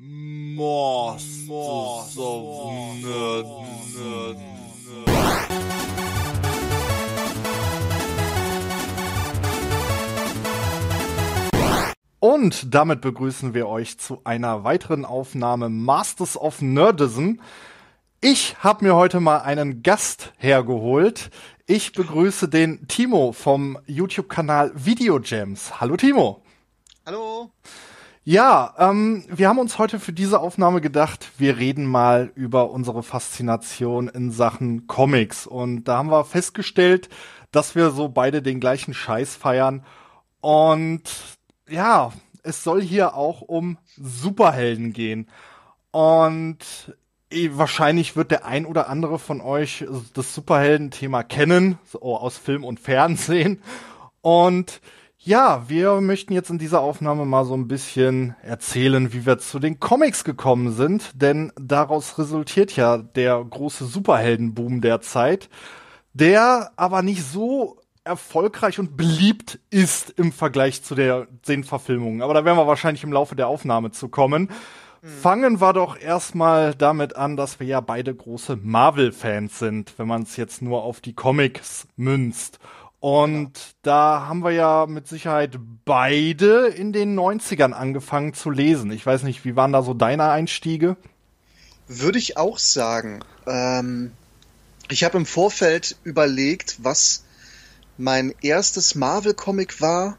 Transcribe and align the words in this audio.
Masters 0.00 1.50
of 2.18 2.62
Nerd. 3.02 3.46
Und 12.20 12.72
damit 12.72 13.00
begrüßen 13.00 13.54
wir 13.54 13.66
euch 13.66 13.98
zu 13.98 14.20
einer 14.22 14.62
weiteren 14.62 15.04
Aufnahme 15.04 15.68
Masters 15.68 16.36
of 16.36 16.62
Nerdism. 16.62 17.40
Ich 18.20 18.56
habe 18.60 18.84
mir 18.84 18.94
heute 18.94 19.18
mal 19.18 19.38
einen 19.38 19.82
Gast 19.82 20.32
hergeholt. 20.36 21.30
Ich 21.66 21.90
begrüße 21.90 22.48
den 22.48 22.86
Timo 22.86 23.32
vom 23.32 23.78
YouTube-Kanal 23.86 24.70
Video 24.76 25.18
Gems. 25.18 25.80
Hallo 25.80 25.96
Timo. 25.96 26.42
Hallo. 27.04 27.50
Ja, 28.30 28.74
ähm, 28.76 29.24
wir 29.30 29.48
haben 29.48 29.58
uns 29.58 29.78
heute 29.78 29.98
für 29.98 30.12
diese 30.12 30.40
Aufnahme 30.40 30.82
gedacht, 30.82 31.30
wir 31.38 31.56
reden 31.56 31.86
mal 31.86 32.30
über 32.34 32.68
unsere 32.68 33.02
Faszination 33.02 34.06
in 34.06 34.32
Sachen 34.32 34.86
Comics. 34.86 35.46
Und 35.46 35.84
da 35.84 35.96
haben 35.96 36.10
wir 36.10 36.26
festgestellt, 36.26 37.08
dass 37.52 37.74
wir 37.74 37.90
so 37.90 38.10
beide 38.10 38.42
den 38.42 38.60
gleichen 38.60 38.92
Scheiß 38.92 39.34
feiern. 39.34 39.82
Und 40.42 41.04
ja, 41.70 42.12
es 42.42 42.62
soll 42.62 42.82
hier 42.82 43.14
auch 43.14 43.40
um 43.40 43.78
Superhelden 43.96 44.92
gehen. 44.92 45.30
Und 45.90 46.58
eh, 47.30 47.48
wahrscheinlich 47.54 48.14
wird 48.14 48.30
der 48.30 48.44
ein 48.44 48.66
oder 48.66 48.90
andere 48.90 49.18
von 49.18 49.40
euch 49.40 49.86
das 50.12 50.34
Superhelden-Thema 50.34 51.22
kennen, 51.22 51.78
so 51.86 52.02
aus 52.02 52.36
Film 52.36 52.62
und 52.62 52.78
Fernsehen. 52.78 53.62
Und 54.20 54.82
ja, 55.20 55.68
wir 55.68 56.00
möchten 56.00 56.32
jetzt 56.32 56.50
in 56.50 56.58
dieser 56.58 56.80
Aufnahme 56.80 57.24
mal 57.24 57.44
so 57.44 57.54
ein 57.54 57.68
bisschen 57.68 58.36
erzählen, 58.42 59.12
wie 59.12 59.26
wir 59.26 59.38
zu 59.38 59.58
den 59.58 59.80
Comics 59.80 60.22
gekommen 60.22 60.72
sind, 60.72 61.10
denn 61.20 61.52
daraus 61.60 62.18
resultiert 62.18 62.76
ja 62.76 62.98
der 62.98 63.44
große 63.44 63.84
Superheldenboom 63.86 64.80
der 64.80 65.00
Zeit, 65.00 65.48
der 66.14 66.70
aber 66.76 67.02
nicht 67.02 67.24
so 67.24 67.80
erfolgreich 68.04 68.78
und 68.78 68.96
beliebt 68.96 69.58
ist 69.70 70.10
im 70.10 70.32
Vergleich 70.32 70.82
zu 70.82 70.94
der, 70.94 71.26
den 71.46 71.64
Verfilmungen. 71.64 72.22
Aber 72.22 72.32
da 72.32 72.44
werden 72.44 72.56
wir 72.56 72.66
wahrscheinlich 72.66 73.04
im 73.04 73.12
Laufe 73.12 73.36
der 73.36 73.48
Aufnahme 73.48 73.90
zu 73.90 74.08
kommen. 74.08 74.50
Fangen 75.02 75.60
wir 75.60 75.72
doch 75.72 76.00
erstmal 76.00 76.74
damit 76.74 77.16
an, 77.16 77.36
dass 77.36 77.60
wir 77.60 77.66
ja 77.66 77.80
beide 77.80 78.14
große 78.14 78.56
Marvel-Fans 78.56 79.58
sind, 79.58 79.94
wenn 79.96 80.08
man 80.08 80.22
es 80.22 80.36
jetzt 80.36 80.62
nur 80.62 80.82
auf 80.82 81.00
die 81.00 81.14
Comics 81.14 81.86
münzt. 81.96 82.58
Und 83.00 83.52
da 83.82 84.26
haben 84.26 84.40
wir 84.40 84.50
ja 84.50 84.86
mit 84.86 85.06
Sicherheit 85.06 85.58
beide 85.84 86.66
in 86.66 86.92
den 86.92 87.18
90ern 87.18 87.72
angefangen 87.72 88.34
zu 88.34 88.50
lesen. 88.50 88.90
Ich 88.90 89.06
weiß 89.06 89.22
nicht, 89.22 89.44
wie 89.44 89.54
waren 89.54 89.72
da 89.72 89.82
so 89.82 89.94
deine 89.94 90.30
Einstiege? 90.30 90.96
Würde 91.86 92.18
ich 92.18 92.36
auch 92.36 92.58
sagen. 92.58 93.20
Ähm, 93.46 94.12
ich 94.90 95.04
habe 95.04 95.16
im 95.16 95.26
Vorfeld 95.26 95.96
überlegt, 96.02 96.76
was 96.82 97.24
mein 97.98 98.34
erstes 98.42 98.94
Marvel-Comic 98.94 99.80
war. 99.80 100.18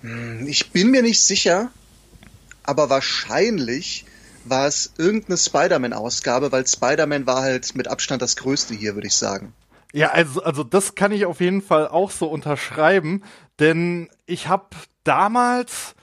Hm, 0.00 0.46
Ich 0.46 0.70
bin 0.70 0.90
mir 0.90 1.02
nicht 1.02 1.22
sicher, 1.22 1.70
aber 2.62 2.88
wahrscheinlich 2.90 4.06
war 4.44 4.66
es 4.66 4.92
irgendeine 4.96 5.36
Spider-Man-Ausgabe, 5.36 6.52
weil 6.52 6.66
Spider-Man 6.66 7.26
war 7.26 7.42
halt 7.42 7.74
mit 7.74 7.88
Abstand 7.88 8.22
das 8.22 8.36
Größte 8.36 8.74
hier, 8.74 8.94
würde 8.94 9.08
ich 9.08 9.14
sagen. 9.14 9.52
Ja, 9.92 10.10
also, 10.10 10.42
also 10.42 10.64
das 10.64 10.94
kann 10.94 11.12
ich 11.12 11.24
auf 11.24 11.40
jeden 11.40 11.62
Fall 11.62 11.88
auch 11.88 12.10
so 12.10 12.26
unterschreiben, 12.26 13.22
denn 13.58 14.10
ich 14.26 14.48
habe 14.48 14.66
damals, 15.04 15.94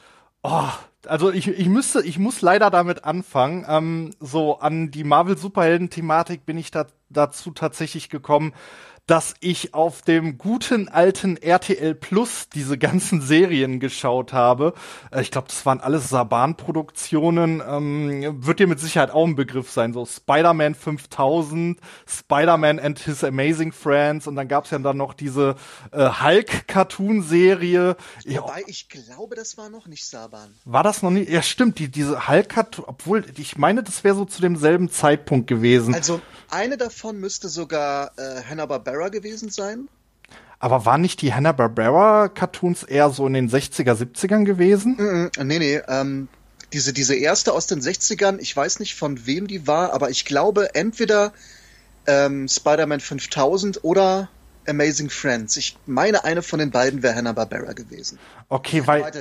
oh, 0.42 0.70
also 1.06 1.32
ich, 1.32 1.48
ich 1.48 1.68
müsste, 1.68 2.02
ich 2.02 2.18
muss 2.18 2.42
leider 2.42 2.72
damit 2.72 3.04
anfangen. 3.04 3.66
Ähm, 3.70 4.12
so 4.20 4.60
an 4.60 4.90
die 4.90 5.04
Marvel-Superhelden-Thematik 5.04 6.46
bin 6.46 6.58
ich 6.58 6.72
da, 6.72 6.88
dazu 7.10 7.52
tatsächlich 7.52 8.10
gekommen, 8.10 8.54
dass 9.08 9.36
ich 9.40 9.74
auf 9.76 10.02
dem 10.02 10.38
guten 10.40 10.88
alten 10.90 11.38
RTL 11.38 11.94
Plus 11.94 12.50
diese 12.50 12.78
ganzen 12.78 13.22
Serien 13.22 13.80
geschaut 13.80 14.34
habe. 14.34 14.74
Äh, 15.12 15.22
Ich 15.22 15.30
glaube, 15.32 15.48
das 15.48 15.66
waren 15.66 15.80
alles 15.80 16.10
Saban-Produktionen. 16.10 17.62
Ähm, 17.68 18.44
wird 18.46 18.60
dir 18.60 18.68
mit 18.68 18.80
Sicherheit 18.80 19.12
auch 19.12 19.26
ein 19.26 19.36
Begriff 19.36 19.70
sein. 19.70 19.94
So 19.94 20.06
Spider-Man 20.06 20.74
5000, 20.76 21.80
Spider-Man 22.08 22.80
and 22.80 22.98
His 23.00 23.24
Amazing 23.24 23.72
Friends 23.74 24.26
und 24.28 24.36
dann 24.36 24.48
gab's 24.48 24.72
ja 24.72 24.80
dann 24.80 24.98
noch 24.98 25.14
diese 25.14 25.56
äh, 25.92 26.10
Hulk-Cartoon-Serie. 26.10 27.96
Wobei 28.26 28.64
ich 28.68 28.90
glaube, 28.90 29.36
das 29.36 29.58
war 29.58 29.70
noch 29.70 29.88
nicht 29.88 30.06
Saban. 30.08 30.54
war 30.66 30.84
das 30.84 31.02
noch 31.04 31.12
nicht? 31.12 31.30
Ja, 31.30 31.42
stimmt. 31.42 31.80
Die, 31.80 31.90
diese 31.90 32.28
Hulk-Cartoon, 32.28 32.86
obwohl 32.88 33.26
ich 33.38 33.58
meine, 33.58 33.84
das 33.84 34.04
wäre 34.04 34.16
so 34.16 34.26
zu 34.26 34.42
demselben 34.42 34.90
Zeitpunkt 34.90 35.48
gewesen. 35.48 35.94
Also 35.94 36.22
eine 36.50 36.78
davon 36.78 37.20
müsste 37.20 37.50
sogar 37.50 38.12
äh, 38.18 38.42
Hanna-Barbera 38.50 38.95
gewesen 39.10 39.50
sein. 39.50 39.88
Aber 40.60 40.86
waren 40.86 41.02
nicht 41.02 41.22
die 41.22 41.34
Hanna-Barbera-Cartoons 41.34 42.84
eher 42.84 43.10
so 43.10 43.28
in 43.28 43.34
den 43.34 43.50
60er, 43.50 43.94
70ern 43.94 44.46
gewesen? 44.46 44.96
Mhm, 44.98 45.48
nee, 45.48 45.60
nee, 45.60 45.82
ähm, 45.88 46.28
diese, 46.74 46.94
diese 46.94 47.16
erste 47.16 47.54
aus 47.54 47.68
den 47.68 47.82
60ern, 47.82 48.40
ich 48.40 48.56
weiß 48.56 48.80
nicht 48.80 48.96
von 48.96 49.26
wem 49.26 49.48
die 49.48 49.68
war, 49.68 49.94
aber 49.94 50.10
ich 50.10 50.26
glaube 50.26 50.74
entweder 50.74 51.34
ähm, 52.08 52.48
Spider-Man 52.48 53.00
5000 53.00 53.84
oder 53.84 54.30
Amazing 54.68 55.10
Friends. 55.10 55.58
Ich 55.58 55.78
meine, 55.86 56.24
eine 56.24 56.42
von 56.42 56.60
den 56.60 56.72
beiden 56.72 57.04
wäre 57.04 57.16
Hanna-Barbera 57.16 57.74
gewesen. 57.74 58.18
Okay, 58.50 58.86
weil, 58.86 59.12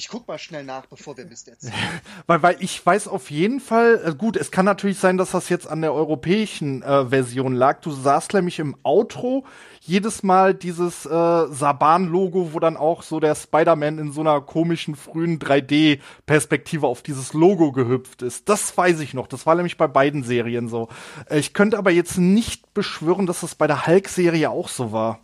ich 0.00 0.08
guck 0.08 0.26
mal 0.26 0.38
schnell 0.38 0.64
nach, 0.64 0.86
bevor 0.86 1.18
wir 1.18 1.26
Mist 1.26 1.46
erzählen. 1.46 1.74
weil, 2.26 2.42
weil 2.42 2.56
ich 2.60 2.84
weiß 2.84 3.06
auf 3.06 3.30
jeden 3.30 3.60
Fall, 3.60 4.00
äh, 4.02 4.14
gut, 4.14 4.38
es 4.38 4.50
kann 4.50 4.64
natürlich 4.64 4.98
sein, 4.98 5.18
dass 5.18 5.32
das 5.32 5.50
jetzt 5.50 5.68
an 5.68 5.82
der 5.82 5.92
europäischen 5.92 6.82
äh, 6.82 7.04
Version 7.04 7.54
lag. 7.54 7.82
Du 7.82 7.90
sahst 7.90 8.32
nämlich 8.32 8.58
im 8.60 8.76
Outro 8.82 9.44
jedes 9.80 10.22
Mal 10.22 10.54
dieses 10.54 11.04
äh, 11.04 11.08
Saban-Logo, 11.08 12.54
wo 12.54 12.60
dann 12.60 12.78
auch 12.78 13.02
so 13.02 13.20
der 13.20 13.34
Spider-Man 13.34 13.98
in 13.98 14.12
so 14.12 14.22
einer 14.22 14.40
komischen 14.40 14.96
frühen 14.96 15.38
3D-Perspektive 15.38 16.86
auf 16.86 17.02
dieses 17.02 17.34
Logo 17.34 17.70
gehüpft 17.70 18.22
ist. 18.22 18.48
Das 18.48 18.74
weiß 18.74 19.00
ich 19.00 19.12
noch. 19.12 19.26
Das 19.26 19.44
war 19.44 19.54
nämlich 19.54 19.76
bei 19.76 19.86
beiden 19.86 20.22
Serien 20.22 20.68
so. 20.68 20.88
Äh, 21.28 21.40
ich 21.40 21.52
könnte 21.52 21.76
aber 21.76 21.90
jetzt 21.90 22.16
nicht 22.16 22.72
beschwören, 22.72 23.26
dass 23.26 23.40
das 23.40 23.54
bei 23.54 23.66
der 23.66 23.86
Hulk-Serie 23.86 24.48
auch 24.48 24.70
so 24.70 24.92
war. 24.92 25.20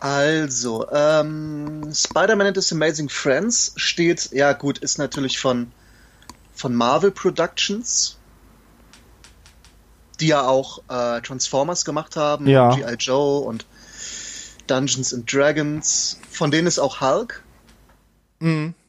Also, 0.00 0.86
ähm, 0.90 1.92
Spider-Man 1.92 2.48
and 2.48 2.56
His 2.56 2.72
Amazing 2.72 3.08
Friends 3.08 3.72
steht, 3.76 4.30
ja 4.32 4.52
gut, 4.54 4.78
ist 4.78 4.98
natürlich 4.98 5.38
von, 5.38 5.70
von 6.54 6.74
Marvel 6.74 7.10
Productions, 7.10 8.16
die 10.18 10.28
ja 10.28 10.46
auch 10.46 10.78
äh, 10.88 11.20
Transformers 11.20 11.84
gemacht 11.84 12.16
haben, 12.16 12.46
Ja. 12.46 12.74
G.I. 12.74 12.94
Joe 12.94 13.40
und 13.40 13.66
Dungeons 14.66 15.12
and 15.12 15.30
Dragons. 15.30 16.18
Von 16.30 16.50
denen 16.50 16.66
ist 16.66 16.78
auch 16.78 17.00
Hulk. 17.00 17.42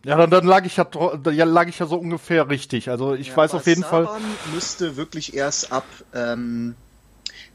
Ja, 0.05 0.17
dann, 0.17 0.29
dann 0.31 0.45
lag 0.45 0.66
ich 0.66 0.78
ja, 0.78 0.88
ja 1.31 1.45
lag 1.45 1.67
ich 1.67 1.78
ja 1.78 1.85
so 1.85 1.97
ungefähr 1.97 2.49
richtig. 2.49 2.89
Also 2.89 3.13
ich 3.13 3.28
Ja, 3.28 3.38
weiß 3.38 3.53
auf 3.53 3.67
jeden 3.67 3.83
Fall. 3.83 4.05
Saban 4.05 4.22
müsste 4.53 4.95
wirklich 4.95 5.33
erst 5.35 5.72
ab 5.72 5.85
ähm, 6.13 6.75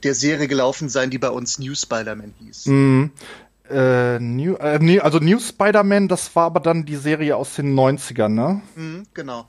der 0.03 0.15
Serie 0.15 0.47
gelaufen 0.47 0.89
sein, 0.89 1.11
die 1.11 1.19
bei 1.19 1.31
uns 1.31 1.59
New 1.59 1.75
Spider-Man 1.75 2.35
hieß. 2.39 2.67
Mhm. 2.67 3.11
Äh, 3.71 4.19
New, 4.21 4.55
äh, 4.55 4.79
nee, 4.79 5.01
also 5.01 5.19
New 5.19 5.41
Spider-Man, 5.41 6.09
das 6.09 6.35
war 6.37 6.47
aber 6.47 6.61
dann 6.61 6.85
die 6.85 6.97
Serie 6.97 7.37
aus 7.37 7.55
den 7.55 7.75
90ern, 7.75 8.29
ne? 8.29 8.63
Mhm, 8.77 9.07
genau. 9.13 9.49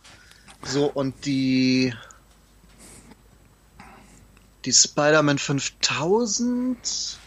So, 0.63 0.85
und 0.87 1.25
die. 1.25 1.93
Die 4.65 4.73
Spider-Man 4.73 5.37
5000. 5.37 7.19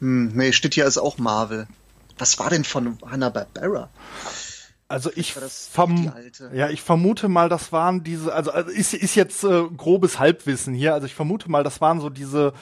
Hm, 0.00 0.32
nee, 0.34 0.52
steht 0.52 0.74
hier 0.74 0.84
als 0.84 0.98
auch 0.98 1.18
Marvel. 1.18 1.66
Was 2.18 2.38
war 2.38 2.50
denn 2.50 2.64
von 2.64 2.98
Hanna-Barbera? 3.04 3.90
Also 4.88 5.10
ich 5.16 5.32
verm 5.32 6.12
ja, 6.52 6.70
ich 6.70 6.80
vermute 6.80 7.28
mal, 7.28 7.48
das 7.48 7.72
waren 7.72 8.04
diese, 8.04 8.32
also, 8.32 8.52
also 8.52 8.70
ist, 8.70 8.94
ist 8.94 9.16
jetzt 9.16 9.42
äh, 9.42 9.64
grobes 9.76 10.20
Halbwissen 10.20 10.74
hier. 10.74 10.94
Also 10.94 11.06
ich 11.06 11.14
vermute 11.14 11.50
mal, 11.50 11.64
das 11.64 11.80
waren 11.80 12.00
so 12.00 12.08
diese 12.08 12.52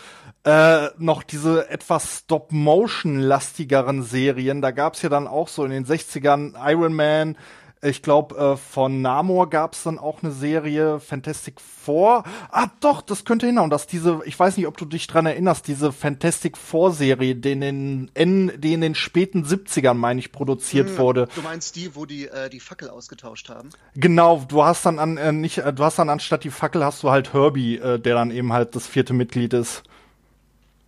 äh, 0.45 0.89
noch 0.97 1.23
diese 1.23 1.69
etwas 1.69 2.21
Stop-Motion-lastigeren 2.21 4.03
Serien. 4.03 4.63
Da 4.63 4.71
gab's 4.71 5.03
ja 5.03 5.11
dann 5.11 5.27
auch 5.27 5.49
so 5.49 5.65
in 5.65 5.71
den 5.71 5.85
60ern 5.85 6.55
Iron 6.71 6.95
Man. 6.95 7.37
Ich 7.85 8.01
glaube, 8.01 8.37
äh, 8.37 8.57
von 8.57 9.03
Namor 9.03 9.51
gab's 9.51 9.83
dann 9.83 9.99
auch 9.99 10.23
eine 10.23 10.33
Serie, 10.33 11.01
Fantastic 11.01 11.61
Four. 11.61 12.25
Ah, 12.51 12.69
doch, 12.81 13.03
das 13.03 13.27
könnte 13.27 13.47
hinhauen, 13.47 13.69
dass 13.69 13.87
diese, 13.87 14.21
ich 14.25 14.39
weiß 14.39 14.57
nicht, 14.57 14.67
ob 14.67 14.79
du 14.79 14.87
dich 14.87 15.07
dran 15.07 15.27
erinnerst, 15.27 15.69
diese 15.69 15.93
Fantastic 15.93 16.57
Four-Serie, 16.57 17.37
die 17.37 17.53
in 17.53 17.61
den, 17.61 18.11
in, 18.15 18.53
die 18.59 18.73
in 18.73 18.81
den 18.81 18.95
späten 18.95 19.45
70ern, 19.45 19.95
meine 19.95 20.19
ich, 20.19 20.33
produziert 20.33 20.97
wurde. 20.99 21.29
Du 21.35 21.43
meinst 21.43 21.77
die, 21.77 21.95
wo 21.95 22.07
die 22.07 22.27
äh, 22.27 22.49
die 22.49 22.61
Fackel 22.61 22.89
ausgetauscht 22.89 23.51
haben? 23.51 23.69
Genau, 23.95 24.43
du 24.49 24.65
hast 24.65 24.87
dann 24.87 24.99
an 24.99 25.19
äh, 25.19 25.33
nicht, 25.33 25.59
äh, 25.59 25.73
du 25.73 25.85
hast 25.85 25.99
dann 25.99 26.09
anstatt 26.09 26.45
die 26.45 26.51
Fackel 26.51 26.85
hast 26.85 27.03
du 27.03 27.11
halt 27.11 27.35
Herbie, 27.35 27.77
äh, 27.77 27.99
der 27.99 28.15
dann 28.15 28.31
eben 28.31 28.53
halt 28.53 28.75
das 28.75 28.87
vierte 28.87 29.13
Mitglied 29.13 29.53
ist. 29.53 29.83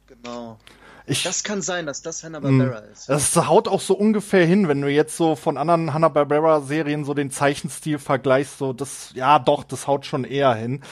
Genau. 0.06 0.58
Ich, 1.06 1.22
Das 1.22 1.44
kann 1.44 1.62
sein, 1.62 1.86
dass 1.86 2.02
das 2.02 2.24
Hanna-Barbera 2.24 2.78
ist. 2.92 3.08
das 3.08 3.36
haut 3.36 3.68
auch 3.68 3.80
so 3.80 3.94
ungefähr 3.94 4.44
hin, 4.44 4.68
wenn 4.68 4.80
du 4.80 4.90
jetzt 4.90 5.16
so 5.16 5.36
von 5.36 5.56
anderen 5.56 5.94
Hanna-Barbera-Serien 5.94 7.04
so 7.04 7.14
den 7.14 7.30
Zeichenstil 7.30 7.98
vergleichst, 7.98 8.58
so 8.58 8.72
das, 8.72 9.10
ja 9.14 9.38
doch, 9.38 9.64
das 9.64 9.86
haut 9.86 10.04
schon 10.04 10.24
eher 10.24 10.54
hin. 10.54 10.82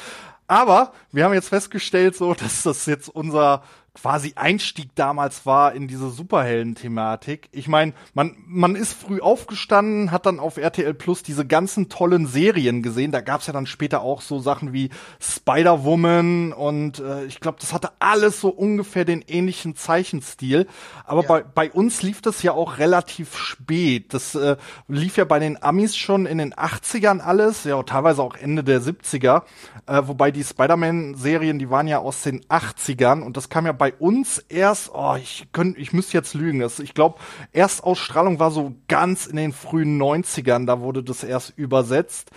Aber 0.46 0.93
wir 1.11 1.25
haben 1.25 1.34
jetzt 1.34 1.49
festgestellt, 1.49 2.16
so, 2.16 2.34
dass 2.34 2.62
das 2.62 2.87
jetzt 2.87 3.08
unser 3.08 3.62
quasi 3.94 4.32
Einstieg 4.37 4.94
damals 4.96 5.46
war 5.46 5.73
in 5.73 5.87
diese 5.87 6.11
Superhelden-Thematik. 6.11 7.49
Ich 7.52 7.69
meine, 7.69 7.93
man, 8.12 8.37
man 8.46 8.75
ist 8.76 8.93
früh 8.93 9.20
aufgestanden, 9.20 10.11
hat 10.11 10.26
dann 10.26 10.41
auf 10.41 10.56
RTL 10.56 10.94
Plus 10.94 11.23
diese 11.23 11.46
ganzen 11.46 11.88
tollen 11.88 12.26
Serien 12.26 12.82
gesehen. 12.82 13.12
Da 13.12 13.20
gab's 13.20 13.46
ja 13.46 13.52
dann 13.52 13.67
später 13.67 14.00
auch 14.02 14.20
so 14.20 14.41
Sachen 14.41 14.73
wie 14.73 14.91
Spider-Woman 15.20 16.52
und 16.52 16.99
äh, 16.99 17.25
ich 17.25 17.41
glaube, 17.41 17.58
das 17.61 17.73
hatte 17.73 17.93
alles 18.00 18.41
so 18.41 18.49
ungefähr 18.49 19.05
den 19.05 19.23
ähnlichen 19.23 19.76
Zeichenstil. 19.76 20.67
Aber 21.05 21.23
Ja. 21.23 21.29
bei, 21.29 21.43
bei 21.43 21.70
uns 21.70 22.02
lief 22.02 22.20
das 22.20 22.43
ja 22.43 22.52
auch 22.52 22.79
relativ 22.79 23.37
spät. 23.37 24.12
Das 24.12 24.35
äh, 24.35 24.56
lief 24.88 25.17
ja 25.17 25.25
bei 25.25 25.38
den 25.38 25.62
Amis 25.62 25.97
schon 25.97 26.26
in 26.26 26.38
den 26.38 26.52
80ern 26.55 27.20
alles, 27.20 27.64
ja 27.64 27.81
teilweise 27.85 28.23
auch 28.23 28.35
Ende 28.37 28.64
der 28.64 28.81
70er. 28.81 29.43
Äh, 29.87 30.02
wobei 30.06 30.31
die 30.31 30.43
Spider-Man-Serien, 30.44 31.58
die 31.58 31.70
waren 31.70 31.87
ja 31.87 31.99
aus 31.99 32.23
den 32.23 32.40
80ern 32.47 33.23
und 33.23 33.37
das 33.37 33.49
kam 33.49 33.67
ja 33.67 33.73
bei 33.73 33.83
uns 33.92 34.38
erst, 34.48 34.90
oh, 34.94 35.16
ich 35.16 35.48
könnte, 35.52 35.81
ich 35.81 35.92
müsste 35.92 36.16
jetzt 36.16 36.34
lügen. 36.34 36.60
Das, 36.60 36.78
ich 36.78 36.94
glaube, 36.94 37.19
Erstausstrahlung 37.52 38.38
war 38.38 38.50
so 38.50 38.75
ganz 38.88 39.26
in 39.26 39.36
den 39.36 39.52
frühen 39.52 40.00
90ern, 40.00 40.66
da 40.66 40.81
wurde 40.81 41.02
das 41.02 41.25
erst 41.25 41.52
übersetzt. 41.56 42.31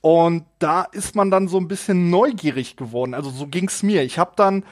Und 0.00 0.44
da 0.58 0.82
ist 0.82 1.14
man 1.14 1.30
dann 1.30 1.48
so 1.48 1.56
ein 1.58 1.68
bisschen 1.68 2.10
neugierig 2.10 2.76
geworden. 2.76 3.14
Also 3.14 3.30
so 3.30 3.46
ging's 3.46 3.82
mir. 3.82 4.02
Ich 4.02 4.18
habe 4.18 4.32
dann 4.36 4.64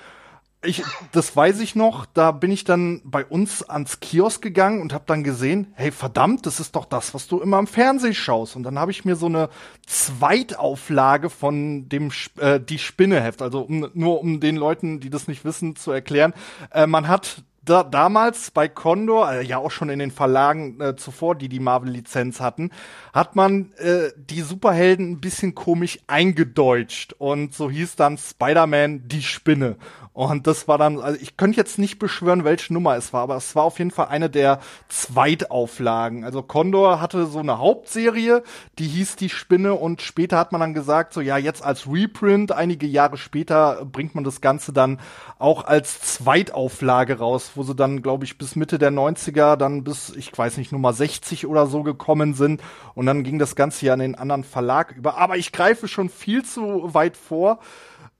ich, 0.64 0.82
das 1.11 1.35
weiß 1.35 1.61
ich 1.61 1.75
noch, 1.75 2.06
da 2.06 2.31
bin 2.31 2.50
ich 2.50 2.64
dann 2.64 3.00
bei 3.05 3.25
uns 3.25 3.62
ans 3.62 4.00
Kiosk 4.00 4.43
gegangen 4.43 4.81
und 4.81 4.93
habe 4.93 5.05
dann 5.06 5.25
gesehen, 5.25 5.73
hey 5.75 5.91
verdammt, 5.91 6.47
das 6.47 6.61
ist 6.61 6.76
doch 6.76 6.85
das, 6.85 7.14
was 7.14 7.26
du 7.26 7.41
immer 7.41 7.59
im 7.59 7.67
Fernsehen 7.67 8.14
schaust. 8.14 8.55
Und 8.55 8.62
dann 8.62 8.79
habe 8.79 8.93
ich 8.93 9.05
mir 9.05 9.17
so 9.17 9.26
eine 9.26 9.49
Zweitauflage 9.87 11.31
von 11.31 11.88
dem 11.88 12.12
äh, 12.38 12.61
die 12.61 12.79
Spinneheft, 12.79 13.43
also 13.43 13.62
um, 13.62 13.91
nur 13.94 14.20
um 14.20 14.41
den 14.41 14.56
Leuten, 14.56 15.00
die 15.00 15.11
das 15.11 15.26
nicht 15.26 15.44
wissen, 15.44 15.75
zu 15.75 15.91
erklären. 15.91 16.32
Äh, 16.70 16.87
man 16.87 17.09
hat 17.09 17.43
da, 17.64 17.85
damals 17.85 18.50
bei 18.50 18.69
Condor, 18.69 19.32
äh, 19.32 19.44
ja 19.44 19.59
auch 19.59 19.70
schon 19.70 19.88
in 19.88 19.99
den 19.99 20.11
Verlagen 20.11 20.81
äh, 20.81 20.97
zuvor, 20.97 21.35
die 21.35 21.49
die 21.49 21.61
Marvel-Lizenz 21.61 22.41
hatten, 22.41 22.70
hat 23.12 23.37
man 23.37 23.73
äh, 23.75 24.11
die 24.17 24.41
Superhelden 24.41 25.12
ein 25.12 25.20
bisschen 25.20 25.55
komisch 25.55 26.00
eingedeutscht 26.06 27.14
und 27.14 27.55
so 27.55 27.70
hieß 27.70 27.97
dann 27.97 28.19
Spider-Man 28.19 29.06
die 29.06 29.23
Spinne. 29.23 29.76
Und 30.14 30.47
das 30.47 30.69
war 30.69 30.76
dann, 30.76 31.00
also 31.00 31.19
ich 31.23 31.38
könnte 31.38 31.56
jetzt 31.56 31.79
nicht 31.79 31.99
beschwören, 31.99 32.44
welche 32.44 32.73
Nummer 32.75 32.97
es 32.97 33.14
war, 33.14 33.23
aber 33.23 33.37
es 33.37 33.56
war 33.56 33.64
auf 33.64 33.79
jeden 33.79 33.91
Fall 33.91 34.09
eine 34.09 34.29
der 34.29 34.61
Zweitauflagen. 34.88 36.25
Also 36.25 36.43
Condor 36.43 37.00
hatte 37.00 37.26
so 37.26 37.38
eine 37.38 37.59
Hauptserie, 37.59 38.43
die 38.79 38.87
hieß 38.87 39.17
die 39.17 39.31
Spinne 39.31 39.73
und 39.73 40.03
später 40.03 40.37
hat 40.37 40.53
man 40.53 40.61
dann 40.61 40.75
gesagt, 40.75 41.14
so 41.14 41.23
ja, 41.23 41.38
jetzt 41.38 41.64
als 41.64 41.87
Reprint, 41.91 42.53
einige 42.53 42.87
Jahre 42.87 43.17
später 43.17 43.87
bringt 43.87 44.14
man 44.14 44.23
das 44.23 44.43
Ganze 44.43 44.75
dann 44.75 45.00
auch 45.38 45.64
als 45.64 46.00
Zweitauflage 46.03 47.19
raus, 47.19 47.53
wo 47.55 47.62
sie 47.62 47.75
dann, 47.75 48.03
glaube 48.03 48.26
ich, 48.26 48.37
bis 48.37 48.55
Mitte 48.55 48.79
der 48.79 48.93
90er 48.93 49.56
dann 49.56 49.82
bis, 49.82 50.11
ich 50.14 50.37
weiß 50.37 50.59
nicht, 50.59 50.73
Nummer 50.73 50.93
60 50.93 51.47
oder 51.47 51.67
so 51.67 51.82
gekommen 51.82 52.35
sind 52.35 52.61
und 52.94 53.06
dann 53.06 53.25
ging 53.25 53.38
das 53.38 53.56
Ganze 53.56 53.87
ja 53.87 53.94
an 53.94 54.00
den 54.00 54.14
anderen 54.14 54.44
Verlag 54.44 54.94
über. 54.94 55.17
Aber 55.17 55.38
ich 55.38 55.53
greife 55.53 55.88
schon 55.88 56.11
viel 56.11 56.44
zu 56.44 56.93
weit 56.93 57.17
vor. 57.17 57.61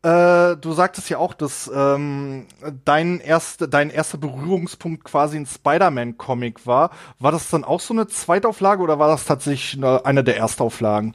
Äh, 0.03 0.57
du 0.57 0.73
sagtest 0.73 1.11
ja 1.11 1.19
auch, 1.19 1.33
dass 1.33 1.71
ähm, 1.73 2.47
dein, 2.85 3.21
erste, 3.21 3.69
dein 3.69 3.89
erster 3.89 4.19
Berührungspunkt 4.19 5.05
quasi 5.05 5.37
ein 5.37 5.47
Spider-Man-Comic 5.47 6.67
war. 6.67 6.91
War 7.21 7.31
das 7.31 7.51
dann 7.51 7.63
auch 7.63 7.81
so 7.81 7.95
eine 7.95 8.09
Zweitauflage 8.09 8.83
oder 8.83 8.99
war 8.99 9.09
das 9.09 9.25
tatsächlich 9.25 9.75
eine, 9.75 10.05
eine 10.05 10.25
der 10.25 10.37
Erstauflagen? 10.39 11.15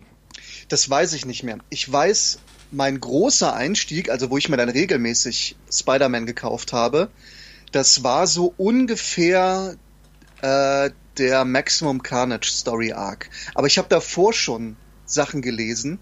Das 0.70 0.90
weiß 0.90 1.14
ich 1.14 1.26
nicht 1.26 1.44
mehr. 1.44 1.58
Ich 1.70 1.92
weiß, 1.92 2.40
mein 2.72 3.00
großer 3.00 3.54
Einstieg, 3.54 4.10
also 4.10 4.30
wo 4.30 4.38
ich 4.38 4.48
mir 4.48 4.58
dann 4.58 4.70
regelmäßig 4.70 5.58
Spider-Man 5.70 6.26
gekauft 6.26 6.72
habe, 6.72 7.10
das 7.74 8.04
war 8.04 8.26
so 8.28 8.54
ungefähr 8.56 9.76
äh, 10.42 10.92
der 11.18 11.46
Maximum 11.46 12.04
Carnage 12.04 12.50
Story 12.50 12.94
Arc. 12.94 13.30
Aber 13.54 13.68
ich 13.68 13.78
habe 13.78 13.90
davor 13.90 14.34
schon 14.34 14.78
Sachen 15.06 15.42
gelesen. 15.42 16.00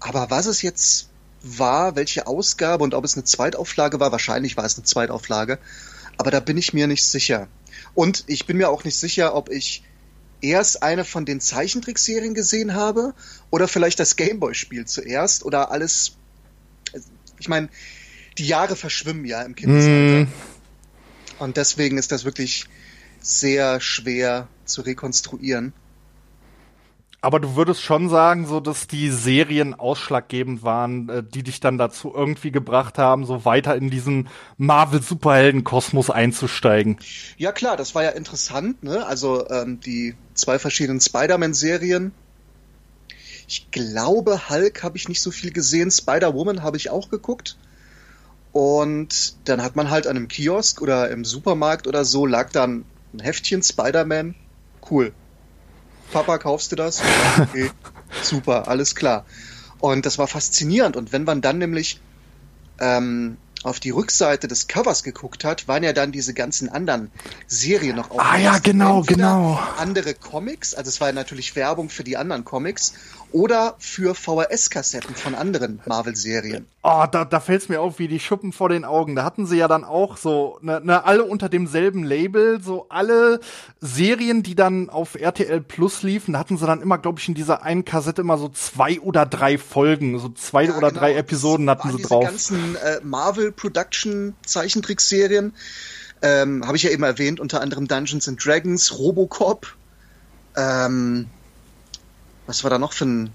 Aber 0.00 0.30
was 0.30 0.46
es 0.46 0.62
jetzt 0.62 1.09
war, 1.42 1.96
welche 1.96 2.26
Ausgabe 2.26 2.84
und 2.84 2.94
ob 2.94 3.04
es 3.04 3.14
eine 3.14 3.24
Zweitauflage 3.24 4.00
war, 4.00 4.12
wahrscheinlich 4.12 4.56
war 4.56 4.64
es 4.64 4.76
eine 4.76 4.84
Zweitauflage. 4.84 5.58
Aber 6.16 6.30
da 6.30 6.40
bin 6.40 6.58
ich 6.58 6.74
mir 6.74 6.86
nicht 6.86 7.04
sicher. 7.04 7.48
Und 7.94 8.24
ich 8.26 8.46
bin 8.46 8.56
mir 8.58 8.68
auch 8.68 8.84
nicht 8.84 8.96
sicher, 8.96 9.34
ob 9.34 9.50
ich 9.50 9.82
erst 10.42 10.82
eine 10.82 11.04
von 11.04 11.24
den 11.24 11.40
Zeichentrickserien 11.40 12.34
gesehen 12.34 12.74
habe 12.74 13.14
oder 13.50 13.68
vielleicht 13.68 14.00
das 14.00 14.16
Gameboy-Spiel 14.16 14.86
zuerst 14.86 15.44
oder 15.44 15.70
alles. 15.70 16.16
Ich 17.38 17.48
meine, 17.48 17.68
die 18.38 18.46
Jahre 18.46 18.76
verschwimmen 18.76 19.24
ja 19.24 19.42
im 19.42 19.54
Kindesalter. 19.54 20.24
Mm, 20.24 20.32
Und 21.38 21.56
deswegen 21.56 21.98
ist 21.98 22.12
das 22.12 22.24
wirklich 22.24 22.66
sehr 23.20 23.80
schwer 23.80 24.48
zu 24.64 24.82
rekonstruieren. 24.82 25.72
Aber 27.22 27.38
du 27.38 27.54
würdest 27.54 27.82
schon 27.82 28.08
sagen, 28.08 28.46
so 28.46 28.60
dass 28.60 28.86
die 28.86 29.10
Serien 29.10 29.74
ausschlaggebend 29.74 30.62
waren, 30.62 31.08
äh, 31.08 31.22
die 31.22 31.42
dich 31.42 31.60
dann 31.60 31.76
dazu 31.76 32.12
irgendwie 32.14 32.50
gebracht 32.50 32.98
haben, 32.98 33.26
so 33.26 33.44
weiter 33.44 33.76
in 33.76 33.90
diesen 33.90 34.28
Marvel-Superhelden-Kosmos 34.56 36.10
einzusteigen. 36.10 36.98
Ja 37.36 37.52
klar, 37.52 37.76
das 37.76 37.94
war 37.94 38.02
ja 38.02 38.10
interessant, 38.10 38.82
ne? 38.82 39.06
Also 39.06 39.48
ähm, 39.50 39.80
die 39.80 40.14
zwei 40.34 40.58
verschiedenen 40.58 41.00
Spider-Man-Serien. 41.00 42.12
Ich 43.46 43.70
glaube, 43.70 44.48
Hulk 44.48 44.82
habe 44.82 44.96
ich 44.96 45.08
nicht 45.08 45.20
so 45.20 45.30
viel 45.30 45.52
gesehen, 45.52 45.90
Spider-Woman 45.90 46.62
habe 46.62 46.76
ich 46.76 46.88
auch 46.90 47.10
geguckt. 47.10 47.56
Und 48.52 49.34
dann 49.48 49.62
hat 49.62 49.76
man 49.76 49.90
halt 49.90 50.06
an 50.06 50.16
einem 50.16 50.28
Kiosk 50.28 50.80
oder 50.80 51.10
im 51.10 51.24
Supermarkt 51.24 51.86
oder 51.86 52.04
so 52.04 52.26
lag 52.26 52.50
dann 52.50 52.84
ein 53.12 53.20
Heftchen 53.20 53.62
Spider-Man. 53.62 54.34
Cool. 54.88 55.12
Papa, 56.12 56.38
kaufst 56.38 56.72
du 56.72 56.76
das? 56.76 57.02
Okay, 57.40 57.70
super, 58.22 58.68
alles 58.68 58.94
klar. 58.94 59.24
Und 59.78 60.04
das 60.04 60.18
war 60.18 60.26
faszinierend. 60.26 60.96
Und 60.96 61.12
wenn 61.12 61.24
man 61.24 61.40
dann 61.40 61.58
nämlich 61.58 62.00
ähm, 62.80 63.36
auf 63.62 63.80
die 63.80 63.90
Rückseite 63.90 64.48
des 64.48 64.68
Covers 64.68 65.02
geguckt 65.02 65.44
hat, 65.44 65.68
waren 65.68 65.82
ja 65.82 65.92
dann 65.92 66.12
diese 66.12 66.34
ganzen 66.34 66.68
anderen 66.68 67.10
Serien 67.46 67.96
noch 67.96 68.10
Ah 68.18 68.38
ja, 68.38 68.58
genau, 68.58 68.98
Entweder 69.00 69.16
genau. 69.16 69.60
Andere 69.76 70.14
Comics, 70.14 70.74
also 70.74 70.88
es 70.88 71.00
war 71.00 71.08
ja 71.08 71.12
natürlich 71.12 71.56
Werbung 71.56 71.90
für 71.90 72.04
die 72.04 72.16
anderen 72.16 72.44
Comics 72.44 72.94
oder 73.32 73.74
für 73.78 74.14
VHS-Kassetten 74.14 75.14
von 75.14 75.34
anderen 75.34 75.80
Marvel-Serien. 75.86 76.66
Oh, 76.82 77.04
da, 77.10 77.24
da 77.24 77.40
fällt's 77.40 77.68
mir 77.68 77.80
auf 77.80 77.98
wie 77.98 78.08
die 78.08 78.20
Schuppen 78.20 78.52
vor 78.52 78.68
den 78.68 78.84
Augen. 78.84 79.14
Da 79.14 79.24
hatten 79.24 79.46
sie 79.46 79.56
ja 79.56 79.68
dann 79.68 79.84
auch 79.84 80.16
so, 80.16 80.58
ne, 80.62 80.80
ne, 80.82 81.04
alle 81.04 81.24
unter 81.24 81.48
demselben 81.48 82.04
Label, 82.04 82.60
so 82.62 82.86
alle 82.88 83.40
Serien, 83.80 84.42
die 84.42 84.54
dann 84.54 84.88
auf 84.90 85.14
RTL 85.14 85.60
Plus 85.60 86.02
liefen, 86.02 86.32
da 86.32 86.38
hatten 86.38 86.56
sie 86.56 86.66
dann 86.66 86.80
immer, 86.82 86.98
glaube 86.98 87.20
ich, 87.20 87.28
in 87.28 87.34
dieser 87.34 87.62
einen 87.62 87.84
Kassette 87.84 88.22
immer 88.22 88.38
so 88.38 88.48
zwei 88.48 89.00
oder 89.00 89.26
drei 89.26 89.58
Folgen, 89.58 90.18
so 90.18 90.30
zwei 90.30 90.64
Ja, 90.64 90.76
oder 90.76 90.88
genau, 90.88 91.00
drei 91.00 91.12
das 91.12 91.20
Episoden 91.20 91.68
hatten 91.68 91.88
waren 91.88 91.96
sie 91.96 92.02
drauf. 92.02 92.24
ganzen 92.24 92.76
äh, 92.76 93.00
Marvel 93.02 93.52
Production 93.52 94.34
Zeichentrickserien 94.46 95.54
ähm, 96.22 96.66
habe 96.66 96.76
ich 96.76 96.82
ja 96.82 96.90
eben 96.90 97.02
erwähnt, 97.02 97.40
unter 97.40 97.60
anderem 97.60 97.88
Dungeons 97.88 98.28
and 98.28 98.44
Dragons, 98.44 98.98
Robocop. 98.98 99.74
Ähm, 100.56 101.26
was 102.50 102.64
war 102.64 102.70
da 102.70 102.80
noch 102.80 102.92
für 102.92 103.06
ein 103.06 103.30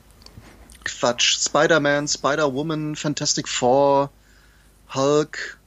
Quatsch? 0.83 1.37
Spider-Man, 1.39 2.09
Spider-Woman, 2.09 2.97
Fantastic 2.97 3.47
Four, 3.47 4.11
Hulk. 4.93 5.57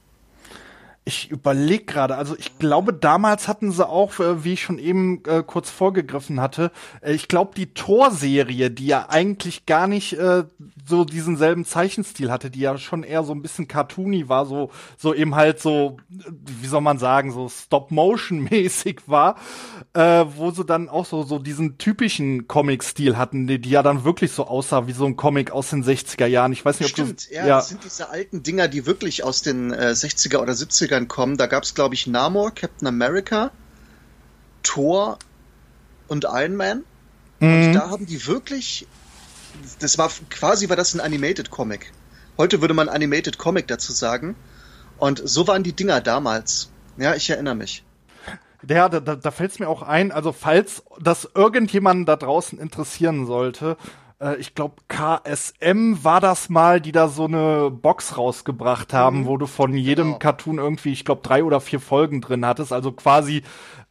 Ich 1.03 1.31
überlege 1.31 1.85
gerade, 1.85 2.15
also 2.15 2.35
ich 2.37 2.59
glaube, 2.59 2.93
damals 2.93 3.47
hatten 3.47 3.71
sie 3.71 3.87
auch, 3.87 4.19
äh, 4.19 4.43
wie 4.43 4.53
ich 4.53 4.61
schon 4.61 4.77
eben 4.77 5.23
äh, 5.25 5.41
kurz 5.41 5.71
vorgegriffen 5.71 6.39
hatte, 6.39 6.71
äh, 7.01 7.13
ich 7.13 7.27
glaube, 7.27 7.55
die 7.55 7.73
Tor-Serie, 7.73 8.69
die 8.69 8.85
ja 8.85 9.09
eigentlich 9.09 9.65
gar 9.65 9.87
nicht 9.87 10.13
äh, 10.13 10.43
so 10.89 11.05
diesen 11.05 11.37
selben 11.37 11.63
Zeichenstil 11.63 12.29
hatte, 12.31 12.49
die 12.51 12.59
ja 12.59 12.77
schon 12.77 13.03
eher 13.03 13.23
so 13.23 13.31
ein 13.33 13.41
bisschen 13.41 13.67
cartoony 13.67 14.27
war, 14.27 14.45
so, 14.45 14.71
so 14.97 15.13
eben 15.13 15.35
halt 15.35 15.61
so, 15.61 15.97
wie 16.09 16.67
soll 16.67 16.81
man 16.81 16.97
sagen, 16.97 17.31
so 17.31 17.47
Stop-Motion-mäßig 17.47 19.01
war, 19.07 19.37
äh, 19.93 20.25
wo 20.35 20.51
sie 20.51 20.65
dann 20.65 20.89
auch 20.89 21.05
so, 21.05 21.23
so 21.23 21.39
diesen 21.39 21.77
typischen 21.77 22.47
Comic-Stil 22.47 23.17
hatten, 23.17 23.47
die, 23.47 23.59
die 23.59 23.69
ja 23.69 23.83
dann 23.83 24.03
wirklich 24.03 24.31
so 24.31 24.47
aussah 24.47 24.87
wie 24.87 24.91
so 24.93 25.05
ein 25.05 25.15
Comic 25.15 25.51
aus 25.51 25.69
den 25.69 25.83
60er 25.83 26.25
Jahren. 26.25 26.51
Ich 26.51 26.65
weiß 26.65 26.79
nicht, 26.79 26.89
ob 26.89 26.91
Stimmt, 26.93 27.29
du, 27.29 27.35
ja, 27.35 27.45
das 27.47 27.69
sind 27.69 27.83
diese 27.83 28.09
alten 28.09 28.43
Dinger, 28.43 28.67
die 28.67 28.85
wirklich 28.85 29.23
aus 29.23 29.41
den 29.41 29.71
äh, 29.71 29.91
60er 29.95 30.39
oder 30.39 30.53
70ern 30.53 31.07
kommen. 31.07 31.37
Da 31.37 31.45
gab 31.47 31.63
es, 31.63 31.75
glaube 31.75 31.95
ich, 31.95 32.07
Namor, 32.07 32.51
Captain 32.51 32.87
America, 32.87 33.51
Thor 34.63 35.19
und 36.07 36.25
Iron 36.29 36.55
Man. 36.55 36.83
Und 37.39 37.67
Mhm. 37.69 37.73
da 37.73 37.89
haben 37.89 38.05
die 38.05 38.27
wirklich, 38.27 38.85
das 39.79 39.97
war 39.97 40.09
quasi 40.29 40.69
war 40.69 40.75
das 40.75 40.93
ein 40.93 40.99
Animated 40.99 41.49
Comic. 41.49 41.91
Heute 42.37 42.61
würde 42.61 42.73
man 42.73 42.89
Animated 42.89 43.37
Comic 43.37 43.67
dazu 43.67 43.91
sagen. 43.91 44.35
Und 44.97 45.21
so 45.23 45.47
waren 45.47 45.63
die 45.63 45.73
Dinger 45.73 46.01
damals. 46.01 46.69
Ja, 46.97 47.15
ich 47.15 47.29
erinnere 47.29 47.55
mich. 47.55 47.83
Ja, 48.67 48.89
da, 48.89 48.99
da, 48.99 49.15
da 49.15 49.31
fällt 49.31 49.51
es 49.51 49.59
mir 49.59 49.69
auch 49.69 49.81
ein, 49.81 50.11
also 50.11 50.33
falls 50.33 50.83
das 50.99 51.29
irgendjemanden 51.33 52.05
da 52.05 52.17
draußen 52.17 52.59
interessieren 52.59 53.25
sollte, 53.25 53.77
äh, 54.19 54.35
ich 54.35 54.53
glaube 54.53 54.75
KSM 54.87 56.03
war 56.03 56.19
das 56.19 56.49
mal, 56.49 56.81
die 56.81 56.91
da 56.91 57.07
so 57.07 57.25
eine 57.25 57.71
Box 57.71 58.17
rausgebracht 58.17 58.93
haben, 58.93 59.21
mhm. 59.21 59.25
wo 59.27 59.37
du 59.37 59.47
von 59.47 59.73
jedem 59.75 60.07
genau. 60.07 60.19
Cartoon 60.19 60.57
irgendwie, 60.57 60.91
ich 60.91 61.05
glaube, 61.05 61.21
drei 61.23 61.43
oder 61.43 61.61
vier 61.61 61.79
Folgen 61.79 62.21
drin 62.21 62.45
hattest. 62.45 62.73
Also 62.73 62.91
quasi, 62.91 63.43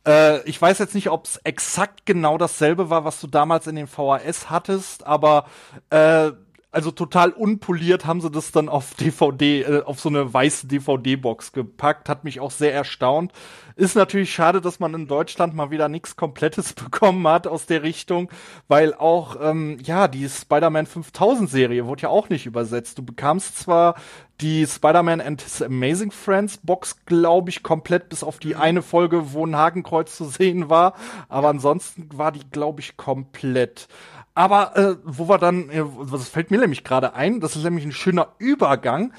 äh, 0.06 0.42
ich 0.48 0.60
weiß 0.60 0.78
jetzt 0.78 0.94
nicht, 0.94 1.10
ob 1.10 1.26
es 1.26 1.36
exakt 1.38 2.06
genau 2.06 2.38
dasselbe 2.38 2.90
war, 2.90 3.04
was 3.04 3.20
du 3.20 3.26
damals 3.26 3.66
in 3.66 3.76
den 3.76 3.86
VHS 3.86 4.50
hattest, 4.50 5.06
aber 5.06 5.46
äh, 5.90 6.32
also 6.70 6.90
total 6.90 7.30
unpoliert 7.30 8.04
haben 8.04 8.20
sie 8.20 8.30
das 8.30 8.52
dann 8.52 8.68
auf 8.68 8.94
DVD, 8.94 9.62
äh, 9.62 9.82
auf 9.84 10.00
so 10.00 10.10
eine 10.10 10.32
weiße 10.32 10.66
DVD-Box 10.66 11.52
gepackt. 11.52 12.08
Hat 12.08 12.24
mich 12.24 12.40
auch 12.40 12.50
sehr 12.50 12.74
erstaunt. 12.74 13.32
Ist 13.74 13.96
natürlich 13.96 14.32
schade, 14.32 14.60
dass 14.60 14.78
man 14.78 14.92
in 14.92 15.06
Deutschland 15.06 15.54
mal 15.54 15.70
wieder 15.70 15.88
nichts 15.88 16.16
Komplettes 16.16 16.72
bekommen 16.74 17.26
hat 17.26 17.46
aus 17.46 17.66
der 17.66 17.82
Richtung, 17.82 18.30
weil 18.66 18.92
auch, 18.92 19.36
ähm, 19.40 19.78
ja, 19.82 20.08
die 20.08 20.28
Spider-Man 20.28 20.86
5000 20.86 21.48
Serie 21.48 21.86
wurde 21.86 22.02
ja 22.02 22.08
auch 22.10 22.28
nicht 22.28 22.44
übersetzt. 22.44 22.98
Du 22.98 23.02
bekamst 23.02 23.58
zwar 23.58 23.94
die 24.40 24.66
Spider-Man 24.66 25.20
and 25.20 25.42
His 25.42 25.62
Amazing 25.62 26.10
Friends 26.10 26.58
Box, 26.58 27.04
glaube 27.06 27.50
ich, 27.50 27.62
komplett 27.62 28.08
bis 28.08 28.22
auf 28.22 28.38
die 28.38 28.54
mhm. 28.54 28.60
eine 28.60 28.82
Folge, 28.82 29.32
wo 29.32 29.44
ein 29.44 29.56
Hakenkreuz 29.56 30.16
zu 30.16 30.26
sehen 30.26 30.68
war, 30.68 30.94
aber 31.28 31.48
ansonsten 31.48 32.08
war 32.14 32.30
die, 32.30 32.48
glaube 32.50 32.80
ich, 32.80 32.96
komplett. 32.96 33.88
Aber 34.38 34.76
äh, 34.76 34.96
wo 35.02 35.28
wir 35.28 35.38
dann, 35.38 35.68
äh, 35.68 35.82
was 35.82 36.28
fällt 36.28 36.52
mir 36.52 36.60
nämlich 36.60 36.84
gerade 36.84 37.14
ein, 37.14 37.40
das 37.40 37.56
ist 37.56 37.64
nämlich 37.64 37.84
ein 37.84 37.90
schöner 37.90 38.34
Übergang, 38.38 39.12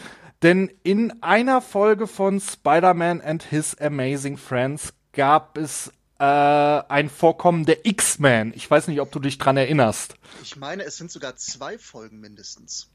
denn 0.43 0.71
in 0.83 1.21
einer 1.21 1.59
Folge 1.59 2.07
von 2.07 2.39
Spider-Man 2.39 3.19
and 3.19 3.43
His 3.43 3.77
Amazing 3.81 4.38
Friends 4.38 4.93
gab 5.11 5.57
es 5.57 5.91
äh, 6.19 6.23
ein 6.23 7.09
Vorkommen 7.09 7.65
der 7.65 7.85
X-Men. 7.85 8.53
Ich 8.55 8.71
weiß 8.71 8.88
nicht, 8.88 9.01
ob 9.01 9.11
du 9.11 9.19
dich 9.19 9.38
dran 9.38 9.57
erinnerst. 9.57 10.15
Ich 10.41 10.55
meine, 10.55 10.83
es 10.83 10.95
sind 10.95 11.11
sogar 11.11 11.35
zwei 11.35 11.77
Folgen 11.77 12.21
mindestens. 12.21 12.88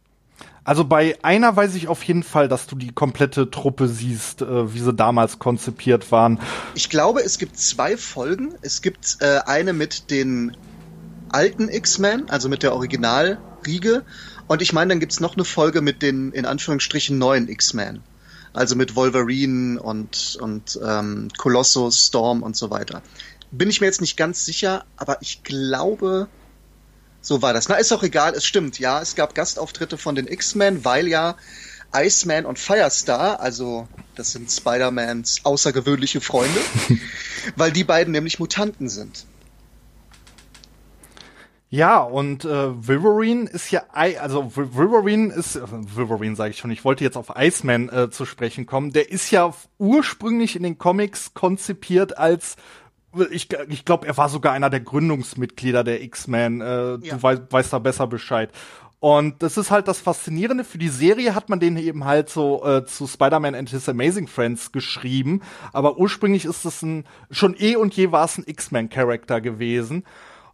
Also 0.64 0.86
bei 0.86 1.18
einer 1.20 1.54
weiß 1.54 1.74
ich 1.74 1.88
auf 1.88 2.02
jeden 2.04 2.22
Fall, 2.22 2.48
dass 2.48 2.66
du 2.66 2.74
die 2.74 2.92
komplette 2.92 3.50
Truppe 3.50 3.86
siehst, 3.86 4.40
äh, 4.40 4.72
wie 4.72 4.80
sie 4.80 4.94
damals 4.94 5.38
konzipiert 5.38 6.10
waren. 6.10 6.40
Ich 6.74 6.88
glaube, 6.88 7.22
es 7.22 7.36
gibt 7.36 7.58
zwei 7.58 7.98
Folgen. 7.98 8.54
Es 8.62 8.80
gibt 8.80 9.18
äh, 9.20 9.40
eine 9.44 9.74
mit 9.74 10.10
den 10.10 10.56
alten 11.34 11.68
X-Men, 11.68 12.30
also 12.30 12.48
mit 12.48 12.62
der 12.62 12.74
Originalriege. 12.74 14.04
Und 14.46 14.62
ich 14.62 14.72
meine, 14.72 14.90
dann 14.90 15.00
gibt's 15.00 15.20
noch 15.20 15.34
eine 15.34 15.44
Folge 15.44 15.80
mit 15.80 16.00
den 16.00 16.32
in 16.32 16.46
Anführungsstrichen 16.46 17.18
neuen 17.18 17.48
X-Men. 17.48 18.02
Also 18.52 18.76
mit 18.76 18.94
Wolverine 18.94 19.82
und, 19.82 20.38
und 20.40 20.78
ähm, 20.82 21.28
Colossus, 21.36 22.06
Storm 22.06 22.42
und 22.42 22.56
so 22.56 22.70
weiter. 22.70 23.02
Bin 23.50 23.68
ich 23.68 23.80
mir 23.80 23.86
jetzt 23.86 24.00
nicht 24.00 24.16
ganz 24.16 24.44
sicher, 24.44 24.84
aber 24.96 25.18
ich 25.20 25.42
glaube, 25.42 26.28
so 27.20 27.42
war 27.42 27.52
das. 27.52 27.68
Na, 27.68 27.76
ist 27.76 27.92
auch 27.92 28.04
egal, 28.04 28.34
es 28.34 28.44
stimmt, 28.44 28.78
ja. 28.78 29.00
Es 29.00 29.16
gab 29.16 29.34
Gastauftritte 29.34 29.98
von 29.98 30.14
den 30.14 30.28
X-Men, 30.28 30.84
weil 30.84 31.08
ja 31.08 31.36
Iceman 31.92 32.46
und 32.46 32.58
Firestar, 32.58 33.40
also 33.40 33.88
das 34.14 34.32
sind 34.32 34.50
Spider-Mans 34.50 35.40
außergewöhnliche 35.44 36.20
Freunde, 36.20 36.60
weil 37.56 37.72
die 37.72 37.84
beiden 37.84 38.12
nämlich 38.12 38.38
Mutanten 38.38 38.88
sind. 38.88 39.26
Ja, 41.74 41.98
und 41.98 42.44
äh, 42.44 42.86
Wolverine 42.86 43.50
ist 43.50 43.72
ja, 43.72 43.82
also 43.90 44.52
Wolverine 44.54 45.34
ist, 45.34 45.56
äh, 45.56 45.62
Wolverine 45.66 46.36
sage 46.36 46.50
ich 46.50 46.58
schon, 46.58 46.70
ich 46.70 46.84
wollte 46.84 47.02
jetzt 47.02 47.16
auf 47.16 47.32
Iceman 47.36 47.88
äh, 47.88 48.10
zu 48.10 48.26
sprechen 48.26 48.64
kommen, 48.64 48.92
der 48.92 49.10
ist 49.10 49.32
ja 49.32 49.52
ursprünglich 49.78 50.54
in 50.54 50.62
den 50.62 50.78
Comics 50.78 51.34
konzipiert 51.34 52.16
als 52.16 52.54
ich, 53.30 53.48
ich 53.68 53.84
glaube, 53.84 54.06
er 54.06 54.16
war 54.16 54.28
sogar 54.28 54.52
einer 54.52 54.70
der 54.70 54.80
Gründungsmitglieder 54.80 55.82
der 55.82 56.02
X-Men. 56.02 56.60
Äh, 56.60 56.64
ja. 56.64 57.16
Du 57.16 57.22
weißt, 57.22 57.42
weißt 57.50 57.72
da 57.72 57.78
besser 57.80 58.06
Bescheid. 58.06 58.50
Und 59.00 59.42
das 59.42 59.56
ist 59.56 59.72
halt 59.72 59.88
das 59.88 59.98
Faszinierende. 59.98 60.64
Für 60.64 60.78
die 60.78 60.88
Serie 60.88 61.34
hat 61.34 61.48
man 61.48 61.60
den 61.60 61.76
eben 61.76 62.04
halt 62.04 62.28
so 62.28 62.64
äh, 62.64 62.84
zu 62.86 63.06
Spider-Man 63.08 63.54
and 63.54 63.70
His 63.70 63.88
Amazing 63.88 64.26
Friends 64.28 64.72
geschrieben. 64.72 65.42
Aber 65.72 65.98
ursprünglich 65.98 66.44
ist 66.44 66.64
es 66.64 66.82
ein, 66.82 67.04
schon 67.30 67.54
eh 67.58 67.76
und 67.76 67.94
je 67.94 68.12
war 68.12 68.24
es 68.24 68.38
ein 68.38 68.44
X-Men-Charakter 68.46 69.40
gewesen. 69.40 70.04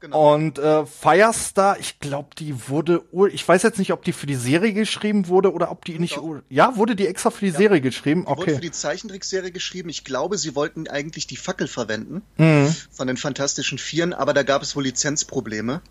Genau. 0.01 0.35
Und 0.35 0.59
äh, 0.59 0.87
Firestar, 0.87 1.79
ich 1.79 2.01
glaube, 2.01 2.31
die 2.39 2.69
wurde, 2.69 3.03
ich 3.33 3.47
weiß 3.47 3.63
jetzt 3.63 3.79
nicht, 3.79 3.93
ob 3.93 4.03
die 4.03 4.15
für 4.15 4.27
die 4.27 4.35
Serie 4.35 4.73
geschrieben 4.73 5.29
wurde 5.29 5.53
oder 5.53 5.71
ob 5.71 5.85
die 5.85 5.99
nicht, 5.99 6.17
Doch. 6.17 6.41
ja, 6.49 6.75
wurde 6.77 6.97
die 6.97 7.07
extra 7.07 7.31
für 7.31 7.45
die 7.45 7.53
ja. 7.53 7.59
Serie 7.59 7.83
geschrieben? 7.83 8.23
Die 8.23 8.29
okay. 8.29 8.41
wurde 8.41 8.55
für 8.55 8.61
die 8.63 8.71
Zeichentrickserie 8.71 9.53
geschrieben. 9.53 9.91
Ich 9.91 10.05
glaube, 10.05 10.39
sie 10.39 10.55
wollten 10.55 10.89
eigentlich 10.89 11.27
die 11.27 11.37
Fackel 11.37 11.69
verwenden 11.69 12.23
mhm. 12.39 12.75
von 12.91 13.09
den 13.09 13.19
Fantastischen 13.19 13.77
Vieren, 13.77 14.15
aber 14.15 14.33
da 14.33 14.43
gab 14.43 14.63
es 14.63 14.75
wohl 14.75 14.85
Lizenzprobleme. 14.85 15.83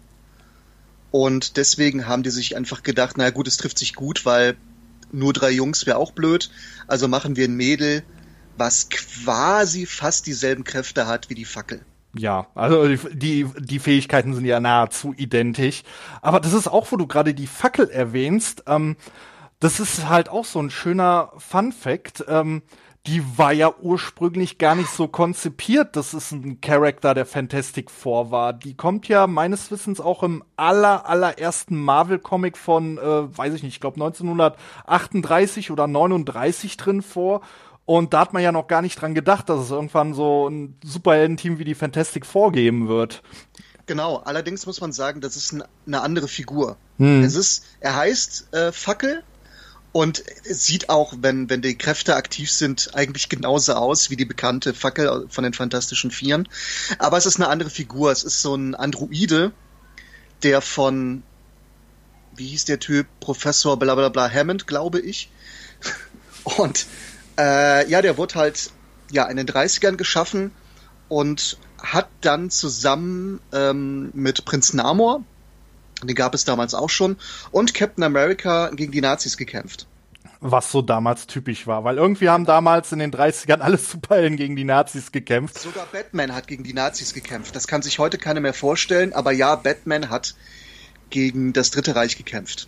Und 1.12 1.58
deswegen 1.58 2.08
haben 2.08 2.24
die 2.24 2.32
sich 2.32 2.58
einfach 2.58 2.82
gedacht, 2.82 3.16
naja 3.18 3.30
gut, 3.30 3.48
es 3.48 3.58
trifft 3.58 3.78
sich 3.78 3.94
gut, 3.94 4.26
weil 4.26 4.58
nur 5.12 5.34
drei 5.34 5.52
Jungs 5.52 5.86
wäre 5.86 5.98
auch 5.98 6.12
blöd. 6.12 6.50
Also 6.88 7.08
machen 7.08 7.36
wir 7.36 7.48
ein 7.48 7.56
Mädel, 7.56 8.04
was 8.58 8.90
quasi 8.90 9.86
fast 9.86 10.26
dieselben 10.26 10.64
Kräfte 10.64 11.06
hat 11.06 11.30
wie 11.30 11.36
die 11.36 11.46
Fackel. 11.46 11.86
Ja, 12.16 12.48
also 12.56 12.88
die, 13.12 13.48
die 13.60 13.80
Fähigkeiten 13.80 14.34
sind 14.34 14.46
ja 14.46 14.60
nahezu 14.60 15.14
identisch. 15.16 15.84
Aber 16.22 16.40
das 16.40 16.54
ist 16.54 16.68
auch, 16.68 16.92
wo 16.92 16.98
du 16.98 17.06
gerade 17.06 17.34
die 17.34 17.48
Fackel 17.48 17.90
erwähnst. 17.90 18.64
Ähm, 18.68 18.96
das 19.60 19.80
ist 19.80 20.10
halt 20.10 20.30
auch 20.30 20.46
so 20.46 20.60
ein 20.60 20.72
schöner 20.72 21.32
Fun 21.38 21.72
Fact. 21.72 22.24
Ähm, 22.28 22.64
die 23.06 23.24
war 23.38 23.54
ja 23.54 23.74
ursprünglich 23.82 24.58
gar 24.58 24.76
nicht 24.76 24.90
so 24.90 25.08
konzipiert, 25.08 25.96
dass 25.96 26.14
es 26.14 26.32
ein 26.32 26.62
Charakter 26.62 27.14
der 27.14 27.26
Fantastic 27.26 27.90
Four 27.90 28.30
war. 28.32 28.54
Die 28.54 28.76
kommt 28.76 29.08
ja 29.08 29.26
meines 29.26 29.72
Wissens 29.72 30.02
auch 30.02 30.22
im 30.22 30.44
aller, 30.58 31.08
allerersten 31.08 31.78
Marvel-Comic 31.78 32.58
von, 32.58 32.98
äh, 32.98 33.38
weiß 33.38 33.54
ich 33.54 33.64
nicht, 33.64 33.76
ich 33.76 33.80
glaube 33.80 33.96
1938 33.96 35.72
oder 35.72 35.88
39 35.88 36.76
drin 36.78 37.02
vor. 37.02 37.42
Und 37.90 38.14
da 38.14 38.20
hat 38.20 38.34
man 38.34 38.44
ja 38.44 38.52
noch 38.52 38.68
gar 38.68 38.84
nicht 38.84 39.02
dran 39.02 39.16
gedacht, 39.16 39.50
dass 39.50 39.62
es 39.62 39.72
irgendwann 39.72 40.14
so 40.14 40.48
ein 40.48 40.76
Superhelden-Team 40.84 41.58
wie 41.58 41.64
die 41.64 41.74
Fantastic 41.74 42.24
Four 42.24 42.52
geben 42.52 42.88
wird. 42.88 43.24
Genau, 43.88 44.18
allerdings 44.18 44.68
muss 44.68 44.80
man 44.80 44.92
sagen, 44.92 45.22
das 45.22 45.36
ist 45.36 45.56
eine 45.88 46.02
andere 46.02 46.28
Figur. 46.28 46.78
Hm. 47.00 47.24
Es 47.24 47.34
ist, 47.34 47.66
er 47.80 47.96
heißt 47.96 48.54
äh, 48.54 48.72
Fackel 48.72 49.24
und 49.92 50.24
es 50.48 50.68
sieht 50.68 50.92
auch, 50.92 51.16
wenn, 51.22 51.50
wenn 51.50 51.64
die 51.64 51.80
Kräfte 51.80 52.16
aktiv 52.16 52.52
sind, 52.52 52.92
eigentlich 52.94 53.28
genauso 53.28 53.74
aus 53.74 54.12
wie 54.12 54.16
die 54.16 54.26
bekannte 54.26 54.76
Fackel 54.76 55.26
von 55.28 55.44
den 55.44 55.54
Fantastischen 55.54 56.12
Vieren. 56.12 56.48
Aber 57.00 57.18
es 57.18 57.26
ist 57.26 57.38
eine 57.38 57.48
andere 57.48 57.72
Figur. 57.72 58.12
Es 58.12 58.24
ist 58.24 58.44
so 58.44 58.54
ein 58.54 58.76
Androide, 58.76 59.52
der 60.44 60.62
von, 60.62 61.24
wie 62.36 62.50
hieß 62.50 62.66
der 62.66 62.78
Typ? 62.78 63.08
Professor 63.20 63.80
bla 63.80 63.96
bla 63.96 64.10
bla 64.10 64.30
Hammond, 64.32 64.68
glaube 64.68 65.00
ich. 65.00 65.32
Und 66.44 66.86
äh, 67.40 67.90
ja, 67.90 68.02
der 68.02 68.18
wurde 68.18 68.36
halt 68.36 68.72
ja 69.12 69.26
in 69.26 69.38
den 69.38 69.48
30ern 69.48 69.96
geschaffen 69.96 70.52
und 71.08 71.58
hat 71.82 72.10
dann 72.22 72.50
zusammen 72.50 73.40
ähm, 73.54 74.12
mit 74.14 74.46
Prinz 74.46 74.74
Namor, 74.74 75.24
den 76.04 76.16
gab 76.16 76.34
es 76.34 76.46
damals 76.46 76.74
auch 76.74 76.90
schon, 76.90 77.18
und 77.52 77.74
Captain 77.74 78.04
America 78.04 78.70
gegen 78.74 78.92
die 78.92 79.02
Nazis 79.02 79.38
gekämpft. 79.38 79.88
Was 80.42 80.72
so 80.72 80.82
damals 80.82 81.28
typisch 81.28 81.68
war, 81.68 81.84
weil 81.84 81.98
irgendwie 81.98 82.30
haben 82.30 82.46
damals 82.46 82.92
in 82.92 83.00
den 83.00 83.12
30ern 83.12 83.60
alle 83.60 83.78
Superhelden 83.78 84.38
gegen 84.38 84.56
die 84.56 84.64
Nazis 84.64 85.12
gekämpft. 85.12 85.60
Sogar 85.60 85.86
Batman 85.92 86.34
hat 86.34 86.48
gegen 86.48 86.64
die 86.64 86.74
Nazis 86.74 87.14
gekämpft. 87.14 87.56
Das 87.56 87.68
kann 87.68 87.82
sich 87.82 88.00
heute 88.00 88.18
keiner 88.18 88.40
mehr 88.40 88.54
vorstellen, 88.54 89.12
aber 89.14 89.32
ja, 89.32 89.56
Batman 89.56 90.10
hat 90.10 90.36
gegen 91.10 91.52
das 91.54 91.72
Dritte 91.72 91.96
Reich 91.96 92.18
gekämpft. 92.18 92.68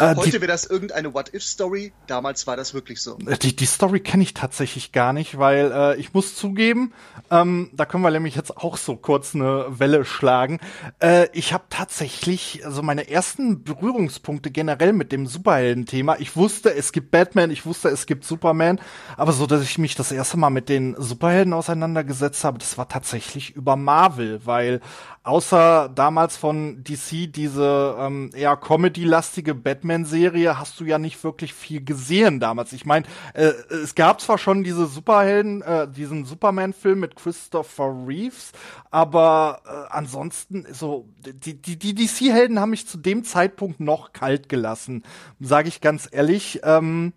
Äh, 0.00 0.16
Heute 0.16 0.40
wäre 0.40 0.46
das 0.46 0.64
irgendeine 0.64 1.12
What-If-Story. 1.12 1.92
Damals 2.06 2.46
war 2.46 2.56
das 2.56 2.72
wirklich 2.72 3.02
so. 3.02 3.18
Äh, 3.26 3.36
die, 3.36 3.54
die 3.54 3.66
Story 3.66 4.00
kenne 4.00 4.22
ich 4.22 4.32
tatsächlich 4.32 4.92
gar 4.92 5.12
nicht, 5.12 5.36
weil 5.36 5.70
äh, 5.72 5.96
ich 5.96 6.14
muss 6.14 6.34
zugeben, 6.36 6.94
ähm, 7.30 7.70
da 7.74 7.84
können 7.84 8.02
wir 8.02 8.10
nämlich 8.10 8.34
jetzt 8.34 8.56
auch 8.56 8.78
so 8.78 8.96
kurz 8.96 9.34
eine 9.34 9.66
Welle 9.68 10.06
schlagen. 10.06 10.58
Äh, 11.00 11.28
ich 11.32 11.52
habe 11.52 11.64
tatsächlich 11.68 12.64
also 12.64 12.82
meine 12.82 13.10
ersten 13.10 13.62
Berührungspunkte 13.62 14.50
generell 14.50 14.94
mit 14.94 15.12
dem 15.12 15.26
Superhelden-Thema. 15.26 16.16
Ich 16.18 16.34
wusste, 16.34 16.74
es 16.74 16.92
gibt 16.92 17.10
Batman, 17.10 17.50
ich 17.50 17.66
wusste, 17.66 17.90
es 17.90 18.06
gibt 18.06 18.24
Superman, 18.24 18.80
aber 19.18 19.32
so, 19.32 19.46
dass 19.46 19.62
ich 19.62 19.76
mich 19.76 19.96
das 19.96 20.12
erste 20.12 20.38
Mal 20.38 20.50
mit 20.50 20.70
den 20.70 20.96
Superhelden 20.98 21.52
auseinandergesetzt 21.52 22.42
habe, 22.44 22.58
das 22.58 22.78
war 22.78 22.88
tatsächlich 22.88 23.54
über 23.54 23.76
Marvel, 23.76 24.40
weil 24.46 24.80
außer 25.22 25.90
damals 25.94 26.36
von 26.36 26.82
DC 26.82 27.32
diese 27.32 27.96
ähm, 27.98 28.30
eher 28.34 28.56
Comedy-lastige 28.56 29.54
Batman-Serie 29.54 30.58
hast 30.58 30.80
du 30.80 30.84
ja 30.84 30.98
nicht 30.98 31.22
wirklich 31.22 31.52
viel 31.52 31.84
gesehen 31.84 32.40
damals. 32.40 32.72
Ich 32.72 32.86
meine, 32.86 33.06
äh, 33.34 33.52
es 33.70 33.94
gab 33.94 34.20
zwar 34.20 34.38
schon 34.38 34.64
diese 34.64 34.86
Superhelden, 34.86 35.60
äh, 35.62 35.88
diesen 35.88 36.24
Superman-Film 36.24 37.00
mit 37.00 37.16
Christopher 37.16 37.94
Reeves, 38.06 38.52
aber 38.90 39.60
äh, 39.66 39.92
ansonsten 39.92 40.66
so 40.72 41.06
die 41.18 41.60
die 41.60 41.78
die 41.78 41.94
DC-Helden 41.94 42.58
haben 42.58 42.70
mich 42.70 42.86
zu 42.86 42.96
dem 42.96 43.22
Zeitpunkt 43.24 43.80
noch 43.80 44.12
kalt 44.12 44.48
gelassen, 44.48 45.04
sage 45.38 45.68
ich 45.68 45.80
ganz 45.80 46.08
ehrlich. 46.10 46.60
Ähm, 46.64 47.12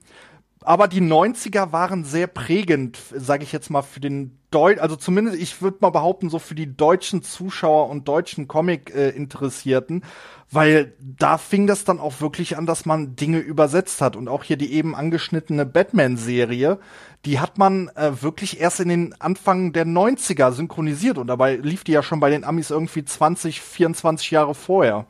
aber 0.66 0.88
die 0.88 1.02
90er 1.02 1.72
waren 1.72 2.04
sehr 2.04 2.28
prägend, 2.28 2.98
sage 3.16 3.44
ich 3.44 3.52
jetzt 3.52 3.70
mal, 3.70 3.82
für 3.82 4.00
den 4.00 4.38
Deu 4.54 4.76
also 4.80 4.96
zumindest, 4.96 5.40
ich 5.40 5.64
würde 5.64 5.78
mal 5.82 5.90
behaupten, 5.90 6.30
so 6.30 6.38
für 6.38 6.54
die 6.54 6.78
deutschen 6.78 7.24
Zuschauer 7.24 7.90
und 7.90 8.08
deutschen 8.08 8.48
Comic-Interessierten, 8.48 10.04
weil 10.52 10.94
da 11.00 11.40
fing 11.40 11.66
das 11.66 11.86
dann 11.86 12.00
auch 12.00 12.22
wirklich 12.22 12.56
an, 12.56 12.68
dass 12.68 12.86
man 12.86 13.16
Dinge 13.16 13.40
übersetzt 13.40 14.00
hat. 14.00 14.16
Und 14.16 14.28
auch 14.28 14.44
hier 14.44 14.58
die 14.58 14.72
eben 14.74 14.96
angeschnittene 14.96 15.66
Batman-Serie, 15.66 16.78
die 17.26 17.40
hat 17.40 17.58
man 17.58 17.90
äh, 17.96 18.22
wirklich 18.22 18.60
erst 18.60 18.80
in 18.80 18.90
den 18.90 19.20
Anfang 19.20 19.74
der 19.74 19.88
90er 19.88 20.52
synchronisiert. 20.52 21.18
Und 21.18 21.28
dabei 21.28 21.56
lief 21.56 21.84
die 21.84 21.94
ja 21.94 22.04
schon 22.04 22.20
bei 22.20 22.30
den 22.30 22.44
Amis 22.44 22.70
irgendwie 22.70 23.04
20, 23.04 23.60
24 23.60 24.30
Jahre 24.30 24.54
vorher. 24.54 25.08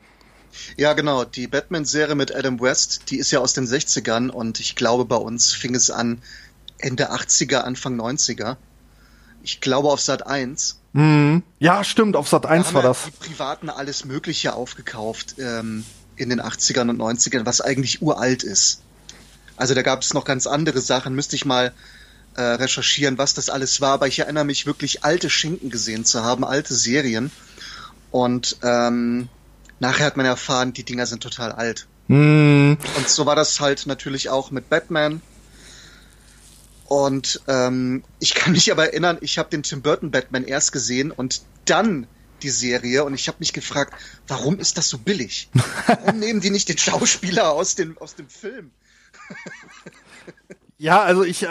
Ja, 0.76 0.92
genau. 0.92 1.24
Die 1.24 1.46
Batman-Serie 1.46 2.14
mit 2.14 2.34
Adam 2.34 2.60
West, 2.60 3.10
die 3.10 3.18
ist 3.18 3.30
ja 3.30 3.40
aus 3.40 3.52
den 3.52 3.66
60ern 3.66 4.30
und 4.30 4.60
ich 4.60 4.76
glaube, 4.76 5.04
bei 5.04 5.16
uns 5.16 5.52
fing 5.52 5.74
es 5.74 5.90
an 5.90 6.22
Ende 6.78 7.12
80er, 7.12 7.58
Anfang 7.58 8.00
90er. 8.00 8.56
Ich 9.42 9.60
glaube 9.60 9.88
auf 9.88 10.00
Sat 10.00 10.26
1. 10.26 10.80
Mhm. 10.92 11.42
Ja, 11.58 11.84
stimmt, 11.84 12.16
auf 12.16 12.28
Sat 12.28 12.46
1 12.46 12.68
Da 12.68 12.74
war 12.74 12.82
das. 12.82 13.04
Die 13.04 13.10
Privaten 13.10 13.68
alles 13.68 14.04
Mögliche 14.04 14.54
aufgekauft 14.54 15.36
ähm, 15.38 15.84
in 16.16 16.30
den 16.30 16.40
80ern 16.40 16.90
und 16.90 16.98
90ern, 16.98 17.44
was 17.44 17.60
eigentlich 17.60 18.02
uralt 18.02 18.42
ist. 18.42 18.80
Also 19.56 19.74
da 19.74 19.82
gab 19.82 20.02
es 20.02 20.14
noch 20.14 20.24
ganz 20.24 20.46
andere 20.46 20.80
Sachen, 20.80 21.14
müsste 21.14 21.36
ich 21.36 21.44
mal 21.44 21.72
äh, 22.36 22.42
recherchieren, 22.42 23.18
was 23.18 23.34
das 23.34 23.50
alles 23.50 23.80
war, 23.80 23.92
aber 23.92 24.08
ich 24.08 24.18
erinnere 24.18 24.44
mich 24.44 24.66
wirklich 24.66 25.04
alte 25.04 25.30
Schinken 25.30 25.70
gesehen 25.70 26.04
zu 26.04 26.24
haben, 26.24 26.44
alte 26.44 26.74
Serien. 26.74 27.30
Und 28.10 28.56
ähm, 28.62 29.28
nachher 29.84 30.06
hat 30.06 30.16
man 30.16 30.24
erfahren, 30.24 30.72
die 30.72 30.82
Dinger 30.82 31.04
sind 31.04 31.22
total 31.22 31.52
alt. 31.52 31.86
Mhm. 32.08 32.78
Und 32.96 33.08
so 33.08 33.26
war 33.26 33.36
das 33.36 33.60
halt 33.60 33.86
natürlich 33.86 34.30
auch 34.30 34.50
mit 34.50 34.70
Batman. 34.70 35.20
Und 36.86 37.42
ähm, 37.48 38.02
ich 38.18 38.34
kann 38.34 38.52
mich 38.52 38.72
aber 38.72 38.86
erinnern, 38.86 39.18
ich 39.20 39.38
habe 39.38 39.50
den 39.50 39.62
Tim 39.62 39.82
Burton 39.82 40.10
Batman 40.10 40.44
erst 40.44 40.72
gesehen 40.72 41.10
und 41.10 41.42
dann 41.66 42.06
die 42.42 42.50
Serie 42.50 43.04
und 43.04 43.14
ich 43.14 43.28
habe 43.28 43.38
mich 43.40 43.52
gefragt, 43.52 43.94
warum 44.26 44.58
ist 44.58 44.78
das 44.78 44.88
so 44.88 44.98
billig? 44.98 45.48
Warum 45.86 46.18
nehmen 46.18 46.40
die 46.40 46.50
nicht 46.50 46.68
den 46.68 46.76
Schauspieler 46.76 47.52
aus 47.52 47.74
dem, 47.74 47.96
aus 47.98 48.14
dem 48.14 48.28
Film? 48.28 48.70
Ja, 50.84 51.00
also 51.00 51.24
ich 51.24 51.44
äh, 51.44 51.48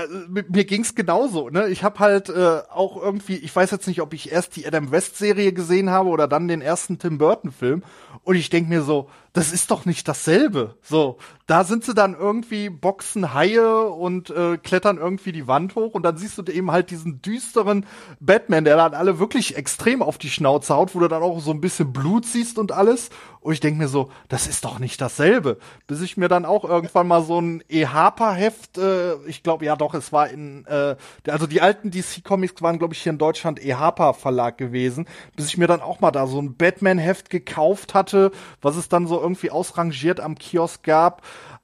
mir 0.48 0.64
ging's 0.64 0.94
genauso, 0.94 1.50
ne? 1.50 1.68
Ich 1.70 1.84
habe 1.84 1.98
halt 1.98 2.30
äh, 2.30 2.62
auch 2.70 3.02
irgendwie, 3.02 3.36
ich 3.38 3.56
weiß 3.56 3.72
jetzt 3.72 3.88
nicht, 3.88 4.00
ob 4.00 4.14
ich 4.14 4.32
erst 4.32 4.56
die 4.56 4.68
Adam 4.68 4.92
West 4.92 5.18
Serie 5.18 5.54
gesehen 5.54 5.90
habe 5.90 6.10
oder 6.10 6.28
dann 6.28 6.48
den 6.48 6.62
ersten 6.62 7.00
Tim 7.00 7.18
Burton 7.18 7.52
Film 7.52 7.82
und 8.24 8.36
ich 8.36 8.52
denk 8.52 8.70
mir 8.70 8.84
so, 8.84 9.10
das 9.34 9.52
ist 9.52 9.72
doch 9.72 9.86
nicht 9.86 10.08
dasselbe. 10.08 10.78
So, 10.84 11.18
da 11.48 11.64
sind 11.64 11.84
sie 11.84 11.96
dann 11.96 12.14
irgendwie 12.14 12.70
boxen 12.70 13.34
Haie 13.34 13.88
und 13.88 14.30
äh, 14.30 14.58
klettern 14.58 14.98
irgendwie 14.98 15.32
die 15.32 15.48
Wand 15.48 15.76
hoch 15.76 15.96
und 15.96 16.04
dann 16.04 16.18
siehst 16.18 16.38
du 16.38 16.44
eben 16.52 16.72
halt 16.72 16.92
diesen 16.92 17.22
düsteren 17.22 17.88
Batman, 18.20 18.64
der 18.64 18.78
dann 18.78 18.94
alle 18.94 19.18
wirklich 19.18 19.58
extrem 19.58 20.04
auf 20.04 20.20
die 20.20 20.30
Schnauze 20.30 20.76
haut, 20.76 20.94
wo 20.94 21.00
du 21.00 21.08
dann 21.08 21.24
auch 21.24 21.40
so 21.40 21.52
ein 21.52 21.62
bisschen 21.62 21.92
Blut 21.92 22.26
siehst 22.26 22.60
und 22.60 22.72
alles 22.72 23.10
und 23.44 23.52
ich 23.52 23.60
denk 23.60 23.78
mir 23.78 23.90
so, 23.90 24.10
das 24.30 24.48
ist 24.48 24.64
doch 24.64 24.80
nicht 24.80 25.02
dasselbe. 25.02 25.58
Bis 25.86 26.02
ich 26.02 26.16
mir 26.16 26.30
dann 26.30 26.46
auch 26.46 26.64
irgendwann 26.64 27.08
mal 27.08 27.24
so 27.24 27.42
ein 27.42 27.62
E-Harper-Heft, 27.68 28.78
äh, 28.78 29.16
ich 29.26 29.44
glaube, 29.44 29.66
ja 29.66 29.76
doch, 29.76 29.94
es 29.96 30.14
war 30.14 30.30
in, 30.30 30.66
äh, 30.66 30.96
also 31.28 31.46
die 31.46 31.60
alten 31.60 31.92
DC-Comics 31.92 32.62
waren, 32.62 32.80
glaube 32.80 32.94
ich, 32.94 33.02
hier 33.02 33.12
in 33.12 33.18
Deutschland 33.18 33.64
E-Harper-Verlag 33.64 34.58
gewesen, 34.58 35.08
bis 35.36 35.48
ich 35.48 35.58
mir 35.58 35.68
dann 35.68 35.82
auch 35.82 36.00
mal 36.00 36.12
da 36.12 36.26
so 36.26 36.42
ein 36.42 36.56
Batman-Heft 36.56 37.30
gekauft 37.30 37.94
hatte, 37.94 38.32
was 38.62 38.78
es 38.78 38.88
dann 38.88 39.08
so 39.08 39.22
irgendwie 39.24 39.50
ausrangiert 39.50 40.20
am 40.20 40.38
Kiosk 40.38 40.84
gab. 40.84 41.24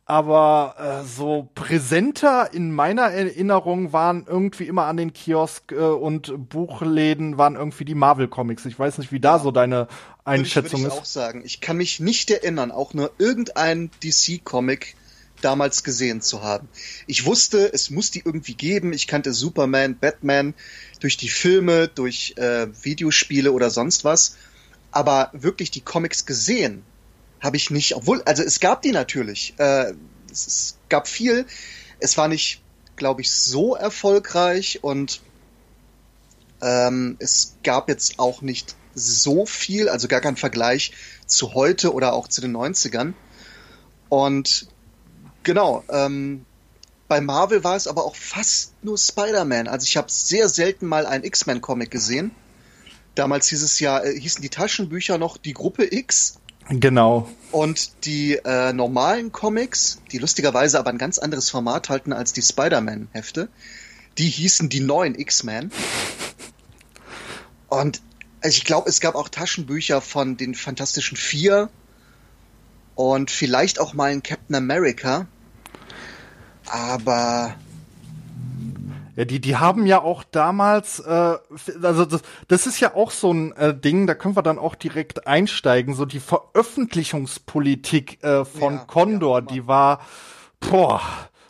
Aber 0.09 0.73
äh, 0.79 1.05
so 1.05 1.49
präsenter 1.53 2.51
in 2.51 2.71
meiner 2.71 3.11
Erinnerung 3.11 3.93
waren 3.93 4.25
irgendwie 4.27 4.63
immer 4.63 4.85
an 4.85 4.97
den 4.97 5.13
Kiosk 5.13 5.71
äh, 5.71 5.75
und 5.75 6.49
Buchläden 6.49 7.37
waren 7.37 7.55
irgendwie 7.55 7.85
die 7.85 7.93
Marvel-Comics. 7.93 8.65
Ich 8.65 8.79
weiß 8.79 8.97
nicht, 8.97 9.11
wie 9.11 9.19
da 9.19 9.37
so 9.37 9.51
deine 9.51 9.87
Einschätzung 10.25 10.79
ich 10.79 10.87
ist. 10.87 10.93
auch 10.93 11.05
sagen. 11.05 11.43
Ich 11.45 11.61
kann 11.61 11.77
mich 11.77 11.99
nicht 11.99 12.31
erinnern, 12.31 12.71
auch 12.71 12.95
nur 12.95 13.11
irgendein 13.19 13.91
DC-Comic 14.03 14.95
damals 15.41 15.83
gesehen 15.83 16.21
zu 16.21 16.41
haben. 16.41 16.67
Ich 17.05 17.27
wusste, 17.27 17.71
es 17.71 17.91
muss 17.91 18.09
die 18.09 18.23
irgendwie 18.25 18.55
geben. 18.55 18.93
Ich 18.93 19.05
kannte 19.05 19.31
Superman, 19.31 19.95
Batman 19.99 20.55
durch 20.99 21.17
die 21.17 21.29
Filme, 21.29 21.87
durch 21.87 22.33
äh, 22.37 22.67
Videospiele 22.81 23.51
oder 23.51 23.69
sonst 23.69 24.03
was. 24.05 24.37
Aber 24.89 25.29
wirklich 25.33 25.69
die 25.69 25.81
Comics 25.81 26.25
gesehen 26.25 26.83
habe 27.41 27.57
ich 27.57 27.69
nicht. 27.69 27.95
Obwohl, 27.95 28.21
also 28.23 28.43
es 28.43 28.59
gab 28.59 28.81
die 28.81 28.91
natürlich. 28.91 29.53
Äh, 29.57 29.93
es, 30.31 30.47
es 30.47 30.77
gab 30.89 31.07
viel. 31.07 31.45
Es 31.99 32.17
war 32.17 32.27
nicht, 32.27 32.61
glaube 32.95 33.21
ich, 33.21 33.31
so 33.31 33.75
erfolgreich 33.75 34.79
und 34.83 35.21
ähm, 36.61 37.17
es 37.19 37.55
gab 37.63 37.89
jetzt 37.89 38.19
auch 38.19 38.41
nicht 38.41 38.75
so 38.93 39.45
viel, 39.45 39.89
also 39.89 40.07
gar 40.07 40.21
kein 40.21 40.35
Vergleich 40.35 40.91
zu 41.25 41.53
heute 41.53 41.93
oder 41.93 42.13
auch 42.13 42.27
zu 42.27 42.41
den 42.41 42.55
90ern. 42.55 43.13
Und 44.09 44.67
genau, 45.43 45.83
ähm, 45.89 46.45
bei 47.07 47.21
Marvel 47.21 47.63
war 47.63 47.75
es 47.75 47.87
aber 47.87 48.05
auch 48.05 48.15
fast 48.15 48.73
nur 48.83 48.97
Spider-Man. 48.97 49.67
Also 49.67 49.85
ich 49.85 49.97
habe 49.97 50.11
sehr 50.11 50.49
selten 50.49 50.85
mal 50.85 51.05
einen 51.05 51.23
X-Men-Comic 51.23 51.91
gesehen. 51.91 52.31
Damals 53.15 53.47
hieß 53.47 53.63
es 53.63 53.79
ja, 53.79 53.99
äh, 53.99 54.19
hießen 54.19 54.41
die 54.41 54.49
Taschenbücher 54.49 55.17
noch 55.17 55.37
die 55.37 55.53
Gruppe 55.53 55.93
X. 55.93 56.39
Genau. 56.69 57.27
Und 57.51 58.05
die 58.05 58.33
äh, 58.35 58.73
normalen 58.73 59.31
Comics, 59.31 59.99
die 60.11 60.19
lustigerweise 60.19 60.77
aber 60.77 60.91
ein 60.91 60.99
ganz 60.99 61.17
anderes 61.17 61.49
Format 61.49 61.89
halten 61.89 62.13
als 62.13 62.31
die 62.31 62.43
Spider-Man-Hefte, 62.43 63.49
die 64.19 64.29
hießen 64.29 64.69
die 64.69 64.79
neuen 64.79 65.15
X-Men. 65.15 65.71
Und 67.69 68.01
also 68.41 68.55
ich 68.55 68.65
glaube, 68.65 68.89
es 68.89 68.99
gab 68.99 69.15
auch 69.15 69.29
Taschenbücher 69.29 69.99
von 70.01 70.37
den 70.37 70.53
Fantastischen 70.55 71.17
Vier 71.17 71.69
und 72.95 73.31
vielleicht 73.31 73.79
auch 73.79 73.93
mal 73.93 74.11
ein 74.11 74.23
Captain 74.23 74.55
America. 74.55 75.27
Aber 76.67 77.55
Ja, 79.19 79.25
die, 79.25 79.41
die 79.41 79.57
haben 79.57 79.85
ja 79.85 80.01
auch 80.01 80.23
damals, 80.23 81.01
äh, 81.01 81.37
also 81.81 82.05
das, 82.05 82.21
das 82.47 82.67
ist 82.67 82.79
ja 82.79 82.95
auch 82.95 83.11
so 83.11 83.33
ein 83.33 83.51
äh, 83.57 83.77
Ding, 83.77 84.07
da 84.07 84.15
können 84.15 84.37
wir 84.37 84.43
dann 84.43 84.57
auch 84.57 84.75
direkt 84.75 85.27
einsteigen, 85.27 85.93
so 85.93 86.05
die 86.05 86.21
Veröffentlichungspolitik 86.21 88.23
äh, 88.23 88.45
von 88.45 88.75
Ja, 88.75 88.85
Condor, 88.85 89.39
ja, 89.39 89.41
die 89.41 89.67
war, 89.67 89.99
boah, 90.61 91.01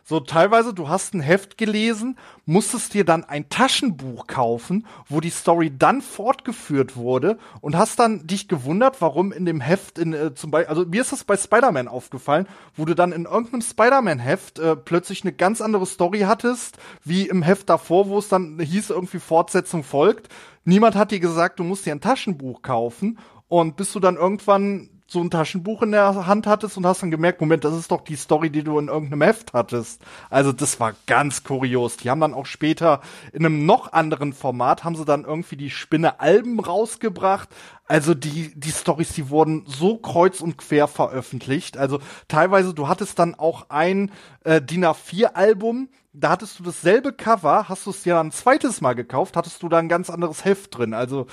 so 0.09 0.19
teilweise, 0.19 0.73
du 0.73 0.89
hast 0.89 1.13
ein 1.13 1.19
Heft 1.19 1.59
gelesen, 1.59 2.17
musstest 2.47 2.95
dir 2.95 3.05
dann 3.05 3.25
ein 3.25 3.47
Taschenbuch 3.47 4.25
kaufen, 4.25 4.87
wo 5.07 5.21
die 5.21 5.29
Story 5.29 5.71
dann 5.77 6.01
fortgeführt 6.01 6.95
wurde 6.95 7.37
und 7.61 7.77
hast 7.77 7.99
dann 7.99 8.25
dich 8.25 8.47
gewundert, 8.47 9.01
warum 9.01 9.31
in 9.31 9.45
dem 9.45 9.61
Heft, 9.61 9.99
in, 9.99 10.13
äh, 10.13 10.33
zum 10.33 10.49
Beispiel, 10.49 10.69
also 10.69 10.83
mir 10.83 11.01
ist 11.01 11.11
das 11.11 11.25
bei 11.25 11.37
Spider-Man 11.37 11.87
aufgefallen, 11.87 12.47
wo 12.75 12.85
du 12.85 12.95
dann 12.95 13.11
in 13.11 13.25
irgendeinem 13.25 13.61
Spider-Man-Heft 13.61 14.57
äh, 14.57 14.75
plötzlich 14.75 15.21
eine 15.21 15.31
ganz 15.31 15.61
andere 15.61 15.85
Story 15.85 16.21
hattest, 16.21 16.79
wie 17.03 17.27
im 17.27 17.43
Heft 17.43 17.69
davor, 17.69 18.09
wo 18.09 18.17
es 18.17 18.29
dann 18.29 18.59
hieß, 18.59 18.89
irgendwie 18.89 19.19
Fortsetzung 19.19 19.83
folgt. 19.83 20.29
Niemand 20.65 20.95
hat 20.95 21.11
dir 21.11 21.19
gesagt, 21.19 21.59
du 21.59 21.63
musst 21.63 21.85
dir 21.85 21.93
ein 21.93 22.01
Taschenbuch 22.01 22.63
kaufen 22.63 23.19
und 23.47 23.75
bis 23.75 23.93
du 23.93 23.99
dann 23.99 24.15
irgendwann 24.15 24.89
so 25.09 25.19
ein 25.21 25.31
Taschenbuch 25.31 25.81
in 25.81 25.91
der 25.91 26.27
Hand 26.27 26.45
hattest 26.45 26.77
und 26.77 26.85
hast 26.85 27.01
dann 27.01 27.09
gemerkt, 27.09 27.41
Moment, 27.41 27.63
das 27.63 27.73
ist 27.73 27.89
doch 27.89 28.01
die 28.01 28.15
Story, 28.15 28.51
die 28.51 28.63
du 28.63 28.77
in 28.77 28.89
irgendeinem 28.89 29.23
Heft 29.23 29.53
hattest. 29.53 30.03
Also 30.29 30.51
das 30.51 30.79
war 30.79 30.93
ganz 31.07 31.43
kurios. 31.43 31.97
Die 31.97 32.11
haben 32.11 32.21
dann 32.21 32.35
auch 32.35 32.45
später 32.45 33.01
in 33.33 33.43
einem 33.43 33.65
noch 33.65 33.91
anderen 33.91 34.33
Format 34.33 34.83
haben 34.83 34.95
sie 34.95 35.05
dann 35.05 35.25
irgendwie 35.25 35.55
die 35.55 35.71
Spinne 35.71 36.19
Alben 36.19 36.59
rausgebracht. 36.59 37.49
Also 37.87 38.13
die 38.13 38.53
die 38.55 38.71
Stories, 38.71 39.13
die 39.13 39.29
wurden 39.29 39.65
so 39.65 39.97
kreuz 39.97 40.41
und 40.41 40.57
quer 40.59 40.87
veröffentlicht. 40.87 41.75
Also 41.75 41.99
teilweise 42.27 42.75
du 42.75 42.87
hattest 42.87 43.17
dann 43.17 43.33
auch 43.33 43.69
ein 43.69 44.11
äh, 44.43 44.61
DIN 44.61 44.85
A4 44.85 45.33
Album, 45.33 45.89
da 46.19 46.31
hattest 46.31 46.59
du 46.59 46.63
dasselbe 46.63 47.13
Cover, 47.13 47.69
hast 47.69 47.85
du 47.85 47.91
es 47.91 48.03
dir 48.03 48.15
dann 48.15 48.27
ein 48.27 48.31
zweites 48.31 48.81
Mal 48.81 48.93
gekauft, 48.93 49.35
hattest 49.37 49.63
du 49.63 49.69
da 49.69 49.77
ein 49.77 49.89
ganz 49.89 50.09
anderes 50.09 50.43
Heft 50.43 50.77
drin. 50.77 50.93
Also 50.93 51.27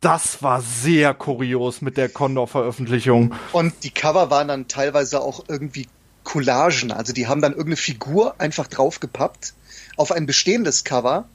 das 0.00 0.42
war 0.42 0.62
sehr 0.62 1.12
kurios 1.14 1.82
mit 1.82 1.96
der 1.96 2.08
Condor-Veröffentlichung. 2.08 3.34
Und 3.52 3.84
die 3.84 3.90
Cover 3.90 4.30
waren 4.30 4.48
dann 4.48 4.68
teilweise 4.68 5.20
auch 5.20 5.44
irgendwie 5.48 5.88
Collagen. 6.24 6.90
Also 6.92 7.12
die 7.12 7.26
haben 7.26 7.42
dann 7.42 7.52
irgendeine 7.52 7.76
Figur 7.76 8.40
einfach 8.40 8.66
draufgepappt 8.66 9.54
auf 9.96 10.12
ein 10.12 10.26
bestehendes 10.26 10.84
Cover, 10.84 11.28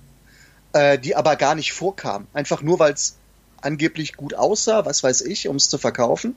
äh, 0.74 0.98
die 0.98 1.16
aber 1.16 1.36
gar 1.36 1.54
nicht 1.54 1.74
vorkam. 1.74 2.28
Einfach 2.34 2.62
nur, 2.62 2.80
weil 2.80 2.94
es 2.94 3.18
angeblich 3.66 4.16
gut 4.16 4.34
aussah, 4.34 4.86
was 4.86 5.04
weiß 5.04 5.22
ich, 5.22 5.48
um 5.48 5.56
es 5.56 5.70
zu 5.70 5.78
verkaufen. 5.78 6.36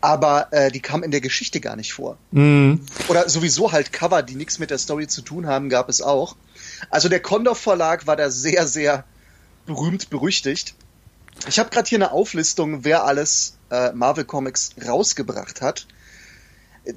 Aber 0.00 0.48
äh, 0.50 0.70
die 0.70 0.80
kam 0.80 1.02
in 1.02 1.10
der 1.10 1.20
Geschichte 1.20 1.60
gar 1.60 1.76
nicht 1.76 1.92
vor. 1.92 2.18
Oder 3.08 3.28
sowieso 3.28 3.72
halt 3.72 3.92
Cover, 3.92 4.22
die 4.22 4.34
nichts 4.34 4.58
mit 4.58 4.70
der 4.70 4.78
Story 4.78 5.06
zu 5.06 5.22
tun 5.22 5.46
haben, 5.46 5.68
gab 5.68 5.88
es 5.88 6.02
auch. 6.02 6.36
Also 6.90 7.08
der 7.08 7.20
Condor 7.20 7.54
Verlag 7.54 8.06
war 8.06 8.16
da 8.16 8.30
sehr, 8.30 8.66
sehr 8.66 9.04
berühmt, 9.66 10.10
berüchtigt. 10.10 10.74
Ich 11.48 11.58
habe 11.58 11.70
gerade 11.70 11.88
hier 11.88 11.98
eine 11.98 12.12
Auflistung, 12.12 12.84
wer 12.84 13.04
alles 13.04 13.56
äh, 13.70 13.92
Marvel 13.92 14.24
Comics 14.24 14.70
rausgebracht 14.86 15.60
hat. 15.60 15.86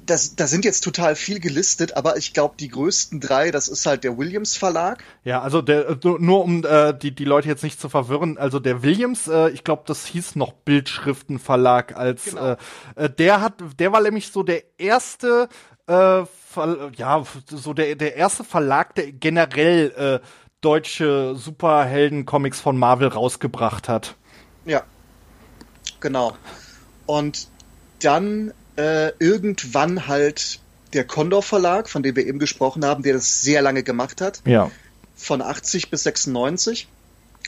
Das, 0.04 0.36
da 0.36 0.46
sind 0.46 0.64
jetzt 0.64 0.82
total 0.82 1.16
viel 1.16 1.40
gelistet, 1.40 1.96
aber 1.96 2.18
ich 2.18 2.34
glaube, 2.34 2.56
die 2.58 2.68
größten 2.68 3.20
drei, 3.20 3.50
das 3.50 3.68
ist 3.68 3.86
halt 3.86 4.04
der 4.04 4.18
Williams 4.18 4.56
Verlag. 4.56 5.02
Ja, 5.24 5.40
also 5.40 5.62
der, 5.62 5.98
nur 6.02 6.44
um 6.44 6.64
äh, 6.64 6.92
die, 6.92 7.14
die 7.14 7.24
Leute 7.24 7.48
jetzt 7.48 7.62
nicht 7.62 7.80
zu 7.80 7.88
verwirren, 7.88 8.36
also 8.36 8.58
der 8.58 8.82
Williams, 8.82 9.28
äh, 9.28 9.48
ich 9.50 9.64
glaube, 9.64 9.84
das 9.86 10.04
hieß 10.04 10.36
noch 10.36 10.52
Bildschriftenverlag 10.52 11.96
als 11.96 12.24
genau. 12.24 12.52
äh, 12.52 12.56
äh, 12.96 13.10
der 13.10 13.40
hat, 13.40 13.54
der 13.78 13.92
war 13.92 14.02
nämlich 14.02 14.30
so 14.30 14.42
der 14.42 14.62
erste, 14.78 15.48
äh, 15.86 16.24
Ver 16.50 16.90
ja, 16.96 17.24
so 17.46 17.72
der, 17.72 17.94
der 17.96 18.16
erste 18.16 18.44
Verlag, 18.44 18.94
der 18.94 19.12
generell 19.12 20.20
äh, 20.22 20.26
deutsche 20.60 21.34
Superhelden-Comics 21.34 22.60
von 22.60 22.76
Marvel 22.76 23.08
rausgebracht 23.08 23.88
hat. 23.88 24.16
Ja, 24.64 24.82
genau. 26.00 26.36
Und 27.06 27.48
dann 28.02 28.52
äh, 28.78 29.12
irgendwann 29.18 30.06
halt 30.06 30.60
der 30.92 31.04
Condor 31.04 31.42
Verlag, 31.42 31.88
von 31.88 32.02
dem 32.02 32.16
wir 32.16 32.26
eben 32.26 32.38
gesprochen 32.38 32.84
haben, 32.84 33.02
der 33.02 33.12
das 33.12 33.42
sehr 33.42 33.60
lange 33.60 33.82
gemacht 33.82 34.20
hat. 34.20 34.40
Ja. 34.46 34.70
Von 35.16 35.42
80 35.42 35.90
bis 35.90 36.04
96. 36.04 36.88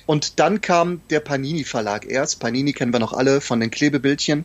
Und 0.07 0.41
dann 0.41 0.61
kam 0.61 1.01
der 1.09 1.21
Panini 1.21 1.65
Verlag 1.65 2.05
erst. 2.05 2.41
Panini 2.41 2.73
kennen 2.73 2.93
wir 2.93 2.99
noch 2.99 3.13
alle 3.13 3.41
von 3.41 3.61
den 3.61 3.71
Klebebildchen. 3.71 4.45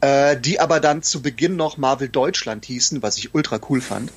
Äh, 0.00 0.36
die 0.38 0.60
aber 0.60 0.80
dann 0.80 1.02
zu 1.02 1.22
Beginn 1.22 1.56
noch 1.56 1.76
Marvel 1.76 2.08
Deutschland 2.08 2.64
hießen, 2.64 3.02
was 3.02 3.16
ich 3.16 3.34
ultra 3.34 3.60
cool 3.70 3.80
fand. 3.80 4.10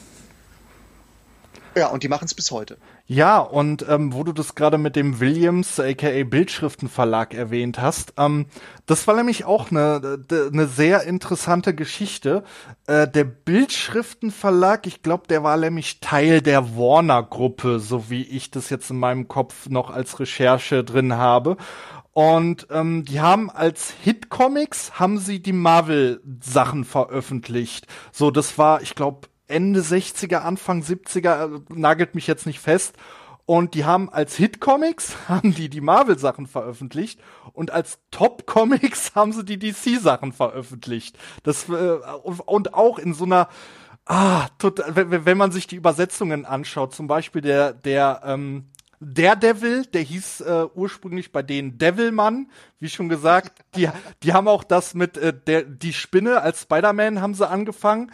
Ja, 1.76 1.88
und 1.88 2.02
die 2.02 2.08
machen 2.08 2.26
es 2.26 2.34
bis 2.34 2.50
heute. 2.50 2.78
Ja, 3.10 3.39
und 3.39 3.86
ähm, 3.88 4.12
wo 4.13 4.26
du 4.26 4.34
das 4.34 4.54
gerade 4.54 4.78
mit 4.78 4.98
dem 4.98 5.22
Williams, 5.22 5.80
aka 5.80 6.26
Bildschriftenverlag 6.26 7.34
erwähnt 7.34 7.80
hast, 7.80 8.13
ähm, 8.17 8.48
das 8.86 9.08
war 9.08 9.15
nämlich 9.15 9.46
auch 9.46 9.72
eine, 9.72 10.20
eine 10.30 10.67
sehr 10.67 11.04
interessante 11.04 11.74
Geschichte. 11.74 12.43
Äh, 12.86 13.08
der 13.08 13.24
Bildschriftenverlag, 13.24 14.88
ich 14.88 15.04
glaube, 15.04 15.24
der 15.30 15.41
war 15.41 15.56
nämlich 15.56 16.02
Teil 16.02 16.41
der 16.41 16.76
Warner-Gruppe, 16.76 17.80
so 17.80 18.10
wie 18.10 18.24
ich 18.24 18.52
das 18.52 18.70
jetzt 18.70 18.91
in 18.91 19.00
meinem 19.00 19.30
Kopf 19.30 19.70
noch 19.70 19.89
als 19.89 20.20
Recherche 20.20 20.84
drin 20.84 21.13
habe. 21.13 21.56
Und 22.12 22.67
ähm, 22.72 23.06
die 23.06 23.22
haben 23.22 23.50
als 23.50 23.93
Hit-Comics 24.04 25.00
haben 25.00 25.17
sie 25.17 25.41
die 25.41 25.54
Marvel-Sachen 25.54 26.84
veröffentlicht. 26.84 27.88
So, 28.12 28.32
das 28.32 28.58
war, 28.58 28.82
ich 28.82 28.96
glaube, 28.96 29.30
Ende 29.47 29.81
60er, 29.81 30.38
Anfang 30.38 30.81
70er, 30.81 31.55
äh, 31.55 31.60
nagelt 31.69 32.15
mich 32.15 32.27
jetzt 32.27 32.45
nicht 32.45 32.60
fest. 32.60 32.95
Und 33.45 33.75
die 33.75 33.86
haben 33.86 34.10
als 34.10 34.36
Hit-Comics 34.36 35.15
haben 35.29 35.53
die 35.53 35.69
die 35.69 35.81
Marvel-Sachen 35.81 36.47
veröffentlicht 36.47 37.19
und 37.53 37.71
als 37.71 37.99
Top-Comics 38.12 39.12
haben 39.15 39.31
sie 39.31 39.45
die 39.45 39.57
DC-Sachen 39.57 40.33
veröffentlicht. 40.33 41.17
Das 41.43 41.69
äh, 41.69 41.97
und 42.45 42.73
auch 42.73 42.99
in 42.99 43.13
so 43.13 43.23
einer 43.23 43.47
ah, 44.05 44.47
tot, 44.57 44.81
wenn 44.88 45.38
man 45.38 45.51
sich 45.51 45.65
die 45.67 45.77
Übersetzungen 45.77 46.45
anschaut, 46.45 46.93
zum 46.93 47.07
Beispiel 47.07 47.41
der 47.41 47.73
der 47.73 48.21
ähm, 48.25 48.65
Daredevil, 48.99 49.86
der 49.86 50.01
hieß 50.01 50.41
äh, 50.41 50.65
ursprünglich 50.73 51.31
bei 51.31 51.43
denen 51.43 51.77
Devilman, 51.77 52.49
wie 52.79 52.89
schon 52.89 53.10
gesagt. 53.10 53.63
Die, 53.75 53.89
die 54.23 54.33
haben 54.33 54.47
auch 54.47 54.63
das 54.63 54.95
mit 54.95 55.17
äh, 55.17 55.33
der 55.33 55.63
die 55.63 55.93
Spinne 55.93 56.41
als 56.41 56.63
Spider-Man 56.63 57.21
haben 57.21 57.36
sie 57.36 57.47
angefangen. 57.47 58.12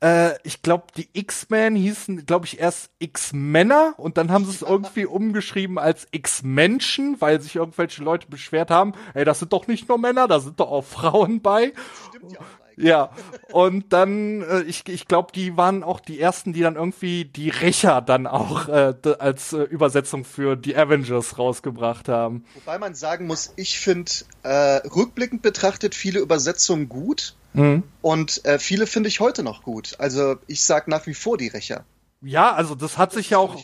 Äh, 0.00 0.32
ich 0.42 0.62
glaube, 0.62 0.84
die 0.96 1.08
X-Men 1.12 1.76
hießen, 1.76 2.24
glaube 2.24 2.46
ich, 2.46 2.58
erst 2.58 2.90
X-Männer 2.98 3.94
und 3.98 4.16
dann 4.16 4.30
haben 4.32 4.44
sie 4.46 4.52
es 4.52 4.62
irgendwie 4.62 5.04
umgeschrieben 5.04 5.78
als 5.78 6.08
X-Menschen, 6.12 7.20
weil 7.20 7.40
sich 7.40 7.56
irgendwelche 7.56 8.02
Leute 8.02 8.28
beschwert 8.28 8.70
haben, 8.70 8.94
ey, 9.12 9.24
das 9.24 9.38
sind 9.38 9.52
doch 9.52 9.66
nicht 9.66 9.88
nur 9.88 9.98
Männer, 9.98 10.28
da 10.28 10.40
sind 10.40 10.58
doch 10.58 10.70
auch 10.70 10.84
Frauen 10.84 11.42
bei. 11.42 11.72
Stimmt 12.08 12.32
ja 12.32 12.40
auch. 12.78 12.82
Ja, 12.82 13.10
und 13.52 13.92
dann, 13.92 14.42
äh, 14.42 14.62
ich, 14.62 14.88
ich 14.88 15.06
glaube, 15.06 15.32
die 15.34 15.56
waren 15.56 15.82
auch 15.82 16.00
die 16.00 16.20
ersten, 16.20 16.52
die 16.52 16.60
dann 16.60 16.76
irgendwie 16.76 17.24
die 17.24 17.50
Rächer 17.50 18.00
dann 18.00 18.26
auch 18.26 18.68
äh, 18.68 18.94
als 19.18 19.52
äh, 19.52 19.62
Übersetzung 19.62 20.24
für 20.24 20.56
die 20.56 20.76
Avengers 20.76 21.38
rausgebracht 21.38 22.08
haben. 22.08 22.44
Wobei 22.54 22.78
man 22.78 22.94
sagen 22.94 23.26
muss, 23.26 23.52
ich 23.56 23.78
finde 23.78 24.10
äh, 24.42 24.86
rückblickend 24.88 25.42
betrachtet 25.42 25.94
viele 25.94 26.20
Übersetzungen 26.20 26.88
gut 26.88 27.34
mhm. 27.52 27.82
und 28.00 28.44
äh, 28.44 28.58
viele 28.58 28.86
finde 28.86 29.08
ich 29.08 29.20
heute 29.20 29.42
noch 29.42 29.62
gut. 29.62 29.96
Also 29.98 30.36
ich 30.46 30.62
sag 30.64 30.88
nach 30.88 31.06
wie 31.06 31.14
vor 31.14 31.38
die 31.38 31.48
Rächer. 31.48 31.84
Ja, 32.24 32.52
also 32.52 32.76
das 32.76 32.98
hat 32.98 33.10
das 33.10 33.16
sich 33.16 33.30
ja 33.30 33.38
auch, 33.38 33.56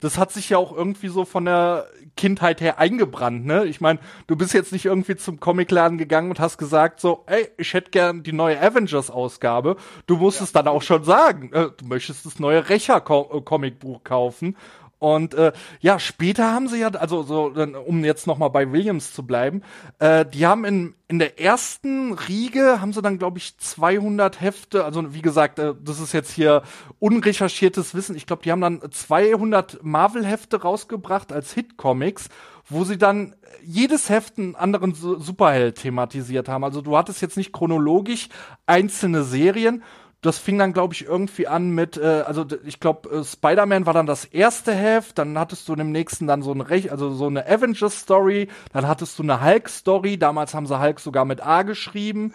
das 0.00 0.16
hat 0.16 0.32
sich 0.32 0.48
ja 0.48 0.56
auch 0.56 0.74
irgendwie 0.74 1.08
so 1.08 1.26
von 1.26 1.44
der 1.44 1.86
Kindheit 2.16 2.62
her 2.62 2.78
eingebrannt, 2.78 3.44
ne? 3.44 3.66
Ich 3.66 3.82
meine, 3.82 3.98
du 4.26 4.36
bist 4.36 4.54
jetzt 4.54 4.72
nicht 4.72 4.86
irgendwie 4.86 5.16
zum 5.16 5.38
Comicladen 5.38 5.98
gegangen 5.98 6.30
und 6.30 6.40
hast 6.40 6.56
gesagt 6.56 7.00
so, 7.00 7.24
ey, 7.26 7.48
ich 7.58 7.74
hätte 7.74 7.90
gern 7.90 8.22
die 8.22 8.32
neue 8.32 8.58
Avengers-Ausgabe. 8.58 9.76
Du 10.06 10.16
musstest 10.16 10.54
ja. 10.54 10.62
dann 10.62 10.72
auch 10.72 10.80
schon 10.82 11.04
sagen, 11.04 11.52
äh, 11.52 11.68
du 11.76 11.84
möchtest 11.84 12.24
das 12.24 12.38
neue 12.38 12.66
Rächer-Comicbuch 12.68 14.02
kaufen 14.02 14.56
und 14.98 15.34
äh, 15.34 15.52
ja, 15.80 15.98
später 15.98 16.52
haben 16.52 16.68
sie 16.68 16.78
ja, 16.78 16.88
also 16.88 17.22
so, 17.22 17.52
um 17.86 18.04
jetzt 18.04 18.26
noch 18.26 18.38
mal 18.38 18.48
bei 18.48 18.72
Williams 18.72 19.12
zu 19.12 19.26
bleiben, 19.26 19.62
äh, 19.98 20.24
die 20.24 20.46
haben 20.46 20.64
in 20.64 20.94
in 21.08 21.20
der 21.20 21.40
ersten 21.40 22.14
Riege 22.14 22.80
haben 22.80 22.92
sie 22.92 23.00
dann 23.00 23.18
glaube 23.18 23.38
ich 23.38 23.56
200 23.58 24.40
Hefte, 24.40 24.84
also 24.84 25.14
wie 25.14 25.22
gesagt, 25.22 25.58
äh, 25.58 25.74
das 25.80 26.00
ist 26.00 26.12
jetzt 26.12 26.32
hier 26.32 26.62
unrecherchiertes 26.98 27.94
Wissen. 27.94 28.16
Ich 28.16 28.26
glaube, 28.26 28.42
die 28.42 28.50
haben 28.50 28.60
dann 28.60 28.80
200 28.90 29.84
Marvel 29.84 30.26
Hefte 30.26 30.62
rausgebracht 30.62 31.32
als 31.32 31.52
Hit 31.52 31.76
Comics, 31.76 32.28
wo 32.68 32.82
sie 32.82 32.98
dann 32.98 33.36
jedes 33.62 34.10
Heft 34.10 34.38
einen 34.38 34.56
anderen 34.56 34.94
Superheld 34.94 35.76
thematisiert 35.76 36.48
haben. 36.48 36.64
Also 36.64 36.80
du 36.80 36.96
hattest 36.96 37.22
jetzt 37.22 37.36
nicht 37.36 37.52
chronologisch 37.52 38.28
einzelne 38.66 39.22
Serien, 39.22 39.84
das 40.22 40.38
fing 40.38 40.58
dann, 40.58 40.72
glaube 40.72 40.94
ich, 40.94 41.04
irgendwie 41.04 41.46
an 41.46 41.70
mit, 41.70 41.96
äh, 41.96 42.24
also 42.26 42.44
ich 42.64 42.80
glaube, 42.80 43.08
äh, 43.10 43.24
Spider-Man 43.24 43.86
war 43.86 43.92
dann 43.92 44.06
das 44.06 44.24
erste 44.24 44.74
Heft, 44.74 45.18
dann 45.18 45.38
hattest 45.38 45.68
du 45.68 45.76
dem 45.76 45.92
nächsten 45.92 46.26
dann 46.26 46.42
so 46.42 46.52
ein 46.52 46.60
Recht, 46.60 46.90
also 46.90 47.10
so 47.14 47.26
eine 47.26 47.46
Avengers-Story, 47.46 48.48
dann 48.72 48.88
hattest 48.88 49.18
du 49.18 49.22
eine 49.22 49.44
Hulk-Story, 49.44 50.18
damals 50.18 50.54
haben 50.54 50.66
sie 50.66 50.80
Hulk 50.80 51.00
sogar 51.00 51.24
mit 51.24 51.44
A 51.44 51.62
geschrieben. 51.62 52.34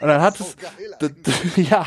Und 0.00 0.08
dann 0.08 0.22
hattest 0.22 0.56
so 1.00 1.08
ja. 1.60 1.86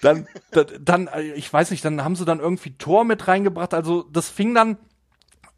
Dann, 0.00 0.26
dann, 0.52 0.66
dann, 0.80 1.06
äh, 1.08 1.32
ich 1.32 1.52
weiß 1.52 1.70
nicht, 1.70 1.84
dann 1.84 2.02
haben 2.02 2.16
sie 2.16 2.24
dann 2.24 2.40
irgendwie 2.40 2.76
Tor 2.76 3.04
mit 3.04 3.28
reingebracht. 3.28 3.74
Also 3.74 4.04
das 4.04 4.28
fing 4.28 4.54
dann 4.54 4.78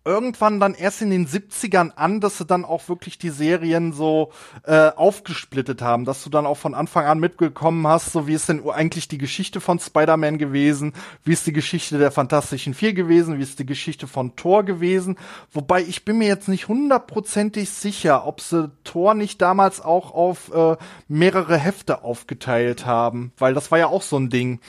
irgendwann 0.08 0.58
dann 0.58 0.74
erst 0.74 1.02
in 1.02 1.10
den 1.10 1.28
70ern 1.28 1.92
an, 1.94 2.20
dass 2.20 2.38
sie 2.38 2.46
dann 2.46 2.64
auch 2.64 2.88
wirklich 2.88 3.18
die 3.18 3.28
Serien 3.28 3.92
so 3.92 4.32
äh, 4.64 4.90
aufgesplittet 4.96 5.82
haben, 5.82 6.06
dass 6.06 6.24
du 6.24 6.30
dann 6.30 6.46
auch 6.46 6.56
von 6.56 6.74
Anfang 6.74 7.04
an 7.04 7.20
mitgekommen 7.20 7.86
hast, 7.86 8.12
so 8.12 8.26
wie 8.26 8.32
ist 8.32 8.48
denn 8.48 8.66
eigentlich 8.70 9.08
die 9.08 9.18
Geschichte 9.18 9.60
von 9.60 9.78
Spider-Man 9.78 10.38
gewesen, 10.38 10.94
wie 11.24 11.34
ist 11.34 11.46
die 11.46 11.52
Geschichte 11.52 11.98
der 11.98 12.10
Fantastischen 12.10 12.72
Vier 12.72 12.94
gewesen, 12.94 13.38
wie 13.38 13.42
ist 13.42 13.58
die 13.58 13.66
Geschichte 13.66 14.06
von 14.06 14.34
Thor 14.34 14.64
gewesen, 14.64 15.18
wobei 15.52 15.82
ich 15.82 16.06
bin 16.06 16.16
mir 16.16 16.28
jetzt 16.28 16.48
nicht 16.48 16.68
hundertprozentig 16.68 17.68
sicher, 17.68 18.26
ob 18.26 18.40
sie 18.40 18.70
Thor 18.84 19.12
nicht 19.12 19.42
damals 19.42 19.82
auch 19.82 20.14
auf 20.14 20.50
äh, 20.54 20.76
mehrere 21.08 21.58
Hefte 21.58 22.02
aufgeteilt 22.02 22.86
haben, 22.86 23.32
weil 23.36 23.52
das 23.52 23.70
war 23.70 23.78
ja 23.78 23.88
auch 23.88 24.02
so 24.02 24.16
ein 24.16 24.30
Ding. 24.30 24.60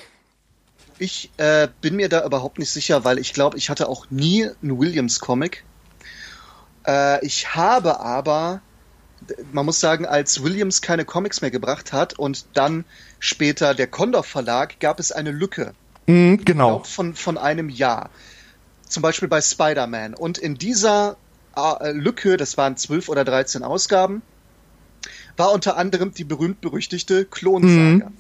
Ich 1.00 1.32
äh, 1.38 1.70
bin 1.82 1.96
mir 1.96 2.10
da 2.10 2.26
überhaupt 2.26 2.60
nicht 2.60 2.72
sicher, 2.72 3.06
weil 3.06 3.20
ich 3.20 3.34
glaube, 3.34 3.58
ich 3.58 3.70
hatte 3.70 3.88
auch 3.88 4.08
nie 4.10 4.50
einen 4.62 4.78
Williams-Comic. 4.78 5.64
Äh, 6.86 7.26
ich 7.26 7.56
habe 7.56 8.02
aber, 8.02 8.62
man 9.54 9.66
muss 9.66 9.80
sagen, 9.80 10.06
als 10.06 10.44
Williams 10.44 10.82
keine 10.82 11.06
Comics 11.06 11.42
mehr 11.42 11.52
gebracht 11.52 11.94
hat 11.94 12.20
und 12.20 12.46
dann 12.54 12.84
später 13.18 13.74
der 13.74 13.88
Condor 13.88 14.24
Verlag, 14.24 14.80
gab 14.82 15.00
es 15.00 15.14
eine 15.14 15.32
Lücke. 15.32 15.74
Mhm, 16.08 16.44
genau. 16.44 16.84
von, 16.84 17.16
von 17.16 17.38
einem 17.38 17.70
Jahr. 17.70 18.10
Zum 18.88 19.02
Beispiel 19.02 19.28
bei 19.28 19.40
Spider-Man. 19.40 20.16
Und 20.16 20.38
in 20.38 20.58
dieser 20.58 21.16
äh, 21.56 21.92
Lücke, 21.92 22.36
das 22.36 22.58
waren 22.58 22.76
zwölf 22.76 23.08
oder 23.08 23.24
dreizehn 23.24 23.64
Ausgaben, 23.64 24.22
war 25.38 25.54
unter 25.54 25.78
anderem 25.78 26.14
die 26.14 26.26
berühmt-berüchtigte 26.26 27.24
Klonsaga. 27.24 28.10
Mhm. 28.10 28.14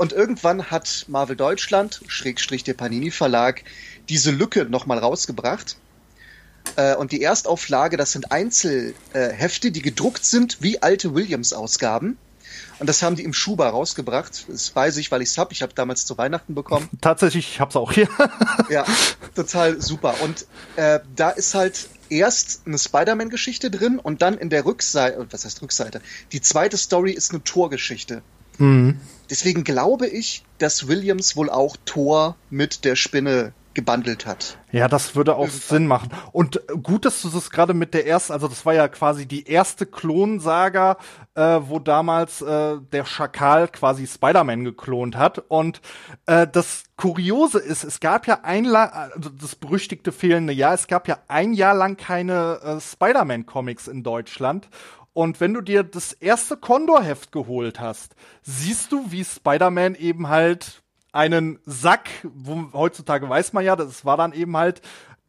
Und 0.00 0.14
irgendwann 0.14 0.70
hat 0.70 1.04
Marvel 1.08 1.36
Deutschland, 1.36 2.00
Schrägstrich 2.06 2.64
der 2.64 2.72
Panini 2.72 3.10
Verlag, 3.10 3.64
diese 4.08 4.30
Lücke 4.30 4.64
nochmal 4.64 4.96
rausgebracht. 4.96 5.76
Äh, 6.76 6.94
und 6.94 7.12
die 7.12 7.20
Erstauflage, 7.22 7.98
das 7.98 8.12
sind 8.12 8.32
Einzelhefte, 8.32 9.70
die 9.70 9.82
gedruckt 9.82 10.24
sind 10.24 10.62
wie 10.62 10.82
alte 10.82 11.14
Williams-Ausgaben. 11.14 12.16
Und 12.78 12.88
das 12.88 13.02
haben 13.02 13.14
die 13.14 13.24
im 13.24 13.34
Schuber 13.34 13.68
rausgebracht. 13.68 14.46
Das 14.48 14.74
weiß 14.74 14.96
ich, 14.96 15.12
weil 15.12 15.20
ich 15.20 15.28
es 15.28 15.36
habe. 15.36 15.52
Ich 15.52 15.60
habe 15.60 15.74
damals 15.74 16.06
zu 16.06 16.16
Weihnachten 16.16 16.54
bekommen. 16.54 16.88
Tatsächlich, 17.02 17.46
ich 17.52 17.60
habe 17.60 17.68
es 17.68 17.76
auch 17.76 17.92
hier. 17.92 18.08
ja, 18.70 18.86
total 19.34 19.82
super. 19.82 20.14
Und 20.22 20.46
äh, 20.76 21.00
da 21.14 21.28
ist 21.28 21.54
halt 21.54 21.90
erst 22.08 22.62
eine 22.64 22.78
Spider-Man-Geschichte 22.78 23.70
drin 23.70 23.98
und 23.98 24.22
dann 24.22 24.38
in 24.38 24.48
der 24.48 24.64
Rückseite, 24.64 25.26
was 25.30 25.44
heißt 25.44 25.60
Rückseite? 25.60 26.00
Die 26.32 26.40
zweite 26.40 26.78
Story 26.78 27.12
ist 27.12 27.32
eine 27.32 27.44
Torgeschichte. 27.44 28.22
Mhm. 28.56 28.98
Deswegen 29.30 29.64
glaube 29.64 30.06
ich, 30.06 30.44
dass 30.58 30.88
Williams 30.88 31.36
wohl 31.36 31.48
auch 31.48 31.76
Thor 31.84 32.36
mit 32.50 32.84
der 32.84 32.96
Spinne 32.96 33.52
gebundelt 33.72 34.26
hat. 34.26 34.58
Ja, 34.72 34.88
das 34.88 35.14
würde 35.14 35.36
auch 35.36 35.46
Irgendwann. 35.46 35.60
Sinn 35.60 35.86
machen. 35.86 36.10
Und 36.32 36.60
gut, 36.82 37.04
dass 37.04 37.22
du 37.22 37.28
das 37.28 37.50
gerade 37.50 37.72
mit 37.72 37.94
der 37.94 38.06
ersten, 38.06 38.32
also 38.32 38.48
das 38.48 38.66
war 38.66 38.74
ja 38.74 38.88
quasi 38.88 39.26
die 39.26 39.46
erste 39.46 39.86
Klonsaga, 39.86 40.96
äh, 41.34 41.60
wo 41.62 41.78
damals 41.78 42.42
äh, 42.42 42.78
der 42.92 43.04
Schakal 43.04 43.68
quasi 43.68 44.06
Spider-Man 44.06 44.64
geklont 44.64 45.16
hat. 45.16 45.38
Und 45.48 45.80
äh, 46.26 46.48
das 46.48 46.84
Kuriose 46.96 47.60
ist, 47.60 47.84
es 47.84 48.00
gab 48.00 48.26
ja 48.26 48.40
ein, 48.42 48.66
also 48.66 49.30
das 49.30 49.54
berüchtigte 49.54 50.10
fehlende 50.10 50.52
Jahr, 50.52 50.74
es 50.74 50.88
gab 50.88 51.06
ja 51.06 51.18
ein 51.28 51.52
Jahr 51.52 51.74
lang 51.74 51.96
keine 51.96 52.60
äh, 52.62 52.80
Spider-Man-Comics 52.80 53.86
in 53.86 54.02
Deutschland. 54.02 54.68
Und 55.12 55.40
wenn 55.40 55.54
du 55.54 55.60
dir 55.60 55.82
das 55.82 56.12
erste 56.12 56.56
Condor-Heft 56.56 57.32
geholt 57.32 57.80
hast, 57.80 58.14
siehst 58.42 58.92
du, 58.92 59.10
wie 59.10 59.24
Spider-Man 59.24 59.94
eben 59.96 60.28
halt 60.28 60.82
einen 61.12 61.58
Sack, 61.66 62.08
wo 62.22 62.72
heutzutage 62.72 63.28
weiß 63.28 63.52
man 63.52 63.64
ja, 63.64 63.74
das 63.74 64.04
war 64.04 64.16
dann 64.16 64.32
eben 64.32 64.56
halt 64.56 64.80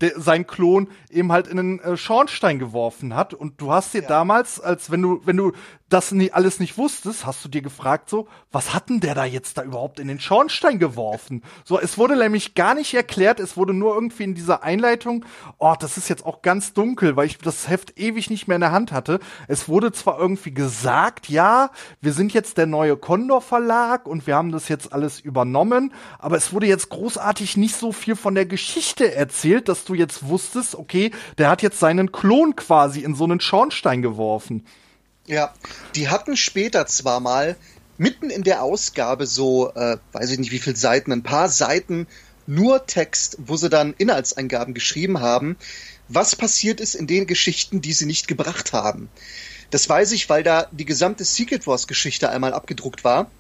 der, 0.01 0.19
sein 0.19 0.47
Klon 0.47 0.89
eben 1.09 1.31
halt 1.31 1.47
in 1.47 1.59
einen 1.59 1.79
äh, 1.79 1.97
Schornstein 1.97 2.59
geworfen 2.59 3.15
hat. 3.15 3.33
Und 3.33 3.61
du 3.61 3.71
hast 3.71 3.93
dir 3.93 4.01
ja. 4.01 4.07
damals, 4.07 4.59
als 4.59 4.91
wenn 4.91 5.01
du, 5.01 5.21
wenn 5.25 5.37
du 5.37 5.53
das 5.91 6.11
nie, 6.11 6.31
alles 6.31 6.59
nicht 6.59 6.77
wusstest, 6.77 7.25
hast 7.25 7.43
du 7.43 7.49
dir 7.49 7.61
gefragt 7.61 8.09
so, 8.09 8.27
was 8.51 8.73
hat 8.73 8.89
denn 8.89 9.01
der 9.01 9.13
da 9.13 9.25
jetzt 9.25 9.57
da 9.57 9.63
überhaupt 9.63 9.99
in 9.99 10.07
den 10.07 10.19
Schornstein 10.19 10.79
geworfen? 10.79 11.43
So, 11.65 11.79
es 11.79 11.97
wurde 11.97 12.15
nämlich 12.15 12.55
gar 12.55 12.75
nicht 12.75 12.93
erklärt, 12.93 13.39
es 13.39 13.57
wurde 13.57 13.73
nur 13.73 13.93
irgendwie 13.93 14.23
in 14.23 14.33
dieser 14.33 14.63
Einleitung, 14.63 15.25
oh, 15.57 15.75
das 15.77 15.97
ist 15.97 16.07
jetzt 16.07 16.25
auch 16.25 16.41
ganz 16.41 16.73
dunkel, 16.73 17.17
weil 17.17 17.25
ich 17.25 17.37
das 17.37 17.67
Heft 17.67 17.99
ewig 17.99 18.29
nicht 18.29 18.47
mehr 18.47 18.55
in 18.55 18.61
der 18.61 18.71
Hand 18.71 18.93
hatte. 18.93 19.19
Es 19.49 19.67
wurde 19.67 19.91
zwar 19.91 20.17
irgendwie 20.17 20.53
gesagt, 20.53 21.27
ja, 21.27 21.71
wir 21.99 22.13
sind 22.13 22.33
jetzt 22.33 22.57
der 22.57 22.67
neue 22.67 22.95
Condor 22.95 23.41
Verlag 23.41 24.07
und 24.07 24.27
wir 24.27 24.35
haben 24.35 24.53
das 24.53 24.69
jetzt 24.69 24.93
alles 24.93 25.19
übernommen, 25.19 25.93
aber 26.19 26.37
es 26.37 26.53
wurde 26.53 26.67
jetzt 26.67 26.89
großartig 26.89 27.57
nicht 27.57 27.75
so 27.75 27.91
viel 27.91 28.15
von 28.15 28.33
der 28.33 28.45
Geschichte 28.45 29.13
erzählt, 29.13 29.67
dass 29.67 29.83
du 29.83 29.90
jetzt 29.93 30.27
wusstest, 30.27 30.75
okay, 30.75 31.12
der 31.38 31.49
hat 31.49 31.62
jetzt 31.62 31.80
seinen 31.80 32.12
Klon 32.12 32.56
quasi 32.56 33.01
in 33.01 33.15
so 33.15 33.23
einen 33.23 33.39
Schornstein 33.39 34.01
geworfen. 34.01 34.65
Ja, 35.27 35.54
die 35.95 36.10
hatten 36.10 36.36
später 36.36 36.88
zwar 36.88 37.19
mal 37.19 37.56
mitten 37.97 38.30
in 38.30 38.43
der 38.43 38.63
Ausgabe 38.63 39.27
so, 39.27 39.71
äh, 39.73 39.97
weiß 40.12 40.32
ich 40.32 40.39
nicht 40.39 40.51
wie 40.51 40.60
viele 40.60 40.75
Seiten, 40.75 41.12
ein 41.12 41.23
paar 41.23 41.49
Seiten 41.49 42.08
nur 42.47 42.86
Text, 42.88 43.38
wo 43.39 43.56
sie 43.56 43.69
dann 43.69 43.93
Inhaltseingaben 43.97 44.73
geschrieben 44.73 45.21
haben, 45.21 45.56
was 46.08 46.36
passiert 46.36 46.82
ist 46.82 46.95
in 46.95 47.08
den 47.08 47.27
Geschichten, 47.27 47.82
die 47.82 47.93
sie 47.93 48.06
nicht 48.06 48.27
gebracht 48.27 48.73
haben. 48.73 49.10
Das 49.69 49.88
weiß 49.88 50.12
ich, 50.12 50.30
weil 50.30 50.43
da 50.43 50.67
die 50.71 50.86
gesamte 50.86 51.23
Secret 51.23 51.67
Wars 51.67 51.88
Geschichte 51.88 52.30
einmal 52.30 52.54
abgedruckt 52.54 53.04
war. 53.04 53.32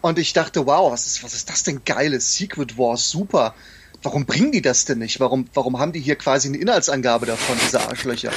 Und 0.00 0.18
ich 0.18 0.32
dachte, 0.32 0.66
wow, 0.66 0.90
was 0.90 1.06
ist, 1.06 1.22
was 1.22 1.34
ist 1.34 1.50
das 1.50 1.62
denn 1.62 1.84
geiles? 1.84 2.34
Secret 2.34 2.78
Wars, 2.78 3.10
super 3.10 3.54
warum 4.02 4.26
bringen 4.26 4.52
die 4.52 4.62
das 4.62 4.84
denn 4.84 4.98
nicht? 4.98 5.20
Warum, 5.20 5.46
warum 5.54 5.78
haben 5.78 5.92
die 5.92 6.00
hier 6.00 6.16
quasi 6.16 6.48
eine 6.48 6.58
Inhaltsangabe 6.58 7.26
davon, 7.26 7.56
diese 7.62 7.80
Arschlöcher? 7.80 8.32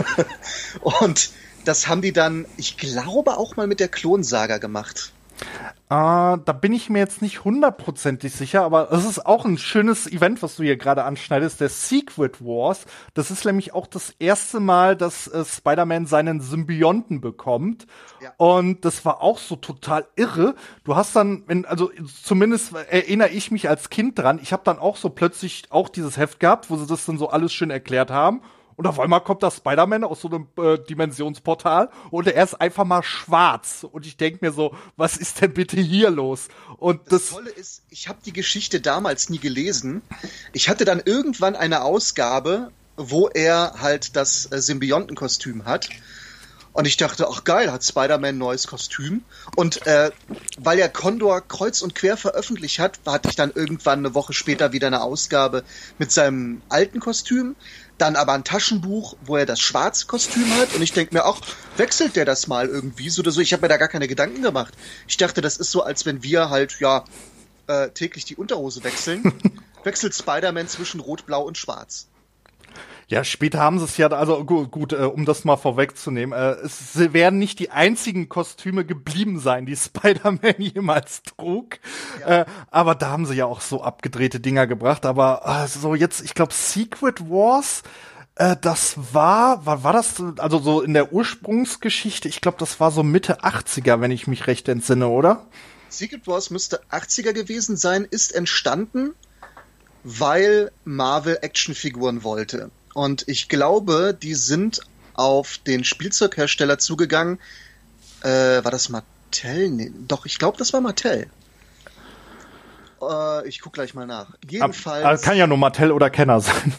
und 0.80 1.30
das 1.64 1.88
haben 1.88 2.02
die 2.02 2.12
dann, 2.12 2.46
ich 2.56 2.76
glaube, 2.76 3.38
auch 3.38 3.56
mal 3.56 3.66
mit 3.66 3.80
der 3.80 3.88
Klonsaga 3.88 4.58
gemacht. 4.58 5.12
Uh, 5.88 6.34
da 6.44 6.52
bin 6.52 6.72
ich 6.72 6.90
mir 6.90 6.98
jetzt 6.98 7.22
nicht 7.22 7.44
hundertprozentig 7.44 8.32
sicher, 8.32 8.62
aber 8.62 8.90
es 8.90 9.04
ist 9.04 9.24
auch 9.24 9.44
ein 9.44 9.56
schönes 9.56 10.10
Event, 10.10 10.42
was 10.42 10.56
du 10.56 10.64
hier 10.64 10.76
gerade 10.76 11.04
anschneidest, 11.04 11.60
der 11.60 11.68
Secret 11.68 12.44
Wars. 12.44 12.86
Das 13.14 13.30
ist 13.30 13.44
nämlich 13.44 13.72
auch 13.72 13.86
das 13.86 14.12
erste 14.18 14.58
Mal, 14.58 14.96
dass 14.96 15.28
äh, 15.28 15.44
Spider-Man 15.44 16.06
seinen 16.06 16.40
Symbionten 16.40 17.20
bekommt. 17.20 17.86
Ja. 18.20 18.32
Und 18.36 18.84
das 18.84 19.04
war 19.04 19.22
auch 19.22 19.38
so 19.38 19.54
total 19.54 20.08
irre. 20.16 20.56
Du 20.82 20.96
hast 20.96 21.14
dann, 21.14 21.44
wenn, 21.46 21.64
also 21.64 21.92
zumindest 22.24 22.74
erinnere 22.74 23.28
ich 23.28 23.52
mich 23.52 23.68
als 23.68 23.88
Kind 23.88 24.18
dran, 24.18 24.40
ich 24.42 24.52
habe 24.52 24.64
dann 24.64 24.80
auch 24.80 24.96
so 24.96 25.10
plötzlich 25.10 25.66
auch 25.70 25.88
dieses 25.88 26.16
Heft 26.16 26.40
gehabt, 26.40 26.68
wo 26.68 26.76
sie 26.76 26.86
das 26.88 27.06
dann 27.06 27.16
so 27.16 27.28
alles 27.28 27.52
schön 27.52 27.70
erklärt 27.70 28.10
haben. 28.10 28.42
Und 28.76 28.86
auf 28.86 29.00
einmal 29.00 29.22
kommt 29.22 29.42
das 29.42 29.56
Spider-Man 29.56 30.04
aus 30.04 30.20
so 30.20 30.28
einem 30.28 30.48
äh, 30.58 30.78
Dimensionsportal 30.78 31.88
und 32.10 32.26
er 32.26 32.44
ist 32.44 32.54
einfach 32.54 32.84
mal 32.84 33.02
schwarz. 33.02 33.86
Und 33.90 34.06
ich 34.06 34.16
denke 34.18 34.44
mir 34.44 34.52
so, 34.52 34.74
was 34.96 35.16
ist 35.16 35.40
denn 35.40 35.54
bitte 35.54 35.80
hier 35.80 36.10
los? 36.10 36.48
Und 36.76 37.00
das, 37.06 37.22
das 37.22 37.30
Tolle 37.30 37.50
ist, 37.50 37.82
ich 37.88 38.08
habe 38.08 38.18
die 38.24 38.34
Geschichte 38.34 38.80
damals 38.80 39.30
nie 39.30 39.38
gelesen. 39.38 40.02
Ich 40.52 40.68
hatte 40.68 40.84
dann 40.84 41.00
irgendwann 41.04 41.56
eine 41.56 41.82
Ausgabe, 41.82 42.70
wo 42.96 43.28
er 43.28 43.74
halt 43.80 44.14
das 44.14 44.52
äh, 44.52 44.60
Symbiontenkostüm 44.60 45.64
hat. 45.64 45.88
Und 46.76 46.86
ich 46.86 46.98
dachte, 46.98 47.26
ach 47.30 47.44
geil, 47.44 47.72
hat 47.72 47.82
Spider-Man 47.82 48.34
ein 48.34 48.38
neues 48.38 48.66
Kostüm. 48.66 49.24
Und 49.56 49.86
äh, 49.86 50.10
weil 50.58 50.78
er 50.78 50.90
Condor 50.90 51.40
kreuz 51.40 51.80
und 51.80 51.94
quer 51.94 52.18
veröffentlicht 52.18 52.80
hat, 52.80 53.00
hatte 53.06 53.30
ich 53.30 53.36
dann 53.36 53.50
irgendwann 53.54 54.00
eine 54.00 54.14
Woche 54.14 54.34
später 54.34 54.72
wieder 54.72 54.88
eine 54.88 55.00
Ausgabe 55.00 55.64
mit 55.98 56.12
seinem 56.12 56.60
alten 56.68 57.00
Kostüm 57.00 57.56
dann 57.98 58.16
aber 58.16 58.32
ein 58.32 58.44
Taschenbuch, 58.44 59.16
wo 59.24 59.36
er 59.36 59.46
das 59.46 59.60
Schwarzkostüm 59.60 60.50
hat 60.56 60.74
und 60.74 60.82
ich 60.82 60.92
denke 60.92 61.14
mir, 61.14 61.24
ach, 61.24 61.40
wechselt 61.76 62.16
der 62.16 62.24
das 62.24 62.46
mal 62.46 62.68
irgendwie 62.68 63.08
so 63.08 63.20
oder 63.20 63.30
so. 63.30 63.40
Ich 63.40 63.52
habe 63.52 63.62
mir 63.62 63.68
da 63.68 63.76
gar 63.76 63.88
keine 63.88 64.08
Gedanken 64.08 64.42
gemacht. 64.42 64.74
Ich 65.08 65.16
dachte, 65.16 65.40
das 65.40 65.56
ist 65.56 65.70
so, 65.70 65.82
als 65.82 66.04
wenn 66.04 66.22
wir 66.22 66.50
halt, 66.50 66.78
ja, 66.80 67.04
äh, 67.66 67.90
täglich 67.90 68.24
die 68.24 68.36
Unterhose 68.36 68.84
wechseln. 68.84 69.32
Wechselt 69.84 70.14
Spider-Man 70.14 70.68
zwischen 70.68 71.00
Rot, 71.00 71.26
Blau 71.26 71.42
und 71.42 71.58
Schwarz. 71.58 72.06
Ja, 73.08 73.22
später 73.22 73.60
haben 73.60 73.78
sie 73.78 73.84
es 73.84 73.96
ja, 73.98 74.08
also 74.08 74.44
gut, 74.44 74.72
gut 74.72 74.92
äh, 74.92 74.96
um 74.96 75.24
das 75.24 75.44
mal 75.44 75.56
vorwegzunehmen, 75.56 76.36
äh, 76.36 76.54
es 76.64 76.98
werden 77.12 77.38
nicht 77.38 77.60
die 77.60 77.70
einzigen 77.70 78.28
Kostüme 78.28 78.84
geblieben 78.84 79.38
sein, 79.38 79.64
die 79.64 79.76
Spider-Man 79.76 80.54
jemals 80.58 81.22
trug. 81.22 81.78
Ja. 82.20 82.40
Äh, 82.40 82.46
aber 82.70 82.96
da 82.96 83.10
haben 83.10 83.24
sie 83.24 83.34
ja 83.34 83.46
auch 83.46 83.60
so 83.60 83.80
abgedrehte 83.80 84.40
Dinger 84.40 84.66
gebracht. 84.66 85.06
Aber 85.06 85.42
äh, 85.44 85.68
so 85.68 85.94
jetzt, 85.94 86.20
ich 86.22 86.34
glaube, 86.34 86.52
Secret 86.52 87.30
Wars, 87.30 87.84
äh, 88.34 88.56
das 88.60 88.96
war, 89.12 89.64
war, 89.64 89.84
war 89.84 89.92
das, 89.92 90.20
also 90.38 90.58
so 90.58 90.80
in 90.80 90.92
der 90.92 91.12
Ursprungsgeschichte, 91.12 92.28
ich 92.28 92.40
glaube, 92.40 92.58
das 92.58 92.80
war 92.80 92.90
so 92.90 93.04
Mitte 93.04 93.42
80er, 93.42 94.00
wenn 94.00 94.10
ich 94.10 94.26
mich 94.26 94.48
recht 94.48 94.68
entsinne, 94.68 95.06
oder? 95.06 95.46
Secret 95.90 96.26
Wars 96.26 96.50
müsste 96.50 96.82
80er 96.90 97.32
gewesen 97.32 97.76
sein, 97.76 98.04
ist 98.10 98.34
entstanden, 98.34 99.14
weil 100.02 100.72
Marvel 100.84 101.38
Actionfiguren 101.40 102.24
wollte. 102.24 102.72
Und 102.96 103.28
ich 103.28 103.50
glaube, 103.50 104.16
die 104.18 104.34
sind 104.34 104.80
auf 105.12 105.58
den 105.58 105.84
Spielzeughersteller 105.84 106.78
zugegangen. 106.78 107.38
Äh, 108.22 108.64
war 108.64 108.70
das 108.70 108.88
Mattel? 108.88 109.68
Nee, 109.68 109.92
doch, 110.08 110.24
ich 110.24 110.38
glaube, 110.38 110.56
das 110.56 110.72
war 110.72 110.80
Mattel. 110.80 111.26
Äh, 113.02 113.46
ich 113.46 113.60
guck 113.60 113.74
gleich 113.74 113.92
mal 113.92 114.06
nach. 114.06 114.28
Jedenfalls. 114.48 115.04
Aber, 115.04 115.18
kann 115.18 115.36
ja 115.36 115.46
nur 115.46 115.58
Mattel 115.58 115.92
oder 115.92 116.08
Kenner 116.08 116.40
sein. 116.40 116.72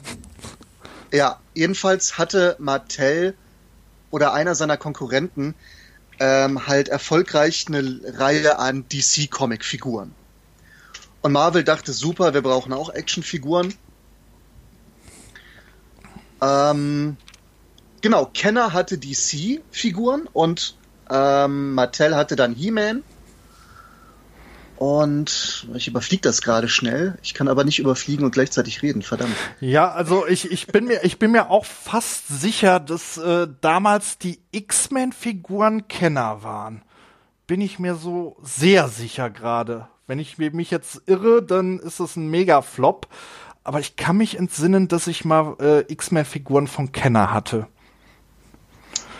Ja, 1.11 1.39
jedenfalls 1.53 2.17
hatte 2.17 2.55
Mattel 2.57 3.35
oder 4.09 4.33
einer 4.33 4.55
seiner 4.55 4.75
Konkurrenten 4.75 5.53
ähm, 6.19 6.65
halt 6.65 6.89
erfolgreich 6.89 7.65
eine 7.67 8.01
Reihe 8.15 8.57
an 8.57 8.85
DC-Comic-Figuren. 8.89 10.15
Und 11.21 11.31
Marvel 11.31 11.63
dachte, 11.63 11.93
super, 11.93 12.33
wir 12.33 12.41
brauchen 12.41 12.73
auch 12.73 12.89
Actionfiguren. 12.89 13.75
Ähm, 16.41 17.17
genau, 18.01 18.25
Kenner 18.33 18.73
hatte 18.73 18.97
DC-Figuren 18.97 20.27
und 20.31 20.75
ähm, 21.09 21.73
Mattel 21.73 22.15
hatte 22.15 22.35
dann 22.35 22.53
He-Man. 22.53 23.03
Und 24.77 25.67
ich 25.73 25.87
überfliege 25.87 26.21
das 26.21 26.43
gerade 26.43 26.69
schnell. 26.69 27.17
Ich 27.23 27.33
kann 27.33 27.47
aber 27.47 27.63
nicht 27.63 27.79
überfliegen 27.79 28.23
und 28.23 28.31
gleichzeitig 28.31 28.83
reden, 28.83 29.01
verdammt. 29.01 29.35
Ja, 29.59 29.91
also 29.91 30.27
ich, 30.27 30.51
ich 30.51 30.67
bin 30.67 30.85
mir 30.85 31.03
ich 31.03 31.17
bin 31.17 31.31
mir 31.31 31.49
auch 31.49 31.65
fast 31.65 32.27
sicher, 32.27 32.79
dass 32.79 33.17
äh, 33.17 33.47
damals 33.61 34.19
die 34.19 34.39
X-Men-Figuren 34.51 35.87
Kenner 35.87 36.43
waren. 36.43 36.83
Bin 37.47 37.59
ich 37.59 37.79
mir 37.79 37.95
so 37.95 38.37
sehr 38.43 38.87
sicher 38.87 39.31
gerade. 39.31 39.87
Wenn 40.05 40.19
ich 40.19 40.37
mich 40.37 40.69
jetzt 40.69 41.01
irre, 41.07 41.41
dann 41.41 41.79
ist 41.79 41.99
es 41.99 42.15
ein 42.15 42.29
Mega-Flop 42.29 43.07
aber 43.67 43.81
ich 43.81 43.97
kann 43.97 44.15
mich 44.15 44.37
entsinnen, 44.37 44.87
dass 44.87 45.07
ich 45.07 45.25
mal 45.25 45.57
äh, 45.59 45.91
X-Men-Figuren 45.91 46.67
von 46.67 46.93
Kenner 46.93 47.33
hatte. 47.33 47.67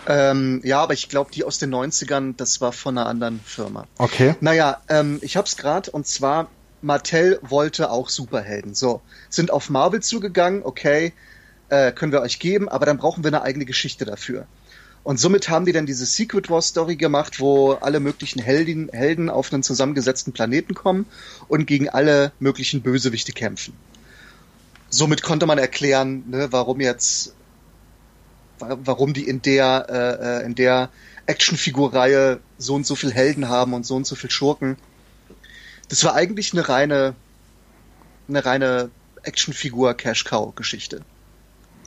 Ähm, 0.06 0.62
ja, 0.64 0.80
aber 0.80 0.94
ich 0.94 1.10
glaube, 1.10 1.30
die 1.30 1.44
aus 1.44 1.58
den 1.58 1.74
90ern, 1.74 2.32
das 2.34 2.62
war 2.62 2.72
von 2.72 2.96
einer 2.96 3.06
anderen 3.06 3.40
Firma. 3.44 3.86
Okay. 3.98 4.36
Naja, 4.40 4.80
ähm, 4.88 5.18
ich 5.20 5.36
hab's 5.36 5.58
gerade 5.58 5.90
und 5.90 6.06
zwar, 6.06 6.48
Mattel 6.80 7.38
wollte 7.42 7.90
auch 7.90 8.08
Superhelden. 8.08 8.74
So, 8.74 9.02
sind 9.28 9.50
auf 9.50 9.68
Marvel 9.68 10.00
zugegangen, 10.00 10.62
okay, 10.64 11.12
äh, 11.68 11.92
können 11.92 12.12
wir 12.12 12.22
euch 12.22 12.38
geben, 12.38 12.70
aber 12.70 12.86
dann 12.86 12.96
brauchen 12.96 13.24
wir 13.24 13.28
eine 13.28 13.42
eigene 13.42 13.66
Geschichte 13.66 14.06
dafür. 14.06 14.46
Und 15.04 15.20
somit 15.20 15.50
haben 15.50 15.66
die 15.66 15.72
dann 15.72 15.84
diese 15.84 16.06
Secret 16.06 16.48
War 16.48 16.62
Story 16.62 16.96
gemacht, 16.96 17.38
wo 17.38 17.72
alle 17.72 18.00
möglichen 18.00 18.40
Heldin, 18.40 18.88
Helden 18.90 19.28
auf 19.28 19.52
einen 19.52 19.62
zusammengesetzten 19.62 20.32
Planeten 20.32 20.72
kommen 20.72 21.04
und 21.48 21.66
gegen 21.66 21.90
alle 21.90 22.32
möglichen 22.40 22.80
Bösewichte 22.80 23.32
kämpfen 23.32 23.74
somit 24.90 25.22
konnte 25.22 25.46
man 25.46 25.58
erklären, 25.58 26.24
ne, 26.28 26.48
warum 26.50 26.80
jetzt, 26.80 27.34
warum 28.58 29.12
die 29.12 29.28
in 29.28 29.42
der, 29.42 29.86
äh, 29.88 30.42
äh, 30.42 30.46
in 30.46 30.54
der 30.54 30.90
Actionfigurreihe 31.26 32.40
so 32.56 32.74
und 32.74 32.86
so 32.86 32.94
viel 32.94 33.12
Helden 33.12 33.48
haben 33.48 33.74
und 33.74 33.84
so 33.84 33.96
und 33.96 34.06
so 34.06 34.16
viel 34.16 34.30
Schurken. 34.30 34.76
Das 35.88 36.04
war 36.04 36.14
eigentlich 36.14 36.52
eine 36.52 36.68
reine 36.68 37.14
eine 38.28 38.44
reine 38.44 38.90
Actionfigur-Cash-Cow-Geschichte. 39.22 41.02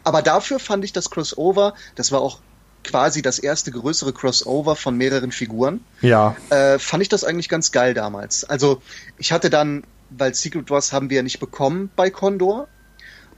Aber 0.04 0.22
dafür 0.22 0.60
fand 0.60 0.84
ich 0.84 0.94
das 0.94 1.10
Crossover, 1.10 1.76
das 1.96 2.12
war 2.12 2.22
auch 2.22 2.40
quasi 2.84 3.22
das 3.22 3.38
erste 3.38 3.72
größere 3.72 4.12
Crossover 4.12 4.76
von 4.76 4.98
mehreren 4.98 5.32
Figuren. 5.32 5.84
Ja. 6.02 6.36
Äh, 6.50 6.80
fand 6.80 7.04
ich 7.04 7.10
das 7.10 7.24
eigentlich 7.24 7.48
ganz 7.48 7.72
geil 7.72 7.94
damals. 7.94 8.44
Also 8.44 8.82
ich 9.18 9.32
hatte 9.32 9.52
dann, 9.52 9.84
weil 10.10 10.34
Secret 10.34 10.72
Wars 10.72 10.92
haben 10.92 11.12
wir 11.12 11.18
ja 11.18 11.24
nicht 11.24 11.40
bekommen 11.40 11.92
bei 11.96 12.10
Condor 12.10 12.68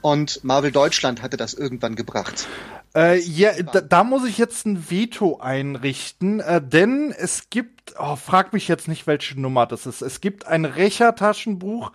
und 0.04 0.44
Marvel 0.44 0.72
Deutschland 0.72 1.22
hatte 1.24 1.38
das 1.38 1.54
irgendwann 1.54 1.96
gebracht. 1.96 2.48
Äh, 2.96 3.20
ja, 3.22 3.54
da, 3.64 3.82
da 3.82 4.04
muss 4.04 4.26
ich 4.26 4.38
jetzt 4.38 4.68
ein 4.68 4.92
Veto 4.92 5.40
einrichten, 5.40 6.42
äh, 6.42 6.62
denn 6.62 7.12
es 7.18 7.50
gibt, 7.50 7.96
oh, 7.98 8.16
frag 8.16 8.54
mich 8.54 8.68
jetzt 8.68 8.88
nicht, 8.88 9.08
welche 9.08 9.40
Nummer 9.40 9.66
das 9.66 9.88
ist. 9.88 10.02
Es 10.02 10.22
gibt 10.22 10.46
ein 10.46 10.66
Recher-Taschenbuch, 10.66 11.92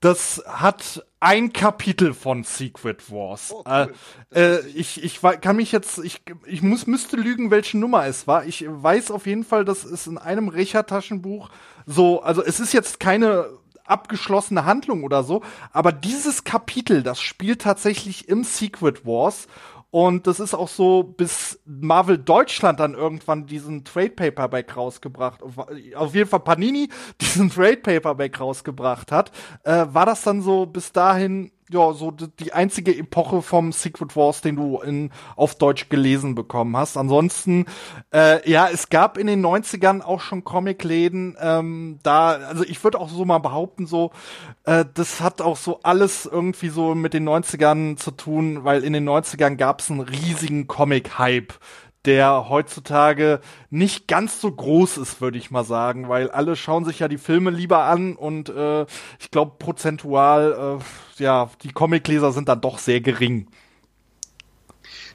das 0.00 0.44
hat 0.46 1.04
ein 1.18 1.52
Kapitel 1.52 2.12
von 2.12 2.44
Secret 2.44 3.10
Wars. 3.10 3.50
Oh, 3.52 3.64
cool. 3.66 3.94
äh, 4.30 4.56
äh, 4.56 4.66
ich, 4.74 5.02
ich 5.02 5.20
kann 5.40 5.56
mich 5.56 5.72
jetzt, 5.72 5.98
ich, 5.98 6.20
ich 6.44 6.62
muss, 6.62 6.86
müsste 6.86 7.16
lügen, 7.16 7.50
welche 7.50 7.78
Nummer 7.78 8.06
es 8.06 8.26
war. 8.26 8.44
Ich 8.44 8.66
weiß 8.68 9.10
auf 9.10 9.26
jeden 9.26 9.44
Fall, 9.44 9.64
dass 9.64 9.82
es 9.82 10.06
in 10.06 10.18
einem 10.18 10.48
Recher-Taschenbuch 10.48 11.48
so, 11.86 12.22
also 12.22 12.44
es 12.44 12.60
ist 12.60 12.72
jetzt 12.74 13.00
keine 13.00 13.48
abgeschlossene 13.86 14.64
Handlung 14.64 15.04
oder 15.04 15.22
so, 15.22 15.42
aber 15.72 15.92
dieses 15.92 16.44
Kapitel, 16.44 17.02
das 17.02 17.20
spielt 17.20 17.62
tatsächlich 17.62 18.28
im 18.28 18.44
Secret 18.44 19.06
Wars. 19.06 19.46
Und 19.90 20.26
das 20.26 20.40
ist 20.40 20.52
auch 20.52 20.68
so, 20.68 21.04
bis 21.04 21.60
Marvel 21.64 22.18
Deutschland 22.18 22.80
dann 22.80 22.92
irgendwann 22.92 23.46
diesen 23.46 23.84
Trade 23.84 24.10
Paperback 24.10 24.76
rausgebracht, 24.76 25.40
auf 25.42 26.14
jeden 26.14 26.28
Fall 26.28 26.40
Panini 26.40 26.90
diesen 27.20 27.50
Trade 27.50 27.78
Paperback 27.78 28.38
rausgebracht 28.38 29.10
hat, 29.10 29.30
äh, 29.62 29.86
war 29.88 30.04
das 30.04 30.22
dann 30.22 30.42
so 30.42 30.66
bis 30.66 30.92
dahin 30.92 31.50
ja, 31.70 31.92
so 31.92 32.12
die 32.12 32.52
einzige 32.52 32.96
Epoche 32.96 33.42
vom 33.42 33.72
Secret 33.72 34.14
Wars, 34.14 34.40
den 34.40 34.56
du 34.56 34.78
in, 34.80 35.10
auf 35.34 35.56
Deutsch 35.56 35.88
gelesen 35.88 36.34
bekommen 36.34 36.76
hast. 36.76 36.96
Ansonsten, 36.96 37.66
äh, 38.14 38.48
ja, 38.48 38.68
es 38.68 38.88
gab 38.88 39.18
in 39.18 39.26
den 39.26 39.44
90ern 39.44 40.00
auch 40.00 40.20
schon 40.20 40.44
Comicläden, 40.44 41.36
ähm, 41.40 41.98
da, 42.02 42.32
also 42.32 42.62
ich 42.62 42.82
würde 42.84 43.00
auch 43.00 43.08
so 43.08 43.24
mal 43.24 43.38
behaupten, 43.38 43.86
so, 43.86 44.12
äh, 44.64 44.84
das 44.94 45.20
hat 45.20 45.40
auch 45.40 45.56
so 45.56 45.80
alles 45.82 46.26
irgendwie 46.26 46.68
so 46.68 46.94
mit 46.94 47.14
den 47.14 47.28
90ern 47.28 47.96
zu 47.96 48.12
tun, 48.12 48.62
weil 48.64 48.84
in 48.84 48.92
den 48.92 49.08
90ern 49.08 49.56
gab 49.56 49.80
es 49.80 49.90
einen 49.90 50.00
riesigen 50.00 50.68
Comic-Hype 50.68 51.54
der 52.06 52.48
heutzutage 52.48 53.40
nicht 53.68 54.06
ganz 54.06 54.40
so 54.40 54.50
groß 54.52 54.96
ist, 54.98 55.20
würde 55.20 55.38
ich 55.38 55.50
mal 55.50 55.64
sagen, 55.64 56.08
weil 56.08 56.30
alle 56.30 56.54
schauen 56.54 56.84
sich 56.84 57.00
ja 57.00 57.08
die 57.08 57.18
Filme 57.18 57.50
lieber 57.50 57.82
an 57.84 58.14
und 58.14 58.48
äh, 58.48 58.86
ich 59.18 59.32
glaube 59.32 59.56
prozentual, 59.58 60.78
äh, 60.78 60.84
ja, 61.18 61.50
die 61.62 61.72
Comicleser 61.72 62.32
sind 62.32 62.48
dann 62.48 62.60
doch 62.60 62.78
sehr 62.78 63.00
gering. 63.00 63.46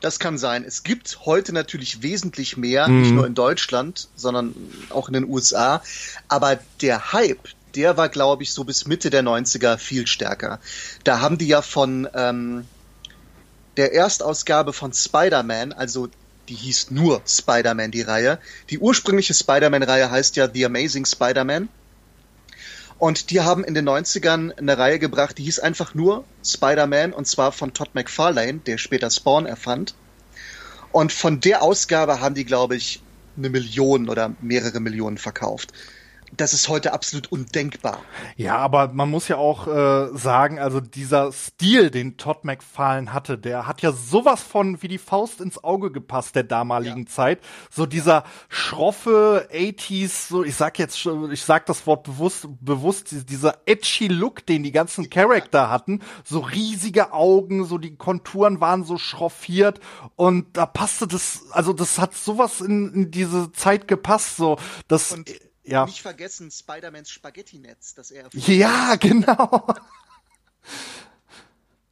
Das 0.01 0.17
kann 0.17 0.39
sein. 0.39 0.63
Es 0.65 0.83
gibt 0.83 1.19
heute 1.25 1.53
natürlich 1.53 2.01
wesentlich 2.01 2.57
mehr, 2.57 2.87
mhm. 2.87 3.01
nicht 3.01 3.11
nur 3.11 3.27
in 3.27 3.35
Deutschland, 3.35 4.09
sondern 4.15 4.55
auch 4.89 5.07
in 5.07 5.13
den 5.13 5.29
USA. 5.29 5.83
Aber 6.27 6.59
der 6.81 7.13
Hype, 7.13 7.49
der 7.75 7.97
war, 7.97 8.09
glaube 8.09 8.43
ich, 8.43 8.51
so 8.51 8.63
bis 8.63 8.87
Mitte 8.87 9.11
der 9.11 9.23
90er 9.23 9.77
viel 9.77 10.07
stärker. 10.07 10.59
Da 11.03 11.21
haben 11.21 11.37
die 11.37 11.47
ja 11.47 11.61
von 11.61 12.09
ähm, 12.15 12.65
der 13.77 13.93
Erstausgabe 13.93 14.73
von 14.73 14.91
Spider-Man, 14.91 15.71
also 15.71 16.09
die 16.49 16.55
hieß 16.55 16.91
nur 16.91 17.21
Spider-Man, 17.25 17.91
die 17.91 18.01
Reihe. 18.01 18.39
Die 18.69 18.79
ursprüngliche 18.79 19.33
Spider-Man-Reihe 19.33 20.09
heißt 20.09 20.35
ja 20.35 20.49
The 20.51 20.65
Amazing 20.65 21.05
Spider-Man. 21.05 21.69
Und 23.01 23.31
die 23.31 23.41
haben 23.41 23.63
in 23.63 23.73
den 23.73 23.89
90ern 23.89 24.55
eine 24.59 24.77
Reihe 24.77 24.99
gebracht, 24.99 25.35
die 25.39 25.43
hieß 25.45 25.57
einfach 25.57 25.95
nur 25.95 26.23
Spider-Man 26.45 27.13
und 27.13 27.25
zwar 27.25 27.51
von 27.51 27.73
Todd 27.73 27.95
McFarlane, 27.95 28.59
der 28.59 28.77
später 28.77 29.09
Spawn 29.09 29.47
erfand. 29.47 29.95
Und 30.91 31.11
von 31.11 31.39
der 31.39 31.63
Ausgabe 31.63 32.19
haben 32.19 32.35
die, 32.35 32.45
glaube 32.45 32.75
ich, 32.75 33.01
eine 33.35 33.49
Million 33.49 34.07
oder 34.07 34.35
mehrere 34.39 34.79
Millionen 34.79 35.17
verkauft 35.17 35.73
das 36.37 36.53
ist 36.53 36.69
heute 36.69 36.93
absolut 36.93 37.31
undenkbar. 37.31 37.99
Ja, 38.37 38.57
aber 38.57 38.89
man 38.93 39.09
muss 39.09 39.27
ja 39.27 39.37
auch 39.37 39.67
äh, 39.67 40.17
sagen, 40.17 40.59
also 40.59 40.79
dieser 40.79 41.31
Stil, 41.31 41.91
den 41.91 42.17
Todd 42.17 42.43
McFarlane 42.43 43.13
hatte, 43.13 43.37
der 43.37 43.67
hat 43.67 43.81
ja 43.81 43.91
sowas 43.91 44.41
von 44.41 44.81
wie 44.81 44.87
die 44.87 44.97
Faust 44.97 45.41
ins 45.41 45.63
Auge 45.63 45.91
gepasst 45.91 46.35
der 46.35 46.43
damaligen 46.43 47.03
ja. 47.03 47.07
Zeit. 47.07 47.39
So 47.69 47.85
dieser 47.85 48.23
schroffe 48.49 49.49
80s, 49.51 50.29
so 50.29 50.43
ich 50.43 50.55
sag 50.55 50.79
jetzt, 50.79 51.05
ich 51.31 51.43
sag 51.43 51.65
das 51.65 51.85
Wort 51.85 52.03
bewusst, 52.03 52.47
bewusst, 52.59 53.29
dieser 53.29 53.59
edgy 53.65 54.07
Look, 54.07 54.45
den 54.45 54.63
die 54.63 54.71
ganzen 54.71 55.09
Charakter 55.09 55.69
hatten, 55.69 56.01
so 56.23 56.39
riesige 56.39 57.13
Augen, 57.13 57.65
so 57.65 57.77
die 57.77 57.95
Konturen 57.95 58.61
waren 58.61 58.83
so 58.83 58.97
schroffiert 58.97 59.79
und 60.15 60.57
da 60.57 60.65
passte 60.65 61.07
das, 61.07 61.43
also 61.51 61.73
das 61.73 61.99
hat 61.99 62.15
sowas 62.15 62.61
in, 62.61 62.93
in 62.93 63.11
diese 63.11 63.51
Zeit 63.51 63.87
gepasst, 63.87 64.37
so 64.37 64.57
das. 64.87 65.11
Und 65.11 65.29
ja. 65.63 65.85
Nicht 65.85 66.01
vergessen 66.01 66.51
Spider-Mans 66.51 67.09
Spaghetti-Netz, 67.09 67.93
das 67.95 68.11
er 68.11 68.29
Ja, 68.33 68.95
genau. 68.95 69.67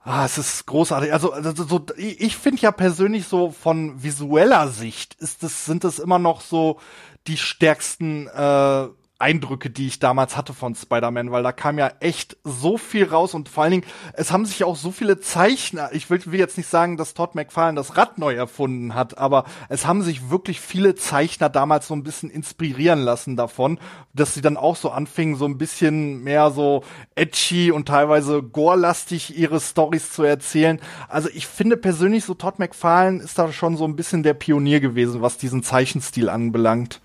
Ah, 0.01 0.25
es 0.25 0.37
ist 0.37 0.65
großartig. 0.65 1.11
Also, 1.13 1.33
also 1.33 1.63
so, 1.65 1.85
ich 1.95 2.37
finde 2.37 2.61
ja 2.61 2.71
persönlich 2.71 3.27
so 3.27 3.51
von 3.51 4.01
visueller 4.01 4.69
Sicht 4.69 5.13
ist 5.15 5.43
es, 5.43 5.65
sind 5.65 5.83
es 5.83 5.99
immer 5.99 6.17
noch 6.17 6.41
so 6.41 6.79
die 7.27 7.37
stärksten 7.37 8.27
äh, 8.27 8.87
Eindrücke, 9.19 9.69
die 9.69 9.87
ich 9.87 9.99
damals 9.99 10.37
hatte 10.37 10.53
von 10.53 10.75
Spider-Man, 10.75 11.31
weil 11.31 11.43
da 11.43 11.51
kam 11.51 11.77
ja 11.77 11.91
echt 11.99 12.37
so 12.45 12.77
viel 12.77 13.03
raus 13.03 13.33
und 13.33 13.49
vor 13.49 13.63
allen 13.63 13.71
Dingen, 13.71 13.85
es 14.13 14.31
haben 14.31 14.45
sich 14.45 14.63
auch 14.63 14.77
so 14.77 14.91
viele 14.91 15.19
Zeichner, 15.19 15.89
ich 15.91 16.09
will, 16.09 16.21
will 16.25 16.39
jetzt 16.39 16.57
nicht 16.57 16.69
sagen, 16.69 16.95
dass 16.95 17.13
Todd 17.13 17.35
McFarlane 17.35 17.75
das 17.75 17.97
Rad 17.97 18.17
neu 18.17 18.33
erfunden 18.33 18.95
hat, 18.95 19.17
aber 19.17 19.43
es 19.67 19.85
haben 19.85 20.01
sich 20.01 20.29
wirklich 20.29 20.61
viele 20.61 20.95
Zeichner 20.95 21.49
damals 21.49 21.87
so 21.87 21.93
ein 21.93 22.03
bisschen 22.03 22.29
inspirieren 22.29 22.99
lassen 22.99 23.35
davon, 23.35 23.77
dass 24.13 24.33
sie 24.33 24.41
dann 24.41 24.55
auch 24.55 24.77
so 24.77 24.89
anfingen, 24.89 25.35
so 25.35 25.45
ein 25.45 25.57
bisschen 25.57 26.23
mehr 26.23 26.51
so 26.51 26.83
edgy 27.15 27.71
und 27.71 27.87
teilweise 27.89 28.41
gorelastig 28.41 29.37
ihre 29.37 29.59
Stories 29.59 30.13
zu 30.13 30.23
erzählen. 30.23 30.79
Also 31.09 31.27
ich 31.33 31.45
finde 31.45 31.75
persönlich 31.75 32.23
so 32.23 32.35
Todd 32.35 32.57
McFarlane 32.57 33.21
ist 33.21 33.37
da 33.37 33.51
schon 33.51 33.75
so 33.75 33.83
ein 33.83 33.97
bisschen 33.97 34.23
der 34.23 34.33
Pionier 34.33 34.79
gewesen, 34.79 35.21
was 35.21 35.37
diesen 35.37 35.61
Zeichenstil 35.61 36.29
anbelangt. 36.29 37.01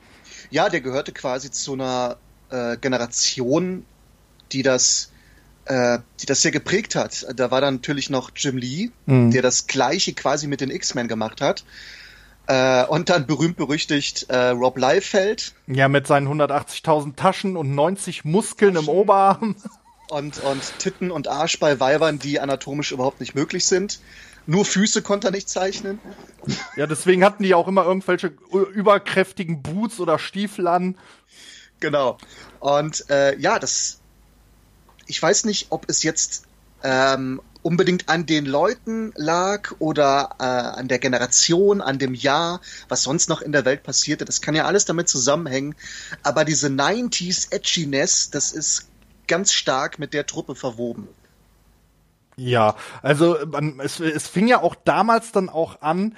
Ja, 0.54 0.68
der 0.68 0.80
gehörte 0.80 1.10
quasi 1.10 1.50
zu 1.50 1.72
einer 1.72 2.16
äh, 2.48 2.76
Generation, 2.76 3.84
die 4.52 4.62
das, 4.62 5.10
äh, 5.64 5.98
die 6.20 6.26
das 6.26 6.42
sehr 6.42 6.52
geprägt 6.52 6.94
hat. 6.94 7.26
Da 7.34 7.50
war 7.50 7.60
dann 7.60 7.74
natürlich 7.74 8.08
noch 8.08 8.30
Jim 8.36 8.56
Lee, 8.56 8.90
mhm. 9.06 9.32
der 9.32 9.42
das 9.42 9.66
Gleiche 9.66 10.12
quasi 10.12 10.46
mit 10.46 10.60
den 10.60 10.70
X-Men 10.70 11.08
gemacht 11.08 11.40
hat. 11.40 11.64
Äh, 12.46 12.84
und 12.84 13.10
dann 13.10 13.26
berühmt 13.26 13.56
berüchtigt 13.56 14.26
äh, 14.28 14.50
Rob 14.50 14.78
Liefeld. 14.78 15.54
Ja, 15.66 15.88
mit 15.88 16.06
seinen 16.06 16.28
180.000 16.28 17.16
Taschen 17.16 17.56
und 17.56 17.74
90 17.74 18.24
Muskeln 18.24 18.74
Taschen. 18.74 18.88
im 18.88 18.94
Oberarm. 18.94 19.56
Und, 20.08 20.38
und 20.38 20.78
Titten 20.78 21.10
und 21.10 21.26
Arsch 21.26 21.58
bei 21.58 21.80
Weibern, 21.80 22.20
die 22.20 22.38
anatomisch 22.38 22.92
überhaupt 22.92 23.18
nicht 23.18 23.34
möglich 23.34 23.64
sind. 23.64 23.98
Nur 24.46 24.64
Füße 24.64 25.02
konnte 25.02 25.28
er 25.28 25.30
nicht 25.30 25.48
zeichnen. 25.48 25.98
Ja, 26.76 26.87
deswegen 26.87 27.24
hatten 27.24 27.42
die 27.42 27.54
auch 27.54 27.68
immer 27.68 27.85
irgendwelche 27.85 28.35
überkräftigen 28.72 29.62
Boots 29.62 30.00
oder 30.00 30.18
Stiefel 30.18 30.66
an. 30.66 30.96
Genau. 31.80 32.18
Und 32.61 33.09
äh, 33.11 33.38
ja, 33.38 33.59
das. 33.59 34.00
Ich 35.07 35.20
weiß 35.20 35.44
nicht, 35.44 35.66
ob 35.70 35.88
es 35.88 36.02
jetzt 36.02 36.44
ähm, 36.83 37.40
unbedingt 37.62 38.09
an 38.09 38.26
den 38.26 38.44
Leuten 38.44 39.12
lag 39.16 39.72
oder 39.78 40.37
äh, 40.38 40.44
an 40.44 40.88
der 40.88 40.98
Generation, 40.98 41.80
an 41.80 41.98
dem 41.98 42.14
Jahr, 42.14 42.61
was 42.88 43.02
sonst 43.02 43.28
noch 43.28 43.40
in 43.40 43.52
der 43.52 43.64
Welt 43.64 43.83
passierte. 43.83 44.24
Das 44.24 44.42
kann 44.42 44.54
ja 44.54 44.66
alles 44.66 44.85
damit 44.85 45.09
zusammenhängen. 45.09 45.74
Aber 46.22 46.44
diese 46.44 46.68
90s 46.68 47.52
Edginess, 47.52 48.30
das 48.30 48.52
ist 48.52 48.88
ganz 49.26 49.52
stark 49.52 49.98
mit 49.98 50.12
der 50.12 50.26
Truppe 50.26 50.54
verwoben. 50.54 51.09
Ja, 52.36 52.74
also 53.02 53.36
man, 53.50 53.78
es, 53.80 54.00
es 54.00 54.28
fing 54.28 54.48
ja 54.48 54.60
auch 54.60 54.74
damals 54.74 55.30
dann 55.32 55.48
auch 55.48 55.80
an, 55.82 56.16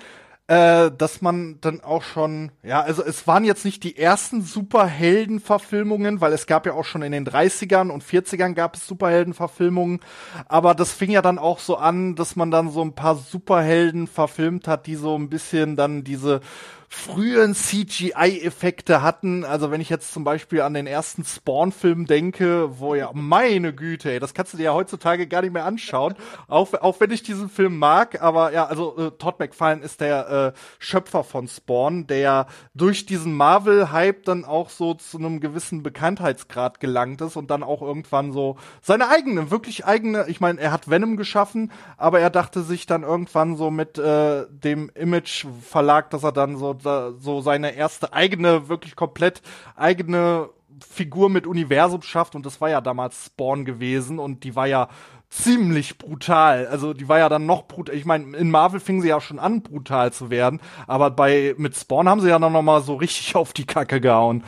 äh, 0.49 0.93
dass 0.97 1.21
man 1.23 1.59
dann 1.61 1.81
auch 1.81 2.03
schon, 2.03 2.53
ja, 2.63 2.81
also 2.81 3.03
es 3.03 3.27
waren 3.27 3.45
jetzt 3.45 3.65
nicht 3.65 3.83
die 3.83 3.99
ersten 3.99 4.43
Superhelden-Verfilmungen, 4.43 6.21
weil 6.21 6.33
es 6.33 6.47
gab 6.47 6.67
ja 6.67 6.73
auch 6.73 6.85
schon 6.85 7.03
in 7.03 7.13
den 7.13 7.27
30ern 7.27 7.91
und 7.91 8.05
40ern 8.05 8.55
gab 8.55 8.77
es 8.77 8.87
Superhelden-Verfilmungen, 8.87 10.01
aber 10.49 10.75
das 10.75 10.93
fing 10.93 11.11
ja 11.11 11.21
dann 11.21 11.39
auch 11.39 11.59
so 11.59 11.77
an, 11.77 12.15
dass 12.15 12.37
man 12.37 12.51
dann 12.51 12.71
so 12.71 12.81
ein 12.83 12.95
paar 12.95 13.17
Superhelden 13.17 14.07
verfilmt 14.07 14.69
hat, 14.69 14.87
die 14.87 14.95
so 14.95 15.19
ein 15.19 15.29
bisschen 15.29 15.75
dann 15.77 16.05
diese 16.05 16.41
frühen 16.89 17.55
CGI-Effekte 17.55 19.03
hatten. 19.03 19.45
Also 19.45 19.71
wenn 19.71 19.81
ich 19.81 19.91
jetzt 19.91 20.13
zum 20.13 20.25
Beispiel 20.25 20.61
an 20.61 20.75
den 20.75 20.87
ersten 20.87 21.25
Spawn-Film 21.25 22.07
denke, 22.07 22.79
wo 22.79 22.95
ja, 22.95 23.11
meine 23.13 23.75
Güte, 23.75 24.13
ey, 24.13 24.21
das 24.21 24.35
kannst 24.35 24.53
du 24.53 24.57
dir 24.57 24.65
ja 24.65 24.75
heutzutage 24.75 25.27
gar 25.27 25.43
nicht 25.43 25.53
mehr 25.53 25.65
anschauen. 25.65 26.15
auch, 26.49 26.73
auch 26.75 27.01
wenn 27.01 27.11
ich 27.11 27.23
diesen 27.23 27.49
Film 27.49 27.79
mag, 27.79 28.23
aber 28.23 28.53
ja, 28.53 28.67
also 28.67 28.97
äh, 28.97 29.11
Todd 29.13 29.39
McFarlane 29.39 29.83
ist 29.83 30.01
der 30.01 30.55
äh, 30.55 30.59
Schöpfer 30.79 31.25
von 31.25 31.49
Spawn, 31.49 32.07
der 32.07 32.47
durch 32.75 33.07
diesen 33.07 33.35
Marvel-Hype 33.35 34.25
dann 34.25 34.45
auch 34.45 34.71
so 34.71 34.95
zu 34.95 35.19
einem 35.19 35.41
gewissen 35.41 35.83
Bekanntheitsgrad 35.83 36.81
gelangt 36.81 37.21
ist 37.21 37.37
und 37.37 37.51
dann 37.51 37.63
auch 37.63 37.83
irgendwann 37.83 38.33
so 38.33 38.57
seine 38.81 39.09
eigene, 39.09 39.51
wirklich 39.51 39.85
eigene, 39.85 40.27
ich 40.29 40.41
meine, 40.41 40.61
er 40.61 40.73
hat 40.73 40.89
Venom 40.89 41.17
geschaffen, 41.17 41.73
aber 41.97 42.21
er 42.21 42.31
dachte 42.31 42.63
sich 42.63 42.87
dann 42.87 43.03
irgendwann 43.03 43.57
so 43.57 43.71
mit 43.71 43.99
äh, 43.99 44.47
dem 44.51 44.91
Image-Verlag, 44.95 46.11
dass 46.11 46.23
er 46.23 46.33
dann 46.33 46.57
so, 46.57 46.76
so 46.83 47.41
seine 47.41 47.75
erste 47.75 48.13
eigene, 48.13 48.69
wirklich 48.69 48.97
komplett 48.97 49.43
eigene 49.77 50.51
Figur 50.89 51.31
mit 51.31 51.47
Universum 51.47 52.03
schafft 52.03 52.35
und 52.35 52.45
das 52.45 52.61
war 52.61 52.71
ja 52.71 52.81
damals 52.81 53.27
Spawn 53.27 53.65
gewesen 53.65 54.19
und 54.19 54.45
die 54.45 54.55
war 54.57 54.67
ja 54.67 54.89
ziemlich 55.31 55.99
brutal. 55.99 56.67
Also 56.67 56.93
die 56.93 57.09
war 57.09 57.19
ja 57.19 57.29
dann 57.29 57.47
noch 57.47 57.67
brutal. 57.67 57.95
Ich 57.95 58.05
meine, 58.05 58.37
in 58.37 58.51
Marvel 58.51 58.81
fing 58.81 59.03
sie 59.03 59.09
ja 59.09 59.21
schon 59.21 59.39
an, 59.39 59.63
brutal 59.63 60.13
zu 60.13 60.31
werden, 60.31 60.61
aber 60.87 61.11
bei 61.11 61.55
mit 61.57 61.77
Spawn 61.77 62.09
haben 62.09 62.21
sie 62.21 62.29
ja 62.29 62.39
dann 62.39 62.53
noch 62.53 62.63
mal 62.63 62.83
so 62.83 62.95
richtig 62.95 63.35
auf 63.37 63.53
die 63.53 63.67
Kacke 63.67 64.01
gehauen. 64.01 64.45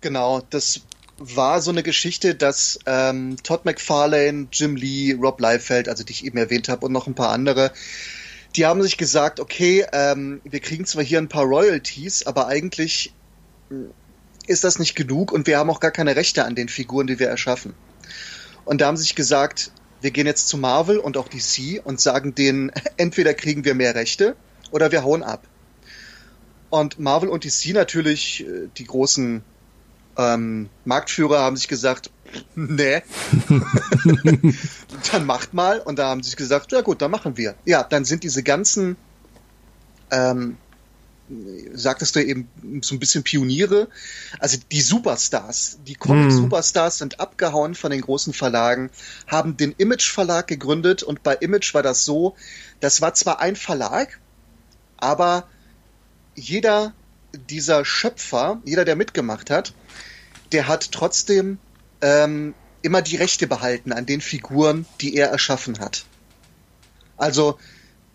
Genau, 0.00 0.42
das 0.50 0.82
war 1.18 1.60
so 1.60 1.70
eine 1.70 1.82
Geschichte, 1.82 2.34
dass 2.34 2.78
ähm, 2.86 3.36
Todd 3.42 3.64
McFarlane, 3.64 4.48
Jim 4.50 4.76
Lee, 4.76 5.16
Rob 5.20 5.40
Liefeld, 5.40 5.88
also 5.88 6.04
die 6.04 6.12
ich 6.12 6.24
eben 6.24 6.38
erwähnt 6.38 6.68
habe, 6.68 6.86
und 6.86 6.92
noch 6.92 7.06
ein 7.06 7.14
paar 7.14 7.30
andere, 7.30 7.72
die 8.56 8.66
haben 8.66 8.82
sich 8.82 8.96
gesagt, 8.96 9.40
okay, 9.40 9.86
ähm, 9.92 10.40
wir 10.44 10.60
kriegen 10.60 10.84
zwar 10.84 11.02
hier 11.02 11.18
ein 11.18 11.28
paar 11.28 11.44
Royalties, 11.44 12.26
aber 12.26 12.48
eigentlich 12.48 13.14
ist 14.46 14.64
das 14.64 14.78
nicht 14.78 14.94
genug 14.94 15.32
und 15.32 15.46
wir 15.46 15.58
haben 15.58 15.70
auch 15.70 15.80
gar 15.80 15.90
keine 15.90 16.16
Rechte 16.16 16.44
an 16.44 16.54
den 16.54 16.68
Figuren, 16.68 17.06
die 17.06 17.18
wir 17.18 17.28
erschaffen. 17.28 17.74
Und 18.64 18.80
da 18.80 18.86
haben 18.86 18.96
sich 18.96 19.14
gesagt, 19.14 19.72
wir 20.00 20.10
gehen 20.10 20.26
jetzt 20.26 20.48
zu 20.48 20.58
Marvel 20.58 20.98
und 20.98 21.16
auch 21.16 21.28
DC 21.28 21.80
und 21.84 22.00
sagen 22.00 22.34
denen, 22.34 22.72
entweder 22.96 23.34
kriegen 23.34 23.64
wir 23.64 23.74
mehr 23.74 23.94
Rechte 23.94 24.36
oder 24.70 24.92
wir 24.92 25.04
hauen 25.04 25.22
ab. 25.22 25.46
Und 26.70 26.98
Marvel 26.98 27.28
und 27.28 27.44
DC 27.44 27.72
natürlich, 27.74 28.46
äh, 28.46 28.68
die 28.76 28.84
großen 28.84 29.42
ähm, 30.18 30.68
Marktführer, 30.84 31.40
haben 31.40 31.56
sich 31.56 31.68
gesagt, 31.68 32.10
nee, 32.54 33.02
dann 35.12 35.26
macht 35.26 35.54
mal. 35.54 35.80
Und 35.80 35.98
da 35.98 36.08
haben 36.08 36.22
sie 36.22 36.30
sich 36.30 36.36
gesagt, 36.36 36.72
ja 36.72 36.80
gut, 36.80 37.02
dann 37.02 37.10
machen 37.10 37.36
wir. 37.36 37.54
Ja, 37.64 37.82
dann 37.82 38.04
sind 38.04 38.24
diese 38.24 38.42
ganzen 38.42 38.96
ähm, 40.10 40.56
sagtest 41.72 42.16
du 42.16 42.24
eben 42.24 42.48
so 42.82 42.94
ein 42.94 42.98
bisschen 42.98 43.22
Pioniere. 43.22 43.88
Also 44.38 44.58
die 44.70 44.80
Superstars, 44.80 45.78
die 45.86 45.94
Comic-Superstars 45.94 46.98
sind 46.98 47.20
abgehauen 47.20 47.74
von 47.74 47.90
den 47.90 48.00
großen 48.00 48.32
Verlagen, 48.32 48.90
haben 49.26 49.56
den 49.56 49.72
Image-Verlag 49.72 50.46
gegründet 50.46 51.02
und 51.02 51.22
bei 51.22 51.34
Image 51.34 51.74
war 51.74 51.82
das 51.82 52.04
so, 52.04 52.36
das 52.80 53.00
war 53.00 53.14
zwar 53.14 53.40
ein 53.40 53.56
Verlag, 53.56 54.18
aber 54.96 55.48
jeder 56.34 56.92
dieser 57.50 57.84
Schöpfer, 57.84 58.60
jeder, 58.64 58.84
der 58.84 58.96
mitgemacht 58.96 59.48
hat, 59.48 59.72
der 60.52 60.68
hat 60.68 60.92
trotzdem 60.92 61.58
ähm, 62.02 62.54
immer 62.82 63.00
die 63.00 63.16
Rechte 63.16 63.46
behalten 63.46 63.92
an 63.92 64.06
den 64.06 64.20
Figuren, 64.20 64.86
die 65.00 65.16
er 65.16 65.28
erschaffen 65.28 65.78
hat. 65.78 66.04
Also 67.16 67.58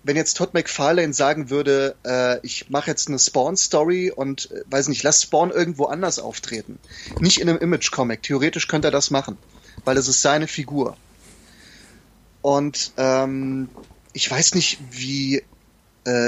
wenn 0.03 0.15
jetzt 0.15 0.37
Todd 0.37 0.53
McFarlane 0.53 1.13
sagen 1.13 1.49
würde, 1.49 1.95
äh, 2.05 2.39
ich 2.41 2.69
mache 2.69 2.89
jetzt 2.89 3.09
eine 3.09 3.19
Spawn-Story 3.19 4.11
und 4.11 4.51
äh, 4.51 4.63
weiß 4.69 4.87
nicht, 4.87 5.03
lass 5.03 5.23
Spawn 5.23 5.51
irgendwo 5.51 5.85
anders 5.85 6.19
auftreten. 6.19 6.79
Nicht 7.19 7.41
in 7.41 7.49
einem 7.49 7.59
Image-Comic. 7.59 8.23
Theoretisch 8.23 8.67
könnte 8.67 8.87
er 8.87 8.91
das 8.91 9.11
machen, 9.11 9.37
weil 9.83 9.97
es 9.97 10.07
ist 10.07 10.21
seine 10.21 10.47
Figur. 10.47 10.95
Und 12.41 12.93
ähm, 12.95 13.69
ich 14.13 14.31
weiß 14.31 14.55
nicht, 14.55 14.79
wie 14.91 15.43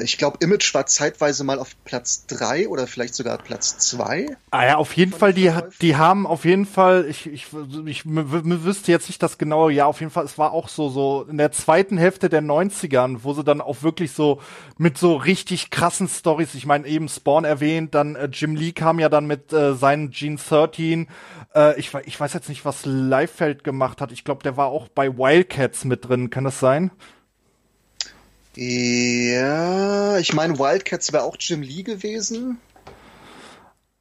ich 0.04 0.18
glaube, 0.18 0.38
Image 0.42 0.74
war 0.74 0.86
zeitweise 0.86 1.44
mal 1.44 1.60
auf 1.60 1.70
Platz 1.86 2.26
drei 2.28 2.68
oder 2.68 2.88
vielleicht 2.88 3.16
sogar 3.16 3.38
Platz 3.38 3.78
zwei. 3.78 4.38
Ah 4.52 4.66
ja, 4.66 4.76
auf 4.76 4.94
jeden 4.94 5.14
Fall, 5.14 5.34
die, 5.34 5.52
die 5.82 5.96
haben 5.96 6.28
auf 6.28 6.46
jeden 6.46 6.66
Fall, 6.66 7.06
ich, 7.08 7.28
ich, 7.28 7.48
ich 7.86 8.04
wüsste 8.06 8.92
jetzt 8.92 9.08
nicht 9.08 9.24
das 9.24 9.38
genaue 9.38 9.72
ja, 9.72 9.86
auf 9.86 10.00
jeden 10.00 10.12
Fall, 10.12 10.26
es 10.26 10.38
war 10.38 10.52
auch 10.52 10.68
so, 10.68 10.90
so 10.90 11.26
in 11.30 11.38
der 11.38 11.52
zweiten 11.52 11.98
Hälfte 11.98 12.30
der 12.30 12.42
90ern, 12.42 13.20
wo 13.22 13.34
sie 13.34 13.44
dann 13.44 13.62
auch 13.62 13.84
wirklich 13.84 14.12
so 14.12 14.42
mit 14.78 14.98
so 14.98 15.16
richtig 15.16 15.70
krassen 15.70 16.08
Stories, 16.08 16.56
ich 16.56 16.66
meine 16.66 16.88
eben 16.88 17.08
Spawn 17.08 17.46
erwähnt, 17.46 17.96
dann 17.96 18.16
äh, 18.16 18.30
Jim 18.32 18.56
Lee 18.56 18.72
kam 18.72 19.00
ja 19.00 19.10
dann 19.10 19.28
mit 19.28 19.54
äh, 19.54 19.76
seinen 19.76 20.12
Gene 20.12 20.38
13, 20.38 21.08
äh, 21.56 21.80
ich, 21.80 21.94
ich 22.06 22.20
weiß 22.20 22.34
jetzt 22.34 22.50
nicht, 22.50 22.66
was 22.66 22.86
Leifeld 22.86 23.64
gemacht 23.64 24.02
hat, 24.02 24.12
ich 24.12 24.24
glaube, 24.24 24.44
der 24.44 24.58
war 24.58 24.68
auch 24.68 24.88
bei 24.90 25.18
Wildcats 25.18 25.86
mit 25.86 26.08
drin, 26.08 26.30
kann 26.30 26.44
das 26.44 26.60
sein? 26.60 26.92
Ja, 28.56 30.18
ich 30.18 30.34
meine, 30.34 30.58
Wildcats 30.58 31.14
wäre 31.14 31.24
auch 31.24 31.38
Jim 31.40 31.62
Lee 31.62 31.84
gewesen. 31.84 32.60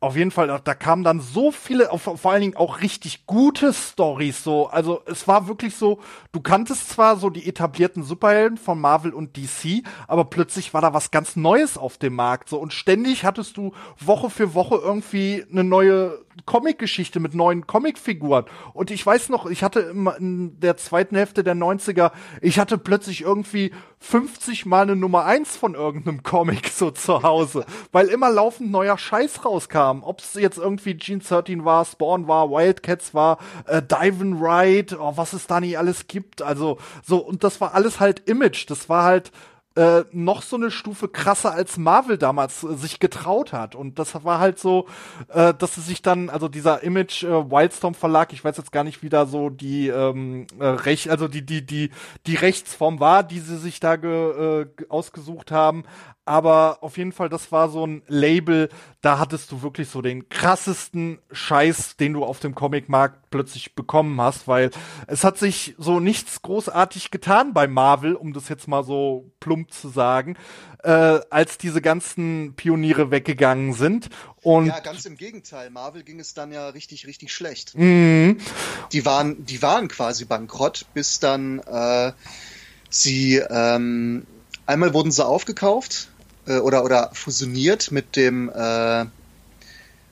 Auf 0.01 0.15
jeden 0.15 0.31
Fall, 0.31 0.61
da 0.63 0.75
kamen 0.75 1.03
dann 1.03 1.21
so 1.21 1.51
viele, 1.51 1.91
vor 1.99 2.31
allen 2.31 2.41
Dingen 2.41 2.57
auch 2.57 2.83
richtig 2.83 3.27
gute 3.27 3.73
Stories. 3.73 4.45
So, 4.45 4.69
also 4.69 5.03
es 5.07 5.27
war 5.27 5.49
wirklich 5.49 5.75
so, 5.75 5.99
du 6.31 6.41
kanntest 6.41 6.91
zwar 6.91 7.17
so 7.17 7.31
die 7.31 7.49
etablierten 7.49 8.05
Superhelden 8.05 8.59
von 8.59 8.81
Marvel 8.81 9.13
und 9.13 9.37
DC, 9.37 9.83
aber 10.07 10.27
plötzlich 10.27 10.73
war 10.73 10.83
da 10.83 10.95
was 10.95 11.11
ganz 11.11 11.35
Neues 11.35 11.77
auf 11.77 11.99
dem 11.99 12.15
Markt. 12.15 12.49
So 12.49 12.61
und 12.61 12.73
ständig 12.73 13.25
hattest 13.25 13.57
du 13.57 13.73
Woche 13.99 14.31
für 14.31 14.55
Woche 14.55 14.77
irgendwie 14.77 15.45
eine 15.51 15.65
neue 15.65 16.25
Comic-Geschichte 16.47 17.21
mit 17.21 17.35
neuen 17.35 17.67
Comicfiguren. 17.67 18.45
Und 18.73 18.91
ich 18.91 19.05
weiß 19.05 19.29
noch, 19.29 19.47
ich 19.47 19.63
hatte 19.63 19.81
in 19.81 20.59
der 20.61 20.77
zweiten 20.77 21.17
Hälfte 21.17 21.45
der 21.45 21.55
90er, 21.55 22.13
ich 22.41 22.59
hatte 22.59 22.79
plötzlich 22.79 23.23
irgendwie 23.23 23.73
50 24.01 24.67
mal 24.67 24.83
eine 24.83 24.97
Nummer 24.97 25.25
1 25.25 25.57
von 25.57 25.75
irgendeinem 25.75 26.23
Comic 26.23 26.69
so 26.69 26.91
zu 26.91 27.23
Hause, 27.23 27.65
weil 27.93 28.07
immer 28.09 28.31
laufend 28.31 28.71
neuer 28.71 28.97
Scheiß 28.97 29.45
rauskam. 29.45 30.03
Ob 30.03 30.21
es 30.21 30.35
jetzt 30.35 30.59
irgendwie 30.59 30.95
Gene 30.95 31.21
13 31.21 31.65
war, 31.65 31.85
Spawn 31.85 32.29
war, 32.29 32.51
Wildcats 32.51 33.15
war, 33.15 33.39
äh, 33.67 33.83
Diven 33.83 34.43
Ride, 34.43 34.99
oh, 35.01 35.13
was 35.17 35.33
es 35.33 35.47
da 35.47 35.61
nicht 35.61 35.79
alles 35.79 36.07
gibt. 36.07 36.43
Also 36.43 36.79
so, 37.05 37.19
und 37.19 37.45
das 37.45 37.61
war 37.61 37.75
alles 37.75 38.01
halt 38.01 38.29
Image. 38.29 38.71
Das 38.71 38.89
war 38.89 39.05
halt 39.05 39.33
äh, 39.79 40.05
noch 40.11 40.43
so 40.43 40.57
eine 40.57 40.73
Stufe 40.73 41.07
krasser 41.07 41.53
als 41.53 41.79
Marvel 41.79 42.19
damals 42.19 42.65
äh, 42.65 42.75
sich 42.75 42.99
getraut 42.99 43.53
hat. 43.53 43.77
Und 43.77 44.01
das 44.01 44.25
war 44.25 44.41
halt 44.41 44.59
so, 44.59 44.89
äh, 45.29 45.55
dass 45.55 45.77
sie 45.77 45.83
sich 45.83 46.03
dann, 46.03 46.31
also 46.31 46.49
dieser 46.49 46.83
Image 46.83 47.23
äh, 47.23 47.29
Wildstorm 47.29 47.95
Verlag, 47.95 48.33
ich 48.33 48.43
weiß 48.43 48.57
jetzt 48.57 48.73
gar 48.73 48.83
nicht, 48.83 49.05
wie 49.05 49.09
da 49.09 49.27
so 49.27 49.51
die 49.51 49.87
ähm, 49.87 50.49
äh, 50.59 50.67
Recht, 50.67 51.11
also 51.11 51.29
die 51.29 51.47
die 51.47 51.65
die 51.65 51.91
die 52.27 52.35
Rechtsform 52.35 52.99
war, 52.99 53.23
die 53.23 53.39
sie 53.39 53.57
sich 53.57 53.79
da 53.79 53.95
ge, 53.95 54.63
äh, 54.63 54.67
ausgesucht 54.89 55.53
haben, 55.53 55.85
aber 56.29 56.79
auf 56.83 56.99
jeden 56.99 57.13
Fall, 57.13 57.31
das 57.31 57.51
war 57.53 57.71
so 57.71 57.87
ein 57.87 58.03
Label, 58.07 58.69
da 59.01 59.19
hattest 59.19 59.51
du 59.51 59.63
wirklich 59.63 59.89
so 59.89 60.03
den 60.03 60.29
krassesten 60.29 61.19
Scheiß, 61.33 61.97
den 61.97 62.13
du 62.13 62.25
auf 62.25 62.39
dem 62.39 62.55
Comicmarkt 62.55 63.31
plötzlich 63.31 63.75
bekommen 63.75 64.21
hast, 64.21 64.47
weil 64.47 64.71
es 65.07 65.25
hat 65.25 65.39
sich 65.39 65.75
so 65.79 66.01
nichts 66.01 66.43
großartig 66.43 67.11
getan 67.11 67.55
bei 67.55 67.67
Marvel, 67.67 68.15
um 68.15 68.35
das 68.35 68.49
jetzt 68.51 68.69
mal 68.69 68.85
so 68.85 69.31
plump 69.41 69.73
zu 69.73 69.89
sagen, 69.89 70.37
äh, 70.83 71.21
als 71.31 71.57
diese 71.57 71.81
ganzen 71.81 72.55
Pioniere 72.55 73.11
weggegangen 73.11 73.73
sind. 73.73 74.11
Und 74.43 74.67
ja, 74.67 74.81
ganz 74.81 75.07
im 75.07 75.17
Gegenteil. 75.17 75.71
Marvel 75.71 76.03
ging 76.03 76.21
es 76.21 76.35
dann 76.35 76.53
ja 76.53 76.69
richtig, 76.69 77.07
richtig 77.07 77.33
schlecht. 77.33 77.75
Mhm. 77.75 78.39
Die 78.93 79.07
waren, 79.07 79.47
die 79.47 79.63
waren 79.63 79.89
quasi 79.89 80.27
bankrott, 80.27 80.85
bis 80.93 81.21
dann 81.21 81.61
äh, 81.61 82.13
sie 82.91 83.37
ähm, 83.37 84.27
einmal 84.67 84.93
wurden 84.93 85.11
sie 85.11 85.25
aufgekauft 85.25 86.09
äh, 86.49 86.59
oder, 86.59 86.85
oder 86.85 87.11
fusioniert 87.13 87.93
mit 87.93 88.17
dem, 88.17 88.51
äh, 88.55 89.05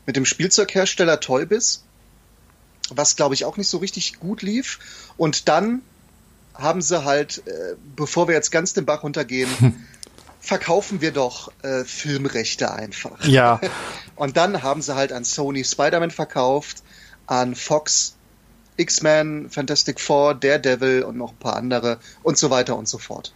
mit 0.06 0.16
dem 0.16 0.24
Spielzeughersteller 0.24 1.20
Toybis, 1.20 1.82
was 2.90 3.16
glaube 3.16 3.34
ich 3.34 3.44
auch 3.44 3.56
nicht 3.56 3.68
so 3.68 3.78
richtig 3.78 4.20
gut 4.20 4.42
lief. 4.42 4.78
Und 5.16 5.48
dann 5.48 5.82
haben 6.54 6.82
sie 6.82 7.04
halt, 7.04 7.42
äh, 7.46 7.74
bevor 7.96 8.28
wir 8.28 8.34
jetzt 8.34 8.50
ganz 8.50 8.72
den 8.74 8.84
Bach 8.84 9.02
runtergehen, 9.02 9.50
verkaufen 10.40 11.00
wir 11.00 11.10
doch 11.10 11.50
äh, 11.62 11.84
Filmrechte 11.84 12.72
einfach. 12.72 13.24
Ja. 13.24 13.60
Und 14.16 14.36
dann 14.36 14.62
haben 14.62 14.80
sie 14.80 14.94
halt 14.94 15.12
an 15.12 15.24
Sony 15.24 15.64
Spider-Man 15.64 16.10
verkauft, 16.10 16.82
an 17.26 17.54
Fox 17.54 18.14
X-Men, 18.76 19.50
Fantastic 19.50 20.00
Four, 20.00 20.34
Daredevil 20.34 21.02
und 21.02 21.16
noch 21.16 21.32
ein 21.32 21.38
paar 21.38 21.56
andere 21.56 21.98
und 22.22 22.36
so 22.36 22.50
weiter 22.50 22.76
und 22.76 22.88
so 22.88 22.98
fort. 22.98 23.32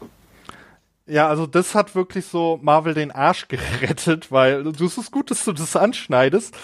Ja, 1.11 1.29
also 1.29 1.47
das 1.47 1.75
hat 1.75 1.95
wirklich 1.97 2.25
so 2.25 2.61
Marvel 2.63 2.95
den 2.95 3.11
Arsch 3.11 3.49
gerettet, 3.49 4.31
weil 4.31 4.63
du 4.63 4.87
es 4.87 4.97
ist 4.97 5.11
gut, 5.11 5.31
dass 5.31 5.45
du 5.45 5.53
das 5.53 5.75
anschneidest, 5.75 6.55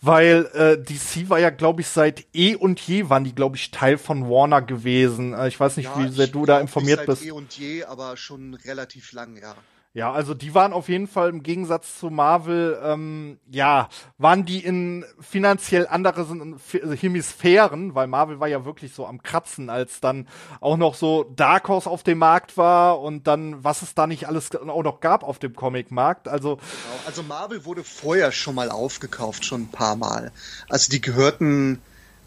weil 0.00 0.46
äh, 0.54 0.78
DC 0.78 1.28
war 1.28 1.40
ja, 1.40 1.50
glaube 1.50 1.80
ich, 1.80 1.88
seit 1.88 2.24
eh 2.32 2.54
und 2.54 2.80
je 2.80 3.08
waren 3.08 3.24
die, 3.24 3.34
glaube 3.34 3.56
ich, 3.56 3.72
Teil 3.72 3.98
von 3.98 4.30
Warner 4.30 4.62
gewesen. 4.62 5.34
Äh, 5.34 5.48
ich 5.48 5.58
weiß 5.58 5.76
nicht, 5.76 5.86
ja, 5.86 5.98
wie 5.98 6.08
sehr 6.10 6.28
du 6.28 6.46
da 6.46 6.60
informiert 6.60 6.98
seit 6.98 7.06
bist. 7.06 7.24
Eh 7.24 7.32
und 7.32 7.58
je, 7.58 7.84
aber 7.84 8.16
schon 8.16 8.54
relativ 8.54 9.12
lang, 9.12 9.36
ja. 9.36 9.56
Ja, 9.96 10.12
also 10.12 10.34
die 10.34 10.54
waren 10.54 10.74
auf 10.74 10.90
jeden 10.90 11.08
Fall 11.08 11.30
im 11.30 11.42
Gegensatz 11.42 11.98
zu 11.98 12.10
Marvel, 12.10 12.78
ähm, 12.84 13.38
ja, 13.50 13.88
waren 14.18 14.44
die 14.44 14.62
in 14.62 15.06
finanziell 15.20 15.86
anderen 15.86 16.60
Hemisphären, 17.00 17.94
weil 17.94 18.06
Marvel 18.06 18.38
war 18.38 18.46
ja 18.46 18.66
wirklich 18.66 18.92
so 18.92 19.06
am 19.06 19.22
Kratzen, 19.22 19.70
als 19.70 20.00
dann 20.00 20.28
auch 20.60 20.76
noch 20.76 20.96
so 20.96 21.24
Dark 21.34 21.68
Horse 21.68 21.88
auf 21.88 22.02
dem 22.02 22.18
Markt 22.18 22.58
war 22.58 23.00
und 23.00 23.26
dann, 23.26 23.64
was 23.64 23.80
es 23.80 23.94
da 23.94 24.06
nicht 24.06 24.28
alles 24.28 24.54
auch 24.54 24.82
noch 24.82 25.00
gab 25.00 25.22
auf 25.22 25.38
dem 25.38 25.56
Comicmarkt. 25.56 26.28
Also, 26.28 26.56
genau. 26.56 26.66
also 27.06 27.22
Marvel 27.22 27.64
wurde 27.64 27.82
vorher 27.82 28.32
schon 28.32 28.54
mal 28.54 28.68
aufgekauft, 28.68 29.46
schon 29.46 29.62
ein 29.62 29.70
paar 29.70 29.96
Mal. 29.96 30.30
Also 30.68 30.90
die 30.90 31.00
gehörten 31.00 31.80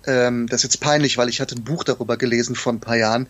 ähm, 0.07 0.47
das 0.47 0.61
ist 0.61 0.63
jetzt 0.63 0.81
peinlich, 0.81 1.17
weil 1.17 1.29
ich 1.29 1.41
hatte 1.41 1.55
ein 1.55 1.63
Buch 1.63 1.83
darüber 1.83 2.17
gelesen 2.17 2.55
vor 2.55 2.73
ein 2.73 2.79
paar 2.79 2.95
Jahren 2.95 3.27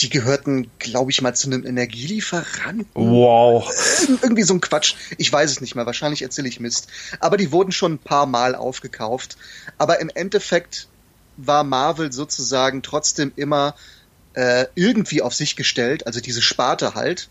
die 0.00 0.10
gehörten, 0.10 0.70
glaube 0.78 1.10
ich, 1.10 1.20
mal 1.22 1.34
zu 1.34 1.48
einem 1.48 1.66
Energielieferanten. 1.66 2.86
Wow. 2.94 3.68
Irgendwie 4.22 4.42
so 4.42 4.54
ein 4.54 4.60
Quatsch. 4.60 4.94
Ich 5.16 5.32
weiß 5.32 5.50
es 5.50 5.60
nicht 5.60 5.74
mehr. 5.74 5.86
Wahrscheinlich 5.86 6.22
erzähle 6.22 6.48
ich 6.48 6.60
Mist. 6.60 6.88
Aber 7.20 7.36
die 7.36 7.52
wurden 7.52 7.72
schon 7.72 7.94
ein 7.94 7.98
paar 7.98 8.26
Mal 8.26 8.54
aufgekauft. 8.54 9.36
Aber 9.76 10.00
im 10.00 10.10
Endeffekt 10.14 10.88
war 11.36 11.64
Marvel 11.64 12.12
sozusagen 12.12 12.82
trotzdem 12.82 13.32
immer 13.36 13.74
äh, 14.34 14.66
irgendwie 14.74 15.22
auf 15.22 15.34
sich 15.34 15.56
gestellt, 15.56 16.06
also 16.06 16.20
diese 16.20 16.42
Sparte 16.42 16.94
halt, 16.94 17.28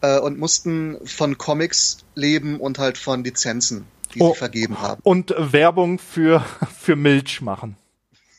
äh, 0.00 0.18
und 0.18 0.38
mussten 0.38 0.98
von 1.06 1.38
Comics 1.38 1.98
leben 2.14 2.60
und 2.60 2.78
halt 2.78 2.98
von 2.98 3.24
Lizenzen, 3.24 3.86
die 4.14 4.20
oh, 4.20 4.32
sie 4.32 4.38
vergeben 4.38 4.80
haben. 4.80 5.00
Und 5.02 5.34
Werbung 5.36 5.98
für, 5.98 6.44
für 6.78 6.96
Milch 6.96 7.40
machen. 7.40 7.76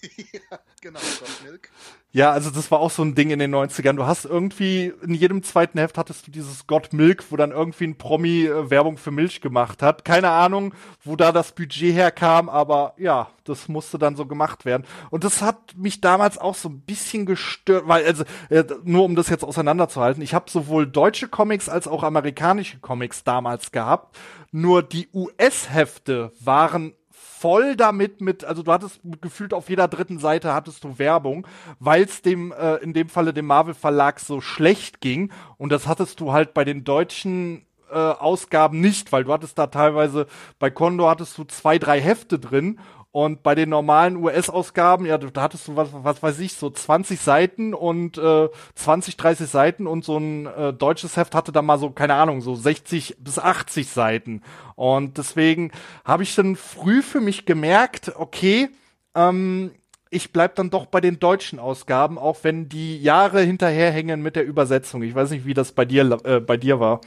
ja, 0.18 0.60
genau, 0.82 1.00
Milk. 1.44 1.70
Ja, 2.18 2.32
also 2.32 2.50
das 2.50 2.72
war 2.72 2.80
auch 2.80 2.90
so 2.90 3.04
ein 3.04 3.14
Ding 3.14 3.30
in 3.30 3.38
den 3.38 3.54
90ern. 3.54 3.94
Du 3.94 4.08
hast 4.08 4.26
irgendwie, 4.26 4.92
in 5.04 5.14
jedem 5.14 5.44
zweiten 5.44 5.78
Heft 5.78 6.00
hattest 6.00 6.26
du 6.26 6.32
dieses 6.32 6.66
God 6.66 6.92
Milk, 6.92 7.24
wo 7.30 7.36
dann 7.36 7.52
irgendwie 7.52 7.84
ein 7.84 7.96
Promi 8.00 8.46
äh, 8.46 8.72
Werbung 8.72 8.98
für 8.98 9.12
Milch 9.12 9.40
gemacht 9.40 9.84
hat. 9.84 10.04
Keine 10.04 10.32
Ahnung, 10.32 10.74
wo 11.04 11.16
da 11.16 11.32
das 11.32 11.52
Budget 11.52 11.94
herkam, 11.94 12.50
aber 12.50 12.96
ja, 12.98 13.28
das 13.44 13.68
musste 13.68 14.00
dann 14.00 14.16
so 14.16 14.26
gemacht 14.26 14.66
werden. 14.66 14.84
Und 15.12 15.26
das 15.26 15.44
hat 15.44 15.78
mich 15.78 16.02
damals 16.02 16.40
auch 16.40 16.56
so 16.56 16.70
ein 16.70 16.80
bisschen 16.80 17.28
gestört, 17.28 17.88
weil, 17.88 18.04
also, 18.04 18.24
äh, 18.50 18.64
nur 18.84 19.04
um 19.04 19.16
das 19.16 19.30
jetzt 19.30 19.44
auseinanderzuhalten, 19.44 20.24
ich 20.24 20.34
habe 20.34 20.50
sowohl 20.50 20.88
deutsche 20.88 21.28
Comics 21.28 21.70
als 21.70 21.88
auch 21.88 22.02
amerikanische 22.02 22.80
Comics 22.80 23.26
damals 23.26 23.72
gehabt. 23.72 24.18
Nur 24.52 24.82
die 24.82 25.08
US-Hefte 25.14 26.32
waren 26.40 26.94
voll 27.40 27.76
damit 27.76 28.22
mit, 28.22 28.44
also 28.44 28.64
du 28.64 28.72
hattest 28.72 29.00
gefühlt 29.22 29.54
auf 29.54 29.70
jeder 29.70 29.88
dritten 29.88 30.20
Seite 30.20 30.54
hattest 30.54 30.84
du 30.84 30.98
Werbung, 30.98 31.46
weil 31.80 32.04
es 32.04 32.22
dem, 32.22 32.52
äh, 32.52 32.76
in 32.78 32.94
dem 32.94 33.10
Falle 33.10 33.34
dem 33.34 33.46
Marvel 33.46 33.74
Verlag 33.74 34.20
so 34.20 34.42
schlecht 34.42 35.02
ging. 35.02 35.32
Und 35.58 35.72
das 35.72 35.88
hattest 35.88 36.20
du 36.20 36.34
halt 36.34 36.54
bei 36.54 36.64
den 36.64 36.84
deutschen 36.84 37.66
äh, 37.92 37.96
Ausgaben 37.96 38.82
nicht, 38.82 39.12
weil 39.12 39.24
du 39.24 39.34
hattest 39.34 39.58
da 39.58 39.68
teilweise, 39.68 40.28
bei 40.60 40.70
Condor 40.70 41.10
hattest 41.10 41.38
du 41.38 41.44
zwei, 41.44 41.78
drei 41.78 42.02
Hefte 42.02 42.40
drin 42.40 42.80
und 43.12 43.42
bei 43.42 43.56
den 43.56 43.70
normalen 43.70 44.18
US-Ausgaben, 44.18 45.06
ja, 45.06 45.18
da 45.18 45.42
hattest 45.42 45.68
du 45.68 45.76
was, 45.76 45.90
was 45.92 46.22
weiß 46.22 46.40
ich, 46.40 46.54
so 46.54 46.70
20 46.70 47.20
Seiten 47.20 47.74
und 47.74 48.18
äh, 48.18 48.50
20, 48.76 49.18
30 49.18 49.50
Seiten 49.50 49.88
und 49.88 50.06
so 50.06 50.18
ein 50.18 50.46
äh, 50.46 50.74
deutsches 50.74 51.18
Heft 51.18 51.34
hatte 51.34 51.52
da 51.52 51.62
mal 51.62 51.80
so, 51.80 51.90
keine 51.90 52.16
Ahnung, 52.16 52.42
so 52.42 52.54
60 52.54 53.18
bis 53.20 53.40
80 53.40 53.90
Seiten. 53.90 54.44
Und 54.76 55.18
deswegen 55.18 55.72
habe 56.06 56.24
ich 56.24 56.36
dann 56.36 56.56
früh 56.56 57.02
für 57.02 57.22
mich 57.22 57.46
gemerkt, 57.46 58.12
okay, 58.16 58.70
ähm, 59.16 59.72
ich 60.10 60.32
bleib 60.32 60.56
dann 60.56 60.70
doch 60.70 60.86
bei 60.86 61.02
den 61.02 61.20
deutschen 61.20 61.60
Ausgaben, 61.60 62.18
auch 62.18 62.44
wenn 62.44 62.70
die 62.70 63.02
Jahre 63.02 63.42
hinterherhängen 63.42 64.22
mit 64.22 64.36
der 64.36 64.46
Übersetzung. 64.46 65.02
Ich 65.04 65.16
weiß 65.16 65.32
nicht, 65.32 65.46
wie 65.46 65.54
das 65.54 65.72
bei 65.72 65.86
dir, 65.86 66.20
äh, 66.24 66.40
bei 66.40 66.58
dir 66.58 66.80
war. 66.80 67.02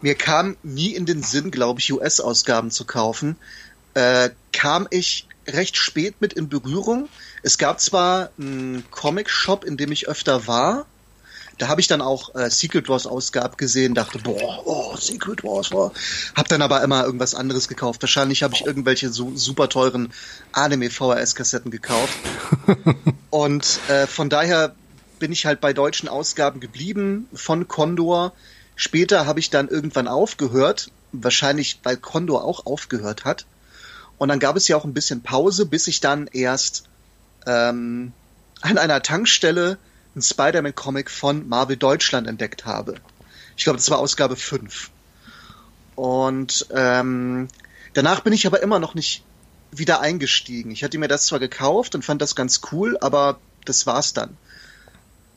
Mir 0.00 0.16
kam 0.16 0.56
nie 0.64 0.94
in 0.94 1.06
den 1.06 1.22
Sinn, 1.22 1.52
glaube 1.52 1.78
ich, 1.78 1.92
US-Ausgaben 1.92 2.72
zu 2.72 2.84
kaufen, 2.84 3.36
äh, 3.94 4.30
kam 4.52 4.86
ich 4.90 5.26
recht 5.46 5.76
spät 5.76 6.20
mit 6.20 6.32
in 6.32 6.48
Berührung. 6.48 7.08
Es 7.42 7.58
gab 7.58 7.80
zwar 7.80 8.30
einen 8.38 8.84
Comic-Shop, 8.90 9.64
in 9.64 9.76
dem 9.76 9.92
ich 9.92 10.08
öfter 10.08 10.46
war. 10.46 10.86
Da 11.58 11.68
habe 11.68 11.80
ich 11.80 11.86
dann 11.86 12.00
auch 12.00 12.34
äh, 12.34 12.50
Secret 12.50 12.88
Wars 12.88 13.06
Ausgabe 13.06 13.56
gesehen, 13.56 13.94
dachte, 13.94 14.18
boah, 14.18 14.62
oh, 14.64 14.96
Secret 14.96 15.44
Wars, 15.44 15.70
boah. 15.70 15.92
Hab 16.34 16.48
dann 16.48 16.62
aber 16.62 16.82
immer 16.82 17.04
irgendwas 17.04 17.34
anderes 17.34 17.68
gekauft. 17.68 18.02
Wahrscheinlich 18.02 18.42
habe 18.42 18.54
ich 18.54 18.64
irgendwelche 18.64 19.10
so 19.10 19.32
super 19.36 19.68
teuren 19.68 20.12
Anime 20.52 20.90
VHS 20.90 21.34
Kassetten 21.34 21.70
gekauft. 21.70 22.14
Und 23.30 23.80
äh, 23.88 24.06
von 24.06 24.30
daher 24.30 24.74
bin 25.18 25.30
ich 25.30 25.46
halt 25.46 25.60
bei 25.60 25.72
deutschen 25.72 26.08
Ausgaben 26.08 26.58
geblieben 26.58 27.28
von 27.32 27.68
Condor. 27.68 28.32
Später 28.74 29.26
habe 29.26 29.38
ich 29.38 29.50
dann 29.50 29.68
irgendwann 29.68 30.08
aufgehört, 30.08 30.90
wahrscheinlich 31.12 31.78
weil 31.84 31.96
Condor 31.96 32.44
auch 32.44 32.66
aufgehört 32.66 33.24
hat. 33.24 33.46
Und 34.22 34.28
dann 34.28 34.38
gab 34.38 34.54
es 34.54 34.68
ja 34.68 34.76
auch 34.76 34.84
ein 34.84 34.94
bisschen 34.94 35.24
Pause, 35.24 35.66
bis 35.66 35.88
ich 35.88 35.98
dann 35.98 36.28
erst 36.28 36.84
ähm, 37.44 38.12
an 38.60 38.78
einer 38.78 39.02
Tankstelle 39.02 39.78
einen 40.14 40.22
Spider-Man-Comic 40.22 41.10
von 41.10 41.48
Marvel 41.48 41.76
Deutschland 41.76 42.28
entdeckt 42.28 42.64
habe. 42.64 42.94
Ich 43.56 43.64
glaube, 43.64 43.78
das 43.78 43.90
war 43.90 43.98
Ausgabe 43.98 44.36
5. 44.36 44.90
Und 45.96 46.68
ähm, 46.72 47.48
danach 47.94 48.20
bin 48.20 48.32
ich 48.32 48.46
aber 48.46 48.62
immer 48.62 48.78
noch 48.78 48.94
nicht 48.94 49.24
wieder 49.72 50.00
eingestiegen. 50.00 50.70
Ich 50.70 50.84
hatte 50.84 50.98
mir 50.98 51.08
das 51.08 51.26
zwar 51.26 51.40
gekauft 51.40 51.96
und 51.96 52.04
fand 52.04 52.22
das 52.22 52.36
ganz 52.36 52.60
cool, 52.70 52.96
aber 53.00 53.40
das 53.64 53.88
war's 53.88 54.12
dann. 54.12 54.36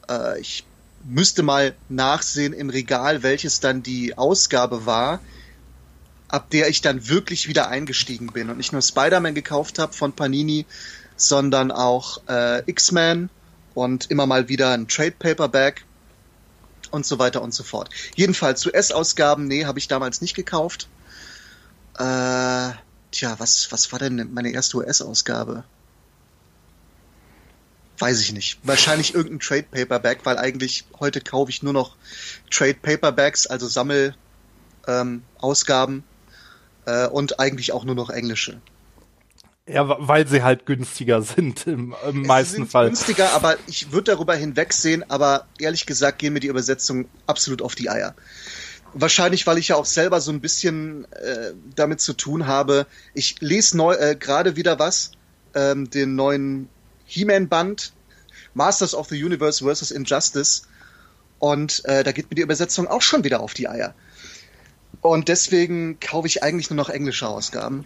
Äh, 0.07 0.39
ich 0.39 0.63
müsste 1.03 1.41
mal 1.41 1.73
nachsehen 1.89 2.53
im 2.53 2.69
Regal, 2.69 3.23
welches 3.23 3.59
dann 3.59 3.81
die 3.81 4.15
Ausgabe 4.15 4.86
war, 4.86 5.21
ab 6.28 6.49
der 6.49 6.69
ich 6.69 6.82
dann 6.82 7.07
wirklich 7.07 7.47
wieder 7.47 7.69
eingestiegen 7.69 8.28
bin 8.28 8.49
und 8.49 8.57
nicht 8.57 8.73
nur 8.73 8.82
Spider-Man 8.82 9.36
gekauft 9.36 9.80
habe 9.80 9.93
von 9.93 10.13
Panini, 10.13 10.65
sondern 11.15 11.71
auch 11.71 12.21
äh, 12.28 12.69
X-Men 12.69 13.30
und 13.73 14.09
immer 14.11 14.26
mal 14.26 14.49
wieder 14.49 14.71
ein 14.71 14.88
Trade 14.88 15.15
Paperback 15.17 15.86
und 16.91 17.05
so 17.05 17.19
weiter 17.19 17.41
und 17.41 17.53
so 17.53 17.63
fort. 17.63 17.89
Jedenfalls 18.15 18.65
US-Ausgaben, 18.65 19.47
nee, 19.47 19.65
habe 19.65 19.80
ich 19.80 19.88
damals 19.88 20.21
nicht 20.21 20.36
gekauft. 20.36 20.88
Äh, 21.97 22.71
tja, 23.11 23.36
was, 23.38 23.71
was 23.71 23.91
war 23.91 23.99
denn 23.99 24.34
meine 24.34 24.51
erste 24.51 24.78
US-Ausgabe? 24.78 25.63
Weiß 27.97 28.19
ich 28.19 28.34
nicht. 28.34 28.59
Wahrscheinlich 28.63 29.13
irgendein 29.13 29.39
Trade 29.39 29.67
Paperback, 29.71 30.26
weil 30.26 30.38
eigentlich 30.38 30.86
heute 30.99 31.21
kaufe 31.21 31.49
ich 31.49 31.63
nur 31.63 31.71
noch 31.71 31.95
Trade 32.51 32.76
Paperbacks, 32.82 33.47
also 33.47 33.67
Sammel 33.67 34.15
ähm, 34.88 35.23
äh, 36.86 37.07
und 37.07 37.39
eigentlich 37.39 37.71
auch 37.71 37.83
nur 37.83 37.95
noch 37.95 38.09
englische. 38.09 38.61
Ja, 39.67 39.83
weil 40.07 40.27
sie 40.27 40.43
halt 40.43 40.67
günstiger 40.67 41.23
sind 41.23 41.65
im, 41.65 41.95
im 42.07 42.21
meisten 42.21 42.57
sind 42.57 42.71
Fall. 42.71 42.88
Günstiger, 42.88 43.31
aber 43.31 43.57
ich 43.65 43.91
würde 43.91 44.11
darüber 44.11 44.36
hinwegsehen, 44.36 45.09
aber 45.09 45.47
ehrlich 45.59 45.88
gesagt 45.88 46.19
gehen 46.19 46.33
mir 46.33 46.39
die 46.39 46.47
Übersetzungen 46.47 47.07
absolut 47.25 47.63
auf 47.63 47.73
die 47.73 47.89
Eier. 47.89 48.13
Wahrscheinlich, 48.93 49.47
weil 49.47 49.57
ich 49.57 49.69
ja 49.69 49.75
auch 49.75 49.86
selber 49.86 50.21
so 50.21 50.31
ein 50.31 50.39
bisschen 50.39 51.05
äh, 51.11 51.53
damit 51.75 51.99
zu 51.99 52.13
tun 52.13 52.45
habe. 52.45 52.86
Ich 53.13 53.41
lese 53.41 53.75
neu 53.75 53.95
äh, 53.95 54.15
gerade 54.15 54.55
wieder 54.55 54.77
was, 54.77 55.11
ähm, 55.55 55.89
den 55.89 56.15
neuen 56.15 56.69
He-Man-Band, 57.05 57.91
Masters 58.53 58.93
of 58.93 59.07
the 59.09 59.21
Universe 59.21 59.65
vs. 59.65 59.89
Injustice. 59.91 60.67
Und 61.39 61.83
äh, 61.86 62.03
da 62.03 62.11
geht 62.11 62.29
mir 62.29 62.36
die 62.36 62.43
Übersetzung 62.43 62.88
auch 62.88 63.01
schon 63.01 63.23
wieder 63.23 63.41
auf 63.41 63.53
die 63.53 63.67
Eier. 63.67 63.95
Und 65.06 65.28
deswegen 65.28 65.99
kaufe 65.99 66.28
ich 66.28 66.43
eigentlich 66.43 66.70
nur 66.70 66.78
noch 66.78 66.89
englische 66.89 67.28
Ausgaben. 67.28 67.86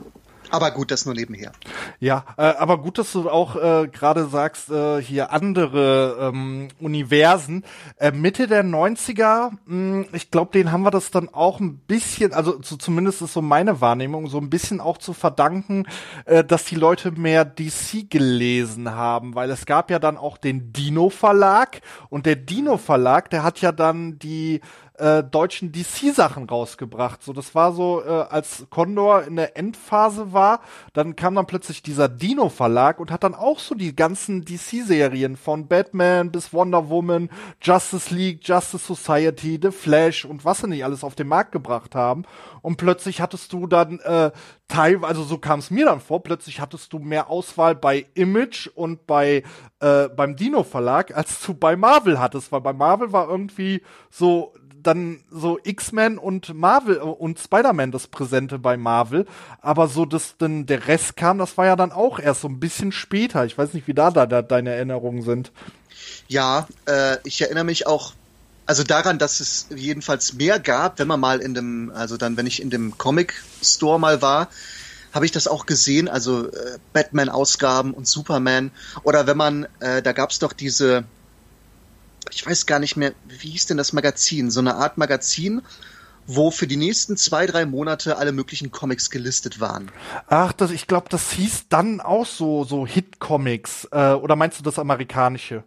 Aber 0.52 0.72
gut, 0.72 0.90
das 0.90 1.06
nur 1.06 1.14
nebenher. 1.14 1.52
Ja, 2.00 2.26
äh, 2.38 2.42
aber 2.42 2.80
gut, 2.80 2.98
dass 2.98 3.12
du 3.12 3.30
auch 3.30 3.56
äh, 3.56 3.88
gerade 3.88 4.26
sagst, 4.26 4.72
äh, 4.72 5.02
hier 5.02 5.32
andere 5.32 6.32
ähm, 6.34 6.70
Universen. 6.80 7.64
Äh, 7.98 8.12
Mitte 8.12 8.48
der 8.48 8.64
90er, 8.64 9.52
mh, 9.66 10.08
ich 10.14 10.32
glaube, 10.32 10.52
den 10.52 10.72
haben 10.72 10.82
wir 10.82 10.92
das 10.92 11.12
dann 11.12 11.30
auch 11.30 11.60
ein 11.60 11.78
bisschen, 11.78 12.34
also 12.34 12.60
so, 12.64 12.78
zumindest 12.78 13.22
ist 13.22 13.34
so 13.34 13.44
meine 13.44 13.80
Wahrnehmung, 13.80 14.28
so 14.28 14.40
ein 14.40 14.50
bisschen 14.50 14.82
auch 14.82 14.98
zu 14.98 15.14
verdanken, 15.14 15.86
äh, 16.26 16.44
dass 16.44 16.66
die 16.66 16.76
Leute 16.76 17.12
mehr 17.12 17.46
DC 17.46 18.10
gelesen 18.10 18.92
haben, 18.92 19.36
weil 19.36 19.52
es 19.52 19.68
gab 19.68 19.92
ja 19.92 20.00
dann 20.00 20.18
auch 20.18 20.38
den 20.38 20.74
Dino 20.74 21.10
Verlag 21.10 21.82
und 22.10 22.26
der 22.26 22.38
Dino 22.38 22.78
Verlag, 22.78 23.30
der 23.30 23.44
hat 23.44 23.62
ja 23.62 23.72
dann 23.72 24.18
die 24.18 24.62
äh, 25.00 25.24
deutschen 25.24 25.72
DC-Sachen 25.72 26.50
rausgebracht. 26.50 27.24
So, 27.24 27.34
das 27.34 27.56
war 27.56 27.74
so, 27.74 28.04
äh, 28.04 28.08
als 28.08 28.68
Condor 28.70 29.24
in 29.24 29.36
der 29.36 29.58
Endphase 29.58 30.34
war, 30.34 30.62
dann 30.94 31.16
kam 31.16 31.36
dann 31.36 31.48
plötzlich 31.48 31.82
dieser 31.82 32.10
Dino-Verlag 32.10 33.00
und 33.00 33.12
hat 33.12 33.24
dann 33.24 33.36
auch 33.36 33.60
so 33.60 33.76
die 33.76 33.96
ganzen 33.96 34.44
DC-Serien 34.44 35.38
von 35.38 35.68
Batman 35.68 36.32
bis 36.32 36.54
Wonder 36.54 36.90
Woman, 36.90 37.30
Justice 37.62 38.14
League, 38.14 38.42
Justice 38.44 38.86
Society, 38.86 39.60
The 39.62 39.72
Flash 39.72 40.26
und 40.26 40.46
was 40.46 40.60
sie 40.60 40.68
nicht 40.68 40.84
alles 40.84 41.04
auf 41.04 41.16
den 41.16 41.28
Markt 41.28 41.52
gebracht 41.52 41.96
haben. 41.96 42.24
Und 42.62 42.78
plötzlich 42.78 43.22
hattest 43.22 43.54
du 43.54 43.68
dann 43.68 44.00
äh, 44.00 44.32
Teil, 44.68 45.04
also 45.04 45.24
so 45.24 45.38
kam 45.38 45.60
es 45.60 45.72
mir 45.72 45.86
dann 45.86 46.00
vor, 46.00 46.22
plötzlich 46.22 46.60
hattest 46.60 46.94
du 46.94 47.00
mehr 47.00 47.30
Auswahl 47.30 47.74
bei 47.74 48.06
Image 48.14 48.68
und 48.68 49.08
bei 49.08 49.44
äh, 49.80 50.10
beim 50.10 50.36
Dino 50.36 50.64
Verlag, 50.64 51.16
als 51.16 51.42
du 51.42 51.54
bei 51.54 51.76
Marvel 51.76 52.20
hattest, 52.20 52.52
weil 52.52 52.62
bei 52.62 52.74
Marvel 52.74 53.12
war 53.12 53.30
irgendwie 53.30 53.82
so 54.10 54.54
dann 54.84 55.24
so 55.32 55.60
X-Men 55.64 56.18
und 56.18 56.54
Marvel 56.54 56.98
äh, 56.98 57.02
und 57.02 57.40
Spider-Man 57.40 57.92
das 57.92 58.08
Präsente 58.08 58.60
bei 58.60 58.78
Marvel, 58.78 59.26
aber 59.62 59.88
so 59.88 60.06
das 60.06 60.36
dann 60.38 60.66
der 60.66 60.88
Rest 60.88 61.16
kam, 61.16 61.38
das 61.38 61.58
war 61.58 61.66
ja 61.66 61.76
dann 61.76 61.92
auch 61.92 62.20
erst 62.20 62.42
so 62.42 62.48
ein 62.48 62.60
bisschen 62.60 62.92
später. 62.92 63.46
Ich 63.46 63.58
weiß 63.58 63.74
nicht, 63.74 63.88
wie 63.88 63.94
da, 63.94 64.12
da, 64.12 64.26
da 64.26 64.42
deine 64.42 64.72
Erinnerungen 64.72 65.22
sind. 65.22 65.52
Ja, 66.28 66.68
äh, 66.86 67.18
ich 67.24 67.42
erinnere 67.42 67.64
mich 67.64 67.88
auch 67.88 68.14
also 68.70 68.84
daran, 68.84 69.18
dass 69.18 69.40
es 69.40 69.66
jedenfalls 69.76 70.34
mehr 70.34 70.60
gab, 70.60 71.00
wenn 71.00 71.08
man 71.08 71.20
mal 71.20 71.40
in 71.40 71.56
dem, 71.56 71.92
also 71.96 72.18
dann, 72.18 72.38
wenn 72.38 72.46
ich 72.46 72.62
in 72.62 72.70
dem 72.70 73.00
Comic 73.00 73.34
Store 73.64 74.00
mal 74.00 74.22
war, 74.22 74.48
habe 75.12 75.26
ich 75.26 75.32
das 75.32 75.48
auch 75.48 75.66
gesehen, 75.66 76.08
also 76.08 76.52
äh, 76.52 76.78
Batman-Ausgaben 76.94 77.96
und 77.96 78.08
Superman. 78.08 78.70
Oder 79.02 79.26
wenn 79.26 79.38
man, 79.38 79.68
äh, 79.80 80.04
da 80.04 80.12
gab 80.12 80.30
es 80.30 80.38
doch 80.38 80.54
diese, 80.54 81.04
ich 82.32 82.46
weiß 82.46 82.66
gar 82.66 82.80
nicht 82.80 82.96
mehr, 82.96 83.14
wie 83.28 83.50
hieß 83.50 83.68
denn 83.68 83.78
das 83.78 83.94
Magazin? 83.94 84.52
So 84.52 84.60
eine 84.60 84.76
Art 84.76 84.98
Magazin, 84.98 85.62
wo 86.28 86.52
für 86.52 86.68
die 86.68 86.78
nächsten 86.78 87.18
zwei, 87.18 87.46
drei 87.46 87.66
Monate 87.66 88.18
alle 88.18 88.32
möglichen 88.32 88.72
Comics 88.72 89.10
gelistet 89.10 89.60
waren. 89.60 89.92
Ach, 90.28 90.54
das, 90.54 90.72
ich 90.72 90.88
glaube, 90.88 91.08
das 91.10 91.32
hieß 91.32 91.70
dann 91.70 92.02
auch 92.02 92.26
so, 92.26 92.64
so 92.64 92.86
Hit-Comics. 92.86 93.88
Äh, 93.92 94.14
oder 94.14 94.36
meinst 94.36 94.60
du 94.60 94.64
das 94.64 94.78
amerikanische? 94.78 95.64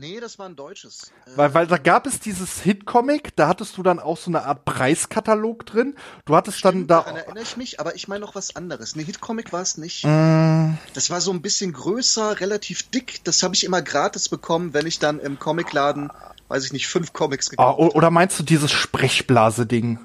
Nee, 0.00 0.20
das 0.20 0.38
war 0.38 0.46
ein 0.46 0.54
deutsches. 0.54 1.10
Weil, 1.34 1.54
weil 1.54 1.66
da 1.66 1.76
gab 1.76 2.06
es 2.06 2.20
dieses 2.20 2.60
Hit-Comic, 2.60 3.34
da 3.34 3.48
hattest 3.48 3.76
du 3.76 3.82
dann 3.82 3.98
auch 3.98 4.16
so 4.16 4.30
eine 4.30 4.44
Art 4.44 4.64
Preiskatalog 4.64 5.66
drin. 5.66 5.96
Du 6.24 6.36
hattest 6.36 6.58
Stimmt, 6.58 6.74
dann 6.74 6.86
da. 6.86 7.00
Daran 7.00 7.16
erinnere 7.16 7.42
ich 7.42 7.56
mich, 7.56 7.80
aber 7.80 7.96
ich 7.96 8.06
meine 8.06 8.20
noch 8.20 8.36
was 8.36 8.54
anderes. 8.54 8.94
Ne, 8.94 9.02
Hit-Comic 9.02 9.52
war 9.52 9.62
es 9.62 9.76
nicht. 9.76 10.04
Mm. 10.04 10.74
Das 10.94 11.10
war 11.10 11.20
so 11.20 11.32
ein 11.32 11.42
bisschen 11.42 11.72
größer, 11.72 12.38
relativ 12.38 12.88
dick. 12.90 13.24
Das 13.24 13.42
habe 13.42 13.56
ich 13.56 13.64
immer 13.64 13.82
gratis 13.82 14.28
bekommen, 14.28 14.72
wenn 14.72 14.86
ich 14.86 15.00
dann 15.00 15.18
im 15.18 15.40
Comicladen, 15.40 16.12
weiß 16.46 16.64
ich 16.64 16.72
nicht, 16.72 16.86
fünf 16.86 17.12
Comics 17.12 17.50
gekauft 17.50 17.80
habe. 17.80 17.90
Ah, 17.90 17.96
oder 17.96 18.12
meinst 18.12 18.38
du 18.38 18.44
dieses 18.44 18.70
Sprechblase-Ding? 18.70 19.98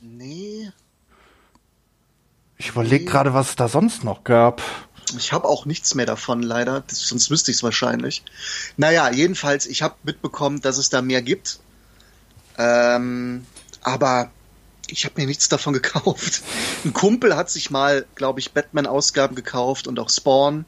Nee. 0.00 0.72
Ich 2.56 2.70
überlege 2.70 3.04
nee. 3.04 3.10
gerade, 3.10 3.34
was 3.34 3.50
es 3.50 3.56
da 3.56 3.68
sonst 3.68 4.02
noch 4.02 4.24
gab. 4.24 4.62
Ich 5.16 5.32
habe 5.32 5.46
auch 5.46 5.66
nichts 5.66 5.94
mehr 5.94 6.06
davon, 6.06 6.42
leider. 6.42 6.80
Das, 6.80 7.00
sonst 7.00 7.30
wüsste 7.30 7.50
ich 7.50 7.58
es 7.58 7.62
wahrscheinlich. 7.62 8.22
Naja, 8.76 9.10
jedenfalls, 9.10 9.66
ich 9.66 9.82
habe 9.82 9.94
mitbekommen, 10.02 10.60
dass 10.60 10.78
es 10.78 10.90
da 10.90 11.02
mehr 11.02 11.22
gibt. 11.22 11.60
Ähm, 12.58 13.46
aber 13.82 14.30
ich 14.88 15.04
habe 15.04 15.20
mir 15.20 15.26
nichts 15.26 15.48
davon 15.48 15.72
gekauft. 15.80 16.42
Ein 16.84 16.92
Kumpel 16.92 17.36
hat 17.36 17.50
sich 17.50 17.70
mal, 17.70 18.06
glaube 18.14 18.40
ich, 18.40 18.52
Batman-Ausgaben 18.52 19.36
gekauft 19.36 19.86
und 19.86 19.98
auch 19.98 20.10
Spawn. 20.10 20.64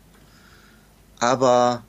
Aber 1.19 1.83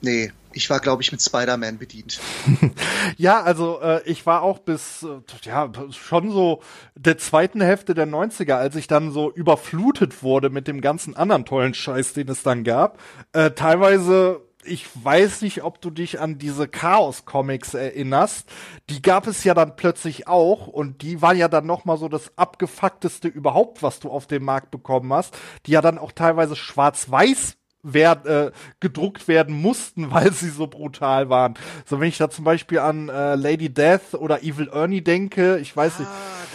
nee, 0.00 0.32
ich 0.58 0.68
war, 0.70 0.80
glaube 0.80 1.02
ich, 1.02 1.12
mit 1.12 1.22
Spider-Man 1.22 1.78
bedient. 1.78 2.18
ja, 3.16 3.40
also 3.40 3.80
äh, 3.80 4.02
ich 4.06 4.26
war 4.26 4.42
auch 4.42 4.58
bis, 4.58 5.04
äh, 5.04 5.20
ja, 5.42 5.70
schon 5.92 6.32
so 6.32 6.62
der 6.96 7.16
zweiten 7.16 7.60
Hälfte 7.60 7.94
der 7.94 8.08
90er, 8.08 8.54
als 8.54 8.74
ich 8.74 8.88
dann 8.88 9.12
so 9.12 9.30
überflutet 9.30 10.24
wurde 10.24 10.50
mit 10.50 10.66
dem 10.66 10.80
ganzen 10.80 11.16
anderen 11.16 11.44
tollen 11.44 11.74
Scheiß, 11.74 12.12
den 12.12 12.28
es 12.28 12.42
dann 12.42 12.64
gab. 12.64 12.98
Äh, 13.32 13.52
teilweise 13.52 14.42
ich 14.64 14.86
weiß 15.02 15.42
nicht, 15.42 15.62
ob 15.62 15.80
du 15.80 15.88
dich 15.90 16.20
an 16.20 16.36
diese 16.36 16.66
Chaos-Comics 16.66 17.74
erinnerst. 17.74 18.50
Die 18.90 19.00
gab 19.00 19.26
es 19.26 19.44
ja 19.44 19.54
dann 19.54 19.76
plötzlich 19.76 20.26
auch 20.26 20.66
und 20.66 21.00
die 21.00 21.22
war 21.22 21.32
ja 21.32 21.48
dann 21.48 21.64
noch 21.64 21.84
mal 21.84 21.96
so 21.96 22.08
das 22.08 22.36
abgefuckteste 22.36 23.28
überhaupt, 23.28 23.82
was 23.82 24.00
du 24.00 24.10
auf 24.10 24.26
dem 24.26 24.44
Markt 24.44 24.70
bekommen 24.72 25.12
hast. 25.12 25.38
Die 25.64 25.70
ja 25.70 25.80
dann 25.80 25.96
auch 25.96 26.12
teilweise 26.12 26.56
schwarz-weiß 26.56 27.57
werd, 27.92 28.26
äh, 28.26 28.52
gedruckt 28.80 29.28
werden 29.28 29.54
mussten, 29.60 30.10
weil 30.12 30.32
sie 30.32 30.50
so 30.50 30.66
brutal 30.66 31.28
waren. 31.28 31.54
So 31.86 32.00
wenn 32.00 32.08
ich 32.08 32.18
da 32.18 32.30
zum 32.30 32.44
Beispiel 32.44 32.78
an 32.78 33.08
äh, 33.08 33.34
Lady 33.34 33.68
Death 33.68 34.14
oder 34.14 34.42
Evil 34.42 34.68
Ernie 34.68 35.02
denke, 35.02 35.58
ich 35.58 35.76
weiß 35.76 35.94
ah, 35.96 36.00
nicht. 36.00 36.10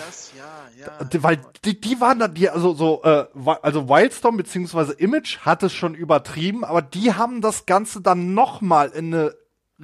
Das, 0.06 0.32
ja, 0.38 1.04
ja. 1.12 1.24
Weil 1.24 1.40
die, 1.66 1.80
die 1.80 2.00
waren 2.02 2.20
dann 2.20 2.34
die, 2.34 2.50
also 2.50 2.74
so, 2.74 3.04
äh, 3.04 3.26
also 3.62 3.90
Wildstorm 3.90 4.38
beziehungsweise 4.38 4.94
Image 4.94 5.40
hat 5.40 5.64
es 5.64 5.74
schon 5.74 5.96
übertrieben, 5.96 6.64
aber 6.64 6.82
die 6.82 7.14
haben 7.14 7.42
das 7.42 7.66
Ganze 7.66 8.02
dann 8.02 8.34
noch 8.34 8.62
mal 8.62 8.90
in 8.90 9.14
eine 9.14 9.36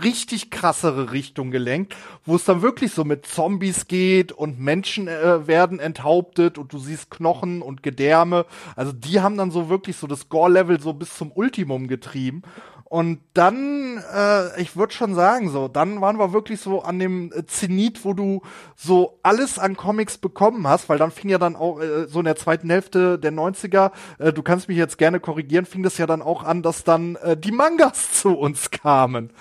richtig 0.04 0.52
krassere 0.52 1.12
Richtung 1.12 1.52
gelenkt, 1.52 1.96
wo 2.26 2.36
es 2.36 2.46
dann 2.46 2.62
wirklich 2.62 2.94
so 2.94 3.04
mit 3.04 3.26
Zombies 3.26 3.88
geht 3.88 4.32
und 4.32 4.60
Menschen 4.60 5.08
äh, 5.08 5.48
werden 5.48 5.80
enthauptet 5.80 6.58
und 6.58 6.74
du 6.74 6.80
siehst 6.80 7.12
Knochen 7.12 7.62
und 7.62 7.84
Gedärme. 7.84 8.46
Also 8.76 8.92
die 8.92 9.22
haben 9.22 9.38
dann 9.38 9.52
so 9.52 9.70
wirklich 9.70 9.98
so 9.98 10.08
das 10.08 10.30
Gore-Level 10.30 10.80
so 10.80 10.94
bis 10.94 11.16
zum 11.16 11.32
Ultimum 11.32 11.88
getrieben. 11.88 12.44
Und 12.90 13.20
dann, 13.36 14.04
äh, 14.16 14.60
ich 14.60 14.76
würde 14.76 14.94
schon 14.94 15.14
sagen, 15.14 15.50
so, 15.50 15.68
dann 15.68 16.02
waren 16.02 16.18
wir 16.18 16.34
wirklich 16.34 16.60
so 16.60 16.82
an 16.82 16.98
dem 16.98 17.32
äh, 17.32 17.46
Zenit, 17.46 18.04
wo 18.04 18.14
du 18.14 18.42
so 18.76 19.20
alles 19.22 19.60
an 19.60 19.78
Comics 19.78 20.18
bekommen 20.18 20.68
hast, 20.68 20.90
weil 20.90 20.98
dann 20.98 21.12
fing 21.12 21.30
ja 21.30 21.38
dann 21.38 21.56
auch 21.56 21.80
äh, 21.80 22.08
so 22.08 22.18
in 22.18 22.26
der 22.26 22.36
zweiten 22.36 22.68
Hälfte 22.68 23.20
der 23.20 23.32
90er, 23.32 23.92
äh, 24.18 24.34
du 24.34 24.42
kannst 24.42 24.70
mich 24.70 24.78
jetzt 24.78 24.98
gerne 24.98 25.20
korrigieren, 25.20 25.68
fing 25.68 25.84
das 25.84 26.00
ja 26.00 26.08
dann 26.08 26.24
auch 26.24 26.44
an, 26.44 26.64
dass 26.64 26.84
dann 26.84 27.16
äh, 27.18 27.38
die 27.38 27.52
Mangas 27.52 28.12
zu 28.22 28.36
uns 28.36 28.72
kamen. 28.72 29.34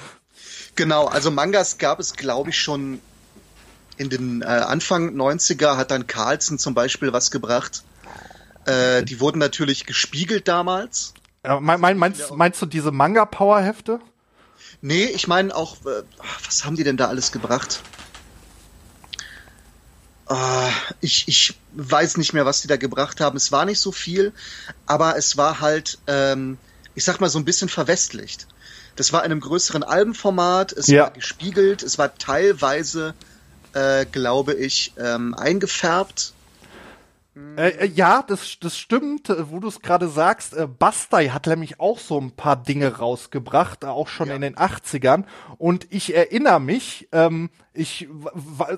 Genau, 0.78 1.06
also 1.06 1.32
Mangas 1.32 1.78
gab 1.78 1.98
es, 1.98 2.14
glaube 2.14 2.50
ich, 2.50 2.62
schon 2.62 3.00
in 3.96 4.10
den 4.10 4.42
äh, 4.42 4.44
Anfang 4.44 5.12
90er 5.16 5.76
hat 5.76 5.90
dann 5.90 6.06
Carlsen 6.06 6.56
zum 6.56 6.72
Beispiel 6.74 7.12
was 7.12 7.32
gebracht. 7.32 7.82
Äh, 8.64 9.02
die 9.02 9.18
wurden 9.18 9.40
natürlich 9.40 9.86
gespiegelt 9.86 10.46
damals. 10.46 11.14
Ja, 11.44 11.58
mein, 11.58 11.80
mein, 11.80 11.98
meinst, 11.98 12.30
meinst 12.30 12.62
du 12.62 12.66
diese 12.66 12.92
Manga-Power-Hefte? 12.92 13.98
Nee, 14.80 15.06
ich 15.06 15.26
meine 15.26 15.52
auch, 15.52 15.84
äh, 15.84 16.04
was 16.46 16.64
haben 16.64 16.76
die 16.76 16.84
denn 16.84 16.96
da 16.96 17.08
alles 17.08 17.32
gebracht? 17.32 17.82
Uh, 20.30 20.70
ich, 21.00 21.26
ich 21.26 21.58
weiß 21.72 22.18
nicht 22.18 22.34
mehr, 22.34 22.46
was 22.46 22.60
die 22.60 22.68
da 22.68 22.76
gebracht 22.76 23.20
haben. 23.20 23.36
Es 23.36 23.50
war 23.50 23.64
nicht 23.64 23.80
so 23.80 23.90
viel, 23.90 24.32
aber 24.86 25.16
es 25.16 25.36
war 25.36 25.58
halt, 25.58 25.98
ähm, 26.06 26.56
ich 26.94 27.02
sag 27.02 27.20
mal, 27.20 27.30
so 27.30 27.40
ein 27.40 27.44
bisschen 27.44 27.68
verwestlicht. 27.68 28.46
Das 28.98 29.12
war 29.12 29.24
in 29.24 29.30
einem 29.30 29.40
größeren 29.40 29.84
Albenformat, 29.84 30.72
es 30.72 30.88
ja. 30.88 31.04
war 31.04 31.10
gespiegelt, 31.12 31.84
es 31.84 31.98
war 31.98 32.18
teilweise, 32.18 33.14
äh, 33.72 34.04
glaube 34.06 34.54
ich, 34.54 34.92
ähm, 34.98 35.34
eingefärbt. 35.34 36.32
Äh, 37.56 37.68
äh, 37.68 37.86
ja, 37.86 38.24
das, 38.26 38.58
das 38.60 38.76
stimmt, 38.76 39.30
äh, 39.30 39.52
wo 39.52 39.60
du 39.60 39.68
es 39.68 39.82
gerade 39.82 40.08
sagst. 40.08 40.52
Äh, 40.52 40.66
Bastei 40.66 41.28
hat 41.28 41.46
nämlich 41.46 41.78
auch 41.78 42.00
so 42.00 42.20
ein 42.20 42.32
paar 42.32 42.56
Dinge 42.56 42.96
rausgebracht, 42.96 43.84
äh, 43.84 43.86
auch 43.86 44.08
schon 44.08 44.30
ja. 44.30 44.34
in 44.34 44.40
den 44.40 44.56
80ern. 44.56 45.22
Und 45.58 45.86
ich 45.90 46.16
erinnere 46.16 46.60
mich, 46.60 47.08
ähm, 47.12 47.50
ich, 47.74 48.08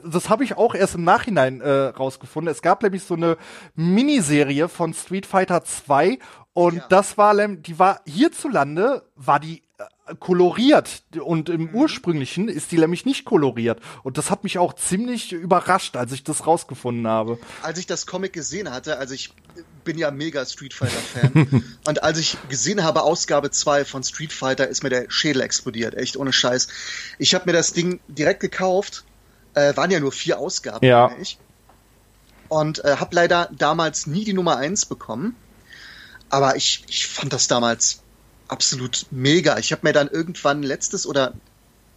das 0.04 0.28
habe 0.28 0.44
ich 0.44 0.58
auch 0.58 0.74
erst 0.74 0.96
im 0.96 1.04
Nachhinein 1.04 1.62
äh, 1.62 1.70
rausgefunden. 1.70 2.52
Es 2.52 2.60
gab 2.60 2.82
nämlich 2.82 3.04
so 3.04 3.14
eine 3.14 3.38
Miniserie 3.74 4.68
von 4.68 4.92
Street 4.92 5.24
Fighter 5.24 5.64
2 5.64 6.18
und 6.52 6.76
ja. 6.76 6.86
das 6.90 7.16
war, 7.16 7.34
die 7.34 7.78
war 7.78 8.02
hierzulande, 8.04 9.04
war 9.16 9.40
die 9.40 9.62
koloriert 10.18 11.02
und 11.22 11.48
im 11.48 11.62
mhm. 11.62 11.74
ursprünglichen 11.74 12.48
ist 12.48 12.72
die 12.72 12.78
nämlich 12.78 13.06
nicht 13.06 13.24
koloriert 13.24 13.80
und 14.02 14.18
das 14.18 14.30
hat 14.30 14.44
mich 14.44 14.58
auch 14.58 14.74
ziemlich 14.74 15.32
überrascht, 15.32 15.96
als 15.96 16.12
ich 16.12 16.24
das 16.24 16.46
rausgefunden 16.46 17.06
habe. 17.06 17.38
Als 17.62 17.78
ich 17.78 17.86
das 17.86 18.06
Comic 18.06 18.32
gesehen 18.32 18.70
hatte, 18.70 18.98
also 18.98 19.14
ich 19.14 19.32
bin 19.84 19.98
ja 19.98 20.10
mega 20.10 20.44
Street 20.44 20.74
Fighter 20.74 20.98
Fan 20.98 21.64
und 21.86 22.02
als 22.02 22.18
ich 22.18 22.36
gesehen 22.48 22.82
habe 22.82 23.02
Ausgabe 23.02 23.50
2 23.50 23.84
von 23.84 24.02
Street 24.02 24.32
Fighter 24.32 24.68
ist 24.68 24.82
mir 24.82 24.90
der 24.90 25.06
Schädel 25.08 25.42
explodiert, 25.42 25.94
echt 25.94 26.16
ohne 26.16 26.32
Scheiß. 26.32 26.68
Ich 27.18 27.34
habe 27.34 27.44
mir 27.46 27.52
das 27.52 27.72
Ding 27.72 28.00
direkt 28.08 28.40
gekauft, 28.40 29.04
äh, 29.54 29.76
waren 29.76 29.90
ja 29.90 30.00
nur 30.00 30.12
vier 30.12 30.38
Ausgaben, 30.38 30.84
ja. 30.84 31.12
ich. 31.20 31.38
Und 32.48 32.84
äh, 32.84 32.96
habe 32.96 33.14
leider 33.14 33.48
damals 33.56 34.06
nie 34.06 34.24
die 34.24 34.32
Nummer 34.32 34.56
1 34.56 34.86
bekommen. 34.86 35.36
Aber 36.30 36.56
ich, 36.56 36.84
ich 36.88 37.06
fand 37.06 37.32
das 37.32 37.48
damals 37.48 38.02
absolut 38.50 39.06
mega. 39.10 39.58
Ich 39.58 39.72
habe 39.72 39.86
mir 39.86 39.92
dann 39.92 40.08
irgendwann 40.08 40.62
letztes 40.62 41.06
oder 41.06 41.34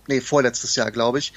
nee, 0.07 0.21
vorletztes 0.21 0.75
Jahr, 0.75 0.91
glaube 0.91 1.19
ich, 1.19 1.33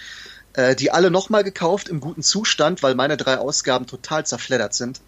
äh, 0.54 0.74
die 0.74 0.90
alle 0.90 1.10
nochmal 1.10 1.44
gekauft 1.44 1.88
im 1.88 2.00
guten 2.00 2.22
Zustand, 2.22 2.82
weil 2.82 2.94
meine 2.94 3.16
drei 3.16 3.38
Ausgaben 3.38 3.86
total 3.86 4.26
zerfleddert 4.26 4.74
sind. 4.74 5.00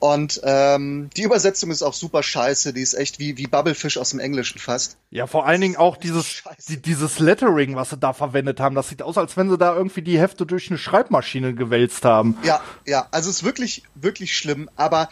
Und 0.00 0.40
ähm, 0.44 1.08
die 1.16 1.22
Übersetzung 1.22 1.70
ist 1.70 1.82
auch 1.82 1.94
super 1.94 2.22
scheiße, 2.22 2.74
die 2.74 2.82
ist 2.82 2.92
echt 2.92 3.18
wie, 3.18 3.38
wie 3.38 3.46
Bubblefish 3.46 3.96
aus 3.96 4.10
dem 4.10 4.18
Englischen 4.18 4.58
fast. 4.58 4.98
Ja, 5.10 5.26
vor 5.26 5.46
allen 5.46 5.62
Dingen 5.62 5.76
auch 5.76 5.96
dieses, 5.96 6.42
die, 6.68 6.76
dieses 6.76 7.20
Lettering, 7.20 7.74
was 7.74 7.88
sie 7.88 7.96
da 7.96 8.12
verwendet 8.12 8.60
haben. 8.60 8.74
Das 8.74 8.90
sieht 8.90 9.00
aus, 9.00 9.16
als 9.16 9.38
wenn 9.38 9.48
sie 9.48 9.56
da 9.56 9.74
irgendwie 9.74 10.02
die 10.02 10.18
Hefte 10.18 10.44
durch 10.44 10.68
eine 10.68 10.76
Schreibmaschine 10.76 11.54
gewälzt 11.54 12.04
haben. 12.04 12.36
Ja, 12.42 12.60
ja, 12.84 13.08
also 13.12 13.30
es 13.30 13.36
ist 13.36 13.44
wirklich, 13.44 13.84
wirklich 13.94 14.36
schlimm, 14.36 14.68
aber 14.76 15.08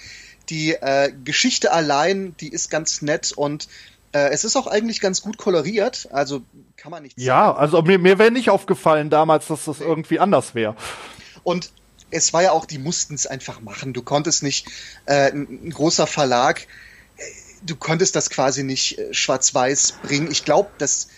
die 0.51 0.73
äh, 0.73 1.11
Geschichte 1.25 1.73
allein, 1.73 2.35
die 2.41 2.49
ist 2.49 2.69
ganz 2.69 3.01
nett 3.01 3.33
und 3.33 3.69
äh, 4.13 4.31
es 4.31 4.45
ist 4.45 4.57
auch 4.57 4.67
eigentlich 4.67 5.01
ganz 5.01 5.23
gut 5.23 5.39
koloriert, 5.39 6.09
also 6.13 6.43
kann 6.77 6.91
man 6.91 7.03
nicht 7.03 7.17
sagen. 7.17 7.27
Ja, 7.27 7.55
also 7.55 7.83
mir, 7.83 7.99
mir 7.99 8.19
wäre 8.19 8.31
nicht 8.31 8.51
aufgefallen 8.51 9.11
damals, 9.11 9.47
dass 9.47 9.65
das 9.65 9.81
irgendwie 9.81 10.19
anders 10.19 10.55
wäre. 10.55 10.77
Und 11.43 11.71
es 12.11 12.33
war 12.33 12.43
ja 12.43 12.53
auch, 12.53 12.67
die 12.67 12.79
mussten 12.79 13.15
es 13.15 13.27
einfach 13.27 13.61
machen. 13.61 13.93
Du 13.93 14.03
konntest 14.03 14.43
nicht, 14.43 14.67
äh, 15.07 15.31
ein, 15.33 15.67
ein 15.67 15.71
großer 15.71 16.07
Verlag, 16.07 16.67
äh, 17.17 17.23
du 17.63 17.75
konntest 17.77 18.15
das 18.15 18.29
quasi 18.31 18.63
nicht 18.63 18.99
äh, 18.99 19.15
schwarz-weiß 19.15 19.95
bringen. 20.03 20.31
Ich 20.31 20.45
glaube, 20.45 20.71
dass 20.79 21.09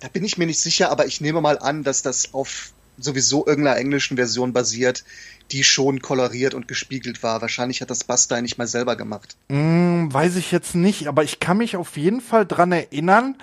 Da 0.00 0.08
bin 0.08 0.24
ich 0.24 0.38
mir 0.38 0.46
nicht 0.46 0.60
sicher, 0.60 0.90
aber 0.90 1.06
ich 1.06 1.20
nehme 1.20 1.40
mal 1.40 1.58
an, 1.58 1.82
dass 1.82 2.02
das 2.02 2.32
auf 2.32 2.72
sowieso 2.98 3.46
irgendeiner 3.46 3.78
englischen 3.78 4.16
Version 4.16 4.52
basiert, 4.52 5.04
die 5.50 5.64
schon 5.64 6.00
koloriert 6.00 6.54
und 6.54 6.68
gespiegelt 6.68 7.22
war. 7.22 7.40
Wahrscheinlich 7.40 7.80
hat 7.80 7.90
das 7.90 8.04
Bastei 8.04 8.40
nicht 8.40 8.58
mal 8.58 8.66
selber 8.66 8.96
gemacht. 8.96 9.36
Mm, 9.48 10.12
weiß 10.12 10.36
ich 10.36 10.52
jetzt 10.52 10.74
nicht, 10.74 11.06
aber 11.06 11.24
ich 11.24 11.40
kann 11.40 11.58
mich 11.58 11.76
auf 11.76 11.96
jeden 11.96 12.20
Fall 12.20 12.46
dran 12.46 12.72
erinnern, 12.72 13.36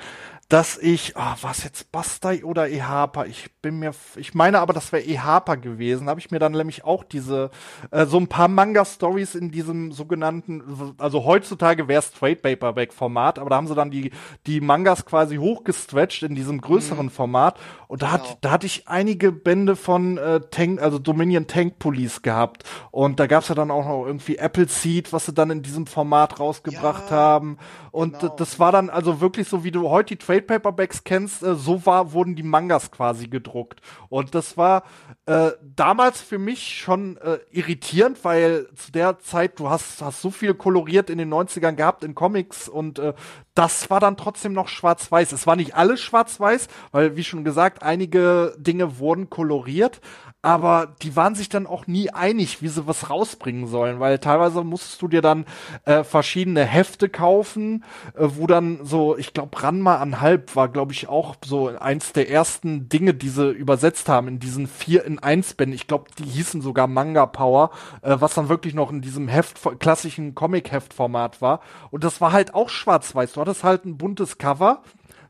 dass 0.48 0.78
ich, 0.78 1.18
ah, 1.18 1.36
was 1.42 1.64
jetzt 1.64 1.92
Bastei 1.92 2.46
oder 2.46 2.68
Ehapa? 2.68 3.26
Ich 3.26 3.52
bin 3.64 3.80
mir, 3.80 3.92
ich 4.16 4.36
meine 4.36 4.60
aber, 4.60 4.74
das 4.74 4.92
wäre 4.92 5.02
Ehapa 5.02 5.56
gewesen. 5.56 6.08
Habe 6.08 6.20
ich 6.20 6.30
mir 6.30 6.38
dann 6.38 6.52
nämlich 6.52 6.84
auch 6.84 7.04
diese, 7.04 7.50
äh, 7.90 8.06
so 8.06 8.18
ein 8.18 8.28
paar 8.28 8.48
Manga-Stories 8.48 9.34
in 9.34 9.50
diesem 9.50 9.92
sogenannten, 9.92 10.94
also 11.00 11.26
heutzutage 11.26 11.88
wäre 11.88 12.00
es 12.00 12.12
Trade 12.12 12.36
Paperback-Format, 12.36 13.40
aber 13.40 13.50
da 13.50 13.56
haben 13.56 13.68
sie 13.68 13.74
dann 13.74 13.90
die, 13.90 14.12
die 14.46 14.62
Mangas 14.62 15.06
quasi 15.06 15.38
hochgestretched 15.38 16.22
in 16.22 16.36
diesem 16.36 16.62
größeren 16.62 17.08
mhm. 17.08 17.12
Format. 17.12 17.60
Und 17.88 18.04
da, 18.04 18.12
genau. 18.12 18.30
hat, 18.30 18.38
da 18.42 18.52
hatte 18.52 18.68
ich 18.68 18.88
einige 18.88 19.32
Bände 19.32 19.76
von 19.76 20.20
äh, 20.20 20.42
Tank, 20.52 20.80
also 20.80 21.00
Dominion 21.00 21.48
Tank 21.48 21.80
Police 21.80 22.22
gehabt. 22.22 22.64
Und 22.92 23.20
da 23.20 23.26
gab's 23.26 23.48
ja 23.48 23.56
dann 23.56 23.72
auch 23.72 23.86
noch 23.86 24.06
irgendwie 24.06 24.38
Apple 24.38 24.68
Seed, 24.68 25.12
was 25.12 25.26
sie 25.26 25.34
dann 25.34 25.50
in 25.50 25.64
diesem 25.64 25.88
Format 25.88 26.40
rausgebracht 26.40 27.10
ja, 27.10 27.16
haben. 27.16 27.58
Und 27.92 28.20
genau. 28.20 28.36
das 28.36 28.60
war 28.60 28.72
dann 28.72 28.92
also 28.92 29.22
wirklich 29.22 29.48
so, 29.48 29.64
wie 29.64 29.72
du 29.72 29.90
heute 29.90 30.16
die 30.16 30.18
Trade 30.18 30.35
Paperbacks 30.42 31.04
kennst, 31.04 31.44
äh, 31.44 31.56
so 31.56 31.86
war, 31.86 32.14
wurden 32.14 32.36
die 32.36 32.44
Mangas 32.44 32.92
quasi 32.92 33.28
gedruckt. 33.28 33.82
Und 34.10 34.36
das 34.36 34.58
war 34.58 34.84
äh, 35.26 35.52
damals 35.62 36.22
für 36.22 36.38
mich 36.38 36.78
schon 36.78 37.18
äh, 37.18 37.40
irritierend, 37.52 38.24
weil 38.24 38.68
zu 38.76 38.92
der 38.92 39.20
Zeit, 39.20 39.60
du 39.60 39.70
hast, 39.70 40.02
hast 40.02 40.22
so 40.22 40.32
viel 40.32 40.54
koloriert 40.54 41.10
in 41.10 41.18
den 41.18 41.34
90ern 41.34 41.74
gehabt 41.74 42.04
in 42.04 42.16
Comics 42.16 42.70
und 42.70 43.00
äh, 43.00 43.14
das 43.54 43.90
war 43.90 44.00
dann 44.00 44.18
trotzdem 44.18 44.54
noch 44.54 44.68
schwarz-weiß. 44.68 45.32
Es 45.32 45.48
war 45.48 45.56
nicht 45.56 45.76
alles 45.76 46.02
schwarz-weiß, 46.02 46.68
weil, 46.92 47.16
wie 47.16 47.24
schon 47.24 47.44
gesagt, 47.44 47.84
einige 47.84 48.54
Dinge 48.58 49.00
wurden 49.00 49.30
koloriert, 49.30 50.02
aber 50.46 50.94
die 51.02 51.16
waren 51.16 51.34
sich 51.34 51.50
dann 51.50 51.66
auch 51.66 51.88
nie 51.88 52.12
einig, 52.12 52.62
wie 52.62 52.68
sie 52.68 52.86
was 52.86 53.10
rausbringen 53.10 53.66
sollen, 53.66 54.00
weil 54.00 54.20
teilweise 54.20 54.64
musstest 54.64 55.02
du 55.02 55.08
dir 55.08 55.24
dann 55.24 55.46
äh, 55.86 56.04
verschiedene 56.04 56.64
Hefte 56.64 57.10
kaufen, 57.10 57.84
äh, 58.14 58.28
wo 58.28 58.46
dann 58.46 58.86
so, 58.86 59.18
ich 59.18 59.34
glaube, 59.34 59.64
Ranma 59.64 59.96
an 59.96 60.22
halb 60.22 60.56
war, 60.56 60.70
glaube 60.70 60.94
ich, 60.94 61.10
auch 61.10 61.36
so 61.44 61.70
eins 61.70 62.14
der 62.14 62.30
ersten 62.30 62.90
Dinge, 62.90 63.16
die 63.16 63.30
sie 63.30 63.50
übersetzt 63.50 64.08
haben 64.08 64.28
in 64.28 64.40
diesen 64.40 64.68
vier 64.68 65.04
in 65.06 65.18
eins 65.18 65.56
Bänden. 65.56 65.74
Ich 65.74 65.88
glaube, 65.88 66.12
die 66.20 66.26
hießen 66.26 66.62
sogar 66.62 66.86
Manga 66.86 67.26
Power, 67.26 67.72
äh, 68.04 68.16
was 68.20 68.36
dann 68.36 68.48
wirklich 68.48 68.76
noch 68.76 68.92
in 68.92 69.02
diesem 69.02 69.28
Heft 69.28 69.60
klassischen 69.80 70.36
Comic-Heft-Format 70.36 71.42
war. 71.42 71.62
Und 71.90 72.04
das 72.04 72.22
war 72.22 72.34
halt 72.34 72.54
auch 72.54 72.70
schwarz-weiß. 72.70 73.34
Du 73.34 73.42
hattest 73.42 73.64
halt 73.64 73.86
ein 73.86 73.98
buntes 73.98 74.38
Cover 74.38 74.84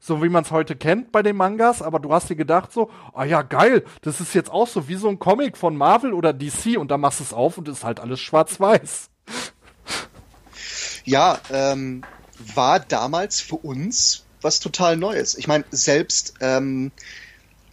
so 0.06 0.22
wie 0.22 0.30
man 0.30 0.44
es 0.44 0.52
heute 0.52 0.76
kennt 0.76 1.12
bei 1.12 1.24
den 1.24 1.36
Mangas, 1.36 1.82
aber 1.82 2.00
du 2.00 2.14
hast 2.14 2.30
dir 2.30 2.36
gedacht 2.36 2.72
so, 2.72 2.92
ah 3.14 3.24
ja, 3.24 3.42
geil, 3.42 3.84
das 4.02 4.22
ist 4.22 4.36
jetzt 4.36 4.52
auch 4.52 4.68
so 4.68 4.88
wie 4.88 4.96
so 4.96 5.10
ein 5.10 5.18
Comic 5.18 5.58
von 5.58 5.76
Marvel 5.76 6.14
oder 6.14 6.32
DC 6.32 6.78
und 6.78 6.92
da 6.92 6.98
machst 6.98 7.20
du 7.20 7.24
es 7.24 7.34
auf 7.34 7.58
und 7.58 7.68
ist 7.68 7.84
halt 7.84 8.00
alles 8.00 8.20
schwarz-weiß. 8.20 9.10
Ja, 11.06 11.40
ähm, 11.52 12.04
war 12.54 12.80
damals 12.80 13.40
für 13.40 13.56
uns 13.56 14.26
was 14.42 14.60
total 14.60 14.96
Neues. 14.98 15.36
Ich 15.36 15.48
meine, 15.48 15.66
selbst 15.72 16.36
ähm, 16.40 16.92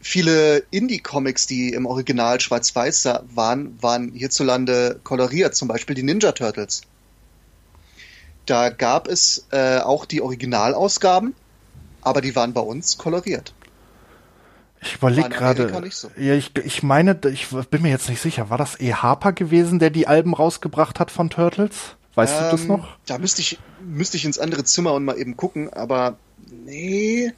viele 0.00 0.64
Indie-Comics, 0.70 1.46
die 1.46 1.74
im 1.74 1.86
Original 1.86 2.40
schwarz-weiß 2.40 3.08
waren, 3.34 3.82
waren 3.82 4.12
hierzulande 4.12 5.00
koloriert, 5.04 5.54
zum 5.54 5.68
Beispiel 5.68 5.94
die 5.94 6.02
Ninja 6.02 6.32
Turtles. 6.32 6.82
Da 8.46 8.70
gab 8.70 9.06
es 9.06 9.46
äh, 9.50 9.78
auch 9.78 10.04
die 10.04 10.20
Originalausgaben, 10.20 11.34
aber 12.02 12.20
die 12.20 12.36
waren 12.36 12.52
bei 12.52 12.60
uns 12.60 12.98
koloriert. 12.98 13.54
Ich 14.82 14.96
überlege 14.96 15.28
gerade. 15.28 15.90
So. 15.90 16.10
Ja, 16.16 16.34
ich, 16.34 16.56
ich 16.56 16.82
meine, 16.82 17.18
ich 17.32 17.48
bin 17.70 17.82
mir 17.82 17.90
jetzt 17.90 18.08
nicht 18.08 18.20
sicher. 18.20 18.50
War 18.50 18.58
das 18.58 18.80
E. 18.80 18.92
Harper 18.94 19.32
gewesen, 19.32 19.78
der 19.78 19.90
die 19.90 20.08
Alben 20.08 20.34
rausgebracht 20.34 20.98
hat 20.98 21.10
von 21.10 21.30
Turtles? 21.30 21.96
Weißt 22.14 22.34
ähm, 22.36 22.44
du 22.44 22.50
das 22.50 22.60
ähm, 22.62 22.68
noch? 22.68 22.96
Da 23.06 23.18
müsste 23.18 23.40
ich, 23.42 23.58
müsste 23.80 24.16
ich 24.16 24.24
ins 24.24 24.38
andere 24.38 24.64
Zimmer 24.64 24.92
und 24.94 25.04
mal 25.04 25.16
eben 25.18 25.36
gucken, 25.36 25.72
aber 25.72 26.16
nee. 26.64 27.32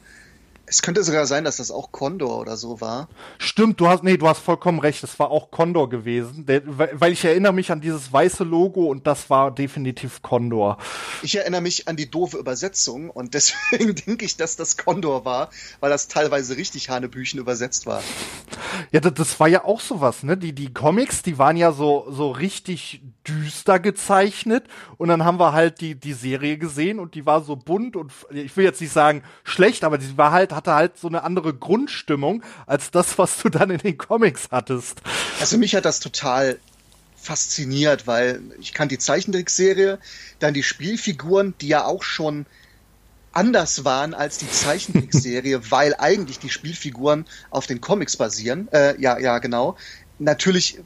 Es 0.67 0.81
könnte 0.81 1.03
sogar 1.03 1.27
sein, 1.27 1.43
dass 1.43 1.57
das 1.57 1.69
auch 1.69 1.91
Condor 1.91 2.39
oder 2.39 2.57
so 2.57 2.81
war. 2.81 3.07
Stimmt, 3.37 3.79
du 3.79 3.87
hast, 3.87 4.03
nee, 4.03 4.17
du 4.17 4.27
hast 4.27 4.39
vollkommen 4.39 4.79
recht, 4.79 5.03
es 5.03 5.19
war 5.19 5.29
auch 5.29 5.51
Condor 5.51 5.89
gewesen, 5.89 6.45
der, 6.45 6.63
weil 6.65 7.11
ich 7.11 7.23
erinnere 7.23 7.53
mich 7.53 7.71
an 7.71 7.81
dieses 7.81 8.11
weiße 8.11 8.43
Logo 8.43 8.85
und 8.85 9.05
das 9.05 9.29
war 9.29 9.51
definitiv 9.51 10.23
Condor. 10.23 10.77
Ich 11.21 11.35
erinnere 11.35 11.61
mich 11.61 11.87
an 11.87 11.95
die 11.95 12.09
doofe 12.09 12.37
Übersetzung 12.37 13.11
und 13.11 13.33
deswegen 13.35 13.93
denke 13.95 14.25
ich, 14.25 14.37
dass 14.37 14.55
das 14.55 14.77
Condor 14.77 15.23
war, 15.23 15.49
weil 15.81 15.91
das 15.91 16.07
teilweise 16.07 16.57
richtig 16.57 16.89
Hanebüchen 16.89 17.39
übersetzt 17.39 17.85
war. 17.85 18.01
Ja, 18.91 18.99
das, 18.99 19.13
das 19.13 19.39
war 19.39 19.47
ja 19.47 19.65
auch 19.65 19.81
sowas, 19.81 20.23
ne? 20.23 20.35
Die, 20.35 20.53
die 20.53 20.73
Comics, 20.73 21.21
die 21.21 21.37
waren 21.37 21.57
ja 21.57 21.71
so, 21.71 22.07
so 22.09 22.31
richtig 22.31 23.01
düster 23.27 23.79
gezeichnet 23.79 24.65
und 24.97 25.09
dann 25.09 25.25
haben 25.25 25.39
wir 25.39 25.53
halt 25.53 25.81
die, 25.81 25.95
die 25.95 26.13
Serie 26.13 26.57
gesehen 26.57 26.99
und 26.99 27.15
die 27.15 27.25
war 27.25 27.41
so 27.41 27.55
bunt 27.55 27.95
und 27.95 28.11
ich 28.29 28.55
will 28.55 28.65
jetzt 28.65 28.81
nicht 28.81 28.93
sagen 28.93 29.23
schlecht, 29.43 29.83
aber 29.83 29.97
die 29.97 30.17
war 30.17 30.31
halt, 30.31 30.54
hatte 30.55 30.73
halt 30.73 30.97
so 30.97 31.07
eine 31.07 31.23
andere 31.23 31.53
Grundstimmung 31.53 32.43
als 32.65 32.91
das, 32.91 33.17
was 33.17 33.37
du 33.37 33.49
dann 33.49 33.69
in 33.69 33.79
den 33.79 33.97
Comics 33.97 34.47
hattest. 34.51 35.01
Also 35.39 35.57
mich 35.57 35.75
hat 35.75 35.85
das 35.85 35.99
total 35.99 36.59
fasziniert, 37.15 38.07
weil 38.07 38.41
ich 38.59 38.73
kann 38.73 38.87
die 38.87 38.99
Zeichentrickserie, 38.99 39.99
dann 40.39 40.53
die 40.53 40.63
Spielfiguren, 40.63 41.55
die 41.59 41.67
ja 41.67 41.85
auch 41.85 42.03
schon 42.03 42.45
anders 43.33 43.83
waren 43.83 44.13
als 44.13 44.37
die 44.37 44.49
Zeichentrickserie, 44.49 45.59
weil 45.69 45.95
eigentlich 45.95 46.39
die 46.39 46.49
Spielfiguren 46.49 47.25
auf 47.49 47.67
den 47.67 47.81
Comics 47.81 48.15
basieren. 48.15 48.69
Äh, 48.71 48.99
ja, 49.01 49.19
ja, 49.19 49.39
genau. 49.39 49.75
Natürlich 50.19 50.79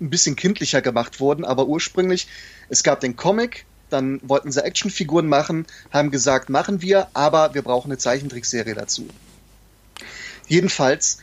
ein 0.00 0.10
bisschen 0.10 0.36
kindlicher 0.36 0.82
gemacht 0.82 1.20
wurden, 1.20 1.44
aber 1.44 1.66
ursprünglich, 1.66 2.28
es 2.68 2.82
gab 2.82 3.00
den 3.00 3.16
Comic, 3.16 3.64
dann 3.90 4.20
wollten 4.22 4.50
sie 4.50 4.64
Actionfiguren 4.64 5.28
machen, 5.28 5.66
haben 5.92 6.10
gesagt, 6.10 6.48
machen 6.48 6.82
wir, 6.82 7.08
aber 7.14 7.54
wir 7.54 7.62
brauchen 7.62 7.90
eine 7.90 7.98
Zeichentrickserie 7.98 8.74
dazu. 8.74 9.08
Jedenfalls 10.46 11.18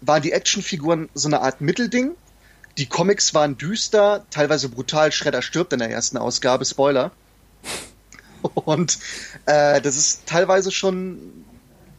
waren 0.00 0.22
die 0.22 0.32
Actionfiguren 0.32 1.08
so 1.14 1.28
eine 1.28 1.40
Art 1.40 1.60
Mittelding. 1.60 2.12
Die 2.76 2.86
Comics 2.86 3.34
waren 3.34 3.56
düster, 3.56 4.24
teilweise 4.30 4.68
brutal. 4.68 5.12
Shredder 5.12 5.42
stirbt 5.42 5.72
in 5.72 5.78
der 5.78 5.90
ersten 5.90 6.16
Ausgabe, 6.16 6.64
Spoiler. 6.64 7.12
Und 8.54 8.98
äh, 9.46 9.80
das 9.80 9.96
ist 9.96 10.26
teilweise 10.26 10.70
schon 10.70 11.44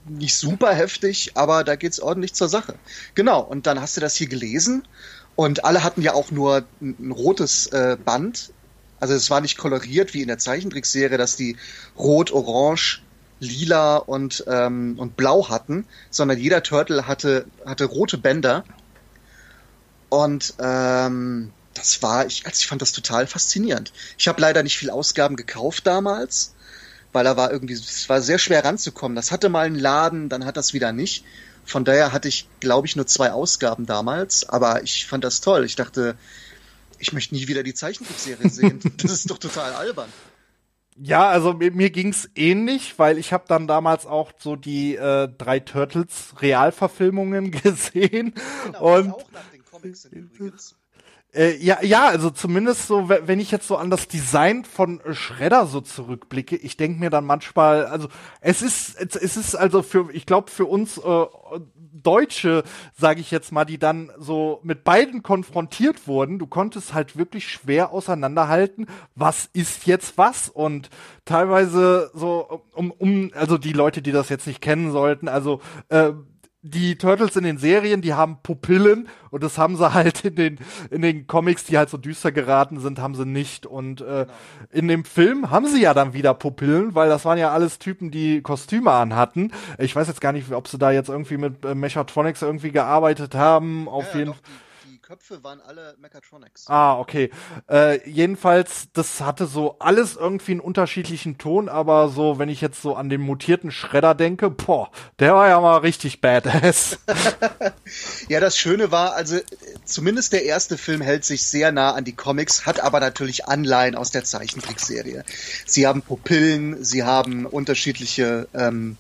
nicht 0.08 0.36
super 0.36 0.74
heftig, 0.74 1.32
aber 1.36 1.64
da 1.64 1.76
geht's 1.76 2.00
ordentlich 2.00 2.34
zur 2.34 2.50
Sache. 2.50 2.76
Genau, 3.16 3.42
und 3.42 3.66
dann 3.66 3.82
hast 3.82 3.98
du 3.98 4.02
das 4.02 4.16
hier 4.16 4.28
gelesen 4.28 4.88
und 5.36 5.66
alle 5.66 5.84
hatten 5.84 6.02
ja 6.02 6.14
auch 6.14 6.32
nur 6.32 6.64
ein, 6.80 6.96
ein 7.00 7.12
rotes 7.12 7.68
äh, 7.68 7.98
Band. 8.04 8.52
Also 9.00 9.14
es 9.14 9.30
war 9.30 9.42
nicht 9.42 9.58
koloriert 9.58 10.14
wie 10.14 10.22
in 10.22 10.28
der 10.28 10.38
Zeichentrickserie, 10.38 11.18
dass 11.18 11.36
die 11.36 11.58
rot, 11.98 12.32
orange, 12.32 13.02
lila 13.40 13.98
und, 13.98 14.44
ähm, 14.48 14.96
und 14.98 15.18
blau 15.18 15.50
hatten, 15.50 15.86
sondern 16.10 16.38
jeder 16.38 16.64
Turtle 16.64 17.08
hatte, 17.08 17.46
hatte 17.66 17.86
rote 17.86 18.18
Bänder. 18.18 18.64
Und 20.10 20.54
ähm, 20.60 21.52
das 21.74 22.02
war, 22.02 22.26
ich, 22.26 22.46
also 22.46 22.58
ich 22.58 22.68
fand 22.68 22.82
das 22.82 22.94
total 22.94 23.28
faszinierend. 23.28 23.92
Ich 24.18 24.28
habe 24.28 24.42
leider 24.42 24.64
nicht 24.64 24.78
viel 24.78 24.90
Ausgaben 24.90 25.36
gekauft 25.36 25.86
damals, 25.86 26.54
weil 27.12 27.26
da 27.26 27.38
war 27.38 27.52
irgendwie, 27.52 27.74
es 27.74 28.08
war 28.08 28.22
sehr 28.22 28.40
schwer 28.40 28.64
ranzukommen. 28.64 29.16
Das 29.16 29.32
hatte 29.32 29.50
mal 29.50 29.66
einen 29.66 29.80
Laden, 29.80 30.30
dann 30.30 30.46
hat 30.46 30.58
das 30.58 30.74
wieder 30.74 30.94
nicht. 30.94 31.26
Von 31.66 31.84
daher 31.84 32.14
hatte 32.14 32.28
ich, 32.28 32.48
glaube 32.60 32.88
ich, 32.88 32.96
nur 32.96 33.08
zwei 33.08 33.32
Ausgaben 33.32 33.86
damals, 33.86 34.48
aber 34.48 34.84
ich 34.84 35.06
fand 35.08 35.24
das 35.24 35.42
toll. 35.42 35.66
Ich 35.66 35.76
dachte, 35.76 36.16
ich 37.00 37.14
möchte 37.14 37.36
nie 37.36 37.48
wieder 37.48 37.64
die 37.64 37.74
Zeichentrickserie 37.74 38.50
sehen. 38.50 38.80
das 38.98 39.12
ist 39.12 39.30
doch 39.30 39.38
total 39.38 39.74
albern. 39.74 40.10
Ja, 40.98 41.28
also 41.28 41.54
mir, 41.54 41.72
mir 41.72 41.90
ging's 41.90 42.30
ähnlich, 42.36 42.98
weil 42.98 43.18
ich 43.18 43.34
habe 43.34 43.44
dann 43.48 43.68
damals 43.68 44.06
auch 44.06 44.32
so 44.38 44.56
die 44.56 44.96
äh, 44.96 45.28
drei 45.38 45.60
Turtles 45.60 46.34
Realverfilmungen 46.40 47.52
gesehen 47.64 48.34
genau, 48.66 48.98
und 48.98 49.12
auch 49.12 49.32
nach 49.32 49.50
den 49.52 49.66
Comics 49.66 50.04
sind 50.04 50.14
übrigens. 50.14 50.76
Äh, 51.36 51.58
ja, 51.58 51.84
ja, 51.84 52.08
also 52.08 52.30
zumindest 52.30 52.88
so, 52.88 53.10
wenn 53.10 53.42
ich 53.42 53.52
jetzt 53.52 53.68
so 53.68 53.76
an 53.76 53.90
das 53.90 54.08
Design 54.08 54.64
von 54.64 55.02
Shredder 55.12 55.66
so 55.66 55.82
zurückblicke, 55.82 56.56
ich 56.56 56.78
denke 56.78 57.00
mir 57.00 57.10
dann 57.10 57.26
manchmal, 57.26 57.86
also 57.86 58.08
es 58.40 58.62
ist, 58.62 59.00
es 59.00 59.36
ist 59.36 59.54
also 59.56 59.82
für, 59.82 60.10
ich 60.14 60.26
glaube 60.26 60.50
für 60.50 60.66
uns 60.66 60.98
äh, 60.98 61.26
Deutsche, 62.06 62.64
sage 62.96 63.20
ich 63.20 63.32
jetzt 63.32 63.52
mal, 63.52 63.66
die 63.66 63.78
dann 63.78 64.12
so 64.18 64.62
mit 64.64 64.86
beiden 64.86 65.24
konfrontiert 65.24 66.08
wurden, 66.08 66.40
du 66.40 66.48
konntest 66.48 66.94
halt 66.94 67.18
wirklich 67.18 67.50
schwer 67.50 67.92
auseinanderhalten, 67.92 68.88
was 69.16 69.50
ist 69.52 69.88
jetzt 69.88 70.18
was? 70.18 70.48
Und 70.48 70.90
teilweise 71.26 72.12
so 72.14 72.64
um, 72.74 72.92
um 72.92 73.32
also 73.36 73.58
die 73.58 73.74
Leute, 73.74 74.02
die 74.02 74.14
das 74.14 74.30
jetzt 74.30 74.48
nicht 74.48 74.62
kennen 74.62 74.92
sollten, 74.92 75.28
also 75.28 75.60
äh, 75.90 76.12
die 76.66 76.98
Turtles 76.98 77.36
in 77.36 77.44
den 77.44 77.60
Serien, 77.60 78.02
die 78.02 78.16
haben 78.16 78.40
Pupillen 78.42 79.08
und 79.30 79.44
das 79.44 79.58
haben 79.58 79.78
sie 79.78 79.94
halt 79.94 80.26
in 80.26 80.36
den 80.36 80.60
in 80.90 81.02
den 81.04 81.28
Comics, 81.28 81.64
die 81.64 81.78
halt 81.78 81.90
so 81.90 81.98
düster 81.98 82.32
geraten 82.32 82.80
sind, 82.80 83.00
haben 83.00 83.14
sie 83.14 83.26
nicht 83.26 83.68
und 83.68 84.02
äh, 84.02 84.04
genau. 84.04 84.28
in 84.72 84.88
dem 84.88 85.06
Film 85.06 85.52
haben 85.52 85.68
sie 85.68 85.82
ja 85.82 85.94
dann 85.94 86.14
wieder 86.14 86.34
Pupillen, 86.34 86.96
weil 86.96 87.08
das 87.08 87.24
waren 87.24 87.38
ja 87.38 87.52
alles 87.52 87.78
Typen, 87.78 88.10
die 88.10 88.42
Kostüme 88.42 88.92
anhatten. 88.92 89.52
Ich 89.78 89.96
weiß 89.96 90.08
jetzt 90.08 90.22
gar 90.22 90.32
nicht, 90.32 90.52
ob 90.52 90.68
sie 90.68 90.80
da 90.80 90.92
jetzt 90.92 91.10
irgendwie 91.10 91.38
mit 91.38 91.64
äh, 91.64 91.76
Mechatronics 91.76 92.42
irgendwie 92.42 92.72
gearbeitet 92.72 93.36
haben. 93.36 93.88
Auf 93.88 94.14
ja, 94.14 94.20
jeden 94.20 94.34
Fall 94.34 94.42
Köpfe 95.06 95.44
waren 95.44 95.62
alle 95.62 95.96
Mechatronics. 96.00 96.66
Ah, 96.68 96.98
okay. 96.98 97.30
Äh, 97.70 98.10
jedenfalls, 98.10 98.88
das 98.92 99.22
hatte 99.22 99.46
so 99.46 99.78
alles 99.78 100.16
irgendwie 100.16 100.54
einen 100.54 100.62
unterschiedlichen 100.62 101.38
Ton, 101.38 101.70
aber 101.70 102.10
so, 102.10 102.40
wenn 102.40 102.50
ich 102.50 102.60
jetzt 102.60 102.82
so 102.82 102.96
an 102.96 103.10
den 103.10 103.22
mutierten 103.22 103.70
Schredder 103.70 104.16
denke, 104.16 104.50
boah, 104.50 104.90
der 105.20 105.36
war 105.36 105.48
ja 105.48 105.62
mal 105.62 105.78
richtig 105.78 106.22
badass. 106.22 106.98
ja, 108.30 108.40
das 108.40 108.58
Schöne 108.58 108.90
war, 108.90 109.14
also 109.14 109.38
zumindest 109.84 110.34
der 110.34 110.44
erste 110.44 110.76
Film 110.76 111.02
hält 111.02 111.24
sich 111.24 111.46
sehr 111.46 111.72
nah 111.72 111.94
an 111.94 112.04
die 112.04 112.16
Comics, 112.16 112.66
hat 112.66 112.80
aber 112.80 113.00
natürlich 113.00 113.46
Anleihen 113.48 113.94
aus 113.94 114.10
der 114.10 114.24
Zeichentrickserie. 114.24 115.24
Sie 115.68 115.86
haben 115.86 116.02
Pupillen, 116.02 116.84
sie 116.84 117.04
haben 117.04 117.46
unterschiedliche, 117.46 118.48
ähm, 118.56 118.98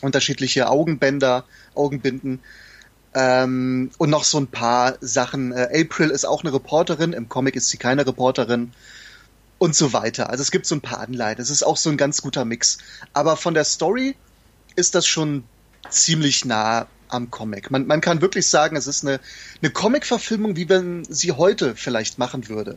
unterschiedliche 0.00 0.70
Augenbänder, 0.70 1.44
Augenbinden. 1.74 2.40
Ähm, 3.18 3.90
und 3.96 4.10
noch 4.10 4.24
so 4.24 4.36
ein 4.36 4.46
paar 4.46 4.98
Sachen. 5.00 5.50
Äh, 5.50 5.82
April 5.82 6.10
ist 6.10 6.26
auch 6.26 6.44
eine 6.44 6.52
Reporterin, 6.52 7.14
im 7.14 7.30
Comic 7.30 7.56
ist 7.56 7.70
sie 7.70 7.78
keine 7.78 8.06
Reporterin 8.06 8.72
und 9.56 9.74
so 9.74 9.94
weiter. 9.94 10.28
Also 10.28 10.42
es 10.42 10.50
gibt 10.50 10.66
so 10.66 10.74
ein 10.74 10.82
paar 10.82 11.00
Anleihen. 11.00 11.40
Es 11.40 11.48
ist 11.48 11.62
auch 11.62 11.78
so 11.78 11.88
ein 11.88 11.96
ganz 11.96 12.20
guter 12.20 12.44
Mix. 12.44 12.76
Aber 13.14 13.38
von 13.38 13.54
der 13.54 13.64
Story 13.64 14.16
ist 14.74 14.94
das 14.94 15.06
schon 15.06 15.44
ziemlich 15.88 16.44
nah 16.44 16.88
am 17.08 17.30
Comic. 17.30 17.70
Man, 17.70 17.86
man 17.86 18.02
kann 18.02 18.20
wirklich 18.20 18.48
sagen, 18.48 18.76
es 18.76 18.86
ist 18.86 19.02
eine, 19.02 19.18
eine 19.62 19.70
Comic-Verfilmung, 19.70 20.56
wie 20.56 20.66
man 20.66 21.04
sie 21.04 21.32
heute 21.32 21.74
vielleicht 21.74 22.18
machen 22.18 22.50
würde. 22.50 22.76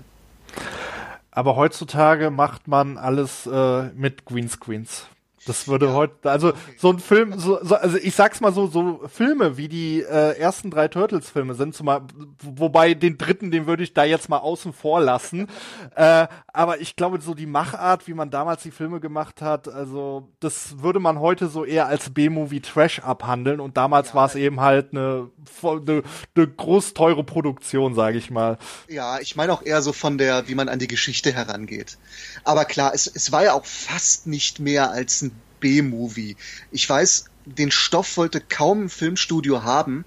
Aber 1.32 1.58
heutzutage 1.58 2.30
macht 2.30 2.70
man 2.70 2.98
alles 2.98 3.46
äh, 3.46 3.90
mit 3.90 4.24
Greenscreens. 4.24 5.08
Das 5.50 5.68
würde 5.68 5.88
ja. 5.88 5.93
heute, 5.93 6.30
also 6.30 6.50
okay. 6.50 6.58
so 6.78 6.91
ein 6.91 7.00
Film, 7.00 7.39
so, 7.39 7.58
so, 7.64 7.74
also 7.74 7.97
ich 7.97 8.14
sag's 8.14 8.39
mal 8.39 8.54
so, 8.54 8.68
so 8.68 9.02
Filme 9.12 9.58
wie 9.58 9.68
die 9.68 10.02
äh, 10.02 10.38
ersten 10.38 10.70
drei 10.70 10.88
Turtles-Filme 10.88 11.56
sind 11.56 11.74
zumal, 11.74 12.02
wobei 12.43 12.93
den 12.93 13.18
dritten, 13.18 13.50
den 13.50 13.66
würde 13.66 13.82
ich 13.82 13.95
da 13.95 14.04
jetzt 14.04 14.30
mal 14.30 14.38
außen 14.38 14.74
vor 14.74 15.02
lassen. 15.02 15.47
äh, 15.95 16.28
aber 16.54 16.82
ich 16.82 16.95
glaube, 16.95 17.20
so 17.20 17.34
die 17.34 17.47
Machart, 17.47 18.08
wie 18.08 18.14
man 18.14 18.30
damals 18.30 18.62
die 18.62 18.70
Filme 18.70 19.00
gemacht 19.00 19.41
hat, 19.41 19.68
also 19.68 20.30
das 20.39 20.84
würde 20.84 21.00
man 21.00 21.20
heute 21.20 21.47
so 21.47 21.66
eher 21.66 21.88
als 21.88 22.12
B-Movie 22.12 22.62
Trash 22.62 23.00
abhandeln 23.00 23.60
und 23.60 23.76
damals 23.76 24.10
ja, 24.10 24.14
war 24.14 24.28
es 24.28 24.36
eben 24.36 24.62
halt 24.62 24.91
eine, 24.91 25.32
eine, 25.64 26.04
eine 26.36 26.47
groß 26.47 26.93
teure 26.93 27.24
Produktion, 27.24 27.95
sage 27.95 28.20
ich 28.20 28.30
mal. 28.30 28.60
Ja, 28.88 29.20
ich 29.20 29.36
meine 29.36 29.52
auch 29.52 29.64
eher 29.66 29.82
so 29.82 29.93
von 29.93 30.20
der, 30.20 30.47
wie 30.47 30.54
man 30.54 30.70
an 30.70 30.78
die 30.78 30.88
Geschichte 30.88 31.34
herangeht. 31.34 31.97
Aber 32.43 32.66
klar, 32.66 32.91
es, 32.93 33.08
es 33.08 33.32
war 33.32 33.43
ja 33.43 33.54
auch 33.54 33.66
fast 33.66 34.28
nicht 34.28 34.60
mehr 34.60 34.91
als 34.91 35.24
ein 35.24 35.39
B-Movie. 35.60 36.36
Ich 36.72 36.89
weiß, 36.89 37.26
den 37.45 37.72
Stoff 37.72 38.18
wollte 38.18 38.41
kaum 38.41 38.86
ein 38.86 38.89
Filmstudio 38.89 39.64
haben. 39.64 40.05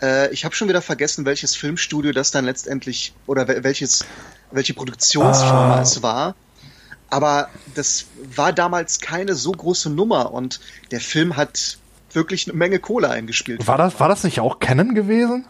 Äh, 0.00 0.32
ich 0.32 0.44
habe 0.44 0.54
schon 0.54 0.68
wieder 0.68 0.82
vergessen, 0.82 1.24
welches 1.24 1.56
Filmstudio 1.56 2.12
das 2.12 2.30
dann 2.30 2.44
letztendlich 2.44 3.14
oder 3.26 3.46
welches, 3.62 4.04
welche 4.50 4.74
Produktionsfirma 4.74 5.76
ah. 5.76 5.82
es 5.82 6.02
war. 6.02 6.34
Aber 7.10 7.50
das 7.74 8.06
war 8.34 8.52
damals 8.52 9.00
keine 9.00 9.34
so 9.34 9.52
große 9.52 9.90
Nummer 9.90 10.32
und 10.32 10.60
der 10.90 11.00
Film 11.00 11.36
hat 11.36 11.78
wirklich 12.12 12.48
eine 12.48 12.56
Menge 12.56 12.78
Kohle 12.78 13.10
eingespielt. 13.10 13.66
War 13.66 13.76
das, 13.76 14.00
war 14.00 14.08
das 14.08 14.24
nicht 14.24 14.40
auch 14.40 14.60
Canon 14.60 14.94
gewesen? 14.94 15.46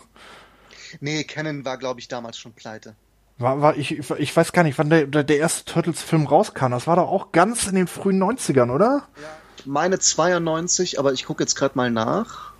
Nee, 1.01 1.25
Canon 1.25 1.65
war, 1.65 1.79
glaube 1.79 2.01
ich, 2.01 2.09
damals 2.09 2.37
schon 2.37 2.53
pleite. 2.53 2.95
War, 3.43 3.61
war 3.61 3.77
ich, 3.77 3.99
ich 3.99 4.37
weiß 4.37 4.53
gar 4.53 4.63
nicht, 4.63 4.79
wann 4.79 4.89
der, 4.89 5.07
der 5.07 5.37
erste 5.37 5.65
Turtles-Film 5.65 6.27
rauskam. 6.27 6.71
Das 6.71 6.87
war 6.87 6.97
doch 6.97 7.09
auch 7.09 7.33
ganz 7.33 7.67
in 7.67 7.75
den 7.75 7.87
frühen 7.87 8.23
90ern, 8.23 8.73
oder? 8.73 9.03
Ja, 9.21 9.29
meine 9.65 9.99
92, 9.99 10.99
aber 10.99 11.13
ich 11.13 11.25
gucke 11.25 11.43
jetzt 11.43 11.55
gerade 11.55 11.77
mal 11.77 11.91
nach. 11.91 12.53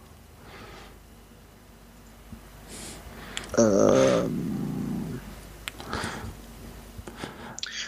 Ähm, 3.57 5.21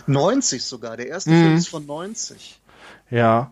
90 0.07 0.63
sogar, 0.63 0.97
der 0.97 1.09
erste 1.09 1.31
mhm. 1.31 1.43
Film 1.43 1.57
ist 1.57 1.69
von 1.69 1.87
90. 1.87 2.61
Ja, 3.11 3.51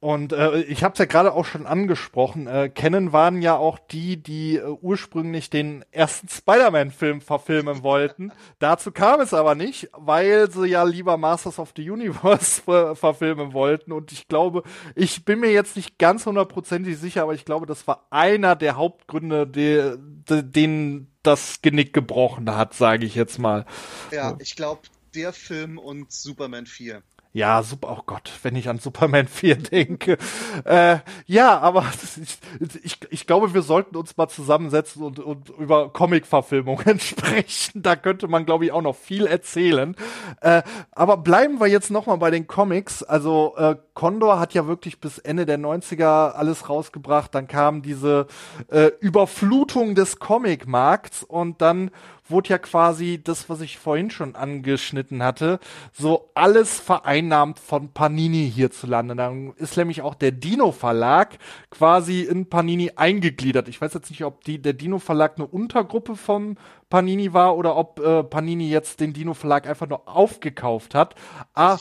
und 0.00 0.32
äh, 0.32 0.62
ich 0.62 0.82
habe 0.82 0.94
es 0.94 0.98
ja 0.98 1.04
gerade 1.04 1.34
auch 1.34 1.44
schon 1.44 1.66
angesprochen. 1.66 2.46
Äh, 2.46 2.70
Canon 2.70 3.12
waren 3.12 3.42
ja 3.42 3.56
auch 3.56 3.78
die, 3.78 4.16
die 4.16 4.56
äh, 4.56 4.64
ursprünglich 4.64 5.50
den 5.50 5.84
ersten 5.90 6.26
Spider-Man-Film 6.26 7.20
verfilmen 7.20 7.82
wollten. 7.82 8.32
Dazu 8.58 8.92
kam 8.92 9.20
es 9.20 9.34
aber 9.34 9.54
nicht, 9.54 9.90
weil 9.92 10.50
sie 10.50 10.68
ja 10.68 10.84
lieber 10.84 11.18
Masters 11.18 11.58
of 11.58 11.74
the 11.76 11.90
Universe 11.90 12.62
ver 12.62 12.96
verfilmen 12.96 13.52
wollten. 13.52 13.92
Und 13.92 14.10
ich 14.10 14.26
glaube, 14.26 14.62
ich 14.94 15.26
bin 15.26 15.40
mir 15.40 15.52
jetzt 15.52 15.76
nicht 15.76 15.98
ganz 15.98 16.24
hundertprozentig 16.24 16.96
sicher, 16.96 17.22
aber 17.22 17.34
ich 17.34 17.44
glaube, 17.44 17.66
das 17.66 17.86
war 17.86 18.06
einer 18.08 18.56
der 18.56 18.76
Hauptgründe, 18.76 19.46
die, 19.46 19.96
die, 20.30 20.42
denen 20.42 21.10
das 21.22 21.60
Genick 21.60 21.92
gebrochen 21.92 22.56
hat, 22.56 22.72
sage 22.72 23.04
ich 23.04 23.14
jetzt 23.14 23.38
mal. 23.38 23.66
Ja, 24.10 24.34
ich 24.38 24.56
glaube, 24.56 24.80
der 25.14 25.34
Film 25.34 25.76
und 25.76 26.10
Superman 26.10 26.64
4. 26.64 27.02
Ja, 27.32 27.62
super, 27.62 27.96
oh 27.96 28.02
Gott, 28.06 28.32
wenn 28.42 28.56
ich 28.56 28.68
an 28.68 28.80
Superman 28.80 29.28
4 29.28 29.54
denke. 29.54 30.18
äh, 30.64 30.98
ja, 31.26 31.60
aber 31.60 31.84
ich, 32.60 32.84
ich, 32.84 32.98
ich 33.08 33.26
glaube, 33.26 33.54
wir 33.54 33.62
sollten 33.62 33.96
uns 33.96 34.16
mal 34.16 34.28
zusammensetzen 34.28 35.02
und, 35.02 35.20
und 35.20 35.48
über 35.50 35.92
Comic-Verfilmungen 35.92 36.98
sprechen. 37.00 37.82
Da 37.82 37.94
könnte 37.94 38.26
man, 38.26 38.46
glaube 38.46 38.64
ich, 38.64 38.72
auch 38.72 38.82
noch 38.82 38.96
viel 38.96 39.26
erzählen. 39.26 39.94
Äh, 40.40 40.62
aber 40.90 41.18
bleiben 41.18 41.60
wir 41.60 41.68
jetzt 41.68 41.92
noch 41.92 42.06
mal 42.06 42.16
bei 42.16 42.32
den 42.32 42.48
Comics. 42.48 43.04
Also 43.04 43.54
äh, 43.56 43.76
Condor 43.94 44.40
hat 44.40 44.52
ja 44.52 44.66
wirklich 44.66 44.98
bis 44.98 45.18
Ende 45.18 45.46
der 45.46 45.58
90er 45.58 46.32
alles 46.32 46.68
rausgebracht. 46.68 47.32
Dann 47.32 47.46
kam 47.46 47.82
diese 47.82 48.26
äh, 48.70 48.90
Überflutung 48.98 49.94
des 49.94 50.18
Comic-Markts 50.18 51.22
und 51.22 51.62
dann 51.62 51.92
wurde 52.30 52.50
ja 52.50 52.58
quasi 52.58 53.20
das, 53.22 53.48
was 53.48 53.60
ich 53.60 53.78
vorhin 53.78 54.10
schon 54.10 54.36
angeschnitten 54.36 55.22
hatte, 55.22 55.58
so 55.92 56.30
alles 56.34 56.78
vereinnahmt 56.78 57.58
von 57.58 57.92
Panini 57.92 58.50
hierzulande. 58.50 59.16
Dann 59.16 59.52
ist 59.56 59.76
nämlich 59.76 60.02
auch 60.02 60.14
der 60.14 60.32
Dino 60.32 60.72
Verlag 60.72 61.38
quasi 61.70 62.22
in 62.22 62.48
Panini 62.48 62.92
eingegliedert. 62.96 63.68
Ich 63.68 63.80
weiß 63.80 63.94
jetzt 63.94 64.10
nicht, 64.10 64.24
ob 64.24 64.44
die, 64.44 64.60
der 64.60 64.72
Dino 64.72 64.98
Verlag 64.98 65.34
eine 65.36 65.46
Untergruppe 65.46 66.16
vom 66.16 66.56
Panini 66.90 67.32
war 67.32 67.56
oder 67.56 67.76
ob 67.76 68.00
äh, 68.00 68.24
Panini 68.24 68.68
jetzt 68.68 69.00
den 69.00 69.12
Dino 69.12 69.34
Verlag 69.34 69.68
einfach 69.68 69.88
nur 69.88 70.08
aufgekauft 70.08 70.94
hat. 70.94 71.14
Ah. 71.54 71.78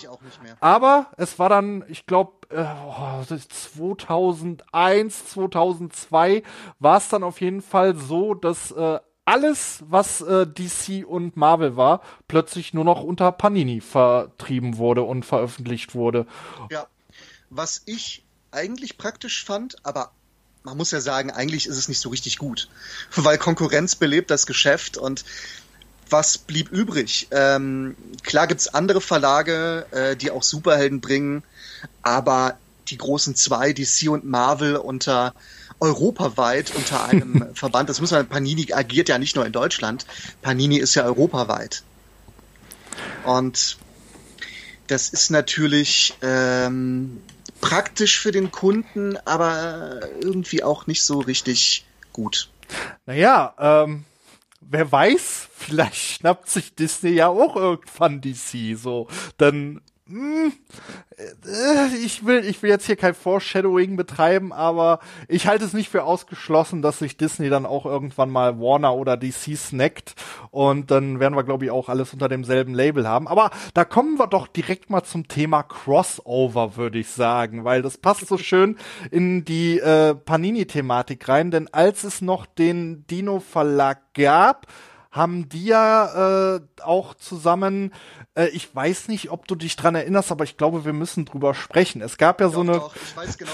Aber 0.60 1.08
es 1.18 1.40
war 1.40 1.50
dann, 1.50 1.84
ich 1.90 2.06
glaube, 2.06 2.34
äh, 2.50 2.66
2001, 3.26 5.30
2002 5.30 6.44
war 6.80 6.98
es 6.98 7.10
dann 7.10 7.24
auf 7.24 7.42
jeden 7.42 7.62
Fall 7.62 7.96
so, 7.96 8.36
dass 8.36 8.72
äh, 8.72 9.00
alles, 9.30 9.84
was 9.88 10.22
äh, 10.22 10.48
DC 10.48 11.06
und 11.08 11.38
Marvel 11.38 11.78
war, 11.78 12.02
plötzlich 12.28 12.74
nur 12.74 12.84
noch 12.84 13.04
unter 13.04 13.32
Panini 13.32 13.80
vertrieben 13.80 14.78
wurde 14.78 15.04
und 15.04 15.24
veröffentlicht 15.24 15.94
wurde. 15.94 16.26
Ja, 16.72 16.88
was 17.52 17.84
ich 17.86 18.24
eigentlich 18.50 18.98
praktisch 18.98 19.46
fand, 19.46 19.76
aber 19.84 20.10
man 20.64 20.78
muss 20.78 20.90
ja 20.90 21.00
sagen, 21.00 21.30
eigentlich 21.30 21.68
ist 21.68 21.78
es 21.78 21.88
nicht 21.88 22.00
so 22.00 22.10
richtig 22.10 22.40
gut, 22.40 22.70
weil 23.16 23.38
Konkurrenz 23.38 23.96
belebt 23.96 24.32
das 24.32 24.48
Geschäft 24.48 24.98
und 24.98 25.24
was 26.10 26.40
blieb 26.40 26.72
übrig? 26.72 27.28
Ähm, 27.30 27.96
klar 28.24 28.50
es 28.50 28.74
andere 28.74 29.00
Verlage, 29.00 29.86
äh, 29.92 30.16
die 30.16 30.32
auch 30.32 30.42
Superhelden 30.42 31.02
bringen, 31.02 31.44
aber 32.02 32.58
die 32.88 32.98
großen 32.98 33.36
zwei, 33.36 33.74
DC 33.74 34.10
und 34.10 34.26
Marvel 34.26 34.76
unter 34.76 35.36
europaweit 35.80 36.74
unter 36.76 37.06
einem 37.06 37.50
Verband. 37.54 37.90
Das 37.90 38.02
muss 38.02 38.12
man, 38.12 38.28
Panini 38.28 38.74
agiert 38.74 39.10
ja 39.10 39.18
nicht 39.18 39.36
nur 39.36 39.46
in 39.46 39.52
Deutschland. 39.52 40.06
Panini 40.42 40.78
ist 40.78 40.96
ja 40.96 41.04
europaweit. 41.04 41.84
Und 43.26 43.78
das 44.88 45.10
ist 45.10 45.30
natürlich 45.30 46.16
ähm, 46.22 47.22
praktisch 47.62 48.20
für 48.20 48.32
den 48.32 48.52
Kunden, 48.52 49.18
aber 49.26 50.00
irgendwie 50.22 50.64
auch 50.64 50.88
nicht 50.88 51.04
so 51.04 51.20
richtig 51.20 51.86
gut. 52.12 52.50
Naja, 53.06 53.54
ähm, 53.60 54.06
wer 54.62 54.92
weiß, 54.92 55.48
vielleicht 55.58 55.96
schnappt 55.96 56.50
sich 56.50 56.76
Disney 56.76 57.12
ja 57.12 57.28
auch 57.28 57.56
irgendwann 57.56 58.22
DC 58.22 58.78
so. 58.78 59.08
Dann 59.38 59.82
ich 62.04 62.26
will, 62.26 62.44
ich 62.46 62.64
will 62.64 62.70
jetzt 62.70 62.86
hier 62.86 62.96
kein 62.96 63.14
Foreshadowing 63.14 63.96
betreiben, 63.96 64.52
aber 64.52 65.00
ich 65.28 65.48
halte 65.48 65.66
es 65.66 65.74
nicht 65.74 65.90
für 65.90 66.04
ausgeschlossen, 66.04 66.82
dass 66.82 67.00
sich 67.00 67.18
Disney 67.18 67.50
dann 67.50 67.66
auch 67.66 67.86
irgendwann 67.86 68.30
mal 68.30 68.60
Warner 68.60 68.96
oder 68.96 69.18
DC 69.18 69.56
snackt 69.56 70.16
und 70.50 70.90
dann 70.90 71.20
werden 71.20 71.36
wir, 71.36 71.44
glaube 71.44 71.66
ich, 71.66 71.72
auch 71.72 71.90
alles 71.90 72.14
unter 72.14 72.28
demselben 72.28 72.74
Label 72.74 73.08
haben. 73.08 73.28
Aber 73.28 73.52
da 73.74 73.86
kommen 73.86 74.18
wir 74.18 74.28
doch 74.28 74.48
direkt 74.48 74.90
mal 74.90 75.04
zum 75.04 75.28
Thema 75.28 75.62
Crossover, 75.64 76.76
würde 76.76 77.00
ich 77.00 77.10
sagen, 77.10 77.64
weil 77.64 77.82
das 77.82 77.98
passt 77.98 78.28
so 78.28 78.38
schön 78.40 78.78
in 79.12 79.46
die 79.46 79.80
äh, 79.80 80.16
Panini-Thematik 80.16 81.28
rein, 81.28 81.52
denn 81.52 81.68
als 81.72 82.04
es 82.04 82.22
noch 82.22 82.46
den 82.48 83.06
Dino 83.08 83.40
Verlag 83.40 84.14
gab, 84.16 84.68
haben 85.12 85.50
die 85.50 85.66
ja 85.66 86.56
äh, 86.56 86.62
auch 86.84 87.16
zusammen, 87.16 87.94
äh, 88.40 88.48
ich 88.50 88.74
weiß 88.74 89.10
nicht, 89.10 89.32
ob 89.32 89.48
du 89.48 89.56
dich 89.56 89.76
dran 89.76 89.96
erinnerst, 89.96 90.32
aber 90.32 90.44
ich 90.44 90.58
glaube, 90.58 90.86
wir 90.86 90.94
müssen 90.94 91.26
drüber 91.26 91.54
sprechen. 91.54 92.02
Es 92.02 92.18
gab 92.18 92.40
ja 92.40 92.48
doch, 92.48 92.54
so 92.54 92.62
eine. 92.62 92.72
Doch, 92.74 92.96
ich 92.96 93.18
weiß 93.18 93.38
genau, 93.38 93.52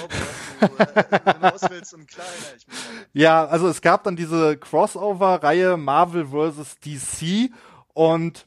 worauf 0.59 1.59
du 1.61 1.65
äh, 1.65 1.69
willst 1.71 1.93
und 1.93 2.07
klar 2.07 2.27
ich 2.37 2.67
mich. 2.67 2.77
Ja, 3.13 3.45
also 3.45 3.67
es 3.67 3.81
gab 3.81 4.03
dann 4.03 4.15
diese 4.15 4.57
Crossover-Reihe 4.57 5.77
Marvel 5.77 6.27
vs. 6.27 6.77
DC 6.79 7.51
und 7.93 8.45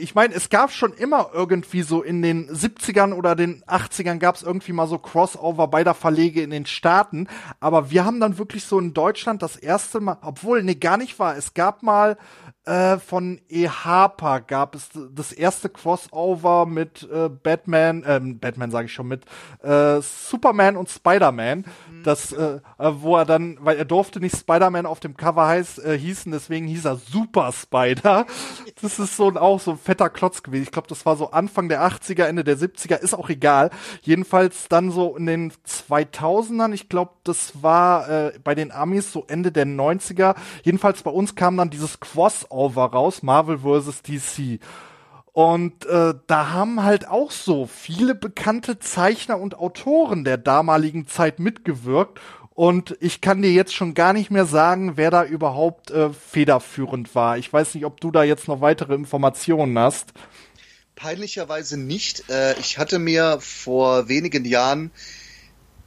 ich 0.00 0.14
meine, 0.14 0.34
es 0.34 0.50
gab 0.50 0.70
schon 0.70 0.92
immer 0.92 1.30
irgendwie 1.32 1.80
so 1.80 2.02
in 2.02 2.20
den 2.20 2.50
70ern 2.50 3.14
oder 3.14 3.34
den 3.34 3.64
80ern 3.64 4.18
gab 4.18 4.34
es 4.34 4.42
irgendwie 4.42 4.74
mal 4.74 4.86
so 4.86 4.98
Crossover 4.98 5.66
beider 5.68 5.94
Verlege 5.94 6.42
in 6.42 6.50
den 6.50 6.66
Staaten. 6.66 7.26
Aber 7.58 7.90
wir 7.90 8.04
haben 8.04 8.20
dann 8.20 8.36
wirklich 8.36 8.66
so 8.66 8.78
in 8.78 8.92
Deutschland 8.92 9.40
das 9.40 9.56
erste 9.56 10.00
Mal, 10.00 10.18
obwohl, 10.20 10.62
nee, 10.62 10.74
gar 10.74 10.98
nicht 10.98 11.18
war. 11.18 11.38
Es 11.38 11.54
gab 11.54 11.82
mal 11.82 12.18
äh, 12.64 12.98
von 12.98 13.40
E. 13.48 13.68
Harper 13.68 14.40
gab 14.40 14.76
es 14.76 14.90
das 15.12 15.32
erste 15.32 15.68
Crossover 15.68 16.64
mit 16.66 17.08
äh, 17.12 17.28
Batman, 17.28 18.04
äh, 18.04 18.20
Batman 18.22 18.70
sage 18.70 18.86
ich 18.86 18.92
schon, 18.92 19.08
mit 19.08 19.24
äh, 19.62 20.00
Superman 20.00 20.76
und 20.76 20.88
Spider-Man. 20.88 21.58
Mhm. 21.58 22.02
Das, 22.04 22.32
äh, 22.32 22.60
äh, 22.78 22.92
wo 23.00 23.16
er 23.16 23.24
dann, 23.24 23.58
weil 23.60 23.78
er 23.78 23.84
durfte 23.84 24.20
nicht 24.20 24.36
Spider-Man 24.36 24.86
auf 24.86 25.00
dem 25.00 25.16
Cover 25.16 25.46
heiß, 25.46 25.78
äh, 25.78 25.98
hießen, 25.98 26.30
deswegen 26.30 26.68
hieß 26.68 26.84
er 26.84 26.96
Super 26.96 27.52
Spider. 27.52 28.26
Das 28.80 28.98
ist 28.98 29.16
so 29.16 29.28
ein, 29.28 29.36
auch 29.36 29.60
so 29.60 29.72
ein 29.72 29.78
fetter 29.78 30.10
Klotz 30.10 30.42
gewesen. 30.42 30.64
Ich 30.64 30.72
glaube, 30.72 30.88
das 30.88 31.06
war 31.06 31.16
so 31.16 31.30
Anfang 31.30 31.68
der 31.68 31.86
80er, 31.86 32.24
Ende 32.24 32.42
der 32.42 32.58
70er, 32.58 32.96
ist 32.96 33.14
auch 33.14 33.28
egal. 33.28 33.70
Jedenfalls 34.00 34.68
dann 34.68 34.90
so 34.90 35.16
in 35.16 35.26
den 35.26 35.52
2000ern, 35.68 36.72
ich 36.72 36.88
glaube, 36.88 37.12
das 37.22 37.62
war 37.62 38.08
äh, 38.08 38.32
bei 38.42 38.56
den 38.56 38.72
Amis 38.72 39.12
so 39.12 39.24
Ende 39.28 39.52
der 39.52 39.66
90er. 39.66 40.34
Jedenfalls 40.64 41.02
bei 41.02 41.12
uns 41.12 41.36
kam 41.36 41.56
dann 41.56 41.70
dieses 41.70 42.00
Crossover 42.00 42.51
Crossover 42.52 42.84
raus, 42.84 43.22
Marvel 43.22 43.58
vs. 43.58 44.02
DC. 44.02 44.60
Und 45.32 45.86
äh, 45.86 46.12
da 46.26 46.50
haben 46.50 46.82
halt 46.82 47.08
auch 47.08 47.30
so 47.30 47.66
viele 47.66 48.14
bekannte 48.14 48.78
Zeichner 48.78 49.40
und 49.40 49.58
Autoren 49.58 50.24
der 50.24 50.36
damaligen 50.36 51.06
Zeit 51.06 51.38
mitgewirkt. 51.38 52.20
Und 52.50 52.98
ich 53.00 53.22
kann 53.22 53.40
dir 53.40 53.50
jetzt 53.50 53.74
schon 53.74 53.94
gar 53.94 54.12
nicht 54.12 54.30
mehr 54.30 54.44
sagen, 54.44 54.98
wer 54.98 55.10
da 55.10 55.24
überhaupt 55.24 55.90
äh, 55.90 56.10
federführend 56.10 57.14
war. 57.14 57.38
Ich 57.38 57.50
weiß 57.50 57.74
nicht, 57.74 57.86
ob 57.86 57.98
du 58.02 58.10
da 58.10 58.24
jetzt 58.24 58.46
noch 58.46 58.60
weitere 58.60 58.94
Informationen 58.94 59.78
hast. 59.78 60.12
Peinlicherweise 60.94 61.78
nicht. 61.78 62.28
Äh, 62.28 62.58
ich 62.60 62.76
hatte 62.76 62.98
mir 62.98 63.38
vor 63.40 64.08
wenigen 64.10 64.44
Jahren 64.44 64.90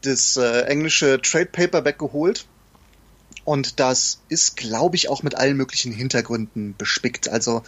das 0.01 0.37
äh, 0.37 0.61
englische 0.61 1.21
Trade 1.21 1.45
Paperback 1.45 1.99
geholt 1.99 2.47
und 3.45 3.79
das 3.79 4.19
ist, 4.27 4.57
glaube 4.57 4.95
ich, 4.95 5.07
auch 5.07 5.21
mit 5.21 5.35
allen 5.35 5.55
möglichen 5.55 5.93
Hintergründen 5.93 6.75
bespickt. 6.77 7.29
Also 7.29 7.61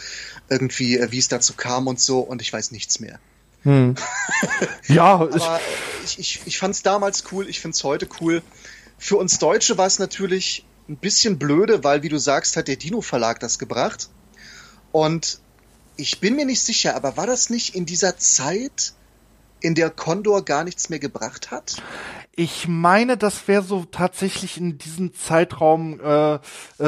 irgendwie, 0.50 0.98
äh, 0.98 1.12
wie 1.12 1.20
es 1.20 1.28
dazu 1.28 1.54
kam 1.54 1.88
und 1.88 2.00
so. 2.00 2.20
Und 2.20 2.42
ich 2.42 2.52
weiß 2.52 2.72
nichts 2.72 3.00
mehr. 3.00 3.20
Hm. 3.62 3.96
ja, 4.88 5.06
aber 5.06 5.62
ich, 6.04 6.20
ich, 6.20 6.42
ich 6.46 6.58
fand 6.58 6.74
es 6.74 6.82
damals 6.82 7.26
cool. 7.32 7.48
Ich 7.48 7.60
finde 7.60 7.76
es 7.76 7.84
heute 7.84 8.10
cool. 8.20 8.42
Für 8.98 9.18
uns 9.18 9.38
Deutsche 9.38 9.78
war 9.78 9.86
es 9.86 10.00
natürlich 10.00 10.66
ein 10.90 10.98
bisschen 10.98 11.38
blöde, 11.38 11.84
weil, 11.84 12.02
wie 12.02 12.10
du 12.10 12.18
sagst, 12.18 12.58
hat 12.58 12.68
der 12.68 12.78
Dino 12.78 13.02
Verlag 13.02 13.40
das 13.40 13.60
gebracht. 13.60 14.10
Und 14.92 15.40
ich 15.96 16.20
bin 16.20 16.36
mir 16.36 16.46
nicht 16.46 16.62
sicher, 16.62 16.96
aber 16.96 17.18
war 17.18 17.28
das 17.28 17.52
nicht 17.52 17.76
in 17.76 17.86
dieser 17.86 18.18
Zeit, 18.18 18.94
in 19.60 19.76
der 19.76 19.90
Condor 19.90 20.44
gar 20.44 20.64
nichts 20.64 20.90
mehr 20.90 21.00
gebracht 21.00 21.52
hat? 21.52 21.82
Ich 22.40 22.68
meine, 22.68 23.18
das 23.18 23.48
wäre 23.48 23.64
so 23.64 23.86
tatsächlich 23.90 24.60
in 24.60 24.78
diesen 24.78 25.12
Zeitraum 25.16 26.00
äh, 26.00 26.36
äh, 26.36 26.40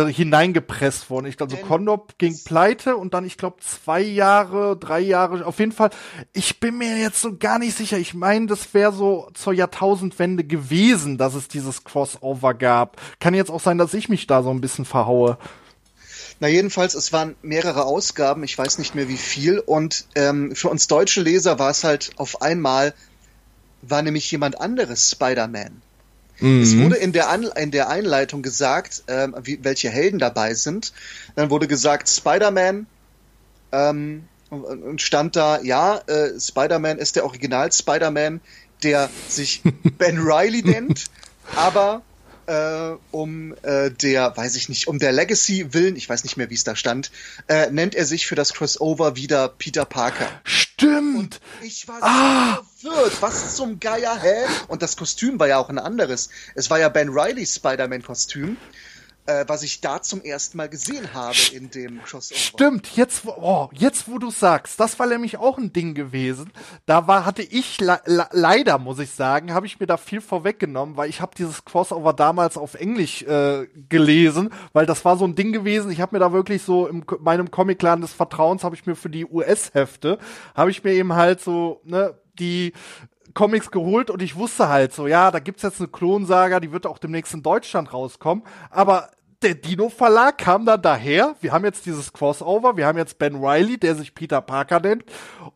hineingepresst 0.05 1.09
worden. 1.09 1.25
Ich, 1.25 1.41
also 1.41 1.57
Condor 1.57 2.05
ging 2.19 2.37
pleite 2.45 2.95
und 2.95 3.15
dann, 3.15 3.25
ich 3.25 3.35
glaube, 3.35 3.57
zwei 3.61 3.99
Jahre, 3.99 4.77
drei 4.77 4.99
Jahre, 4.99 5.43
auf 5.47 5.57
jeden 5.57 5.71
Fall. 5.71 5.89
Ich 6.33 6.59
bin 6.59 6.77
mir 6.77 6.99
jetzt 6.99 7.21
so 7.21 7.35
gar 7.35 7.57
nicht 7.57 7.75
sicher. 7.75 7.97
Ich 7.97 8.13
meine, 8.13 8.45
das 8.45 8.75
wäre 8.75 8.91
so 8.91 9.27
zur 9.33 9.53
Jahrtausendwende 9.53 10.43
gewesen, 10.43 11.17
dass 11.17 11.33
es 11.33 11.47
dieses 11.47 11.83
Crossover 11.83 12.53
gab. 12.53 12.97
Kann 13.19 13.33
jetzt 13.33 13.49
auch 13.49 13.59
sein, 13.59 13.79
dass 13.79 13.95
ich 13.95 14.07
mich 14.07 14.27
da 14.27 14.43
so 14.43 14.51
ein 14.51 14.61
bisschen 14.61 14.85
verhaue. 14.85 15.39
Na 16.39 16.47
jedenfalls, 16.47 16.93
es 16.93 17.11
waren 17.11 17.35
mehrere 17.41 17.85
Ausgaben, 17.85 18.43
ich 18.43 18.57
weiß 18.57 18.77
nicht 18.77 18.95
mehr 18.95 19.09
wie 19.09 19.17
viel. 19.17 19.59
Und 19.59 20.05
ähm, 20.15 20.55
für 20.55 20.69
uns 20.69 20.87
deutsche 20.87 21.21
Leser 21.21 21.59
war 21.59 21.69
es 21.69 21.83
halt 21.83 22.11
auf 22.15 22.41
einmal 22.41 22.93
war 23.81 24.01
nämlich 24.01 24.29
jemand 24.31 24.59
anderes 24.59 25.11
Spider-Man. 25.11 25.81
Mhm. 26.39 26.61
Es 26.61 26.77
wurde 26.77 26.95
in 26.95 27.11
der, 27.11 27.29
An 27.29 27.43
in 27.43 27.71
der 27.71 27.89
Einleitung 27.89 28.41
gesagt, 28.41 29.03
ähm, 29.07 29.35
wie, 29.43 29.59
welche 29.63 29.89
Helden 29.89 30.19
dabei 30.19 30.53
sind. 30.53 30.93
Dann 31.35 31.49
wurde 31.49 31.67
gesagt, 31.67 32.09
Spider-Man 32.09 32.87
ähm, 33.71 34.27
und 34.49 35.01
stand 35.01 35.35
da, 35.35 35.61
ja, 35.61 35.99
äh, 36.07 36.39
Spider-Man 36.39 36.97
ist 36.97 37.15
der 37.15 37.25
Original 37.25 37.71
Spider-Man, 37.71 38.41
der 38.83 39.09
sich 39.27 39.61
Ben 39.97 40.17
Riley 40.17 40.63
nennt, 40.63 41.05
aber 41.55 42.01
äh, 42.49 42.97
um 43.11 43.55
äh, 43.61 43.91
der, 43.91 44.35
weiß 44.35 44.55
ich 44.55 44.69
nicht, 44.69 44.87
um 44.87 44.99
der 44.99 45.11
Legacy 45.11 45.73
willen, 45.73 45.95
ich 45.95 46.09
weiß 46.09 46.23
nicht 46.23 46.35
mehr, 46.35 46.49
wie 46.49 46.55
es 46.55 46.63
da 46.63 46.75
stand, 46.75 47.11
äh, 47.47 47.69
nennt 47.69 47.95
er 47.95 48.05
sich 48.05 48.27
für 48.27 48.35
das 48.35 48.53
Crossover 48.53 49.15
wieder 49.15 49.47
Peter 49.47 49.85
Parker. 49.85 50.27
Stimmt! 50.43 51.17
Und 51.19 51.41
ich 51.61 51.87
war 51.87 51.99
ah. 52.01 52.55
so 52.55 52.69
verwirrt. 52.89 53.21
Was 53.21 53.55
zum 53.55 53.79
Geier, 53.79 54.19
hä? 54.21 54.45
Und 54.67 54.81
das 54.81 54.97
Kostüm 54.97 55.39
war 55.39 55.47
ja 55.47 55.57
auch 55.57 55.69
ein 55.69 55.79
anderes. 55.79 56.29
Es 56.55 56.69
war 56.69 56.79
ja 56.79 56.89
Ben 56.89 57.09
Rileys 57.09 57.55
Spider-Man-Kostüm 57.55 58.57
äh, 59.29 59.45
was 59.47 59.63
ich 59.63 59.79
da 59.79 60.01
zum 60.01 60.21
ersten 60.21 60.57
Mal 60.57 60.69
gesehen 60.69 61.13
habe 61.13 61.37
in 61.53 61.69
dem 61.69 62.01
Crossover. 62.03 62.39
Stimmt, 62.39 62.95
jetzt, 62.95 63.23
oh, 63.25 63.69
jetzt 63.73 64.09
wo 64.09 64.17
du 64.17 64.31
sagst, 64.31 64.79
das 64.79 64.97
war 64.97 65.07
nämlich 65.07 65.37
auch 65.37 65.57
ein 65.57 65.71
Ding 65.71 65.93
gewesen. 65.93 66.51
Da 66.85 67.07
war, 67.07 67.25
hatte 67.25 67.43
ich 67.43 67.79
le 67.79 67.99
leider, 68.31 68.79
muss 68.79 68.99
ich 68.99 69.11
sagen, 69.11 69.53
habe 69.53 69.67
ich 69.67 69.79
mir 69.79 69.85
da 69.85 69.97
viel 69.97 70.21
vorweggenommen, 70.21 70.97
weil 70.97 71.09
ich 71.09 71.21
habe 71.21 71.35
dieses 71.37 71.63
Crossover 71.63 72.13
damals 72.13 72.57
auf 72.57 72.73
Englisch 72.73 73.21
äh, 73.23 73.67
gelesen, 73.87 74.49
weil 74.73 74.85
das 74.85 75.05
war 75.05 75.17
so 75.17 75.25
ein 75.25 75.35
Ding 75.35 75.53
gewesen. 75.53 75.91
Ich 75.91 76.01
habe 76.01 76.15
mir 76.15 76.19
da 76.19 76.33
wirklich 76.33 76.63
so 76.63 76.87
in 76.87 77.05
meinem 77.19 77.51
Comicladen 77.51 78.01
des 78.01 78.13
Vertrauens 78.13 78.63
habe 78.63 78.75
ich 78.75 78.85
mir 78.85 78.95
für 78.95 79.09
die 79.09 79.25
US-Hefte 79.25 80.17
habe 80.55 80.71
ich 80.71 80.83
mir 80.83 80.93
eben 80.93 81.13
halt 81.13 81.41
so 81.41 81.81
ne 81.83 82.15
die 82.39 82.73
Comics 83.33 83.71
geholt 83.71 84.09
und 84.09 84.21
ich 84.21 84.35
wusste 84.35 84.69
halt 84.69 84.93
so, 84.93 85.07
ja, 85.07 85.31
da 85.31 85.39
gibt's 85.39 85.61
jetzt 85.61 85.79
eine 85.79 85.87
Klonsaga, 85.87 86.59
die 86.59 86.71
wird 86.71 86.85
auch 86.85 86.97
demnächst 86.97 87.33
in 87.33 87.43
Deutschland 87.43 87.93
rauskommen, 87.93 88.43
aber 88.69 89.09
der 89.41 89.55
Dino 89.55 89.89
Verlag 89.89 90.37
kam 90.37 90.65
dann 90.65 90.81
daher. 90.81 91.35
Wir 91.41 91.53
haben 91.53 91.63
jetzt 91.63 91.85
dieses 91.85 92.11
Crossover. 92.11 92.75
Wir 92.75 92.85
haben 92.85 92.97
jetzt 92.97 93.19
Ben 93.19 93.35
Riley, 93.35 93.77
der 93.77 93.95
sich 93.95 94.13
Peter 94.13 94.41
Parker 94.41 94.79
nennt. 94.79 95.05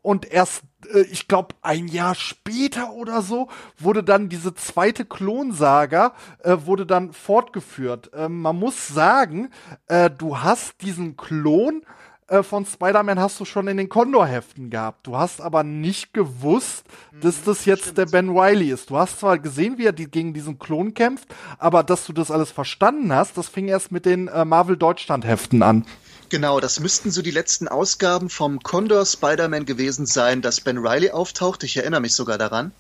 Und 0.02 0.32
erst, 0.32 0.64
äh, 0.94 1.02
ich 1.02 1.28
glaube, 1.28 1.56
ein 1.62 1.88
Jahr 1.88 2.16
später 2.16 2.94
oder 2.94 3.22
so 3.22 3.50
wurde 3.78 4.04
dann 4.04 4.30
diese 4.30 4.54
zweite 4.54 5.06
Klonsaga 5.06 6.14
äh, 6.40 6.58
wurde 6.64 6.86
dann 6.86 7.12
fortgeführt. 7.12 8.12
Ähm, 8.14 8.42
man 8.42 8.58
muss 8.58 8.88
sagen, 8.88 9.50
äh, 9.88 10.10
du 10.10 10.40
hast 10.40 10.82
diesen 10.82 11.18
Klon 11.18 11.84
äh, 12.28 12.44
von 12.44 12.66
Spider-Man 12.66 13.20
hast 13.20 13.40
du 13.40 13.46
schon 13.46 13.68
in 13.68 13.78
den 13.78 13.90
Condor-Heften 13.90 14.70
gehabt. 14.70 15.06
Du 15.08 15.18
hast 15.18 15.42
aber 15.42 15.64
nicht 15.64 16.14
gewusst, 16.14 16.84
dass 17.22 17.38
mhm, 17.38 17.46
das 17.46 17.66
jetzt 17.66 17.82
Stimmt. 17.84 17.98
der 17.98 18.06
Ben 18.06 18.30
Riley 18.30 18.72
ist. 18.72 18.90
Du 18.90 18.98
hast 18.98 19.20
zwar 19.20 19.40
gesehen, 19.40 19.78
wie 19.78 19.86
er 19.86 19.92
die, 19.92 20.10
gegen 20.10 20.34
diesen 20.34 20.60
Klon 20.60 20.94
kämpft, 20.94 21.28
aber 21.58 21.84
dass 21.84 22.06
du 22.06 22.14
das 22.14 22.32
alles 22.32 22.52
verstanden 22.52 23.14
hast, 23.14 23.38
das 23.38 23.48
fing 23.48 23.68
erst 23.68 23.92
mit 23.92 24.06
den 24.06 24.28
äh, 24.28 24.46
Marvel 24.46 24.78
Deutschland-Heften 24.78 25.64
an. 25.64 25.86
Genau, 26.30 26.60
das 26.60 26.80
müssten 26.80 27.12
so 27.12 27.22
die 27.22 27.32
letzten 27.32 27.68
Ausgaben 27.68 28.30
vom 28.30 28.64
Condor 28.64 29.06
Spider-Man 29.06 29.66
gewesen 29.66 30.06
sein, 30.06 30.42
dass 30.42 30.62
Ben 30.62 30.80
Riley 30.80 31.12
auftaucht. 31.12 31.64
Ich 31.64 31.78
erinnere 31.78 32.02
mich 32.02 32.16
sogar 32.16 32.38
daran. 32.38 32.72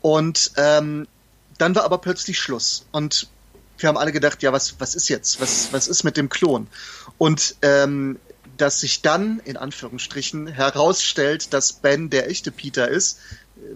Und 0.00 0.52
ähm, 0.56 1.06
dann 1.58 1.74
war 1.74 1.84
aber 1.84 1.98
plötzlich 1.98 2.38
Schluss. 2.38 2.86
Und 2.90 3.28
wir 3.78 3.88
haben 3.88 3.96
alle 3.96 4.12
gedacht, 4.12 4.42
ja, 4.42 4.52
was, 4.52 4.80
was 4.80 4.94
ist 4.94 5.08
jetzt? 5.08 5.40
Was, 5.40 5.72
was 5.72 5.86
ist 5.88 6.02
mit 6.02 6.16
dem 6.16 6.28
Klon? 6.28 6.66
Und 7.16 7.56
ähm, 7.62 8.18
dass 8.58 8.80
sich 8.80 9.02
dann 9.02 9.40
in 9.44 9.56
Anführungsstrichen 9.56 10.46
herausstellt, 10.46 11.52
dass 11.54 11.72
Ben 11.72 12.10
der 12.10 12.28
echte 12.28 12.50
Peter 12.50 12.88
ist, 12.88 13.18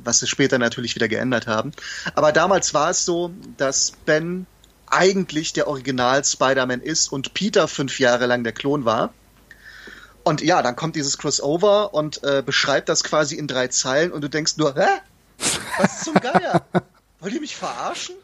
was 0.02 0.20
sie 0.20 0.26
später 0.26 0.58
natürlich 0.58 0.94
wieder 0.94 1.08
geändert 1.08 1.46
haben. 1.46 1.72
Aber 2.14 2.32
damals 2.32 2.74
war 2.74 2.90
es 2.90 3.04
so, 3.04 3.32
dass 3.56 3.92
Ben 4.04 4.46
eigentlich 4.86 5.52
der 5.52 5.68
Original 5.68 6.24
Spider-Man 6.24 6.80
ist 6.80 7.10
und 7.10 7.34
Peter 7.34 7.66
fünf 7.66 7.98
Jahre 7.98 8.26
lang 8.26 8.44
der 8.44 8.52
Klon 8.52 8.84
war. 8.84 9.14
Und 10.24 10.40
ja, 10.40 10.62
dann 10.62 10.76
kommt 10.76 10.94
dieses 10.94 11.18
Crossover 11.18 11.94
und 11.94 12.22
äh, 12.22 12.42
beschreibt 12.44 12.88
das 12.88 13.02
quasi 13.02 13.36
in 13.36 13.48
drei 13.48 13.68
Zeilen 13.68 14.12
und 14.12 14.20
du 14.20 14.28
denkst 14.28 14.56
nur, 14.56 14.74
hä? 14.76 15.00
Was 15.78 16.04
zum 16.04 16.14
Geier? 16.14 16.64
Wollt 17.20 17.34
ihr 17.34 17.40
mich 17.40 17.56
verarschen? 17.56 18.14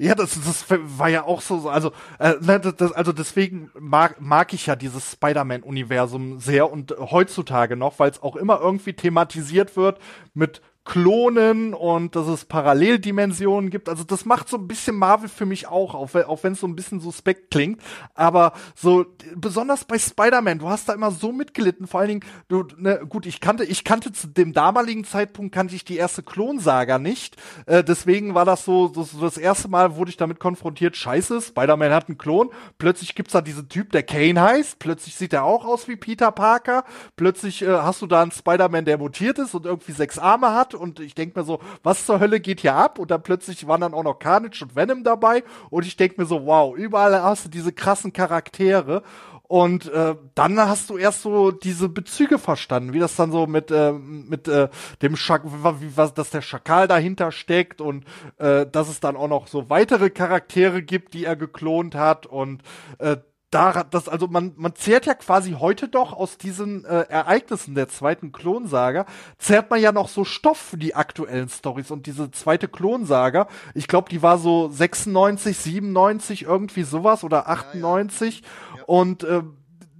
Ja, 0.00 0.14
das, 0.14 0.34
das 0.34 0.64
war 0.68 1.08
ja 1.08 1.24
auch 1.24 1.40
so, 1.40 1.68
also, 1.68 1.90
äh, 2.20 2.34
das, 2.40 2.92
also 2.92 3.12
deswegen 3.12 3.70
mag, 3.78 4.20
mag 4.20 4.52
ich 4.54 4.66
ja 4.66 4.76
dieses 4.76 5.10
Spider-Man-Universum 5.12 6.38
sehr 6.38 6.70
und 6.70 6.94
heutzutage 6.98 7.74
noch, 7.74 7.98
weil 7.98 8.10
es 8.12 8.22
auch 8.22 8.36
immer 8.36 8.60
irgendwie 8.60 8.92
thematisiert 8.92 9.76
wird 9.76 9.98
mit 10.34 10.62
Klonen 10.88 11.74
und 11.74 12.16
dass 12.16 12.26
es 12.28 12.46
Paralleldimensionen 12.46 13.68
gibt. 13.68 13.90
Also 13.90 14.04
das 14.04 14.24
macht 14.24 14.48
so 14.48 14.56
ein 14.56 14.66
bisschen 14.66 14.96
Marvel 14.96 15.28
für 15.28 15.44
mich 15.44 15.68
auch, 15.68 15.94
auch, 15.94 16.14
wenn 16.14 16.52
es 16.54 16.60
so 16.60 16.66
ein 16.66 16.76
bisschen 16.76 16.98
suspekt 16.98 17.50
klingt. 17.50 17.82
Aber 18.14 18.54
so 18.74 19.04
besonders 19.36 19.84
bei 19.84 19.98
Spider-Man, 19.98 20.60
du 20.60 20.68
hast 20.70 20.88
da 20.88 20.94
immer 20.94 21.10
so 21.10 21.30
mitgelitten. 21.30 21.86
Vor 21.86 22.00
allen 22.00 22.08
Dingen, 22.08 22.24
du, 22.48 22.64
ne, 22.78 23.02
gut, 23.06 23.26
ich 23.26 23.42
kannte, 23.42 23.64
ich 23.64 23.84
kannte 23.84 24.12
zu 24.12 24.28
dem 24.28 24.54
damaligen 24.54 25.04
Zeitpunkt 25.04 25.54
kannte 25.54 25.74
ich 25.74 25.84
die 25.84 25.98
erste 25.98 26.22
Klonsaga 26.22 26.98
nicht. 26.98 27.36
Äh, 27.66 27.84
deswegen 27.84 28.34
war 28.34 28.46
das 28.46 28.64
so, 28.64 28.88
das, 28.88 29.10
das 29.20 29.36
erste 29.36 29.68
Mal 29.68 29.94
wurde 29.96 30.10
ich 30.10 30.16
damit 30.16 30.40
konfrontiert. 30.40 30.96
Scheiße, 30.96 31.42
Spider-Man 31.42 31.92
hat 31.92 32.08
einen 32.08 32.16
Klon. 32.16 32.48
Plötzlich 32.78 33.14
gibt's 33.14 33.34
da 33.34 33.42
diesen 33.42 33.68
Typ, 33.68 33.92
der 33.92 34.04
Kane 34.04 34.40
heißt. 34.40 34.78
Plötzlich 34.78 35.16
sieht 35.16 35.34
er 35.34 35.44
auch 35.44 35.66
aus 35.66 35.86
wie 35.86 35.96
Peter 35.96 36.32
Parker. 36.32 36.84
Plötzlich 37.16 37.60
äh, 37.60 37.66
hast 37.66 38.00
du 38.00 38.06
da 38.06 38.22
einen 38.22 38.32
Spider-Man, 38.32 38.86
der 38.86 38.96
mutiert 38.96 39.38
ist 39.38 39.54
und 39.54 39.66
irgendwie 39.66 39.92
sechs 39.92 40.18
Arme 40.18 40.54
hat 40.54 40.77
und 40.78 41.00
ich 41.00 41.14
denke 41.14 41.38
mir 41.38 41.44
so, 41.44 41.60
was 41.82 42.06
zur 42.06 42.20
Hölle 42.20 42.40
geht 42.40 42.60
hier 42.60 42.74
ab? 42.74 42.98
Und 42.98 43.10
dann 43.10 43.22
plötzlich 43.22 43.66
waren 43.66 43.80
dann 43.80 43.94
auch 43.94 44.04
noch 44.04 44.18
Carnage 44.18 44.62
und 44.62 44.76
Venom 44.76 45.04
dabei. 45.04 45.44
Und 45.70 45.86
ich 45.86 45.96
denke 45.96 46.20
mir 46.20 46.26
so, 46.26 46.46
wow, 46.46 46.76
überall 46.76 47.22
hast 47.22 47.46
du 47.46 47.48
diese 47.48 47.72
krassen 47.72 48.12
Charaktere. 48.12 49.02
Und 49.48 49.90
äh, 49.90 50.14
dann 50.34 50.58
hast 50.60 50.90
du 50.90 50.98
erst 50.98 51.22
so 51.22 51.50
diese 51.50 51.88
Bezüge 51.88 52.38
verstanden, 52.38 52.92
wie 52.92 52.98
das 52.98 53.16
dann 53.16 53.32
so 53.32 53.46
mit 53.46 53.70
äh, 53.70 53.92
mit 53.92 54.46
äh, 54.46 54.68
dem 55.00 55.16
Schak 55.16 55.42
wie 55.44 55.96
was 55.96 56.12
dass 56.12 56.28
der 56.28 56.42
Schakal 56.42 56.86
dahinter 56.86 57.32
steckt 57.32 57.80
und 57.80 58.04
äh, 58.36 58.66
dass 58.66 58.90
es 58.90 59.00
dann 59.00 59.16
auch 59.16 59.28
noch 59.28 59.46
so 59.46 59.70
weitere 59.70 60.10
Charaktere 60.10 60.82
gibt, 60.82 61.14
die 61.14 61.24
er 61.24 61.34
geklont 61.34 61.94
hat. 61.94 62.26
Und 62.26 62.62
äh, 62.98 63.16
da, 63.50 63.84
das, 63.84 64.08
also 64.08 64.26
man, 64.26 64.52
man 64.56 64.74
zehrt 64.74 65.06
ja 65.06 65.14
quasi 65.14 65.52
heute 65.52 65.88
doch 65.88 66.12
aus 66.12 66.36
diesen 66.36 66.84
äh, 66.84 67.06
Ereignissen 67.08 67.74
der 67.74 67.88
zweiten 67.88 68.30
Klonsaga, 68.30 69.06
zehrt 69.38 69.70
man 69.70 69.80
ja 69.80 69.90
noch 69.90 70.08
so 70.08 70.24
Stoff 70.24 70.58
für 70.58 70.76
die 70.76 70.94
aktuellen 70.94 71.48
Stories 71.48 71.90
und 71.90 72.06
diese 72.06 72.30
zweite 72.30 72.68
Klonsaga, 72.68 73.48
ich 73.74 73.88
glaube, 73.88 74.10
die 74.10 74.22
war 74.22 74.38
so 74.38 74.68
96, 74.68 75.56
97, 75.56 76.42
irgendwie 76.42 76.82
sowas 76.82 77.24
oder 77.24 77.48
98 77.48 78.40
ja, 78.40 78.46
ja. 78.46 78.76
Ja. 78.78 78.84
und 78.84 79.24
äh, 79.24 79.42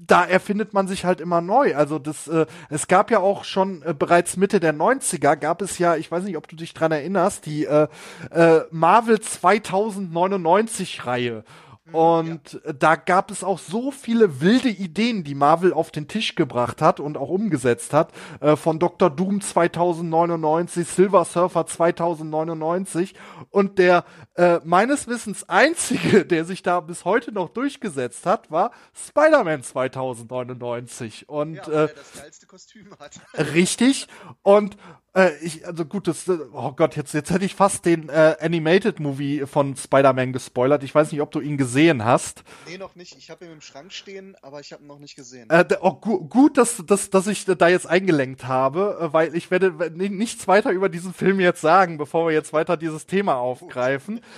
da 0.08 0.24
erfindet 0.24 0.72
man 0.72 0.88
sich 0.88 1.04
halt 1.04 1.20
immer 1.20 1.40
neu. 1.40 1.76
Also 1.76 1.98
das, 1.98 2.26
äh, 2.28 2.46
es 2.70 2.88
gab 2.88 3.10
ja 3.10 3.20
auch 3.20 3.44
schon 3.44 3.82
äh, 3.82 3.94
bereits 3.94 4.36
Mitte 4.36 4.58
der 4.58 4.74
90er 4.74 5.36
gab 5.36 5.62
es 5.62 5.78
ja, 5.78 5.96
ich 5.96 6.10
weiß 6.10 6.24
nicht, 6.24 6.36
ob 6.36 6.48
du 6.48 6.56
dich 6.56 6.74
dran 6.74 6.92
erinnerst, 6.92 7.46
die 7.46 7.66
äh, 7.66 7.88
äh, 8.30 8.62
Marvel 8.70 9.20
2099 9.20 11.06
Reihe. 11.06 11.44
Mhm, 11.88 11.94
und 11.94 12.60
ja. 12.64 12.72
da 12.72 12.96
gab 12.96 13.30
es 13.30 13.42
auch 13.42 13.58
so 13.58 13.90
viele 13.90 14.40
wilde 14.40 14.68
Ideen, 14.68 15.24
die 15.24 15.34
Marvel 15.34 15.72
auf 15.72 15.90
den 15.90 16.08
Tisch 16.08 16.34
gebracht 16.34 16.82
hat 16.82 17.00
und 17.00 17.16
auch 17.16 17.28
umgesetzt 17.28 17.92
hat. 17.92 18.12
Äh, 18.40 18.56
von 18.56 18.78
Dr. 18.78 19.10
Doom 19.10 19.40
2099, 19.40 20.86
Silver 20.88 21.24
Surfer 21.24 21.66
2099 21.66 23.14
und 23.50 23.78
der 23.78 24.04
äh, 24.34 24.60
meines 24.64 25.08
Wissens 25.08 25.48
einzige, 25.48 26.24
der 26.26 26.44
sich 26.44 26.62
da 26.62 26.80
bis 26.80 27.04
heute 27.04 27.32
noch 27.32 27.48
durchgesetzt 27.48 28.26
hat, 28.26 28.50
war 28.50 28.72
Spider-Man 28.94 29.62
2099. 29.62 31.28
Und 31.28 31.56
ja, 31.56 31.84
äh, 31.84 31.88
das 31.94 32.20
geilste 32.20 32.46
Kostüm 32.46 32.94
hat. 32.98 33.20
richtig. 33.54 34.08
Und 34.42 34.76
äh, 35.18 35.36
ich, 35.42 35.66
also 35.66 35.84
gut, 35.84 36.06
das, 36.06 36.28
oh 36.28 36.72
Gott, 36.72 36.94
jetzt, 36.96 37.12
jetzt 37.12 37.30
hätte 37.30 37.44
ich 37.44 37.56
fast 37.56 37.84
den 37.84 38.08
äh, 38.08 38.36
Animated 38.40 39.00
Movie 39.00 39.46
von 39.46 39.74
Spider-Man 39.76 40.32
gespoilert. 40.32 40.84
Ich 40.84 40.94
weiß 40.94 41.10
nicht, 41.10 41.20
ob 41.20 41.32
du 41.32 41.40
ihn 41.40 41.56
gesehen 41.56 42.04
hast. 42.04 42.44
Nee, 42.68 42.78
noch 42.78 42.94
nicht. 42.94 43.16
Ich 43.18 43.28
habe 43.28 43.44
ihn 43.44 43.52
im 43.52 43.60
Schrank 43.60 43.92
stehen, 43.92 44.36
aber 44.42 44.60
ich 44.60 44.72
habe 44.72 44.84
ihn 44.84 44.86
noch 44.86 45.00
nicht 45.00 45.16
gesehen. 45.16 45.50
Äh, 45.50 45.64
oh, 45.80 45.94
gu 45.94 46.28
gut, 46.28 46.56
dass, 46.56 46.84
dass, 46.86 47.10
dass 47.10 47.26
ich 47.26 47.44
da 47.44 47.68
jetzt 47.68 47.88
eingelenkt 47.88 48.46
habe, 48.46 48.98
äh, 49.00 49.12
weil 49.12 49.34
ich 49.34 49.50
werde 49.50 49.90
nichts 49.90 50.46
weiter 50.46 50.70
über 50.70 50.88
diesen 50.88 51.12
Film 51.12 51.40
jetzt 51.40 51.60
sagen, 51.60 51.98
bevor 51.98 52.28
wir 52.28 52.34
jetzt 52.34 52.52
weiter 52.52 52.76
dieses 52.76 53.06
Thema 53.06 53.36
aufgreifen. 53.36 54.20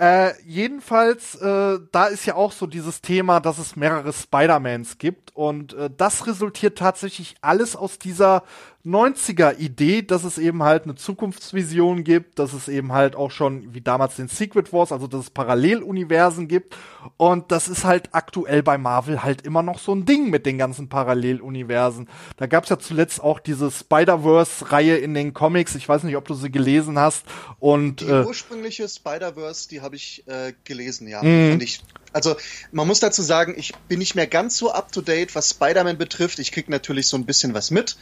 Äh, 0.00 0.40
jedenfalls, 0.46 1.34
äh, 1.34 1.80
da 1.90 2.06
ist 2.06 2.24
ja 2.24 2.36
auch 2.36 2.52
so 2.52 2.68
dieses 2.68 3.00
Thema, 3.00 3.40
dass 3.40 3.58
es 3.58 3.74
mehrere 3.74 4.12
Spider-Mans 4.12 4.98
gibt 4.98 5.34
und 5.34 5.72
äh, 5.74 5.90
das 5.90 6.28
resultiert 6.28 6.78
tatsächlich 6.78 7.34
alles 7.40 7.74
aus 7.74 7.98
dieser 7.98 8.44
90er-Idee, 8.86 10.02
dass 10.02 10.24
es 10.24 10.38
eben 10.38 10.62
halt 10.62 10.84
eine 10.84 10.94
Zukunftsvision 10.94 12.04
gibt, 12.04 12.38
dass 12.38 12.52
es 12.52 12.68
eben 12.68 12.92
halt 12.92 13.16
auch 13.16 13.30
schon 13.30 13.74
wie 13.74 13.80
damals 13.80 14.16
den 14.16 14.28
Secret 14.28 14.72
Wars, 14.72 14.92
also 14.92 15.06
dass 15.06 15.22
es 15.22 15.30
Paralleluniversen 15.30 16.48
gibt. 16.48 16.76
Und 17.16 17.50
das 17.50 17.68
ist 17.68 17.84
halt 17.84 18.10
aktuell 18.12 18.62
bei 18.62 18.78
Marvel 18.78 19.22
halt 19.22 19.42
immer 19.42 19.62
noch 19.62 19.78
so 19.78 19.94
ein 19.94 20.04
Ding 20.04 20.30
mit 20.30 20.46
den 20.46 20.58
ganzen 20.58 20.88
Paralleluniversen. 20.88 22.08
Da 22.36 22.46
gab 22.46 22.64
es 22.64 22.70
ja 22.70 22.78
zuletzt 22.78 23.20
auch 23.20 23.40
diese 23.40 23.70
Spider-Verse-Reihe 23.70 24.96
in 24.96 25.12
den 25.12 25.34
Comics. 25.34 25.74
Ich 25.74 25.88
weiß 25.88 26.04
nicht, 26.04 26.16
ob 26.16 26.26
du 26.26 26.34
sie 26.34 26.50
gelesen 26.50 26.98
hast. 26.98 27.26
Und 27.58 28.00
die 28.00 28.06
äh, 28.06 28.24
ursprüngliche 28.24 28.88
Spider-Verse, 28.88 29.68
die 29.68 29.80
habe 29.80 29.96
ich 29.96 30.24
äh, 30.28 30.52
gelesen, 30.64 31.08
ja. 31.08 31.22
Mhm. 31.22 31.54
Und 31.54 31.62
ich 31.62 31.82
also 32.12 32.36
man 32.72 32.86
muss 32.86 33.00
dazu 33.00 33.22
sagen, 33.22 33.54
ich 33.56 33.74
bin 33.88 33.98
nicht 33.98 34.14
mehr 34.14 34.26
ganz 34.26 34.56
so 34.56 34.72
up 34.72 34.92
to 34.92 35.00
date, 35.00 35.34
was 35.34 35.50
Spider-Man 35.50 35.98
betrifft. 35.98 36.38
Ich 36.38 36.52
krieg 36.52 36.68
natürlich 36.68 37.08
so 37.08 37.16
ein 37.16 37.26
bisschen 37.26 37.54
was 37.54 37.70
mit. 37.70 37.96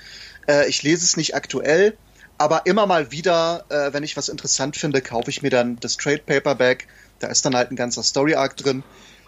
Äh, 0.49 0.69
ich 0.69 0.83
lese 0.83 1.05
es 1.05 1.17
nicht 1.17 1.35
aktuell, 1.35 1.97
aber 2.39 2.67
immer 2.67 2.87
mal 2.87 3.11
wieder, 3.11 3.65
äh, 3.69 3.93
wenn 3.93 4.03
ich 4.03 4.17
was 4.17 4.29
interessant 4.29 4.77
finde, 4.77 5.01
kaufe 5.01 5.31
ich 5.31 5.43
mir 5.43 5.51
dann 5.51 5.77
das 5.81 5.97
Trade 5.97 6.23
Paperback. 6.25 6.87
Da 7.19 7.29
ist 7.29 7.45
dann 7.45 7.57
halt 7.57 7.71
ein 7.71 7.77
ganzer 7.77 8.03
Story 8.03 8.35
Arc 8.35 8.57
drin. 8.57 8.85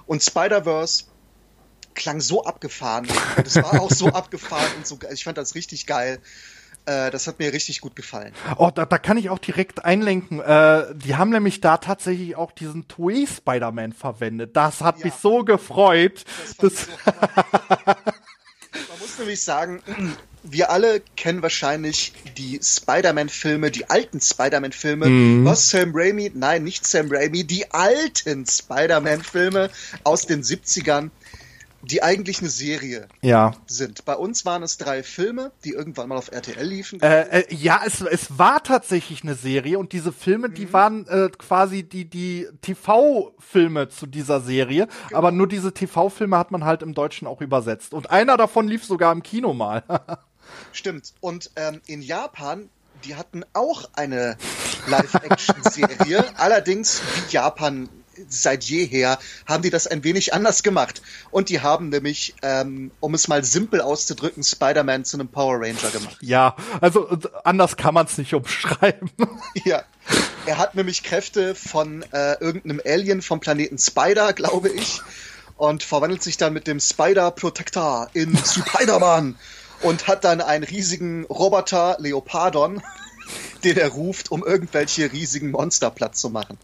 Und 0.07 0.23
Spider-Verse 0.23 1.05
klang 1.95 2.21
so 2.21 2.45
abgefahren. 2.45 3.07
Und 3.37 3.47
es 3.47 3.57
war 3.57 3.81
auch 3.81 3.91
so 3.91 4.09
abgefahren 4.13 4.71
und 4.77 4.87
so. 4.87 4.99
Ich 5.13 5.25
fand 5.25 5.39
das 5.39 5.55
richtig 5.55 5.87
geil. 5.87 6.21
Äh, 6.89 7.11
das 7.11 7.27
hat 7.27 7.39
mir 7.39 7.53
richtig 7.53 7.83
gut 7.83 7.95
gefallen. 7.97 8.33
Oh, 8.57 8.71
da, 8.75 8.87
da 8.87 8.97
kann 8.97 9.19
ich 9.19 9.29
auch 9.29 9.39
direkt 9.39 9.85
einlenken. 9.85 10.41
Äh, 10.41 10.95
die 10.95 11.17
haben 11.17 11.29
nämlich 11.29 11.61
da 11.61 11.77
tatsächlich 11.77 12.35
auch 12.35 12.51
diesen 12.51 12.89
Toei 12.89 13.27
Spider-Man 13.27 13.93
verwendet. 13.93 14.57
Das 14.57 14.81
hat 14.81 15.01
ja. 15.01 15.07
mich 15.07 15.15
so 15.15 15.45
gefreut. 15.45 16.25
Das, 16.57 16.57
das 16.57 16.89
Man 18.73 18.99
muss 19.01 19.19
nämlich 19.19 19.43
sagen, 19.43 19.83
wir 20.43 20.71
alle 20.71 21.03
kennen 21.15 21.43
wahrscheinlich 21.43 22.15
die 22.39 22.59
Spider-Man-Filme, 22.63 23.71
die 23.71 23.91
alten 23.91 24.23
Spider-Man-Filme. 24.23 25.09
Mhm. 25.09 25.45
Was 25.45 25.69
Sam 25.69 25.91
Raimi? 25.95 26.33
Nein, 26.35 26.65
nicht 26.65 26.87
Sam 26.87 27.09
Raimi, 27.11 27.45
die 27.45 27.71
alten 27.71 28.47
Spider-Man-Filme 28.47 29.69
aus 30.05 30.25
den 30.25 30.43
70ern, 30.43 31.11
die 31.83 32.03
eigentlich 32.03 32.41
eine 32.41 32.51
Serie 32.51 33.09
ja. 33.23 33.53
sind. 33.67 34.05
Bei 34.05 34.15
uns 34.15 34.45
waren 34.45 34.63
es 34.63 34.79
drei 34.79 35.03
Filme, 35.03 35.53
die 35.65 35.71
irgendwann 35.71 36.09
mal 36.09 36.17
auf 36.17 36.31
RTL 36.33 36.67
liefen. 36.67 37.01
Äh, 37.01 37.41
äh, 37.41 37.55
ja, 37.55 37.83
es, 37.87 38.01
es 38.01 38.39
war 38.39 38.63
tatsächlich 38.63 39.23
eine 39.23 39.35
Serie 39.35 39.79
und 39.79 39.93
diese 39.93 40.13
Filme, 40.13 40.49
mhm. 40.49 40.55
die 40.55 40.73
waren 40.73 41.07
äh, 41.07 41.31
quasi 41.37 41.85
die, 41.85 42.05
die 42.05 42.49
TV-Filme 42.63 43.89
zu 43.89 44.07
dieser 44.07 44.41
Serie. 44.41 44.89
Genau. 45.09 45.19
Aber 45.19 45.31
nur 45.31 45.47
diese 45.47 45.73
TV-Filme 45.73 46.37
hat 46.37 46.51
man 46.51 46.65
halt 46.65 46.83
im 46.83 46.95
Deutschen 46.95 47.29
auch 47.29 47.41
übersetzt. 47.41 47.95
Und 47.95 48.11
einer 48.11 48.37
davon 48.37 48.67
lief 48.67 48.85
sogar 48.85 49.13
im 49.13 49.23
Kino 49.23 49.55
mal. 49.55 49.85
Stimmt. 50.73 51.13
Und 51.21 51.51
ähm, 51.57 51.81
in 51.87 52.03
Japan, 52.03 52.71
die 53.05 53.15
hatten 53.15 53.45
auch 53.53 53.89
eine 53.93 54.37
Live-Action-Serie. 54.89 56.25
Allerdings, 56.37 57.01
wie 57.01 57.33
Japan 57.33 57.89
seit 58.29 58.65
jeher, 58.65 59.19
haben 59.47 59.63
die 59.63 59.71
das 59.71 59.87
ein 59.87 60.05
wenig 60.05 60.35
anders 60.35 60.63
gemacht. 60.63 61.03
Und 61.31 61.49
die 61.49 61.61
haben 61.61 61.89
nämlich, 61.89 62.35
ähm, 62.43 62.91
um 63.01 63.15
es 63.15 63.29
mal 63.29 63.45
simpel 63.45 63.81
auszudrücken, 63.81 64.43
Spider-Man 64.43 65.05
zu 65.05 65.17
einem 65.17 65.29
Power 65.29 65.61
Ranger 65.61 65.91
gemacht. 65.93 66.17
Ja, 66.21 66.57
also 66.81 67.09
anders 67.45 67.77
kann 67.77 67.95
man 67.95 68.07
es 68.07 68.19
nicht 68.19 68.35
umschreiben. 68.35 69.11
ja. 69.65 69.83
Er 70.47 70.57
hat 70.57 70.75
nämlich 70.75 71.03
Kräfte 71.03 71.55
von 71.55 72.03
äh, 72.13 72.41
irgendeinem 72.41 72.81
Alien 72.85 73.21
vom 73.21 73.41
Planeten 73.41 73.77
Spider, 73.77 74.33
glaube 74.33 74.71
ich, 74.71 75.03
und 75.59 75.83
verwandelt 75.83 76.23
sich 76.23 76.39
dann 76.39 76.55
mit 76.55 76.67
dem 76.67 76.81
Spider 76.81 77.31
Protector 77.31 78.09
in 78.15 78.37
Spider-Man 78.45 79.37
und 79.83 80.09
hat 80.09 80.25
dann 80.25 80.41
einen 80.41 80.65
riesigen 80.65 81.25
Roboter 81.27 81.97
Leopardon, 81.99 82.83
den 83.65 83.77
er 83.77 83.89
ruft, 83.89 84.31
um 84.31 84.45
irgendwelche 84.45 85.13
riesigen 85.13 85.51
Monster 85.51 85.91
platt 85.91 86.17
zu 86.17 86.31
machen. 86.31 86.59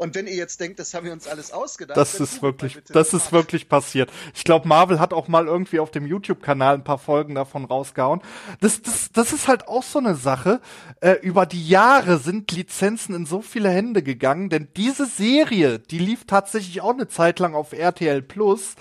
Und 0.00 0.14
wenn 0.14 0.26
ihr 0.26 0.34
jetzt 0.34 0.58
denkt, 0.60 0.78
das 0.78 0.94
haben 0.94 1.04
wir 1.04 1.12
uns 1.12 1.28
alles 1.28 1.52
ausgedacht. 1.52 1.98
Das 1.98 2.18
ist 2.18 2.40
wirklich, 2.40 2.78
das 2.88 3.12
ist 3.12 3.32
wirklich 3.32 3.68
passiert. 3.68 4.10
Ich 4.34 4.44
glaube, 4.44 4.66
Marvel 4.66 4.98
hat 4.98 5.12
auch 5.12 5.28
mal 5.28 5.46
irgendwie 5.46 5.78
auf 5.78 5.90
dem 5.90 6.06
YouTube-Kanal 6.06 6.76
ein 6.76 6.84
paar 6.84 6.96
Folgen 6.96 7.34
davon 7.34 7.66
rausgehauen. 7.66 8.22
Das, 8.62 8.80
das, 8.80 9.12
das 9.12 9.34
ist 9.34 9.46
halt 9.46 9.68
auch 9.68 9.82
so 9.82 9.98
eine 9.98 10.14
Sache. 10.14 10.62
Äh, 11.02 11.16
über 11.20 11.44
die 11.44 11.68
Jahre 11.68 12.16
sind 12.16 12.50
Lizenzen 12.50 13.14
in 13.14 13.26
so 13.26 13.42
viele 13.42 13.68
Hände 13.68 14.02
gegangen, 14.02 14.48
denn 14.48 14.68
diese 14.74 15.04
Serie, 15.04 15.78
die 15.78 15.98
lief 15.98 16.24
tatsächlich 16.26 16.80
auch 16.80 16.94
eine 16.94 17.08
Zeit 17.08 17.38
lang 17.38 17.54
auf 17.54 17.74
RTL 17.74 18.22
Plus, 18.22 18.76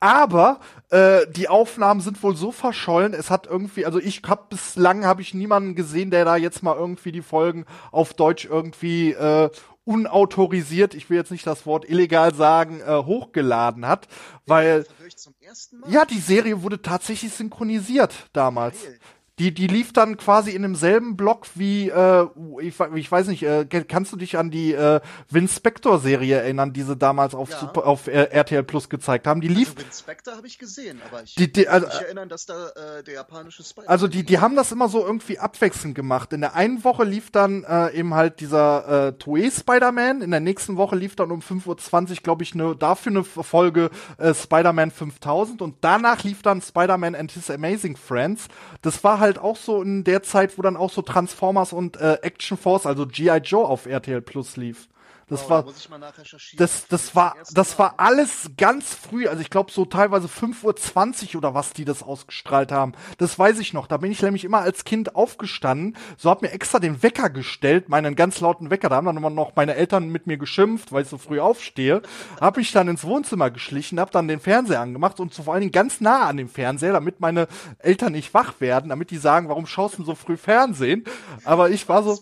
aber 0.00 0.58
äh, 0.88 1.26
die 1.30 1.50
Aufnahmen 1.50 2.00
sind 2.00 2.22
wohl 2.22 2.34
so 2.34 2.50
verschollen. 2.50 3.12
Es 3.12 3.30
hat 3.30 3.46
irgendwie, 3.46 3.84
also 3.84 3.98
ich 3.98 4.22
habe 4.26 4.46
bislang 4.48 5.04
habe 5.04 5.20
ich 5.20 5.34
niemanden 5.34 5.74
gesehen, 5.74 6.10
der 6.10 6.24
da 6.24 6.36
jetzt 6.36 6.62
mal 6.62 6.76
irgendwie 6.76 7.12
die 7.12 7.22
Folgen 7.22 7.66
auf 7.90 8.14
Deutsch 8.14 8.46
irgendwie 8.46 9.12
äh, 9.12 9.50
unautorisiert, 9.84 10.94
ich 10.94 11.10
will 11.10 11.16
jetzt 11.16 11.30
nicht 11.30 11.46
das 11.46 11.66
Wort 11.66 11.88
illegal 11.88 12.34
sagen, 12.34 12.80
äh, 12.80 13.04
hochgeladen 13.04 13.86
hat, 13.86 14.06
weil 14.46 14.84
Höre 14.98 15.06
ich 15.06 15.16
zum 15.16 15.34
ersten 15.40 15.80
Mal? 15.80 15.90
ja, 15.90 16.04
die 16.04 16.20
Serie 16.20 16.62
wurde 16.62 16.80
tatsächlich 16.80 17.32
synchronisiert 17.32 18.14
damals. 18.32 18.82
Geil. 18.82 18.98
Die, 19.38 19.52
die 19.54 19.66
lief 19.66 19.94
dann 19.94 20.18
quasi 20.18 20.50
in 20.50 20.60
demselben 20.60 21.16
Block 21.16 21.46
wie, 21.54 21.88
äh, 21.88 22.26
ich, 22.60 22.78
ich 22.94 23.10
weiß 23.10 23.28
nicht, 23.28 23.42
äh, 23.44 23.64
kannst 23.64 24.12
du 24.12 24.16
dich 24.18 24.36
an 24.36 24.50
die 24.50 24.74
äh, 24.74 25.00
Vince 25.30 25.56
Spector-Serie 25.56 26.36
erinnern, 26.36 26.74
die 26.74 26.82
sie 26.82 26.96
damals 26.96 27.34
auf, 27.34 27.48
Ja. 27.50 27.58
Super, 27.60 27.86
auf 27.86 28.08
äh, 28.08 28.24
RTL 28.24 28.62
Plus 28.62 28.90
gezeigt 28.90 29.26
haben? 29.26 29.40
Die 29.40 29.48
lief, 29.48 29.74
Also 29.74 29.88
Spectre 29.90 30.36
habe 30.36 30.46
ich 30.46 30.58
gesehen, 30.58 31.00
aber 31.08 31.22
ich 31.22 31.34
Die- 31.34 31.50
die- 31.50 31.64
kann 31.64 31.74
also- 31.82 31.86
mich 31.86 32.00
erinnern, 32.02 32.28
dass 32.28 32.44
da 32.44 32.68
äh, 32.98 33.02
der 33.02 33.14
japanische 33.14 33.64
Spider. 33.64 33.88
also 33.88 34.06
die, 34.06 34.22
die 34.22 34.38
haben 34.38 34.54
das 34.54 34.70
immer 34.70 34.88
so 34.90 35.04
irgendwie 35.04 35.38
abwechselnd 35.38 35.94
gemacht. 35.94 36.34
In 36.34 36.42
der 36.42 36.54
einen 36.54 36.84
Woche 36.84 37.04
lief 37.04 37.30
dann 37.30 37.64
äh, 37.64 37.90
eben 37.98 38.12
halt 38.12 38.38
dieser 38.40 39.08
äh, 39.08 39.12
Toei 39.14 39.50
Spider-Man, 39.50 40.20
in 40.20 40.30
der 40.30 40.40
nächsten 40.40 40.76
Woche 40.76 40.94
lief 40.94 41.16
dann 41.16 41.30
um 41.30 41.40
5.20 41.40 42.10
Uhr, 42.10 42.16
glaube 42.22 42.42
ich, 42.42 42.54
ne, 42.54 42.76
dafür 42.78 43.10
eine 43.12 43.24
Folge 43.24 43.88
äh, 44.18 44.34
Spider-Man 44.34 44.90
5000 44.90 45.62
und 45.62 45.76
danach 45.80 46.22
lief 46.22 46.42
dann 46.42 46.60
Spider-Man 46.60 47.14
and 47.14 47.32
His 47.32 47.50
Amazing 47.50 47.96
Friends. 47.96 48.48
Das 48.82 49.02
war 49.02 49.21
halt 49.22 49.38
auch 49.38 49.56
so 49.56 49.80
in 49.80 50.04
der 50.04 50.22
Zeit, 50.22 50.58
wo 50.58 50.62
dann 50.62 50.76
auch 50.76 50.90
so 50.90 51.00
Transformers 51.00 51.72
und 51.72 51.96
äh, 51.96 52.18
Action 52.20 52.58
Force, 52.58 52.84
also 52.84 53.06
G.I. 53.06 53.38
Joe 53.38 53.64
auf 53.66 53.86
RTL 53.86 54.20
Plus 54.20 54.58
lief. 54.58 54.88
Das 55.32 55.46
Oh, 55.46 55.48
war 55.48 55.62
da 55.62 56.12
das, 56.58 56.86
das 56.88 57.16
war, 57.16 57.36
das 57.52 57.78
war 57.78 57.94
alles 57.96 58.50
ganz 58.58 58.94
früh. 58.94 59.26
Also 59.28 59.40
ich 59.40 59.48
glaube 59.48 59.72
so 59.72 59.86
teilweise 59.86 60.28
5.20 60.28 61.28
Uhr 61.30 61.38
oder 61.38 61.54
was 61.54 61.72
die 61.72 61.86
das 61.86 62.02
ausgestrahlt 62.02 62.70
haben. 62.70 62.92
Das 63.16 63.38
weiß 63.38 63.58
ich 63.58 63.72
noch. 63.72 63.86
Da 63.86 63.96
bin 63.96 64.12
ich 64.12 64.20
nämlich 64.20 64.44
immer 64.44 64.58
als 64.58 64.84
Kind 64.84 65.16
aufgestanden. 65.16 65.96
So 66.18 66.28
hab 66.28 66.42
mir 66.42 66.52
extra 66.52 66.80
den 66.80 67.02
Wecker 67.02 67.30
gestellt, 67.30 67.88
meinen 67.88 68.14
ganz 68.14 68.40
lauten 68.40 68.68
Wecker. 68.68 68.90
Da 68.90 68.96
haben 68.96 69.06
dann 69.06 69.16
immer 69.16 69.30
noch 69.30 69.56
meine 69.56 69.74
Eltern 69.74 70.10
mit 70.10 70.26
mir 70.26 70.36
geschimpft, 70.36 70.92
weil 70.92 71.04
ich 71.04 71.08
so 71.08 71.16
früh 71.16 71.40
aufstehe. 71.40 72.02
Hab 72.38 72.58
ich 72.58 72.70
dann 72.72 72.88
ins 72.88 73.04
Wohnzimmer 73.04 73.50
geschlichen, 73.50 73.98
hab 73.98 74.10
dann 74.10 74.28
den 74.28 74.38
Fernseher 74.40 74.80
angemacht 74.80 75.18
und 75.18 75.32
so 75.32 75.44
vor 75.44 75.54
allen 75.54 75.62
Dingen 75.62 75.72
ganz 75.72 76.02
nah 76.02 76.26
an 76.26 76.36
dem 76.36 76.50
Fernseher, 76.50 76.92
damit 76.92 77.20
meine 77.20 77.48
Eltern 77.78 78.12
nicht 78.12 78.34
wach 78.34 78.60
werden, 78.60 78.90
damit 78.90 79.10
die 79.10 79.16
sagen, 79.16 79.48
warum 79.48 79.66
schaust 79.66 79.98
du 79.98 80.04
so 80.04 80.14
früh 80.14 80.36
Fernsehen? 80.36 81.04
Aber 81.44 81.70
ich 81.70 81.88
war 81.88 82.02
so, 82.02 82.18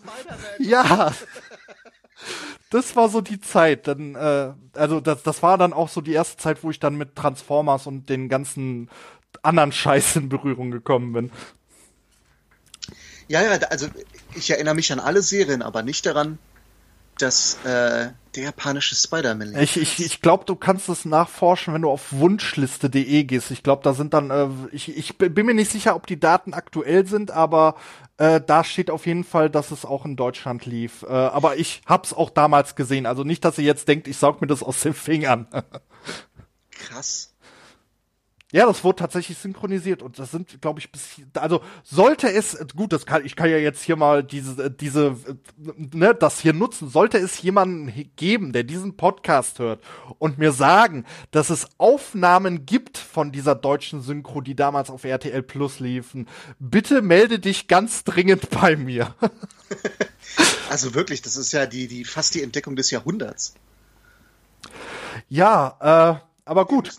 ja, 0.59 1.11
das 2.71 2.95
war 2.95 3.09
so 3.09 3.21
die 3.21 3.39
Zeit. 3.39 3.87
Dann, 3.87 4.15
äh, 4.15 4.53
also 4.73 4.99
das, 4.99 5.21
das 5.21 5.43
war 5.43 5.57
dann 5.59 5.73
auch 5.73 5.89
so 5.89 6.01
die 6.01 6.13
erste 6.13 6.37
Zeit, 6.37 6.63
wo 6.63 6.71
ich 6.71 6.79
dann 6.79 6.95
mit 6.95 7.15
Transformers 7.15 7.85
und 7.85 8.09
den 8.09 8.27
ganzen 8.29 8.89
anderen 9.43 9.71
Scheiß 9.71 10.15
in 10.15 10.29
Berührung 10.29 10.71
gekommen 10.71 11.13
bin. 11.13 11.31
Ja, 13.27 13.41
ja, 13.41 13.51
also 13.69 13.87
ich 14.35 14.49
erinnere 14.49 14.75
mich 14.75 14.91
an 14.91 14.99
alle 14.99 15.21
Serien, 15.21 15.61
aber 15.61 15.83
nicht 15.83 16.05
daran, 16.05 16.39
dass 17.17 17.57
äh, 17.63 18.09
der 18.35 18.43
japanische 18.43 18.95
Spider-Man. 18.95 19.55
Ich, 19.57 19.77
ich, 19.77 20.03
ich 20.03 20.21
glaube, 20.21 20.45
du 20.45 20.55
kannst 20.55 20.89
es 20.89 21.05
nachforschen, 21.05 21.73
wenn 21.73 21.81
du 21.81 21.89
auf 21.89 22.11
wunschliste.de 22.11 23.23
gehst. 23.23 23.51
Ich 23.51 23.63
glaube, 23.63 23.83
da 23.83 23.93
sind 23.93 24.13
dann, 24.13 24.29
äh, 24.29 24.47
ich, 24.71 24.95
ich 24.95 25.17
bin 25.17 25.45
mir 25.45 25.53
nicht 25.53 25.71
sicher, 25.71 25.95
ob 25.95 26.07
die 26.07 26.19
Daten 26.19 26.53
aktuell 26.53 27.05
sind, 27.05 27.31
aber 27.31 27.75
äh, 28.17 28.39
da 28.39 28.63
steht 28.63 28.89
auf 28.89 29.05
jeden 29.05 29.23
Fall, 29.23 29.49
dass 29.49 29.71
es 29.71 29.85
auch 29.85 30.05
in 30.05 30.15
Deutschland 30.15 30.65
lief. 30.65 31.03
Äh, 31.03 31.07
aber 31.07 31.57
ich 31.57 31.81
hab's 31.85 32.13
auch 32.13 32.29
damals 32.29 32.75
gesehen. 32.75 33.05
Also 33.05 33.23
nicht, 33.23 33.43
dass 33.43 33.57
ihr 33.57 33.65
jetzt 33.65 33.87
denkt, 33.87 34.07
ich 34.07 34.17
saug 34.17 34.41
mir 34.41 34.47
das 34.47 34.63
aus 34.63 34.81
den 34.81 34.93
Fingern. 34.93 35.47
Krass. 36.71 37.30
Ja, 38.51 38.65
das 38.65 38.83
wurde 38.83 38.97
tatsächlich 38.97 39.37
synchronisiert 39.37 40.01
und 40.01 40.19
das 40.19 40.31
sind, 40.31 40.61
glaube 40.61 40.79
ich, 40.79 40.91
bis 40.91 41.21
also 41.35 41.61
sollte 41.83 42.29
es 42.31 42.57
gut, 42.75 42.91
das 42.91 43.05
kann 43.05 43.25
ich 43.25 43.37
kann 43.37 43.49
ja 43.49 43.57
jetzt 43.57 43.81
hier 43.81 43.95
mal 43.95 44.23
diese 44.23 44.69
diese 44.69 45.15
ne, 45.57 46.13
das 46.13 46.41
hier 46.41 46.51
nutzen. 46.51 46.89
Sollte 46.89 47.17
es 47.17 47.41
jemanden 47.41 48.11
geben, 48.17 48.51
der 48.51 48.63
diesen 48.63 48.97
Podcast 48.97 49.59
hört 49.59 49.81
und 50.19 50.37
mir 50.37 50.51
sagen, 50.51 51.05
dass 51.31 51.49
es 51.49 51.67
Aufnahmen 51.77 52.65
gibt 52.65 52.97
von 52.97 53.31
dieser 53.31 53.55
deutschen 53.55 54.01
Synchro, 54.01 54.41
die 54.41 54.55
damals 54.55 54.89
auf 54.89 55.05
RTL 55.05 55.43
Plus 55.43 55.79
liefen, 55.79 56.27
bitte 56.59 57.01
melde 57.01 57.39
dich 57.39 57.67
ganz 57.67 58.03
dringend 58.03 58.49
bei 58.49 58.75
mir. 58.75 59.15
Also 60.69 60.93
wirklich, 60.93 61.21
das 61.21 61.35
ist 61.35 61.51
ja 61.51 61.65
die, 61.65 61.89
die 61.89 62.05
fast 62.05 62.33
die 62.33 62.41
Entdeckung 62.41 62.77
des 62.77 62.91
Jahrhunderts. 62.91 63.55
ja, 65.27 65.75
äh, 65.81 66.19
aber 66.45 66.65
gut. 66.65 66.93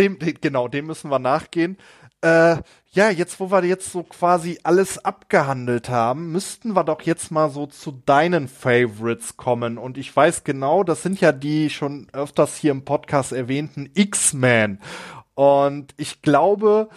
Dem, 0.00 0.18
de- 0.18 0.34
genau, 0.40 0.66
dem 0.66 0.86
müssen 0.86 1.10
wir 1.10 1.18
nachgehen. 1.18 1.76
Äh, 2.22 2.56
ja, 2.92 3.08
jetzt, 3.10 3.38
wo 3.38 3.50
wir 3.50 3.64
jetzt 3.64 3.92
so 3.92 4.02
quasi 4.02 4.58
alles 4.62 5.04
abgehandelt 5.04 5.88
haben, 5.88 6.32
müssten 6.32 6.74
wir 6.74 6.84
doch 6.84 7.02
jetzt 7.02 7.30
mal 7.30 7.50
so 7.50 7.66
zu 7.66 7.92
deinen 8.04 8.48
Favorites 8.48 9.36
kommen. 9.36 9.78
Und 9.78 9.96
ich 9.96 10.14
weiß 10.14 10.44
genau, 10.44 10.82
das 10.82 11.02
sind 11.02 11.20
ja 11.20 11.32
die 11.32 11.70
schon 11.70 12.08
öfters 12.12 12.56
hier 12.56 12.72
im 12.72 12.84
Podcast 12.84 13.32
erwähnten 13.32 13.90
X-Men. 13.94 14.80
Und 15.34 15.94
ich 15.98 16.20
glaube, 16.20 16.88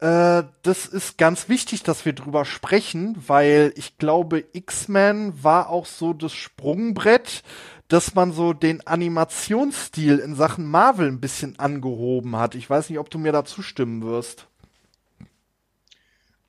äh, 0.00 0.42
das 0.62 0.86
ist 0.86 1.18
ganz 1.18 1.48
wichtig, 1.48 1.82
dass 1.82 2.04
wir 2.04 2.12
drüber 2.12 2.44
sprechen, 2.44 3.16
weil 3.26 3.72
ich 3.76 3.96
glaube, 3.98 4.44
X-Men 4.52 5.42
war 5.42 5.70
auch 5.70 5.86
so 5.86 6.12
das 6.12 6.34
Sprungbrett, 6.34 7.42
dass 7.88 8.14
man 8.14 8.32
so 8.32 8.52
den 8.52 8.86
Animationsstil 8.86 10.18
in 10.18 10.34
Sachen 10.34 10.66
Marvel 10.66 11.08
ein 11.08 11.20
bisschen 11.20 11.58
angehoben 11.58 12.36
hat. 12.36 12.54
Ich 12.54 12.68
weiß 12.68 12.90
nicht, 12.90 12.98
ob 12.98 13.10
du 13.10 13.18
mir 13.18 13.32
da 13.32 13.44
zustimmen 13.44 14.02
wirst. 14.02 14.46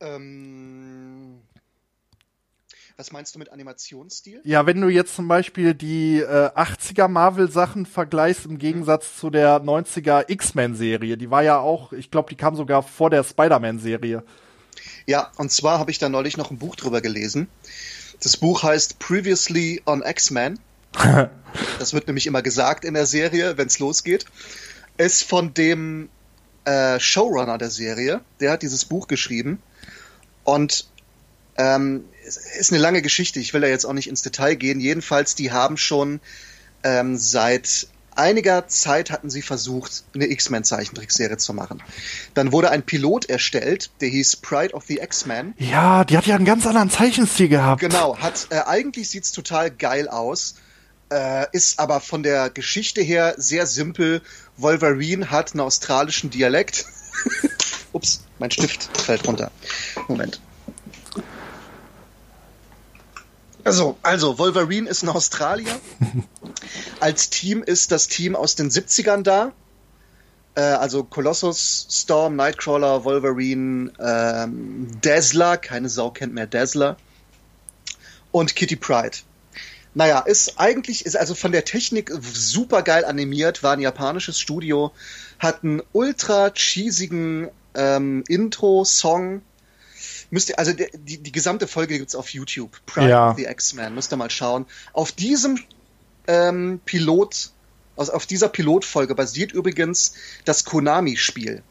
Ähm, 0.02 1.42
was 3.00 3.14
meinst 3.14 3.34
du 3.34 3.40
mit 3.40 3.50
Animationsstil? 3.50 4.42
Ja, 4.44 4.66
wenn 4.66 4.82
du 4.82 4.90
jetzt 4.90 5.16
zum 5.16 5.30
Beispiel 5.30 5.74
die 5.74 6.20
äh, 6.20 6.50
80er 6.50 7.08
Marvel-Sachen 7.08 7.86
vergleichst 7.86 8.46
im 8.46 8.58
Gegensatz 8.58 9.18
zu 9.18 9.30
der 9.30 9.62
90er 9.62 10.26
X-Men-Serie, 10.30 11.16
die 11.16 11.32
war 11.32 11.42
ja 11.42 11.60
auch, 11.60 11.94
ich 11.94 12.12
glaube, 12.12 12.30
die 12.30 12.36
kam 12.36 12.58
sogar 12.58 12.84
vor 12.84 13.10
der 13.10 13.24
Spider-Man-Serie. 13.24 14.24
Ja, 15.06 15.32
und 15.38 15.50
zwar 15.52 15.80
habe 15.80 15.92
ich 15.92 16.00
da 16.00 16.10
neulich 16.10 16.36
noch 16.36 16.52
ein 16.52 16.60
Buch 16.60 16.76
drüber 16.76 17.00
gelesen. 17.00 17.48
Das 18.22 18.36
Buch 18.36 18.64
heißt 18.64 19.00
Previously 19.00 19.82
on 19.86 20.02
X-Men. 20.02 20.60
Das 21.80 21.94
wird 21.94 22.08
nämlich 22.08 22.28
immer 22.28 22.42
gesagt 22.42 22.86
in 22.86 22.94
der 22.94 23.06
Serie, 23.06 23.58
wenn 23.58 23.68
es 23.68 23.80
losgeht. 23.80 24.26
Ist 24.98 25.24
von 25.24 25.54
dem 25.54 26.10
äh, 26.66 27.00
Showrunner 27.00 27.58
der 27.58 27.70
Serie. 27.70 28.22
Der 28.40 28.52
hat 28.52 28.62
dieses 28.62 28.86
Buch 28.86 29.08
geschrieben. 29.08 29.62
Und 30.44 30.88
ähm, 31.58 32.06
es 32.26 32.38
ist 32.38 32.72
eine 32.72 32.82
lange 32.82 33.02
Geschichte. 33.02 33.40
Ich 33.40 33.54
will 33.54 33.62
da 33.62 33.68
jetzt 33.68 33.86
auch 33.86 33.94
nicht 33.94 34.10
ins 34.10 34.22
Detail 34.22 34.56
gehen. 34.56 34.80
Jedenfalls, 34.80 35.36
die 35.36 35.52
haben 35.52 35.78
schon 35.78 36.20
ähm, 36.84 37.18
seit 37.18 37.88
einiger 38.16 38.68
Zeit 38.68 39.12
hatten 39.12 39.30
sie 39.30 39.42
versucht, 39.42 40.04
eine 40.14 40.30
X-Men-Zeichentrickserie 40.30 41.38
zu 41.38 41.54
machen. 41.54 41.82
Dann 42.34 42.52
wurde 42.52 42.70
ein 42.70 42.84
Pilot 42.84 43.26
erstellt, 43.26 43.92
der 44.02 44.10
hieß 44.10 44.38
Pride 44.38 44.74
of 44.74 44.84
the 44.88 45.00
X-Men. 45.00 45.54
Ja, 45.58 46.04
die 46.04 46.18
hat 46.18 46.26
ja 46.26 46.36
einen 46.36 46.46
ganz 46.46 46.68
anderen 46.68 46.90
Zeichenstil 46.90 47.48
gehabt. 47.48 47.82
Genau, 47.82 48.18
hat 48.18 48.48
äh, 48.52 48.60
eigentlich 48.66 49.10
sieht's 49.10 49.32
total 49.32 49.72
geil 49.72 50.08
aus, 50.08 50.56
äh, 51.12 51.48
ist 51.52 51.80
aber 51.80 52.00
von 52.00 52.24
der 52.24 52.50
Geschichte 52.50 53.02
her 53.02 53.36
sehr 53.38 53.66
simpel. 53.66 54.22
Wolverine 54.58 55.32
hat 55.32 55.54
einen 55.54 55.62
australischen 55.62 56.30
Dialekt. 56.30 56.86
Ups, 57.92 58.24
mein 58.38 58.52
Stift 58.52 58.98
fällt 58.98 59.28
runter. 59.28 59.52
Moment. 60.08 60.40
Also, 63.64 63.98
also 64.02 64.38
Wolverine 64.40 64.90
ist 64.90 65.04
ein 65.04 65.10
Australier. 65.10 65.80
Als 67.00 67.30
Team 67.30 67.64
ist 67.64 67.92
das 67.92 68.08
Team 68.08 68.36
aus 68.36 68.56
den 68.56 68.70
70ern 68.70 69.24
da. 69.24 69.52
Äh, 70.56 70.62
also 70.62 71.04
Colossus, 71.04 71.88
Storm, 71.90 72.36
Nightcrawler, 72.36 73.04
Wolverine, 73.04 73.92
ähm, 74.00 74.88
Dazzler, 75.02 75.58
keine 75.58 75.90
Sau 75.90 76.12
kennt 76.12 76.34
mehr 76.34 76.48
Dazzler. 76.48 76.98
Und 78.32 78.56
Kitty 78.56 78.76
Pride. 78.76 79.18
Naja, 79.94 80.20
ist 80.20 80.60
eigentlich, 80.60 81.06
ist 81.06 81.18
also 81.18 81.34
von 81.36 81.52
der 81.52 81.66
Technik 81.66 82.12
super 82.22 82.84
geil 82.84 83.06
animiert, 83.06 83.64
war 83.64 83.74
ein 83.74 83.80
japanisches 83.80 84.40
Studio, 84.40 84.92
hat 85.40 85.64
einen 85.64 85.82
ultra 85.94 86.52
cheesigen 86.52 87.50
ähm, 87.76 88.24
Intro-Song. 88.28 89.42
Müsst 90.30 90.50
ihr, 90.50 90.60
also 90.60 90.74
die, 90.74 91.18
die 91.18 91.32
gesamte 91.32 91.68
Folge 91.68 91.98
gibt's 91.98 92.16
auf 92.16 92.30
YouTube. 92.30 92.80
Pride 92.86 93.10
Ja. 93.10 93.32
of 93.32 93.38
the 93.38 93.46
X-Men, 93.46 93.96
müsst 93.96 94.14
ihr 94.14 94.18
mal 94.18 94.30
schauen. 94.30 94.68
Auf 94.94 95.12
diesem 95.12 95.60
ähm, 96.28 96.80
Pilot, 96.86 97.50
also 97.98 98.14
auf 98.14 98.28
dieser 98.28 98.50
Pilotfolge 98.50 99.16
basiert 99.16 99.52
übrigens 99.52 100.14
das 100.46 100.66
Konami-Spiel, 100.66 101.64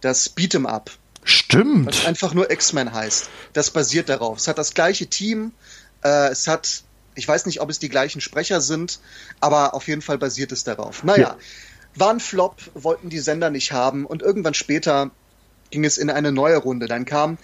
das 0.00 0.34
Beat'em 0.34 0.66
Up. 0.66 0.90
Stimmt. 1.24 1.88
Was 1.88 2.06
einfach 2.06 2.32
nur 2.32 2.50
X-Men 2.50 2.94
heißt. 2.94 3.28
Das 3.52 3.70
basiert 3.70 4.08
darauf. 4.08 4.38
Es 4.38 4.48
hat 4.48 4.56
das 4.56 4.72
gleiche 4.72 5.06
Team, 5.06 5.52
äh, 6.02 6.30
es 6.30 6.48
hat, 6.48 6.82
ich 7.14 7.26
weiß 7.26 7.46
nicht, 7.46 7.60
ob 7.60 7.70
es 7.70 7.78
die 7.78 7.88
gleichen 7.88 8.20
Sprecher 8.20 8.60
sind, 8.60 9.00
aber 9.40 9.74
auf 9.74 9.88
jeden 9.88 10.02
Fall 10.02 10.18
basiert 10.18 10.52
es 10.52 10.64
darauf. 10.64 11.04
Naja, 11.04 11.36
ja. 11.36 11.36
war 11.94 12.10
ein 12.10 12.20
Flop, 12.20 12.56
wollten 12.74 13.08
die 13.10 13.18
Sender 13.18 13.50
nicht 13.50 13.72
haben 13.72 14.06
und 14.06 14.22
irgendwann 14.22 14.54
später 14.54 15.10
ging 15.70 15.84
es 15.84 15.98
in 15.98 16.10
eine 16.10 16.32
neue 16.32 16.56
Runde. 16.56 16.86
Dann 16.86 17.04
kam 17.04 17.38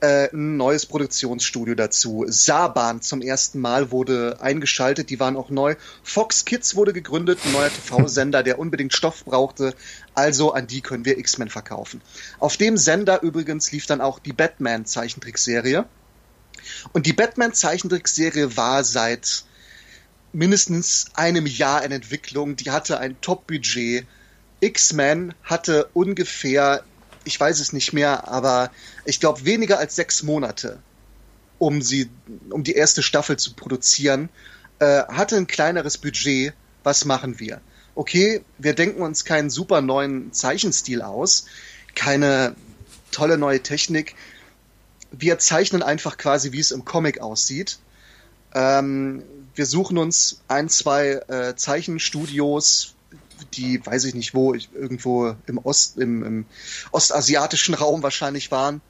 äh, 0.00 0.32
ein 0.32 0.56
neues 0.56 0.86
Produktionsstudio 0.86 1.74
dazu. 1.74 2.24
Saban 2.28 3.02
zum 3.02 3.20
ersten 3.20 3.60
Mal 3.60 3.90
wurde 3.90 4.38
eingeschaltet, 4.40 5.10
die 5.10 5.18
waren 5.18 5.36
auch 5.36 5.50
neu. 5.50 5.74
Fox 6.02 6.44
Kids 6.44 6.76
wurde 6.76 6.92
gegründet, 6.92 7.40
ein 7.44 7.52
neuer 7.52 7.70
TV-Sender, 7.70 8.42
der 8.42 8.58
unbedingt 8.58 8.94
Stoff 8.94 9.24
brauchte. 9.24 9.74
Also 10.14 10.52
an 10.52 10.66
die 10.66 10.80
können 10.80 11.04
wir 11.04 11.18
X-Men 11.18 11.48
verkaufen. 11.48 12.00
Auf 12.38 12.56
dem 12.56 12.76
Sender 12.76 13.22
übrigens 13.22 13.72
lief 13.72 13.86
dann 13.86 14.00
auch 14.00 14.18
die 14.18 14.32
Batman-Zeichentrickserie. 14.32 15.86
Und 16.92 17.06
die 17.06 17.12
Batman-Zeichentrickserie 17.12 18.56
war 18.56 18.84
seit 18.84 19.44
mindestens 20.32 21.06
einem 21.14 21.46
Jahr 21.46 21.84
in 21.84 21.92
Entwicklung. 21.92 22.56
Die 22.56 22.70
hatte 22.70 22.98
ein 22.98 23.20
Top-Budget. 23.20 24.06
X-Men 24.60 25.34
hatte 25.44 25.88
ungefähr 25.94 26.82
ich 27.28 27.38
weiß 27.38 27.60
es 27.60 27.72
nicht 27.72 27.92
mehr, 27.92 28.26
aber 28.26 28.70
ich 29.04 29.20
glaube 29.20 29.44
weniger 29.44 29.78
als 29.78 29.94
sechs 29.94 30.22
Monate, 30.22 30.78
um 31.58 31.82
sie, 31.82 32.08
um 32.50 32.64
die 32.64 32.72
erste 32.72 33.02
Staffel 33.02 33.36
zu 33.36 33.52
produzieren, 33.52 34.30
äh, 34.78 35.02
hatte 35.08 35.36
ein 35.36 35.46
kleineres 35.46 35.98
Budget. 35.98 36.54
Was 36.84 37.04
machen 37.04 37.38
wir? 37.38 37.60
Okay, 37.94 38.42
wir 38.56 38.74
denken 38.74 39.02
uns 39.02 39.26
keinen 39.26 39.50
super 39.50 39.82
neuen 39.82 40.32
Zeichenstil 40.32 41.02
aus, 41.02 41.44
keine 41.94 42.54
tolle 43.10 43.36
neue 43.36 43.62
Technik. 43.62 44.14
Wir 45.10 45.38
zeichnen 45.38 45.82
einfach 45.82 46.16
quasi, 46.16 46.52
wie 46.52 46.60
es 46.60 46.70
im 46.70 46.84
Comic 46.84 47.20
aussieht. 47.20 47.78
Ähm, 48.54 49.22
wir 49.54 49.66
suchen 49.66 49.98
uns 49.98 50.40
ein, 50.48 50.68
zwei 50.68 51.20
äh, 51.28 51.56
Zeichenstudios, 51.56 52.94
die, 53.54 53.84
weiß 53.84 54.04
ich 54.04 54.14
nicht 54.14 54.34
wo, 54.34 54.54
irgendwo 54.54 55.34
im 55.46 55.58
Ost, 55.58 55.98
im, 55.98 56.24
im 56.24 56.46
ostasiatischen 56.90 57.74
Raum 57.74 58.02
wahrscheinlich 58.02 58.50
waren. 58.50 58.80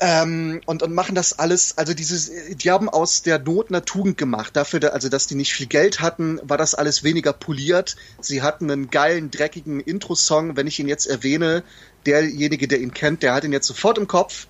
Ähm, 0.00 0.60
und, 0.66 0.82
und 0.82 0.92
machen 0.92 1.14
das 1.14 1.38
alles, 1.38 1.78
also 1.78 1.94
dieses, 1.94 2.30
die 2.48 2.70
haben 2.70 2.88
aus 2.88 3.22
der 3.22 3.38
Not 3.38 3.68
eine 3.68 3.84
Tugend 3.84 4.18
gemacht. 4.18 4.56
Dafür, 4.56 4.92
also 4.92 5.08
dass 5.08 5.26
die 5.26 5.36
nicht 5.36 5.52
viel 5.52 5.66
Geld 5.66 6.00
hatten, 6.00 6.40
war 6.42 6.58
das 6.58 6.74
alles 6.74 7.04
weniger 7.04 7.32
poliert. 7.32 7.96
Sie 8.20 8.42
hatten 8.42 8.70
einen 8.70 8.90
geilen, 8.90 9.30
dreckigen 9.30 9.80
Intro-Song. 9.80 10.56
Wenn 10.56 10.66
ich 10.66 10.80
ihn 10.80 10.88
jetzt 10.88 11.06
erwähne, 11.06 11.62
derjenige, 12.06 12.66
der 12.66 12.80
ihn 12.80 12.92
kennt, 12.92 13.22
der 13.22 13.34
hat 13.34 13.44
ihn 13.44 13.52
jetzt 13.52 13.68
sofort 13.68 13.98
im 13.98 14.08
Kopf. 14.08 14.48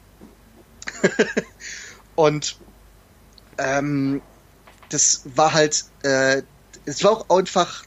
und 2.14 2.56
ähm, 3.58 4.22
das 4.88 5.22
war 5.34 5.52
halt, 5.52 5.84
äh, 6.02 6.42
es 6.84 7.02
war 7.02 7.12
auch 7.12 7.30
einfach 7.30 7.84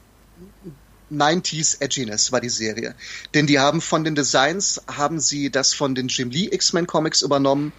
90s 1.11 1.81
Edginess 1.81 2.31
war 2.31 2.41
die 2.41 2.49
Serie. 2.49 2.95
Denn 3.34 3.47
die 3.47 3.59
haben 3.59 3.81
von 3.81 4.03
den 4.03 4.15
Designs, 4.15 4.81
haben 4.88 5.19
sie 5.19 5.49
das 5.49 5.73
von 5.73 5.95
den 5.95 6.07
Jim 6.07 6.29
Lee 6.29 6.49
X-Men 6.51 6.88
Comics 6.88 7.21
übernommen 7.21 7.71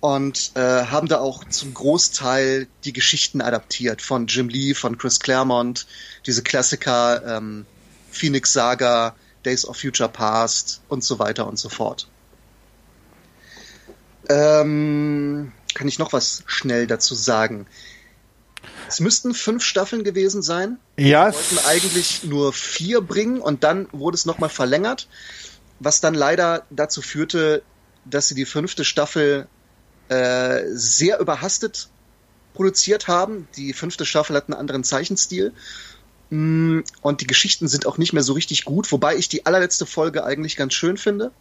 und 0.00 0.52
äh, 0.54 0.60
haben 0.60 1.08
da 1.08 1.20
auch 1.20 1.44
zum 1.44 1.72
Großteil 1.72 2.68
die 2.84 2.92
Geschichten 2.92 3.40
adaptiert 3.40 4.02
von 4.02 4.26
Jim 4.26 4.48
Lee, 4.48 4.74
von 4.74 4.98
Chris 4.98 5.20
Claremont, 5.20 5.86
diese 6.26 6.42
Klassiker 6.42 7.38
ähm, 7.38 7.64
Phoenix 8.10 8.52
Saga, 8.52 9.16
Days 9.44 9.66
of 9.66 9.78
Future 9.78 10.08
Past 10.08 10.82
und 10.88 11.02
so 11.02 11.18
weiter 11.18 11.46
und 11.46 11.58
so 11.58 11.68
fort. 11.68 12.08
Ähm, 14.28 15.52
kann 15.74 15.88
ich 15.88 15.98
noch 15.98 16.12
was 16.12 16.42
schnell 16.46 16.86
dazu 16.86 17.14
sagen? 17.14 17.66
Es 18.88 19.00
müssten 19.00 19.34
fünf 19.34 19.64
Staffeln 19.64 20.04
gewesen 20.04 20.42
sein. 20.42 20.78
Ja. 20.96 21.26
Wir 21.26 21.34
wollten 21.34 21.58
eigentlich 21.66 22.24
nur 22.24 22.52
vier 22.52 23.00
bringen 23.00 23.40
und 23.40 23.64
dann 23.64 23.88
wurde 23.92 24.14
es 24.14 24.26
nochmal 24.26 24.50
verlängert, 24.50 25.08
was 25.80 26.00
dann 26.00 26.14
leider 26.14 26.64
dazu 26.70 27.02
führte, 27.02 27.62
dass 28.04 28.28
sie 28.28 28.34
die 28.34 28.44
fünfte 28.44 28.84
Staffel 28.84 29.46
äh, 30.08 30.62
sehr 30.68 31.18
überhastet 31.18 31.88
produziert 32.54 33.08
haben. 33.08 33.48
Die 33.56 33.72
fünfte 33.72 34.06
Staffel 34.06 34.36
hat 34.36 34.48
einen 34.48 34.58
anderen 34.58 34.84
Zeichenstil. 34.84 35.52
Mm, 36.30 36.80
und 37.02 37.20
die 37.20 37.26
Geschichten 37.26 37.68
sind 37.68 37.86
auch 37.86 37.98
nicht 37.98 38.12
mehr 38.12 38.22
so 38.22 38.32
richtig 38.32 38.64
gut, 38.64 38.90
wobei 38.92 39.16
ich 39.16 39.28
die 39.28 39.46
allerletzte 39.46 39.86
Folge 39.86 40.24
eigentlich 40.24 40.56
ganz 40.56 40.74
schön 40.74 40.96
finde. 40.96 41.32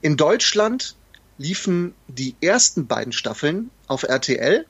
In 0.00 0.16
Deutschland 0.16 0.96
liefen 1.38 1.94
die 2.08 2.34
ersten 2.40 2.86
beiden 2.86 3.12
Staffeln 3.12 3.70
auf 3.86 4.02
RTL 4.02 4.66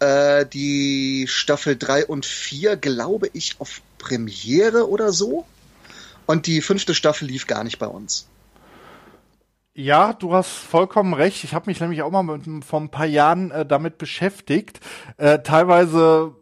äh, 0.00 0.46
die 0.46 1.26
Staffel 1.28 1.76
3 1.76 2.06
und 2.06 2.26
4, 2.26 2.76
glaube 2.76 3.28
ich, 3.32 3.56
auf 3.60 3.80
Premiere 3.98 4.88
oder 4.88 5.12
so. 5.12 5.46
Und 6.26 6.46
die 6.46 6.60
fünfte 6.60 6.94
Staffel 6.94 7.28
lief 7.28 7.46
gar 7.46 7.64
nicht 7.64 7.78
bei 7.78 7.86
uns. 7.86 8.28
Ja, 9.74 10.12
du 10.12 10.34
hast 10.34 10.50
vollkommen 10.50 11.14
recht. 11.14 11.42
Ich 11.44 11.52
habe 11.54 11.68
mich 11.68 11.80
nämlich 11.80 12.02
auch 12.02 12.10
mal 12.10 12.22
mit, 12.22 12.64
vor 12.64 12.80
ein 12.80 12.90
paar 12.90 13.06
Jahren 13.06 13.50
äh, 13.50 13.66
damit 13.66 13.98
beschäftigt. 13.98 14.80
Äh, 15.16 15.40
teilweise 15.40 16.36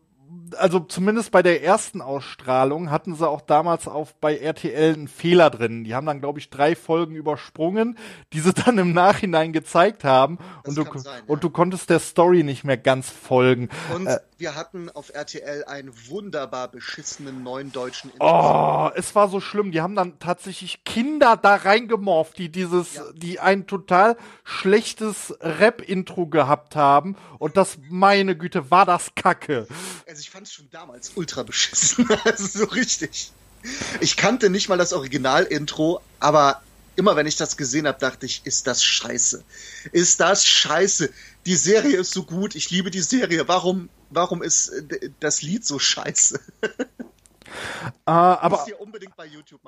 also 0.56 0.80
zumindest 0.80 1.30
bei 1.30 1.42
der 1.42 1.62
ersten 1.62 2.00
Ausstrahlung 2.00 2.90
hatten 2.90 3.14
sie 3.14 3.28
auch 3.28 3.40
damals 3.40 3.88
auf 3.88 4.14
bei 4.14 4.36
RTL 4.36 4.94
einen 4.94 5.08
Fehler 5.08 5.50
drin. 5.50 5.84
Die 5.84 5.94
haben 5.94 6.06
dann, 6.06 6.20
glaube 6.20 6.38
ich, 6.38 6.50
drei 6.50 6.74
Folgen 6.74 7.14
übersprungen, 7.14 7.98
die 8.32 8.40
sie 8.40 8.52
dann 8.64 8.78
im 8.78 8.92
Nachhinein 8.92 9.52
gezeigt 9.52 10.04
haben. 10.04 10.38
und 10.64 10.76
du, 10.76 10.84
sein, 10.98 11.22
und 11.26 11.36
ja. 11.36 11.40
du 11.40 11.50
konntest 11.50 11.90
der 11.90 12.00
Story 12.00 12.42
nicht 12.42 12.64
mehr 12.64 12.76
ganz 12.76 13.10
folgen. 13.10 13.68
Und 13.94 14.06
äh, 14.06 14.18
wir 14.42 14.56
hatten 14.56 14.90
auf 14.90 15.14
RTL 15.14 15.64
einen 15.66 15.92
wunderbar 16.08 16.66
beschissenen 16.66 17.44
neuen 17.44 17.70
deutschen 17.70 18.10
Oh, 18.18 18.90
es 18.96 19.14
war 19.14 19.28
so 19.28 19.40
schlimm. 19.40 19.70
Die 19.70 19.80
haben 19.80 19.94
dann 19.94 20.18
tatsächlich 20.18 20.82
Kinder 20.84 21.36
da 21.36 21.54
reingemorft, 21.54 22.38
die 22.38 22.48
dieses, 22.48 22.96
ja. 22.96 23.04
die 23.14 23.38
ein 23.38 23.68
total 23.68 24.16
schlechtes 24.42 25.32
Rap-Intro 25.40 26.26
gehabt 26.26 26.74
haben. 26.74 27.16
Und 27.38 27.56
das, 27.56 27.78
meine 27.88 28.36
Güte, 28.36 28.70
war 28.72 28.84
das 28.84 29.14
Kacke. 29.14 29.68
Also 30.08 30.20
ich 30.20 30.30
fand 30.30 30.41
es 30.42 30.52
schon 30.52 30.68
damals 30.70 31.12
ultra 31.14 31.42
beschissen. 31.42 32.08
also 32.24 32.46
so 32.46 32.64
richtig. 32.66 33.32
Ich 34.00 34.16
kannte 34.16 34.50
nicht 34.50 34.68
mal 34.68 34.78
das 34.78 34.92
Original-Intro, 34.92 36.00
aber 36.20 36.62
immer 36.96 37.16
wenn 37.16 37.26
ich 37.26 37.36
das 37.36 37.56
gesehen 37.56 37.86
habe, 37.86 37.98
dachte 37.98 38.26
ich, 38.26 38.42
ist 38.44 38.66
das 38.66 38.82
scheiße. 38.82 39.44
Ist 39.92 40.20
das 40.20 40.44
scheiße. 40.44 41.10
Die 41.46 41.56
Serie 41.56 41.96
ist 41.96 42.12
so 42.12 42.24
gut, 42.24 42.54
ich 42.54 42.70
liebe 42.70 42.90
die 42.90 43.00
Serie. 43.00 43.48
Warum, 43.48 43.88
warum 44.10 44.42
ist 44.42 44.68
äh, 44.68 45.10
das 45.20 45.42
Lied 45.42 45.64
so 45.64 45.78
scheiße? 45.78 46.40
Uh, 48.06 48.10
aber, 48.10 48.66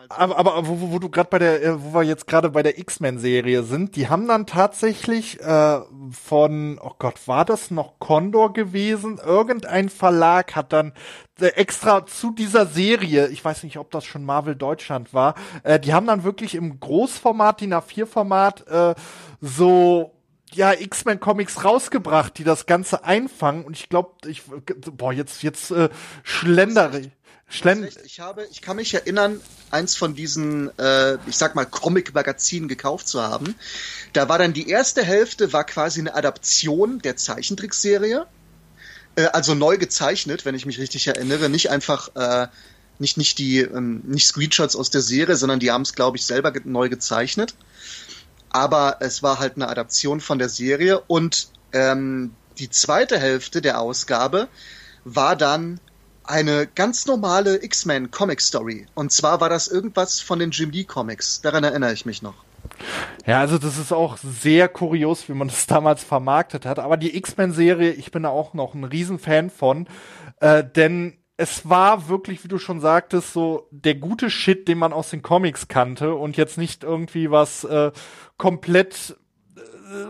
aber, 0.09 0.37
aber 0.39 0.67
wo, 0.67 0.93
wo 0.93 0.99
du 0.99 1.09
gerade 1.09 1.29
bei 1.31 1.39
der, 1.39 1.63
äh, 1.63 1.83
wo 1.83 1.95
wir 1.95 2.03
jetzt 2.03 2.27
gerade 2.27 2.51
bei 2.51 2.63
der 2.63 2.79
X-Men-Serie 2.79 3.63
sind, 3.63 3.97
die 3.97 4.09
haben 4.09 4.27
dann 4.27 4.47
tatsächlich 4.47 5.41
äh, 5.41 5.81
von, 6.11 6.79
oh 6.83 6.93
Gott, 6.99 7.27
war 7.27 7.45
das 7.45 7.71
noch 7.71 7.99
Condor 7.99 8.53
gewesen? 8.53 9.19
Irgendein 9.25 9.89
Verlag 9.89 10.57
hat 10.57 10.73
dann 10.73 10.93
äh, 11.41 11.47
extra 11.47 12.07
zu 12.07 12.33
dieser 12.33 12.67
Serie, 12.67 13.29
ich 13.29 13.45
weiß 13.45 13.63
nicht, 13.63 13.79
ob 13.79 13.91
das 13.91 14.05
schon 14.05 14.25
Marvel 14.25 14.57
Deutschland 14.57 15.15
war, 15.15 15.35
äh, 15.63 15.79
die 15.79 15.95
haben 15.95 16.07
dann 16.07 16.25
wirklich 16.25 16.55
im 16.55 16.81
Großformat, 16.81 17.61
DIN 17.61 17.75
A4-Format, 17.75 18.67
äh, 18.69 18.95
so 19.41 20.15
ja 20.55 20.73
X-Men 20.73 21.21
Comics 21.21 21.65
rausgebracht, 21.65 22.39
die 22.39 22.45
das 22.45 22.67
Ganze 22.67 23.05
einfangen. 23.05 23.65
Und 23.65 23.77
ich 23.77 23.89
glaube, 23.89 24.13
ich 24.27 24.43
boah, 24.93 25.13
jetzt 25.13 25.43
jetzt 25.43 25.71
äh, 25.71 25.89
schlendere 26.23 27.11
Schlen 27.49 27.89
ich 28.05 28.21
habe, 28.21 28.47
ich 28.51 28.63
kann 28.63 28.77
mich 28.77 28.95
erinnern, 28.95 29.41
eins 29.71 29.95
von 29.95 30.15
diesen, 30.15 30.77
äh, 30.79 31.15
ich 31.27 31.37
sag 31.37 31.55
mal, 31.55 31.67
Comic-Magazinen 31.67 32.69
gekauft 32.69 33.07
zu 33.07 33.23
haben. 33.23 33.55
Da 34.13 34.29
war 34.29 34.39
dann 34.39 34.53
die 34.53 34.69
erste 34.69 35.05
Hälfte 35.05 35.53
war 35.53 35.65
quasi 35.65 36.01
eine 36.01 36.15
Adaption 36.15 37.01
der 37.01 37.17
Zeichentrickserie, 37.17 38.27
äh, 39.17 39.27
also 39.27 39.55
neu 39.55 39.77
gezeichnet, 39.77 40.45
wenn 40.45 40.55
ich 40.55 40.67
mich 40.67 40.79
richtig 40.79 41.07
erinnere, 41.07 41.49
nicht 41.49 41.71
einfach 41.71 42.15
äh, 42.17 42.49
nicht 42.99 43.19
nicht 43.19 43.39
die 43.39 43.61
ähm, 43.61 44.03
nicht 44.05 44.27
Screenshots 44.27 44.75
aus 44.77 44.91
der 44.91 45.03
Serie, 45.03 45.37
sondern 45.37 45.61
die 45.61 45.71
haben 45.71 45.83
es 45.83 45.95
glaube 45.95 46.17
ich 46.17 46.25
selber 46.25 46.51
ge 46.51 46.63
neu 46.65 46.89
gezeichnet. 46.89 47.55
Aber 48.49 48.99
es 49.01 49.23
war 49.23 49.39
halt 49.39 49.57
eine 49.57 49.69
Adaption 49.69 50.21
von 50.21 50.39
der 50.39 50.49
Serie 50.49 51.01
und 51.01 51.49
ähm, 51.73 52.35
die 52.59 52.71
zweite 52.71 53.19
Hälfte 53.19 53.61
der 53.61 53.81
Ausgabe 53.81 54.49
war 55.05 55.37
dann 55.37 55.81
eine 56.25 56.67
ganz 56.67 57.07
normale 57.07 57.63
X-Men 57.63 58.11
Comic 58.11 58.41
Story. 58.41 58.87
Und 58.95 59.13
zwar 59.13 59.41
war 59.41 59.49
das 59.49 59.69
irgendwas 59.69 60.21
von 60.21 60.39
den 60.39 60.51
Jim 60.51 60.71
Lee 60.71 60.85
Comics. 60.85 61.41
Daran 61.41 61.65
erinnere 61.65 61.93
ich 61.93 62.07
mich 62.07 62.23
noch. 62.23 62.35
Ja, 63.27 63.41
also 63.41 63.59
das 63.59 63.79
ist 63.79 63.93
auch 63.93 64.17
sehr 64.17 64.69
kurios, 64.69 65.29
wie 65.29 65.35
man 65.35 65.49
das 65.49 65.67
damals 65.69 66.03
vermarktet 66.03 66.67
hat. 66.67 66.79
Aber 66.79 66.97
die 66.97 67.17
X-Men-Serie, 67.17 67.93
ich 67.93 68.11
bin 68.11 68.25
da 68.25 68.31
auch 68.31 68.55
noch 68.55 68.75
ein 68.75 68.85
Riesenfan 68.85 69.51
von, 69.51 69.87
äh, 70.41 70.65
denn 70.65 71.19
es 71.37 71.69
war 71.69 72.09
wirklich, 72.09 72.45
wie 72.45 72.49
du 72.49 72.59
schon 72.59 72.81
sagtest, 72.81 73.33
so 73.33 73.67
der 73.71 73.97
gute 73.97 74.31
Shit, 74.31 74.69
den 74.69 74.79
man 74.79 74.93
aus 74.93 75.11
den 75.11 75.23
Comics 75.23 75.67
kannte 75.69 76.15
und 76.15 76.37
jetzt 76.37 76.59
nicht 76.59 76.85
irgendwie 76.85 77.31
was 77.31 77.65
äh, 77.65 77.91
komplett 78.37 79.17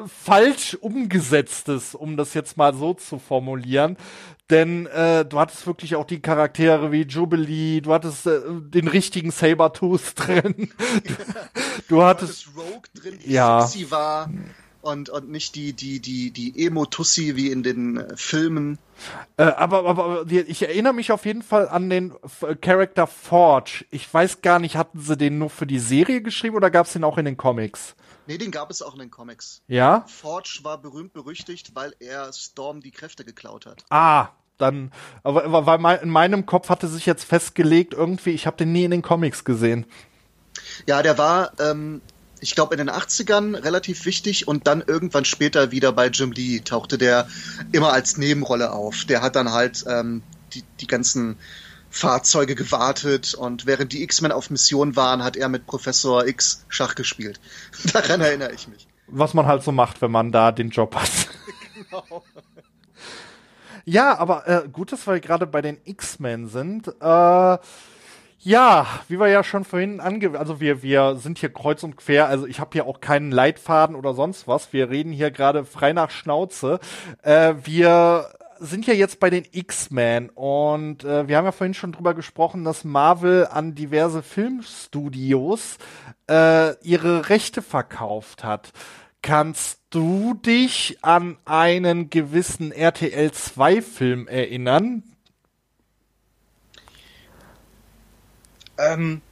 falsch 0.06 0.76
umgesetztes, 0.80 1.94
um 1.94 2.16
das 2.16 2.34
jetzt 2.34 2.56
mal 2.56 2.74
so 2.74 2.94
zu 2.94 3.18
formulieren. 3.18 3.96
Denn 4.50 4.86
äh, 4.86 5.24
du 5.24 5.40
hattest 5.40 5.66
wirklich 5.66 5.96
auch 5.96 6.04
die 6.04 6.20
Charaktere 6.20 6.92
wie 6.92 7.02
Jubilee, 7.02 7.80
du 7.80 7.94
hattest 7.94 8.26
äh, 8.26 8.40
den 8.48 8.88
richtigen 8.88 9.30
Sabertooth 9.30 10.12
drin. 10.16 10.54
du, 10.58 11.14
du 11.88 12.02
hattest 12.02 12.48
Rogue 12.54 12.82
drin, 12.94 13.18
die 13.24 13.32
ja. 13.32 13.62
sexy 13.62 13.90
war 13.90 14.28
und, 14.84 15.08
und 15.08 15.30
nicht 15.30 15.54
die, 15.54 15.72
die, 15.72 15.98
die, 16.00 16.30
die 16.30 16.66
Emo-Tussi 16.66 17.36
wie 17.36 17.50
in 17.50 17.62
den 17.62 17.96
äh, 17.96 18.16
Filmen. 18.16 18.78
Äh, 19.36 19.44
aber, 19.44 19.86
aber, 19.86 20.04
aber 20.04 20.30
ich 20.30 20.62
erinnere 20.62 20.92
mich 20.92 21.10
auf 21.10 21.24
jeden 21.24 21.42
Fall 21.42 21.68
an 21.68 21.88
den 21.88 22.12
F 22.22 22.44
Character 22.60 23.06
Forge. 23.06 23.86
Ich 23.90 24.12
weiß 24.12 24.42
gar 24.42 24.58
nicht, 24.58 24.76
hatten 24.76 25.00
sie 25.00 25.16
den 25.16 25.38
nur 25.38 25.50
für 25.50 25.66
die 25.66 25.78
Serie 25.78 26.20
geschrieben 26.20 26.56
oder 26.56 26.70
gab 26.70 26.86
es 26.86 26.92
den 26.92 27.04
auch 27.04 27.18
in 27.18 27.24
den 27.24 27.36
Comics? 27.36 27.96
Nee, 28.26 28.38
den 28.38 28.50
gab 28.50 28.70
es 28.70 28.82
auch 28.82 28.94
in 28.94 29.00
den 29.00 29.10
Comics. 29.10 29.62
Ja? 29.68 30.04
Forge 30.06 30.60
war 30.62 30.78
berühmt 30.78 31.12
berüchtigt, 31.12 31.74
weil 31.74 31.94
er 32.00 32.32
Storm 32.32 32.80
die 32.80 32.90
Kräfte 32.90 33.24
geklaut 33.24 33.66
hat. 33.66 33.84
Ah, 33.90 34.28
dann, 34.58 34.92
aber 35.22 35.66
weil 35.66 35.78
mein, 35.78 36.00
in 36.00 36.10
meinem 36.10 36.46
Kopf 36.46 36.68
hatte 36.68 36.86
sich 36.86 37.06
jetzt 37.06 37.24
festgelegt, 37.24 37.92
irgendwie, 37.92 38.30
ich 38.30 38.46
habe 38.46 38.56
den 38.56 38.72
nie 38.72 38.84
in 38.84 38.92
den 38.92 39.02
Comics 39.02 39.44
gesehen. 39.44 39.84
Ja, 40.86 41.02
der 41.02 41.18
war, 41.18 41.52
ähm, 41.58 42.00
ich 42.40 42.54
glaube, 42.54 42.74
in 42.74 42.78
den 42.78 42.90
80ern 42.90 43.62
relativ 43.64 44.04
wichtig 44.04 44.46
und 44.46 44.66
dann 44.66 44.82
irgendwann 44.86 45.24
später 45.24 45.72
wieder 45.72 45.92
bei 45.92 46.06
Jim 46.08 46.32
Lee 46.32 46.60
tauchte 46.60 46.98
der 46.98 47.26
immer 47.72 47.92
als 47.92 48.16
Nebenrolle 48.16 48.72
auf. 48.72 49.04
Der 49.06 49.22
hat 49.22 49.34
dann 49.34 49.50
halt 49.50 49.84
ähm, 49.88 50.22
die, 50.52 50.62
die 50.80 50.86
ganzen 50.86 51.36
Fahrzeuge 51.94 52.56
gewartet 52.56 53.34
und 53.34 53.66
während 53.66 53.92
die 53.92 54.02
X-Men 54.02 54.32
auf 54.32 54.50
Mission 54.50 54.96
waren, 54.96 55.22
hat 55.22 55.36
er 55.36 55.48
mit 55.48 55.64
Professor 55.64 56.26
X 56.26 56.64
Schach 56.68 56.96
gespielt. 56.96 57.40
Daran 57.92 58.20
erinnere 58.20 58.52
ich 58.52 58.66
mich. 58.66 58.88
Was 59.06 59.32
man 59.32 59.46
halt 59.46 59.62
so 59.62 59.70
macht, 59.70 60.02
wenn 60.02 60.10
man 60.10 60.32
da 60.32 60.50
den 60.50 60.70
Job 60.70 60.96
hat. 60.96 61.08
genau. 61.74 62.24
Ja, 63.84 64.18
aber 64.18 64.48
äh, 64.48 64.68
gut, 64.68 64.90
dass 64.90 65.06
wir 65.06 65.20
gerade 65.20 65.46
bei 65.46 65.62
den 65.62 65.78
X-Men 65.84 66.48
sind. 66.48 66.88
Äh, 66.88 67.58
ja, 68.40 68.86
wie 69.08 69.20
wir 69.20 69.28
ja 69.28 69.44
schon 69.44 69.64
vorhin 69.64 70.00
ange... 70.00 70.36
Also 70.36 70.58
wir, 70.58 70.82
wir 70.82 71.14
sind 71.14 71.38
hier 71.38 71.52
kreuz 71.52 71.84
und 71.84 71.96
quer. 71.96 72.26
Also 72.26 72.46
ich 72.46 72.58
habe 72.58 72.70
hier 72.72 72.86
auch 72.86 73.00
keinen 73.00 73.30
Leitfaden 73.30 73.94
oder 73.94 74.14
sonst 74.14 74.48
was. 74.48 74.72
Wir 74.72 74.90
reden 74.90 75.12
hier 75.12 75.30
gerade 75.30 75.64
frei 75.64 75.92
nach 75.92 76.10
Schnauze. 76.10 76.80
Äh, 77.22 77.54
wir 77.62 78.30
sind 78.58 78.86
ja 78.86 78.94
jetzt 78.94 79.20
bei 79.20 79.30
den 79.30 79.46
X-Men 79.50 80.30
und 80.30 81.04
äh, 81.04 81.28
wir 81.28 81.36
haben 81.36 81.44
ja 81.44 81.52
vorhin 81.52 81.74
schon 81.74 81.92
drüber 81.92 82.14
gesprochen, 82.14 82.64
dass 82.64 82.84
Marvel 82.84 83.46
an 83.46 83.74
diverse 83.74 84.22
Filmstudios 84.22 85.78
äh, 86.28 86.76
ihre 86.82 87.28
Rechte 87.28 87.62
verkauft 87.62 88.44
hat. 88.44 88.72
Kannst 89.22 89.80
du 89.90 90.34
dich 90.34 90.98
an 91.02 91.38
einen 91.44 92.10
gewissen 92.10 92.72
RTL 92.72 93.32
2 93.32 93.80
Film 93.80 94.28
erinnern? 94.28 95.02
Ähm, 98.76 99.22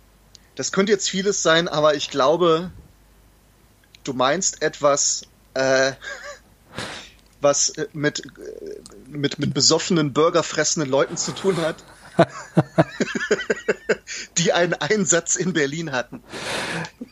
das 0.55 0.73
könnte 0.73 0.93
jetzt 0.93 1.11
vieles 1.11 1.43
sein, 1.43 1.69
aber 1.69 1.95
ich 1.95 2.11
glaube, 2.11 2.71
du 4.05 4.13
meinst 4.13 4.63
etwas, 4.63 5.23
äh, 5.55 5.93
was 7.43 7.71
äh, 7.71 7.87
mit, 7.93 8.21
äh, 8.21 8.81
mit, 9.09 9.39
mit 9.39 9.55
besoffenen, 9.55 10.13
burgerfressenden 10.13 10.91
Leuten 10.91 11.17
zu 11.17 11.33
tun 11.33 11.57
hat, 11.59 11.77
die 14.39 14.53
einen 14.53 14.75
Einsatz 14.75 15.37
in 15.37 15.53
Berlin 15.53 15.93
hatten. 15.93 16.23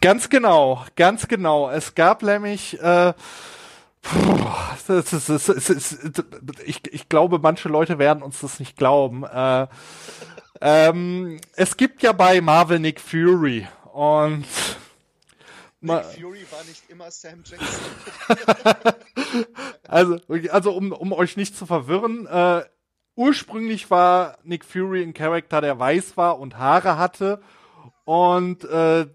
Ganz 0.01 0.28
genau, 0.28 0.85
ganz 0.97 1.28
genau. 1.28 1.70
Es 1.70 1.94
gab 1.94 2.23
nämlich 2.23 2.81
äh, 2.81 3.15
ich, 6.65 6.82
ich 6.90 7.09
glaube, 7.09 7.39
manche 7.39 7.69
Leute 7.69 7.98
werden 7.98 8.23
uns 8.23 8.40
das 8.40 8.59
nicht 8.59 8.77
glauben. 8.77 9.24
Äh, 9.24 9.66
ähm, 10.61 11.40
es 11.55 11.77
gibt 11.77 12.02
ja 12.02 12.12
bei 12.12 12.40
Marvel 12.40 12.78
Nick 12.78 13.01
Fury 13.01 13.66
und 13.93 14.44
Nick 15.81 16.05
Fury 16.05 16.44
war 16.51 16.65
nicht 16.65 16.89
immer 16.89 17.11
Sam 17.11 17.43
Jackson. 17.44 17.69
also, 19.89 20.19
also 20.51 20.73
um, 20.73 20.93
um 20.93 21.12
euch 21.12 21.36
nicht 21.36 21.57
zu 21.57 21.66
verwirren, 21.66 22.27
äh, 22.27 22.65
ursprünglich 23.15 23.90
war 23.90 24.39
Nick 24.43 24.65
Fury 24.65 25.02
ein 25.02 25.15
Charakter, 25.15 25.61
der 25.61 25.78
weiß 25.78 26.16
war 26.16 26.39
und 26.39 26.59
Haare 26.59 26.98
hatte. 26.98 27.40
Und 28.05 28.65
äh, 28.65 29.07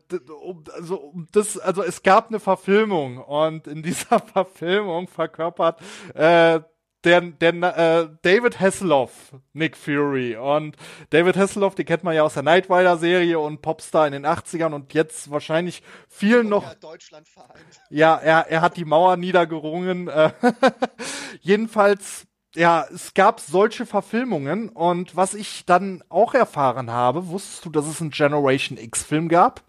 also, 0.73 1.13
das, 1.31 1.57
also 1.57 1.83
es 1.83 2.01
gab 2.01 2.29
eine 2.29 2.39
Verfilmung 2.39 3.17
und 3.17 3.67
in 3.67 3.83
dieser 3.83 4.19
Verfilmung 4.33 5.07
verkörpert 5.07 5.81
äh, 6.13 6.61
der, 7.05 7.21
der 7.21 7.53
äh, 7.53 8.09
David 8.23 8.59
Hasselhoff, 8.59 9.11
Nick 9.53 9.77
Fury. 9.77 10.35
Und 10.35 10.75
David 11.11 11.37
Hasselhoff, 11.37 11.75
die 11.75 11.85
kennt 11.85 12.03
man 12.03 12.15
ja 12.15 12.23
aus 12.23 12.33
der 12.33 12.43
Night 12.43 12.69
Rider-Serie 12.69 13.39
und 13.39 13.61
Popstar 13.61 14.07
in 14.07 14.13
den 14.13 14.25
80ern 14.25 14.73
und 14.73 14.93
jetzt 14.93 15.29
wahrscheinlich 15.31 15.83
vielen 16.09 16.49
noch. 16.49 16.73
Deutschland 16.75 17.27
vereint. 17.27 17.61
Ja, 17.89 18.15
er, 18.17 18.47
er 18.49 18.61
hat 18.61 18.77
die 18.77 18.85
Mauer 18.85 19.17
niedergerungen. 19.17 20.07
Äh, 20.07 20.31
jedenfalls, 21.41 22.25
ja, 22.55 22.85
es 22.93 23.13
gab 23.13 23.39
solche 23.39 23.85
Verfilmungen 23.85 24.69
und 24.69 25.15
was 25.15 25.33
ich 25.33 25.65
dann 25.65 26.03
auch 26.09 26.33
erfahren 26.33 26.91
habe, 26.91 27.27
wusstest 27.27 27.65
du, 27.65 27.69
dass 27.69 27.87
es 27.87 28.01
einen 28.01 28.11
Generation 28.11 28.77
X-Film 28.77 29.29
gab? 29.29 29.63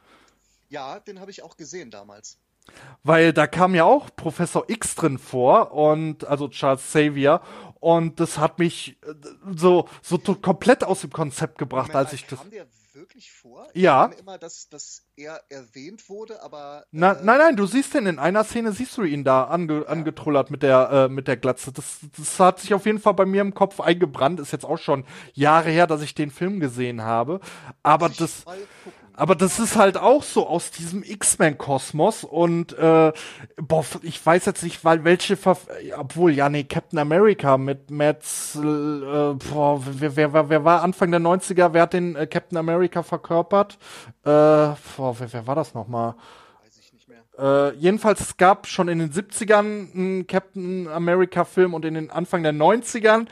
Ja, 0.68 0.98
den 1.00 1.20
habe 1.20 1.30
ich 1.30 1.42
auch 1.42 1.56
gesehen 1.56 1.90
damals. 1.90 2.38
Weil 3.02 3.32
da 3.32 3.46
kam 3.46 3.74
ja 3.74 3.84
auch 3.84 4.08
Professor 4.16 4.64
X 4.68 4.94
drin 4.96 5.18
vor 5.18 5.72
und 5.72 6.26
also 6.26 6.48
Charles 6.48 6.82
Xavier 6.82 7.40
und 7.80 8.18
das 8.18 8.38
hat 8.38 8.58
mich 8.58 8.98
äh, 9.02 9.14
so 9.54 9.88
so 10.02 10.18
komplett 10.18 10.82
aus 10.82 11.02
dem 11.02 11.12
Konzept 11.12 11.58
gebracht, 11.58 11.92
Moment, 11.92 12.06
als 12.06 12.12
ich 12.12 12.26
kam 12.26 12.50
das. 12.50 12.66
Wirklich 12.96 13.30
vor? 13.30 13.68
Ich 13.74 13.82
ja. 13.82 14.06
immer, 14.18 14.38
dass, 14.38 14.70
dass 14.70 15.02
er 15.16 15.42
erwähnt 15.50 16.08
wurde, 16.08 16.42
aber. 16.42 16.80
Äh 16.80 16.86
Na, 16.92 17.12
nein, 17.12 17.38
nein, 17.38 17.56
du 17.56 17.66
siehst 17.66 17.94
ihn 17.94 18.06
in 18.06 18.18
einer 18.18 18.42
Szene, 18.42 18.72
siehst 18.72 18.96
du 18.96 19.02
ihn 19.02 19.22
da 19.22 19.44
ange, 19.44 19.82
ja. 19.82 19.86
angetrullert 19.86 20.50
mit 20.50 20.62
der, 20.62 20.90
äh, 20.90 21.08
mit 21.10 21.28
der 21.28 21.36
Glatze. 21.36 21.72
Das, 21.72 21.98
das 22.16 22.40
hat 22.40 22.60
sich 22.60 22.72
auf 22.72 22.86
jeden 22.86 22.98
Fall 22.98 23.12
bei 23.12 23.26
mir 23.26 23.42
im 23.42 23.52
Kopf 23.52 23.80
eingebrannt. 23.80 24.40
Ist 24.40 24.52
jetzt 24.52 24.64
auch 24.64 24.78
schon 24.78 25.04
Jahre 25.34 25.68
her, 25.68 25.86
dass 25.86 26.00
ich 26.00 26.14
den 26.14 26.30
Film 26.30 26.58
gesehen 26.58 27.02
habe. 27.02 27.40
Aber 27.82 28.08
das. 28.08 28.44
Aber 29.16 29.34
das 29.34 29.58
ist 29.58 29.76
halt 29.76 29.96
auch 29.96 30.22
so 30.22 30.46
aus 30.46 30.70
diesem 30.70 31.02
X-Men-Kosmos 31.02 32.22
und 32.22 32.76
äh, 32.78 33.12
boah, 33.56 33.84
ich 34.02 34.24
weiß 34.24 34.44
jetzt 34.44 34.62
nicht, 34.62 34.84
weil 34.84 35.04
welche, 35.04 35.38
Verf 35.38 35.66
obwohl, 35.96 36.32
ja, 36.32 36.50
nee, 36.50 36.64
Captain 36.64 36.98
America 36.98 37.56
mit 37.56 37.90
Matt, 37.90 38.22
äh, 38.54 38.58
boah, 38.60 39.82
wer, 39.84 40.16
wer, 40.16 40.50
wer, 40.50 40.64
war 40.64 40.82
Anfang 40.82 41.10
der 41.10 41.20
90er, 41.20 41.72
wer 41.72 41.82
hat 41.82 41.94
den 41.94 42.14
äh, 42.14 42.26
Captain 42.26 42.58
America 42.58 43.02
verkörpert? 43.02 43.78
Äh, 44.22 44.28
boah, 44.28 45.16
wer, 45.18 45.32
wer 45.32 45.46
war 45.46 45.54
das 45.54 45.72
nochmal? 45.72 46.14
Äh, 47.38 47.74
jedenfalls, 47.74 48.20
es 48.20 48.36
gab 48.38 48.66
schon 48.66 48.88
in 48.88 48.98
den 48.98 49.12
70ern 49.12 49.94
einen 49.94 50.26
Captain 50.26 50.88
America-Film 50.88 51.74
und 51.74 51.84
in 51.84 51.94
den 51.94 52.10
Anfang 52.10 52.42
der 52.42 52.54
90ern 52.54 53.26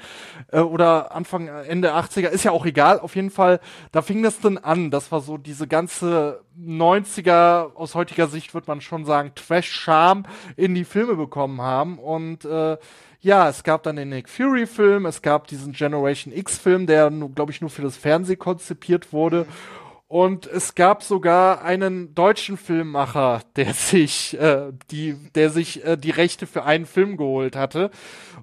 äh, 0.52 0.60
oder 0.60 1.14
Anfang, 1.14 1.48
äh, 1.48 1.62
Ende 1.62 1.94
80er, 1.94 2.28
ist 2.28 2.44
ja 2.44 2.50
auch 2.50 2.66
egal, 2.66 3.00
auf 3.00 3.16
jeden 3.16 3.30
Fall, 3.30 3.60
da 3.92 4.02
fing 4.02 4.22
das 4.22 4.40
dann 4.40 4.58
an. 4.58 4.90
Das 4.90 5.10
war 5.10 5.20
so 5.20 5.38
diese 5.38 5.66
ganze 5.66 6.42
90er, 6.60 7.74
aus 7.74 7.94
heutiger 7.94 8.28
Sicht 8.28 8.52
würde 8.52 8.66
man 8.66 8.82
schon 8.82 9.06
sagen, 9.06 9.32
Trash-Charme 9.34 10.24
in 10.56 10.74
die 10.74 10.84
Filme 10.84 11.16
bekommen 11.16 11.62
haben. 11.62 11.98
Und 11.98 12.44
äh, 12.44 12.76
ja, 13.20 13.48
es 13.48 13.64
gab 13.64 13.84
dann 13.84 13.96
den 13.96 14.10
Nick 14.10 14.28
Fury-Film, 14.28 15.06
es 15.06 15.22
gab 15.22 15.46
diesen 15.46 15.72
Generation 15.72 16.34
X-Film, 16.34 16.86
der, 16.86 17.10
glaube 17.34 17.52
ich, 17.52 17.62
nur 17.62 17.70
für 17.70 17.80
das 17.80 17.96
Fernsehen 17.96 18.38
konzipiert 18.38 19.14
wurde. 19.14 19.46
Mhm 19.48 19.83
und 20.14 20.46
es 20.46 20.76
gab 20.76 21.02
sogar 21.02 21.62
einen 21.62 22.14
deutschen 22.14 22.56
Filmmacher, 22.56 23.42
der 23.56 23.74
sich, 23.74 24.38
äh, 24.38 24.70
die, 24.92 25.14
der 25.34 25.50
sich 25.50 25.84
äh, 25.84 25.96
die 25.96 26.12
Rechte 26.12 26.46
für 26.46 26.62
einen 26.62 26.86
Film 26.86 27.16
geholt 27.16 27.56
hatte. 27.56 27.90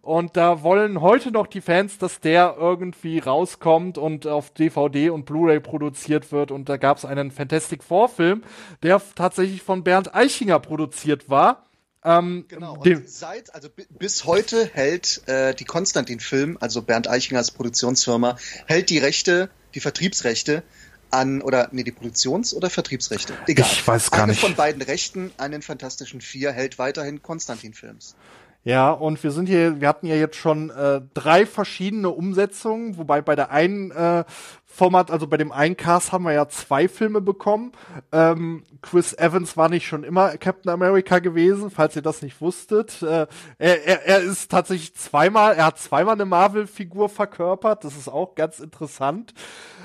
Und 0.02 0.36
da 0.36 0.64
wollen 0.64 1.00
heute 1.00 1.32
noch 1.32 1.48
die 1.48 1.62
Fans, 1.62 1.98
dass 1.98 2.20
der 2.20 2.58
irgendwie 2.60 3.20
rauskommt 3.20 3.98
und 3.98 4.28
auf 4.28 4.50
DVD 4.50 5.12
und 5.12 5.26
Blu-ray 5.26 5.62
produziert 5.62 6.34
wird. 6.34 6.52
Und 6.52 6.68
da 6.68 6.76
gab 6.76 6.98
es 6.98 7.06
einen 7.06 7.32
Fantastic 7.32 7.86
Four 7.86 8.10
Film, 8.10 8.44
der 8.84 9.02
tatsächlich 9.16 9.62
von 9.62 9.86
Bernd 9.86 10.14
Eichinger 10.14 10.60
produziert 10.60 11.30
war. 11.30 11.64
Ähm, 12.04 12.48
genau, 12.50 12.80
und 12.80 13.10
seit, 13.10 13.56
also 13.56 13.70
bis 13.98 14.26
heute 14.26 14.66
hält 14.74 15.26
äh, 15.30 15.54
die 15.54 15.64
Konstantin 15.64 16.20
Film, 16.20 16.58
also 16.60 16.82
Bernd 16.82 17.08
Eichingers 17.08 17.52
Produktionsfirma, 17.52 18.38
hält 18.66 18.90
die 18.90 18.98
Rechte, 18.98 19.50
die 19.74 19.80
Vertriebsrechte 19.80 20.64
an, 21.12 21.42
oder 21.42 21.70
nee, 21.72 21.84
die 21.84 21.92
Produktions- 21.92 22.54
oder 22.54 22.70
Vertriebsrechte. 22.70 23.34
Egal. 23.48 23.68
Ich 23.72 23.88
weiß 23.88 24.12
gar 24.12 24.24
Eine 24.24 24.32
nicht. 24.32 24.42
von 24.42 24.56
beiden 24.56 24.82
Rechten 24.82 25.32
an 25.38 25.52
den 25.52 25.62
Fantastischen 25.62 26.22
Vier 26.22 26.52
hält 26.52 26.80
weiterhin 26.80 27.22
Konstantin 27.22 27.74
Films. 27.74 28.16
Ja, 28.64 28.92
und 28.92 29.24
wir 29.24 29.32
sind 29.32 29.48
hier, 29.48 29.82
wir 29.82 29.88
hatten 29.88 30.06
ja 30.06 30.16
jetzt 30.16 30.36
schon 30.36 30.70
äh, 30.70 31.02
drei 31.16 31.48
verschiedene 31.48 32.10
Umsetzungen, 32.10 32.96
wobei 32.96 33.22
bei 33.24 33.36
der 33.36 33.50
einen 33.50 33.90
äh, 33.90 34.24
Format, 34.66 35.10
also 35.10 35.26
bei 35.26 35.38
dem 35.38 35.52
einen 35.52 35.76
Cast 35.76 36.12
haben 36.12 36.26
wir 36.26 36.34
ja 36.34 36.48
zwei 36.48 36.88
Filme 36.88 37.22
bekommen. 37.22 37.72
Ähm, 38.12 38.64
Chris 38.84 39.14
Evans 39.18 39.58
war 39.58 39.68
nicht 39.68 39.88
schon 39.88 40.04
immer 40.04 40.38
Captain 40.38 40.72
America 40.72 41.18
gewesen, 41.18 41.72
falls 41.72 41.96
ihr 41.96 42.04
das 42.04 42.22
nicht 42.22 42.40
wusstet. 42.40 43.02
Äh, 43.02 43.26
er, 43.58 43.84
er, 43.86 44.06
er 44.06 44.20
ist 44.20 44.52
tatsächlich 44.52 44.96
zweimal, 44.96 45.56
er 45.56 45.66
hat 45.66 45.80
zweimal 45.80 46.14
eine 46.14 46.26
Marvel-Figur 46.26 47.10
verkörpert, 47.10 47.84
das 47.84 47.98
ist 47.98 48.10
auch 48.10 48.36
ganz 48.36 48.60
interessant. 48.60 49.34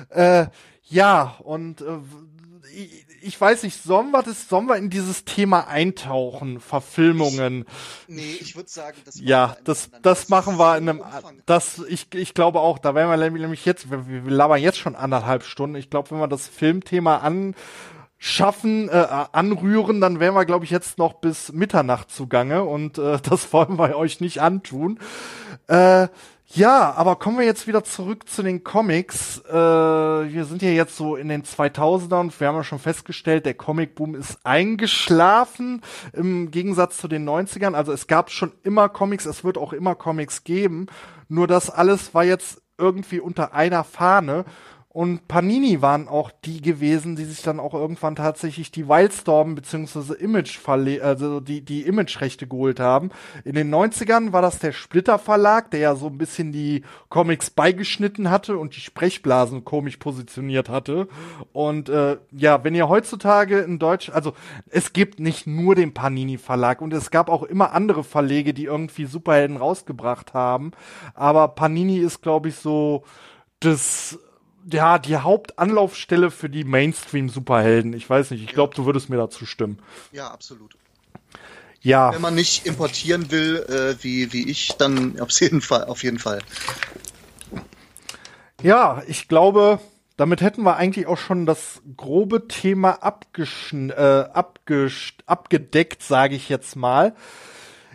Äh, 0.09 0.45
ja, 0.89 1.35
und 1.43 1.81
äh, 1.81 1.99
ich, 2.75 3.05
ich 3.21 3.41
weiß 3.41 3.63
nicht, 3.63 3.81
sollen 3.81 4.11
wir, 4.11 4.23
das, 4.23 4.47
sollen 4.47 4.67
wir 4.67 4.75
in 4.75 4.89
dieses 4.89 5.25
Thema 5.25 5.67
eintauchen, 5.67 6.59
Verfilmungen? 6.59 7.65
Nee, 8.07 8.37
ich 8.39 8.55
würde 8.55 8.69
sagen, 8.69 8.97
das 9.05 9.19
Ja, 9.19 9.57
das, 9.63 9.89
das 10.01 10.29
machen 10.29 10.57
wir 10.57 10.77
in 10.77 10.89
einem, 10.89 11.03
das, 11.45 11.81
ich, 11.87 12.13
ich 12.13 12.33
glaube 12.33 12.59
auch, 12.59 12.79
da 12.79 12.95
werden 12.95 13.09
wir 13.09 13.17
nämlich 13.17 13.41
nämlich 13.41 13.65
jetzt, 13.65 13.89
wir, 13.91 14.07
wir 14.07 14.31
labern 14.31 14.61
jetzt 14.61 14.77
schon 14.77 14.95
anderthalb 14.95 15.43
Stunden. 15.43 15.75
Ich 15.75 15.89
glaube, 15.89 16.11
wenn 16.11 16.19
wir 16.19 16.27
das 16.27 16.47
Filmthema 16.47 17.17
anschaffen, 17.17 18.89
äh, 18.89 19.07
anrühren, 19.31 19.99
dann 20.01 20.19
wären 20.19 20.35
wir, 20.35 20.45
glaube 20.45 20.65
ich, 20.65 20.71
jetzt 20.71 20.97
noch 20.97 21.13
bis 21.13 21.51
Mitternacht 21.51 22.11
zugange 22.11 22.63
und 22.63 22.97
äh, 22.97 23.19
das 23.29 23.51
wollen 23.53 23.77
wir 23.77 23.95
euch 23.95 24.21
nicht 24.21 24.41
antun. 24.41 24.99
Äh, 25.67 26.07
ja, 26.49 26.93
aber 26.93 27.17
kommen 27.17 27.37
wir 27.37 27.45
jetzt 27.45 27.67
wieder 27.67 27.83
zurück 27.83 28.29
zu 28.29 28.41
den 28.41 28.63
Comics. 28.63 29.39
Äh, 29.49 29.53
wir 29.53 30.45
sind 30.45 30.61
ja 30.61 30.69
jetzt 30.69 30.95
so 30.95 31.17
in 31.17 31.27
den 31.27 31.43
2000ern. 31.43 32.31
Wir 32.39 32.47
haben 32.47 32.55
ja 32.55 32.63
schon 32.63 32.79
festgestellt, 32.79 33.45
der 33.45 33.53
Comicboom 33.53 34.15
ist 34.15 34.39
eingeschlafen 34.45 35.81
im 36.13 36.49
Gegensatz 36.49 36.99
zu 36.99 37.09
den 37.09 37.27
90ern. 37.27 37.73
Also 37.73 37.91
es 37.91 38.07
gab 38.07 38.31
schon 38.31 38.53
immer 38.63 38.87
Comics, 38.87 39.25
es 39.25 39.43
wird 39.43 39.57
auch 39.57 39.73
immer 39.73 39.95
Comics 39.95 40.45
geben. 40.45 40.87
Nur 41.27 41.47
das 41.47 41.69
alles 41.69 42.13
war 42.13 42.23
jetzt 42.23 42.61
irgendwie 42.77 43.19
unter 43.19 43.53
einer 43.53 43.83
Fahne. 43.83 44.45
Und 44.97 45.27
Panini 45.27 45.83
waren 45.83 46.07
auch 46.07 46.31
die 46.43 46.59
gewesen, 46.59 47.15
die 47.15 47.25
sich 47.25 47.43
dann 47.43 47.59
auch 47.59 47.75
irgendwann 47.75 48.15
tatsächlich 48.15 48.71
die 48.71 48.87
Wildstorm 48.87 49.53
bzw. 49.53 50.15
Image 50.15 50.57
also 50.67 51.39
die, 51.39 51.61
die 51.61 51.83
Image-Rechte 51.83 52.47
geholt 52.47 52.79
haben. 52.79 53.11
In 53.43 53.53
den 53.53 53.71
90ern 53.71 54.31
war 54.31 54.41
das 54.41 54.57
der 54.57 54.71
Splitter 54.71 55.19
Verlag, 55.19 55.69
der 55.69 55.81
ja 55.81 55.95
so 55.95 56.07
ein 56.07 56.17
bisschen 56.17 56.51
die 56.51 56.81
Comics 57.09 57.51
beigeschnitten 57.51 58.31
hatte 58.31 58.57
und 58.57 58.75
die 58.75 58.79
Sprechblasen 58.79 59.63
komisch 59.63 59.97
positioniert 59.97 60.67
hatte. 60.67 61.07
Und 61.53 61.89
äh, 61.89 62.17
ja, 62.31 62.63
wenn 62.63 62.73
ihr 62.73 62.89
heutzutage 62.89 63.59
in 63.59 63.77
Deutsch, 63.77 64.09
also 64.09 64.33
es 64.67 64.93
gibt 64.93 65.19
nicht 65.19 65.45
nur 65.45 65.75
den 65.75 65.93
Panini 65.93 66.39
Verlag 66.39 66.81
und 66.81 66.91
es 66.91 67.11
gab 67.11 67.29
auch 67.29 67.43
immer 67.43 67.71
andere 67.71 68.03
Verlege, 68.03 68.51
die 68.51 68.65
irgendwie 68.65 69.05
Superhelden 69.05 69.57
rausgebracht 69.57 70.33
haben. 70.33 70.71
Aber 71.13 71.49
Panini 71.49 71.99
ist, 71.99 72.23
glaube 72.23 72.49
ich, 72.49 72.55
so 72.55 73.03
das 73.59 74.17
ja, 74.71 74.99
die 74.99 75.17
Hauptanlaufstelle 75.17 76.31
für 76.31 76.49
die 76.49 76.63
Mainstream-Superhelden. 76.63 77.93
Ich 77.93 78.09
weiß 78.09 78.31
nicht, 78.31 78.43
ich 78.43 78.53
glaube, 78.53 78.75
du 78.75 78.85
würdest 78.85 79.09
mir 79.09 79.17
dazu 79.17 79.45
stimmen. 79.45 79.79
Ja, 80.11 80.29
absolut. 80.29 80.75
Ja, 81.81 82.13
Wenn 82.13 82.21
man 82.21 82.35
nicht 82.35 82.65
importieren 82.65 83.31
will, 83.31 83.65
äh, 83.69 84.03
wie, 84.03 84.33
wie 84.33 84.49
ich, 84.49 84.73
dann 84.77 85.19
auf 85.19 85.29
jeden 85.39 85.61
Fall, 85.61 85.85
auf 85.85 86.03
jeden 86.03 86.19
Fall. 86.19 86.39
ja, 88.61 89.03
ich 89.07 89.27
glaube, 89.27 89.79
damit 90.17 90.41
hätten 90.41 90.63
wir 90.63 90.75
eigentlich 90.75 91.07
auch 91.07 91.17
schon 91.17 91.45
das 91.45 91.81
grobe 91.95 92.47
Thema 92.47 93.03
abgeschn 93.03 93.91
äh, 93.91 94.25
abgedeckt, 94.33 96.03
sage 96.03 96.35
ich 96.35 96.49
jetzt 96.49 96.75
mal. 96.75 97.15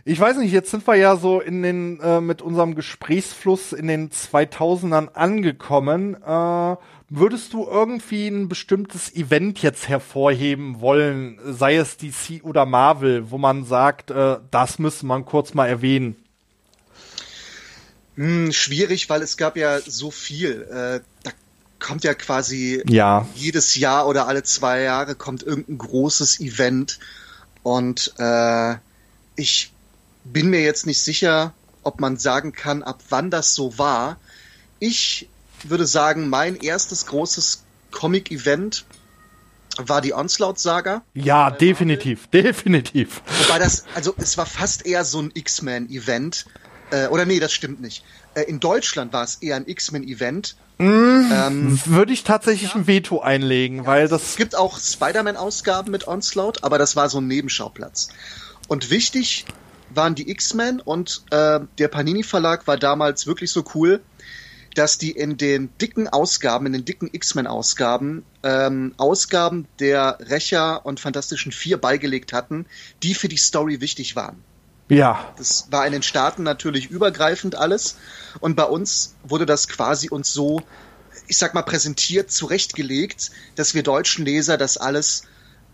Ich 0.05 0.19
weiß 0.19 0.39
nicht, 0.39 0.53
jetzt 0.53 0.71
sind 0.71 0.85
wir 0.87 0.97
ja 0.97 1.17
so 1.17 1.41
in 1.41 1.63
den 1.63 2.01
äh, 2.01 2.21
mit 2.21 2.43
unserem 2.43 2.75
Gesprächsfluss 2.75 3.73
in 3.73 3.87
den 3.87 4.11
2000ern 4.11 5.15
angekommen. 5.15 6.17
Äh, 6.21 6.77
würdest 7.09 7.53
du 7.53 7.65
irgendwie 7.65 8.27
ein 8.27 8.49
bestimmtes 8.49 9.15
Event 9.15 9.63
jetzt 9.63 9.89
hervorheben 9.89 10.81
wollen, 10.81 11.39
sei 11.45 11.77
es 11.77 11.99
DC 11.99 12.43
oder 12.43 12.67
Marvel, 12.67 13.31
wo 13.31 13.39
man 13.39 13.65
sagt, 13.65 14.11
äh, 14.11 14.39
das 14.51 14.81
müsste 14.81 15.07
man 15.07 15.25
kurz 15.25 15.55
mal 15.55 15.69
erwähnen? 15.69 16.17
Hm, 18.17 18.53
schwierig, 18.53 19.09
weil 19.09 19.23
es 19.23 19.37
gab 19.37 19.57
ja 19.57 19.81
so 19.81 20.11
viel. 20.11 20.63
Äh, 20.63 21.01
da 21.23 21.31
kommt 21.79 22.03
ja 22.03 22.15
quasi 22.15 22.83
Ja, 22.89 23.29
jedes 23.37 23.77
Jahr 23.77 24.09
oder 24.09 24.27
alle 24.27 24.43
zwei 24.43 24.81
Jahre 24.81 25.15
kommt 25.15 25.45
irgendein 25.45 25.79
großes 25.79 26.41
Event. 26.41 26.99
Und 27.63 28.15
äh, 28.19 28.75
ich 29.37 29.72
bin 30.25 30.51
mir 30.51 30.63
jetzt 30.63 30.87
nicht 30.87 31.01
sicher, 31.01 31.53
ob 31.83 32.01
man 32.01 32.17
sagen 32.17 32.53
kann, 32.53 32.83
ab 32.83 33.03
wann 33.09 33.31
das 33.31 33.55
so 33.55 33.79
war. 33.79 34.19
Ich 34.79 35.29
würde 35.65 35.87
sagen, 35.87 36.29
mein 36.29 36.57
erstes 36.57 37.07
großes 37.07 37.65
Comic-Event 37.91 38.85
war 39.79 40.01
die 40.01 40.13
Onslaught-Saga. 40.13 41.03
ja, 41.15 41.51
definitiv, 41.51 42.27
definitiv. 42.33 43.23
Wobei 43.47 43.59
das, 43.59 43.85
also 43.95 44.15
es 44.19 44.37
war 44.37 44.47
fast 44.47 44.85
eher 44.87 45.05
so 45.05 45.21
ein 45.21 45.31
X-Men-Event. 45.35 46.47
Äh, 46.91 47.07
oder 47.07 47.25
nee, 47.25 47.41
das 47.41 47.53
stimmt 47.53 47.81
nicht. 47.81 48.05
Äh, 48.35 48.43
in 48.43 48.61
Deutschland 48.61 49.13
war 49.13 49.25
es 49.25 49.37
eher 49.37 49.57
ein 49.57 49.67
X-Men-Event. 49.67 50.57
Ähm, 50.79 51.79
Würde 51.85 52.13
ich 52.13 52.25
tatsächlich 52.25 52.75
ein 52.75 52.87
Veto 52.87 53.21
einlegen, 53.21 53.87
weil 53.87 54.05
es 54.05 54.11
das 54.11 54.37
gibt 54.37 54.57
auch 54.57 54.79
Spider-Man-Ausgaben 54.81 55.91
mit 55.91 56.09
Onslaught, 56.09 56.65
aber 56.65 56.77
das 56.77 56.97
war 56.97 57.09
so 57.09 57.19
ein 57.21 57.29
Nebenschauplatz. 57.29 58.09
Und 58.69 58.91
wichtig 58.91 59.45
waren 59.95 60.15
die 60.15 60.31
X-Men 60.31 60.81
und 60.81 61.23
äh, 61.31 61.61
der 61.79 61.89
Panini-Verlag 61.89 62.67
war 62.67 62.77
damals 62.77 63.27
wirklich 63.27 63.51
so 63.51 63.65
cool, 63.75 64.01
dass 64.75 64.99
die 64.99 65.11
in 65.11 65.37
den 65.37 65.71
dicken 65.79 66.09
Ausgaben, 66.09 66.67
in 66.67 66.73
den 66.73 66.85
dicken 66.85 67.09
X-Men-Ausgaben, 67.13 68.25
ähm, 68.43 68.95
Ausgaben 68.97 69.67
der 69.79 70.19
Rächer 70.21 70.87
und 70.87 71.01
Fantastischen 71.01 71.53
Vier 71.53 71.79
beigelegt 71.79 72.33
hatten, 72.33 72.67
die 73.03 73.15
für 73.15 73.29
die 73.29 73.37
Story 73.37 73.81
wichtig 73.81 74.17
waren. 74.17 74.43
ja, 74.89 75.33
Das 75.37 75.69
war 75.71 75.87
in 75.87 75.93
den 75.93 76.03
Staaten 76.03 76.43
natürlich 76.43 76.91
übergreifend 76.91 77.55
alles. 77.55 77.97
Und 78.41 78.57
bei 78.57 78.65
uns 78.65 79.15
wurde 79.25 79.47
das 79.47 79.69
quasi 79.69 80.09
uns 80.09 80.33
so, 80.33 80.63
ich 81.29 81.37
sag 81.37 81.55
mal, 81.55 81.63
präsentiert, 81.63 82.31
zurechtgelegt, 82.31 83.31
dass 83.57 83.75
wir 83.75 83.83
deutschen 83.83 84.25
Leser 84.25 84.57
das 84.57 84.79
alles 84.79 85.25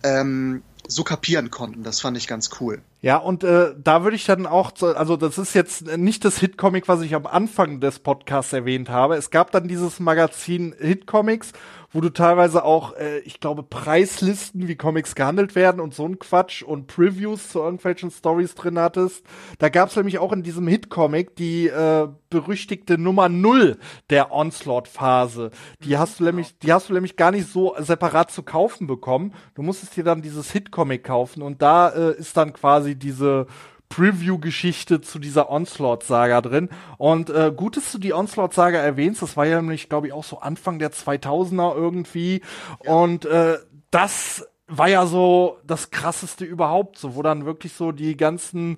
ähm, 0.03 0.63
so 0.87 1.05
kapieren 1.05 1.51
konnten. 1.51 1.83
Das 1.83 2.01
fand 2.01 2.17
ich 2.17 2.27
ganz 2.27 2.51
cool. 2.61 2.81
Ja, 3.03 3.17
und 3.19 3.45
äh, 3.45 3.75
da 3.83 4.03
würde 4.05 4.17
ich 4.17 4.25
dann 4.25 4.47
auch, 4.47 4.73
so- 4.75 4.89
also 4.95 5.17
das 5.17 5.39
ist 5.39 5.55
jetzt 5.55 5.87
nicht 5.97 6.25
das 6.25 6.39
Hit-Comic, 6.39 6.89
was 6.89 7.01
ich 7.03 7.15
am 7.15 7.27
Anfang 7.27 7.81
des 7.81 7.99
Podcasts 7.99 8.53
erwähnt 8.53 8.89
habe. 8.89 9.17
Es 9.17 9.31
gab 9.31 9.51
dann 9.53 9.69
dieses 9.69 10.01
Magazin 10.01 10.75
Hit-Comics, 10.79 11.53
wo 11.93 12.01
du 12.01 12.11
teilweise 12.11 12.65
auch, 12.65 12.95
äh, 12.97 13.21
ich 13.21 13.41
glaube, 13.41 13.63
Preislisten, 13.63 14.69
wie 14.69 14.77
Comics 14.77 15.15
gehandelt 15.15 15.55
werden 15.55 15.81
und 15.81 15.95
so 15.95 16.05
ein 16.05 16.19
Quatsch 16.19 16.63
und 16.63 16.87
Previews 16.87 17.49
zu 17.49 17.61
irgendwelchen 17.61 18.11
Stories 18.11 18.55
drin 18.55 18.79
hattest. 18.79 19.25
Da 19.59 19.69
gab 19.69 19.89
es 19.89 19.97
nämlich 19.97 20.19
auch 20.19 20.33
in 20.33 20.43
diesem 20.43 20.67
Hit-Comic 20.67 21.37
die 21.37 21.69
äh, 21.69 22.09
berüchtigte 22.31 22.99
Nummer 22.99 23.29
Null 23.29 23.79
der 24.11 24.33
Onslaught-Phase. 24.33 25.51
Die 25.83 25.97
hast 25.97 26.21
du 26.21 26.25
nämlich, 26.25 26.59
die 26.59 26.73
hast 26.73 26.91
du 26.91 26.95
nämlich 26.95 27.17
gar 27.17 27.31
nicht 27.31 27.51
so 27.51 27.75
separat 27.79 28.31
zu 28.31 28.43
kaufen 28.43 28.87
bekommen. 28.87 29.33
Du 29.55 29.63
musstest 29.63 29.97
dir 29.97 30.05
dann 30.05 30.23
dieses 30.23 30.51
Hit-Comic 30.51 31.05
kaufen 31.05 31.43
und 31.43 31.63
da 31.63 31.89
äh, 31.89 32.19
ist 32.19 32.37
dann 32.37 32.53
quasi 32.53 32.97
diese 32.97 33.47
Preview-Geschichte 33.89 35.01
zu 35.01 35.19
dieser 35.19 35.51
Onslaught-Saga 35.51 36.41
drin. 36.41 36.69
Und 36.99 37.31
äh, 37.31 37.53
gut, 37.55 37.77
dass 37.77 37.93
du 37.93 37.99
die 37.99 38.13
Onslaught-Saga 38.13 38.79
erwähnst. 38.79 39.23
Das 39.23 39.37
war 39.37 39.47
ja 39.47 39.61
nämlich, 39.61 39.89
glaube 39.89 40.09
ich, 40.09 40.13
auch 40.13 40.25
so 40.25 40.41
Anfang 40.41 40.79
der 40.79 40.93
2000er 40.93 41.75
irgendwie. 41.75 42.43
Und 42.85 43.25
äh, 43.25 43.59
das 43.91 44.47
war 44.67 44.89
ja 44.89 45.07
so 45.07 45.59
das 45.67 45.91
krasseste 45.91 46.45
überhaupt, 46.45 46.99
so 46.99 47.17
wo 47.17 47.23
dann 47.23 47.47
wirklich 47.47 47.73
so 47.73 47.91
die 47.91 48.17
ganzen 48.17 48.77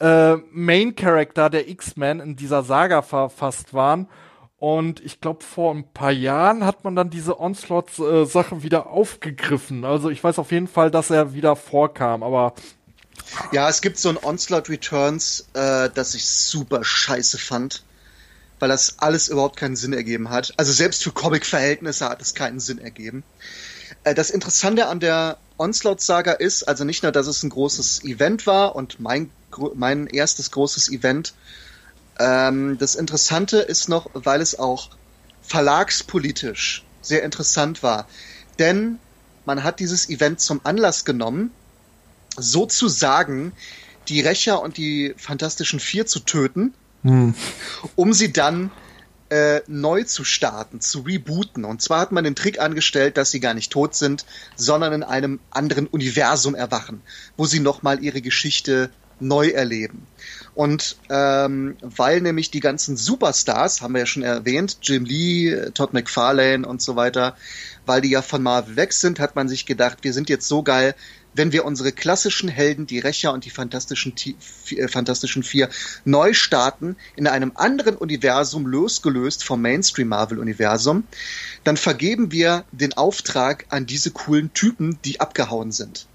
äh, 0.00 0.34
Main 0.50 0.96
Character 0.96 1.48
der 1.48 1.68
X-Men 1.68 2.20
in 2.20 2.36
dieser 2.36 2.64
Saga 2.64 3.02
verfasst 3.02 3.72
waren. 3.72 4.08
Und 4.58 4.98
ich 5.04 5.20
glaube, 5.20 5.44
vor 5.44 5.72
ein 5.72 5.92
paar 5.92 6.10
Jahren 6.10 6.64
hat 6.64 6.82
man 6.82 6.96
dann 6.96 7.10
diese 7.10 7.38
Onslaught-Sache 7.38 8.64
wieder 8.64 8.88
aufgegriffen. 8.88 9.84
Also 9.84 10.10
ich 10.10 10.22
weiß 10.22 10.40
auf 10.40 10.50
jeden 10.50 10.66
Fall, 10.66 10.90
dass 10.90 11.10
er 11.10 11.32
wieder 11.32 11.54
vorkam, 11.54 12.24
aber 12.24 12.54
Ja, 13.52 13.68
es 13.68 13.80
gibt 13.80 13.98
so 13.98 14.08
ein 14.08 14.18
Onslaught 14.18 14.68
Returns, 14.68 15.46
äh, 15.54 15.90
das 15.94 16.14
ich 16.14 16.26
super 16.26 16.84
scheiße 16.84 17.38
fand, 17.38 17.82
weil 18.58 18.68
das 18.68 18.98
alles 18.98 19.28
überhaupt 19.28 19.56
keinen 19.56 19.76
Sinn 19.76 19.92
ergeben 19.92 20.30
hat. 20.30 20.52
Also 20.56 20.72
selbst 20.72 21.02
für 21.02 21.12
Comic-Verhältnisse 21.12 22.08
hat 22.08 22.20
es 22.20 22.34
keinen 22.34 22.60
Sinn 22.60 22.78
ergeben. 22.78 23.24
Äh, 24.04 24.14
das 24.14 24.30
Interessante 24.30 24.86
an 24.86 25.00
der 25.00 25.38
Onslaught-Saga 25.58 26.32
ist, 26.32 26.64
also 26.64 26.84
nicht 26.84 27.02
nur, 27.02 27.12
dass 27.12 27.26
es 27.26 27.42
ein 27.42 27.50
großes 27.50 28.04
Event 28.04 28.46
war 28.46 28.76
und 28.76 29.00
mein, 29.00 29.30
mein 29.74 30.06
erstes 30.06 30.50
großes 30.50 30.90
Event, 30.90 31.34
ähm, 32.18 32.78
das 32.78 32.94
Interessante 32.94 33.58
ist 33.58 33.88
noch, 33.88 34.10
weil 34.14 34.40
es 34.40 34.58
auch 34.58 34.90
verlagspolitisch 35.42 36.84
sehr 37.00 37.22
interessant 37.22 37.82
war. 37.82 38.06
Denn 38.58 38.98
man 39.44 39.64
hat 39.64 39.80
dieses 39.80 40.08
Event 40.08 40.40
zum 40.40 40.60
Anlass 40.64 41.04
genommen, 41.04 41.52
sozusagen 42.40 43.52
die 44.08 44.20
Rächer 44.20 44.62
und 44.62 44.76
die 44.76 45.14
Fantastischen 45.16 45.80
Vier 45.80 46.06
zu 46.06 46.20
töten, 46.20 46.74
hm. 47.02 47.34
um 47.94 48.12
sie 48.12 48.32
dann 48.32 48.70
äh, 49.30 49.60
neu 49.66 50.04
zu 50.04 50.24
starten, 50.24 50.80
zu 50.80 51.00
rebooten. 51.00 51.64
Und 51.64 51.82
zwar 51.82 52.00
hat 52.00 52.12
man 52.12 52.24
den 52.24 52.34
Trick 52.34 52.60
angestellt, 52.60 53.16
dass 53.16 53.30
sie 53.30 53.40
gar 53.40 53.54
nicht 53.54 53.70
tot 53.70 53.94
sind, 53.94 54.24
sondern 54.56 54.92
in 54.92 55.02
einem 55.02 55.40
anderen 55.50 55.86
Universum 55.86 56.54
erwachen, 56.54 57.02
wo 57.36 57.44
sie 57.44 57.60
nochmal 57.60 58.02
ihre 58.02 58.22
Geschichte 58.22 58.90
neu 59.20 59.48
erleben. 59.48 60.06
Und 60.54 60.96
ähm, 61.08 61.76
weil 61.82 62.20
nämlich 62.20 62.50
die 62.50 62.60
ganzen 62.60 62.96
Superstars, 62.96 63.80
haben 63.80 63.94
wir 63.94 64.00
ja 64.00 64.06
schon 64.06 64.22
erwähnt, 64.22 64.78
Jim 64.82 65.04
Lee, 65.04 65.70
Todd 65.74 65.92
McFarlane 65.92 66.66
und 66.66 66.82
so 66.82 66.96
weiter, 66.96 67.36
weil 67.86 68.00
die 68.00 68.10
ja 68.10 68.22
von 68.22 68.42
Marvel 68.42 68.76
weg 68.76 68.92
sind, 68.92 69.20
hat 69.20 69.36
man 69.36 69.48
sich 69.48 69.66
gedacht, 69.66 69.98
wir 70.02 70.12
sind 70.12 70.28
jetzt 70.28 70.48
so 70.48 70.62
geil, 70.62 70.94
wenn 71.38 71.52
wir 71.52 71.64
unsere 71.64 71.92
klassischen 71.92 72.48
Helden, 72.48 72.86
die 72.86 72.98
Rächer 72.98 73.32
und 73.32 73.44
die 73.44 73.50
Fantastischen, 73.50 74.14
äh, 74.70 74.88
Fantastischen 74.88 75.42
Vier, 75.42 75.70
neu 76.04 76.34
starten, 76.34 76.96
in 77.16 77.26
einem 77.26 77.52
anderen 77.54 77.96
Universum, 77.96 78.66
losgelöst 78.66 79.44
vom 79.44 79.62
Mainstream-Marvel-Universum, 79.62 81.04
dann 81.64 81.76
vergeben 81.76 82.32
wir 82.32 82.64
den 82.72 82.92
Auftrag 82.94 83.66
an 83.70 83.86
diese 83.86 84.10
coolen 84.10 84.52
Typen, 84.52 84.98
die 85.04 85.20
abgehauen 85.20 85.72
sind 85.72 86.06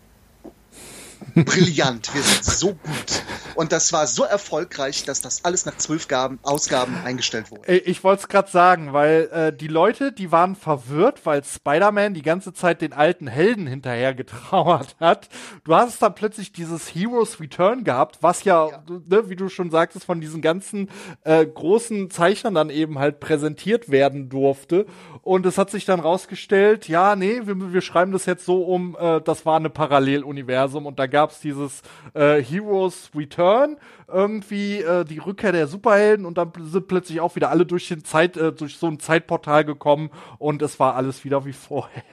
brillant. 1.35 2.13
Wir 2.13 2.21
sind 2.21 2.45
so 2.45 2.67
gut. 2.69 3.23
Und 3.55 3.71
das 3.71 3.93
war 3.93 4.07
so 4.07 4.23
erfolgreich, 4.23 5.03
dass 5.03 5.21
das 5.21 5.45
alles 5.45 5.65
nach 5.65 5.77
zwölf 5.77 6.07
Gaben, 6.07 6.39
Ausgaben 6.43 6.97
eingestellt 7.03 7.51
wurde. 7.51 7.77
Ich 7.77 8.03
wollte 8.03 8.23
es 8.23 8.27
gerade 8.27 8.49
sagen, 8.49 8.93
weil 8.93 9.29
äh, 9.31 9.55
die 9.55 9.67
Leute, 9.67 10.11
die 10.11 10.31
waren 10.31 10.55
verwirrt, 10.55 11.25
weil 11.25 11.43
Spider-Man 11.43 12.13
die 12.13 12.21
ganze 12.21 12.53
Zeit 12.53 12.81
den 12.81 12.93
alten 12.93 13.27
Helden 13.27 13.67
hinterher 13.67 14.13
getrauert 14.13 14.95
hat. 14.99 15.29
Du 15.63 15.75
hast 15.75 16.01
dann 16.01 16.15
plötzlich 16.15 16.51
dieses 16.51 16.87
Heroes 16.93 17.39
Return 17.39 17.83
gehabt, 17.83 18.19
was 18.21 18.43
ja, 18.43 18.69
ja. 18.69 18.83
Ne, 18.87 19.29
wie 19.29 19.35
du 19.35 19.49
schon 19.49 19.71
sagtest, 19.71 20.05
von 20.05 20.21
diesen 20.21 20.41
ganzen 20.41 20.89
äh, 21.23 21.45
großen 21.45 22.09
Zeichnern 22.09 22.55
dann 22.55 22.69
eben 22.69 22.99
halt 22.99 23.19
präsentiert 23.19 23.89
werden 23.89 24.29
durfte. 24.29 24.85
Und 25.21 25.45
es 25.45 25.57
hat 25.57 25.69
sich 25.69 25.85
dann 25.85 25.99
rausgestellt, 25.99 26.87
ja, 26.87 27.15
nee, 27.15 27.41
wir, 27.45 27.73
wir 27.73 27.81
schreiben 27.81 28.11
das 28.11 28.25
jetzt 28.25 28.45
so 28.45 28.63
um, 28.63 28.97
äh, 28.99 29.21
das 29.21 29.45
war 29.45 29.57
eine 29.57 29.69
Paralleluniversum 29.69 30.85
und 30.85 30.99
da 30.99 31.07
gab 31.13 31.29
es 31.29 31.39
dieses 31.39 31.81
äh, 32.13 32.41
Heroes 32.41 33.11
Return, 33.15 33.77
irgendwie 34.07 34.79
äh, 34.79 35.05
die 35.05 35.19
Rückkehr 35.19 35.53
der 35.53 35.67
Superhelden 35.67 36.25
und 36.25 36.37
dann 36.37 36.51
sind 36.59 36.87
plötzlich 36.87 37.21
auch 37.21 37.35
wieder 37.35 37.51
alle 37.51 37.65
durch 37.65 37.87
den 37.87 38.03
Zeit, 38.03 38.35
äh, 38.35 38.51
durch 38.51 38.77
so 38.77 38.87
ein 38.87 38.99
Zeitportal 38.99 39.63
gekommen 39.63 40.09
und 40.39 40.61
es 40.61 40.79
war 40.79 40.95
alles 40.95 41.23
wieder 41.23 41.45
wie 41.45 41.53
vorher. 41.53 42.03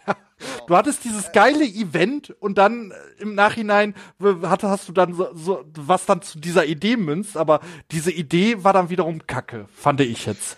Du 0.66 0.77
hattest 0.77 1.05
dieses 1.05 1.32
geile 1.32 1.64
Event 1.64 2.31
und 2.40 2.56
dann 2.56 2.93
äh, 2.93 3.22
im 3.22 3.35
Nachhinein 3.35 3.94
hatte, 4.43 4.68
hast 4.68 4.89
du 4.89 4.93
dann 4.93 5.14
so, 5.14 5.28
so 5.35 5.64
was 5.74 6.06
dann 6.06 6.22
zu 6.22 6.39
dieser 6.39 6.66
Idee 6.66 6.97
münzt, 6.97 7.36
aber 7.36 7.60
diese 7.90 8.12
Idee 8.12 8.62
war 8.62 8.72
dann 8.72 8.90
wiederum 8.90 9.27
Kacke, 9.27 9.66
fand 9.74 10.01
ich 10.01 10.27
jetzt. 10.27 10.56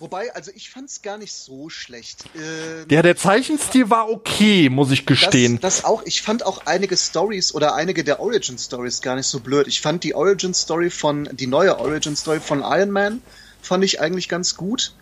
Wobei, 0.00 0.32
also 0.34 0.52
ich 0.54 0.70
fand's 0.70 1.02
gar 1.02 1.18
nicht 1.18 1.32
so 1.32 1.68
schlecht. 1.70 2.24
Ähm, 2.36 2.86
der, 2.88 3.02
der 3.02 3.16
Zeichenstil 3.16 3.90
war 3.90 4.08
okay, 4.08 4.68
muss 4.68 4.92
ich 4.92 5.06
gestehen. 5.06 5.58
Das, 5.60 5.76
das 5.78 5.84
auch, 5.84 6.02
ich 6.04 6.22
fand 6.22 6.46
auch 6.46 6.66
einige 6.66 6.96
Stories 6.96 7.52
oder 7.52 7.74
einige 7.74 8.04
der 8.04 8.20
Origin 8.20 8.58
Stories 8.58 9.00
gar 9.00 9.16
nicht 9.16 9.26
so 9.26 9.40
blöd. 9.40 9.66
Ich 9.66 9.80
fand 9.80 10.04
die 10.04 10.14
Origin 10.14 10.54
Story 10.54 10.90
von, 10.90 11.28
die 11.32 11.48
neue 11.48 11.78
Origin 11.78 12.14
Story 12.14 12.38
von 12.38 12.60
Iron 12.60 12.90
Man, 12.90 13.22
fand 13.60 13.84
ich 13.84 14.00
eigentlich 14.00 14.28
ganz 14.28 14.56
gut. 14.56 14.94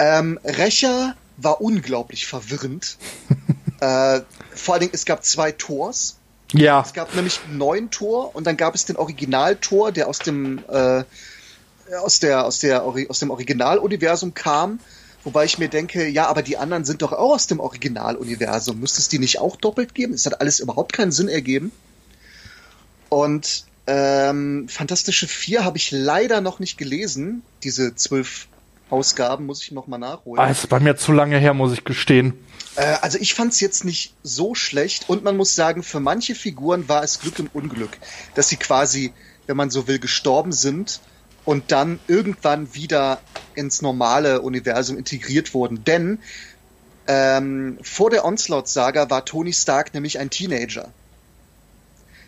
Ähm, 0.00 0.40
Rächer 0.42 1.14
war 1.36 1.60
unglaublich 1.60 2.26
verwirrend. 2.26 2.98
äh, 3.80 4.20
vor 4.54 4.74
allen 4.74 4.80
Dingen, 4.80 4.92
es 4.94 5.04
gab 5.04 5.24
zwei 5.24 5.52
Tors. 5.52 6.16
Ja. 6.52 6.82
Es 6.84 6.92
gab 6.92 7.14
nämlich 7.14 7.40
neun 7.52 7.90
Tor 7.90 8.34
und 8.34 8.46
dann 8.46 8.56
gab 8.56 8.74
es 8.74 8.84
den 8.84 8.96
Originaltor, 8.96 9.92
der 9.92 10.08
aus 10.08 10.18
dem 10.18 10.58
äh, 10.68 11.04
aus, 12.02 12.20
der, 12.20 12.44
aus, 12.44 12.58
der, 12.58 12.82
aus 12.84 13.18
dem 13.18 13.30
Originaluniversum 13.30 14.34
kam. 14.34 14.80
Wobei 15.24 15.44
ich 15.44 15.58
mir 15.58 15.68
denke, 15.68 16.06
ja, 16.08 16.26
aber 16.26 16.42
die 16.42 16.56
anderen 16.56 16.84
sind 16.84 17.02
doch 17.02 17.12
auch 17.12 17.34
aus 17.34 17.46
dem 17.46 17.60
Originaluniversum. 17.60 18.80
Müsste 18.80 19.00
es 19.00 19.08
die 19.08 19.18
nicht 19.18 19.40
auch 19.40 19.56
doppelt 19.56 19.94
geben? 19.94 20.14
Es 20.14 20.26
hat 20.26 20.40
alles 20.40 20.60
überhaupt 20.60 20.92
keinen 20.92 21.12
Sinn 21.12 21.28
ergeben. 21.28 21.72
Und 23.08 23.64
ähm, 23.86 24.68
Fantastische 24.68 25.26
Vier 25.26 25.64
habe 25.64 25.76
ich 25.78 25.90
leider 25.90 26.40
noch 26.40 26.60
nicht 26.60 26.78
gelesen. 26.78 27.42
Diese 27.62 27.94
zwölf 27.94 28.48
Ausgaben 28.90 29.46
muss 29.46 29.62
ich 29.62 29.72
noch 29.72 29.86
mal 29.86 29.98
nachholen. 29.98 30.42
Ah, 30.42 30.50
ist 30.50 30.68
bei 30.68 30.80
mir 30.80 30.96
zu 30.96 31.12
lange 31.12 31.38
her, 31.38 31.52
muss 31.52 31.72
ich 31.72 31.84
gestehen. 31.84 32.34
Äh, 32.76 32.96
also 33.00 33.18
ich 33.18 33.34
fand 33.34 33.52
es 33.52 33.60
jetzt 33.60 33.84
nicht 33.84 34.14
so 34.22 34.54
schlecht 34.54 35.08
und 35.08 35.24
man 35.24 35.36
muss 35.36 35.54
sagen, 35.54 35.82
für 35.82 36.00
manche 36.00 36.34
Figuren 36.34 36.88
war 36.88 37.02
es 37.02 37.20
Glück 37.20 37.38
im 37.38 37.50
Unglück, 37.52 37.98
dass 38.34 38.48
sie 38.48 38.56
quasi, 38.56 39.12
wenn 39.46 39.56
man 39.56 39.70
so 39.70 39.86
will, 39.88 39.98
gestorben 39.98 40.52
sind 40.52 41.00
und 41.48 41.72
dann 41.72 41.98
irgendwann 42.08 42.74
wieder 42.74 43.22
ins 43.54 43.80
normale 43.80 44.42
Universum 44.42 44.98
integriert 44.98 45.54
wurden. 45.54 45.82
Denn 45.82 46.22
ähm, 47.06 47.78
vor 47.80 48.10
der 48.10 48.26
Onslaught-Saga 48.26 49.08
war 49.08 49.24
Tony 49.24 49.54
Stark 49.54 49.94
nämlich 49.94 50.18
ein 50.18 50.28
Teenager. 50.28 50.92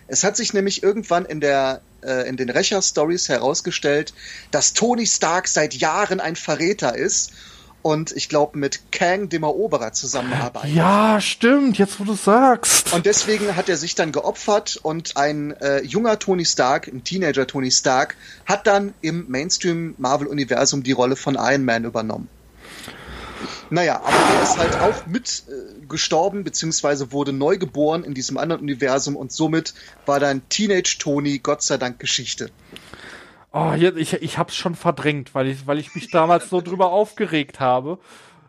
Es 0.07 0.25
hat 0.25 0.39
sich 0.39 0.55
nämlich 0.55 0.83
irgendwann 0.83 1.27
in 1.27 1.43
der 1.43 1.83
äh, 2.03 2.27
in 2.31 2.39
den 2.39 2.49
Rächer-Stories 2.49 3.29
herausgestellt, 3.29 4.15
dass 4.53 4.73
Tony 4.73 5.07
Stark 5.07 5.49
seit 5.49 5.75
Jahren 5.75 6.19
ein 6.21 6.35
Verräter 6.35 6.97
ist 6.97 7.33
und 7.83 8.13
ich 8.13 8.29
glaube 8.29 8.59
mit 8.59 8.93
Kang, 8.93 9.29
dem 9.29 9.43
Eroberer, 9.43 9.93
zusammenarbeitet. 9.93 10.75
Ja, 10.75 11.21
stimmt, 11.21 11.79
jetzt 11.79 12.01
wo 12.01 12.05
du 12.05 12.15
sagst. 12.15 12.93
Und 12.93 13.07
deswegen 13.07 13.57
hat 13.57 13.69
er 13.69 13.77
sich 13.77 13.95
dann 13.95 14.13
geopfert 14.13 14.79
und 14.83 15.17
ein 15.17 15.53
äh, 15.61 15.83
junger 15.83 16.19
Tony 16.19 16.45
Stark, 16.45 16.89
ein 16.89 17.05
Teenager 17.05 17.47
Tony 17.47 17.71
Stark, 17.71 18.17
hat 18.47 18.67
dann 18.67 18.95
im 19.01 19.27
Mainstream-Marvel-Universum 19.29 20.83
die 20.83 20.93
Rolle 20.93 21.17
von 21.17 21.37
Iron 21.37 21.65
Man 21.65 21.85
übernommen. 21.85 22.29
Naja, 23.71 24.01
aber 24.05 24.17
er 24.17 24.43
ist 24.43 24.59
halt 24.59 24.75
auch 24.81 25.07
mit 25.07 25.45
äh, 25.49 25.87
gestorben, 25.87 26.43
beziehungsweise 26.43 27.13
wurde 27.13 27.33
neu 27.33 27.57
geboren 27.57 28.03
in 28.03 28.15
diesem 28.15 28.37
anderen 28.37 28.63
Universum 28.63 29.17
und 29.17 29.33
somit 29.33 29.75
war 30.07 30.19
dann 30.19 30.43
Teenage 30.49 30.97
Tony 30.99 31.39
Gott 31.39 31.63
sei 31.63 31.77
Dank 31.77 32.01
Geschichte. 32.01 32.51
Oh, 33.53 33.73
ich, 33.75 34.13
ich 34.13 34.39
hab's 34.39 34.55
schon 34.55 34.77
verdrängt, 34.77 35.35
weil 35.35 35.49
ich, 35.49 35.67
weil 35.67 35.79
ich 35.79 35.95
mich 35.95 36.11
damals 36.11 36.51
so 36.51 36.61
drüber 36.61 36.93
aufgeregt 36.93 37.59
habe. 37.59 37.99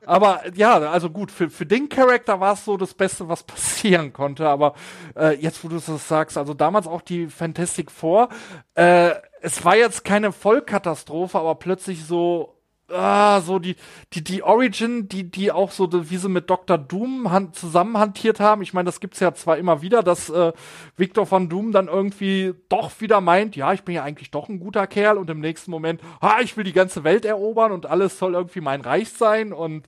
Aber 0.05 0.41
ja, 0.55 0.77
also 0.77 1.09
gut, 1.09 1.31
für, 1.31 1.49
für 1.49 1.65
den 1.65 1.87
Charakter 1.87 2.39
war 2.39 2.53
es 2.53 2.65
so 2.65 2.75
das 2.77 2.93
Beste, 2.93 3.27
was 3.29 3.43
passieren 3.43 4.13
konnte. 4.13 4.47
Aber 4.47 4.75
äh, 5.15 5.35
jetzt, 5.39 5.63
wo 5.63 5.67
du 5.69 5.75
das 5.75 6.07
sagst, 6.07 6.37
also 6.37 6.53
damals 6.53 6.87
auch 6.87 7.01
die 7.01 7.27
Fantastic 7.27 7.91
Four, 7.91 8.29
äh, 8.75 9.11
es 9.41 9.63
war 9.65 9.75
jetzt 9.75 10.03
keine 10.03 10.31
Vollkatastrophe, 10.31 11.37
aber 11.39 11.55
plötzlich 11.55 12.05
so 12.05 12.60
ah, 12.93 13.41
so 13.41 13.59
die, 13.59 13.75
die, 14.13 14.23
die 14.23 14.43
Origin, 14.43 15.07
die, 15.07 15.29
die 15.29 15.51
auch 15.51 15.71
so, 15.71 15.89
wie 15.91 16.17
sie 16.17 16.29
mit 16.29 16.49
Dr. 16.49 16.77
Doom 16.77 17.31
hand, 17.31 17.55
zusammen 17.55 17.97
hantiert 17.97 18.39
haben. 18.39 18.61
Ich 18.61 18.73
meine, 18.73 18.85
das 18.85 18.99
gibt's 18.99 19.19
ja 19.19 19.33
zwar 19.33 19.57
immer 19.57 19.81
wieder, 19.81 20.03
dass 20.03 20.29
äh, 20.29 20.53
Victor 20.97 21.25
von 21.25 21.49
Doom 21.49 21.71
dann 21.71 21.87
irgendwie 21.87 22.53
doch 22.69 22.91
wieder 22.99 23.21
meint, 23.21 23.55
ja, 23.55 23.73
ich 23.73 23.83
bin 23.83 23.95
ja 23.95 24.03
eigentlich 24.03 24.31
doch 24.31 24.49
ein 24.49 24.59
guter 24.59 24.87
Kerl 24.87 25.17
und 25.17 25.29
im 25.29 25.39
nächsten 25.39 25.71
Moment, 25.71 26.01
ah, 26.19 26.39
ich 26.41 26.57
will 26.57 26.63
die 26.63 26.73
ganze 26.73 27.03
Welt 27.03 27.25
erobern 27.25 27.71
und 27.71 27.85
alles 27.85 28.17
soll 28.19 28.33
irgendwie 28.33 28.61
mein 28.61 28.81
Reich 28.81 29.09
sein 29.09 29.53
und 29.53 29.85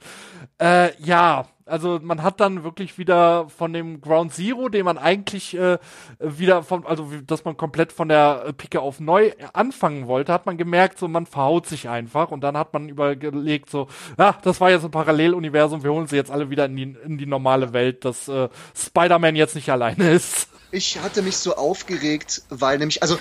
äh, 0.60 0.96
ja, 1.04 1.46
also 1.66 2.00
man 2.02 2.24
hat 2.24 2.40
dann 2.40 2.64
wirklich 2.64 2.98
wieder 2.98 3.48
von 3.50 3.74
dem 3.74 4.02
Ground 4.02 4.34
Zero, 4.34 4.70
den 4.70 4.86
man 4.86 4.98
eigentlich 4.98 5.56
äh, 5.56 5.78
wieder 6.20 6.64
von, 6.64 6.86
also 6.86 7.10
dass 7.26 7.46
man 7.46 7.58
komplett 7.58 7.92
von 7.92 8.10
der 8.10 8.44
äh, 8.48 8.54
Picke 8.54 8.82
auf 8.82 9.00
neu 9.00 9.32
anfangen 9.54 10.08
wollte, 10.08 10.34
hat 10.34 10.46
man 10.46 10.58
gemerkt, 10.58 11.00
so 11.00 11.08
man 11.08 11.26
verhaut 11.26 11.68
sich 11.68 11.90
einfach 11.90 12.32
und 12.32 12.42
dann 12.42 12.58
hat 12.58 12.74
man 12.74 12.90
überlegt, 12.90 13.70
so, 13.70 13.88
ja, 14.18 14.38
das 14.42 14.60
war 14.62 14.72
jetzt 14.72 14.84
ein 14.84 14.92
Paralleluniversum, 14.92 15.84
wir 15.84 15.92
holen 15.92 16.08
sie 16.08 16.16
jetzt 16.16 16.32
alle 16.32 16.50
wieder 16.50 16.66
in 16.66 16.76
die, 16.76 16.96
in 17.06 17.18
die 17.18 17.26
normale 17.26 17.74
Welt, 17.74 18.06
dass 18.06 18.28
äh, 18.28 18.50
Spider-Man 18.76 19.36
jetzt 19.36 19.56
nicht 19.56 19.70
alleine 19.70 20.12
ist. 20.12 20.50
Ich 20.72 21.00
hatte 21.00 21.22
mich 21.22 21.38
so 21.38 21.56
aufgeregt, 21.56 22.42
weil 22.50 22.80
nämlich, 22.80 23.04
also 23.04 23.18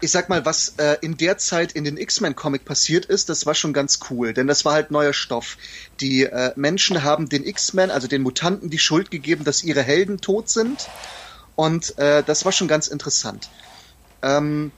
ich 0.00 0.10
sag 0.10 0.28
mal, 0.28 0.44
was 0.44 0.74
äh, 0.76 0.98
in 1.00 1.16
der 1.16 1.38
Zeit 1.38 1.72
in 1.72 1.84
den 1.84 1.96
X-Men-Comic 1.96 2.64
passiert 2.64 3.06
ist, 3.06 3.28
das 3.28 3.46
war 3.46 3.54
schon 3.54 3.72
ganz 3.72 4.00
cool, 4.10 4.34
denn 4.34 4.46
das 4.46 4.64
war 4.64 4.74
halt 4.74 4.90
neuer 4.90 5.12
Stoff. 5.12 5.56
Die 6.00 6.24
äh, 6.24 6.52
Menschen 6.56 7.02
haben 7.02 7.28
den 7.28 7.46
X-Men, 7.46 7.90
also 7.90 8.06
den 8.06 8.22
Mutanten, 8.22 8.68
die 8.68 8.78
Schuld 8.78 9.10
gegeben, 9.10 9.44
dass 9.44 9.64
ihre 9.64 9.82
Helden 9.82 10.20
tot 10.20 10.48
sind. 10.48 10.88
Und 11.54 11.98
äh, 11.98 12.22
das 12.22 12.44
war 12.44 12.52
schon 12.52 12.68
ganz 12.68 12.88
interessant. 12.88 13.48
Ähm, 14.22 14.70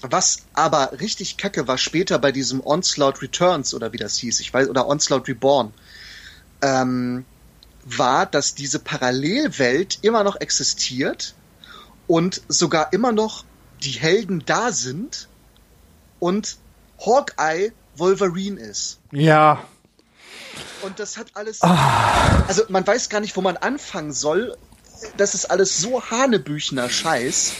was 0.00 0.44
aber 0.54 0.92
richtig 1.00 1.36
kacke 1.36 1.66
war 1.68 1.76
später 1.76 2.18
bei 2.18 2.32
diesem 2.32 2.64
Onslaught 2.64 3.20
Returns 3.20 3.74
oder 3.74 3.92
wie 3.92 3.96
das 3.96 4.16
hieß, 4.16 4.40
ich 4.40 4.54
weiß, 4.54 4.68
oder 4.68 4.86
Onslaught 4.86 5.28
Reborn, 5.28 5.74
ähm, 6.62 7.24
war, 7.84 8.26
dass 8.26 8.54
diese 8.54 8.78
Parallelwelt 8.78 9.98
immer 10.02 10.24
noch 10.24 10.36
existiert 10.40 11.34
und 12.06 12.42
sogar 12.48 12.92
immer 12.92 13.12
noch 13.12 13.44
die 13.82 13.92
Helden 13.92 14.42
da 14.44 14.72
sind 14.72 15.28
und 16.18 16.58
Hawkeye 16.98 17.72
Wolverine 17.96 18.60
ist. 18.60 18.98
Ja. 19.12 19.64
Und 20.82 20.98
das 20.98 21.16
hat 21.16 21.28
alles. 21.34 21.60
Also 21.62 22.62
man 22.68 22.86
weiß 22.86 23.08
gar 23.08 23.20
nicht, 23.20 23.36
wo 23.36 23.40
man 23.40 23.56
anfangen 23.56 24.12
soll. 24.12 24.56
Das 25.16 25.34
ist 25.34 25.50
alles 25.50 25.78
so 25.78 26.02
Hanebüchner 26.10 26.88
Scheiß. 26.88 27.52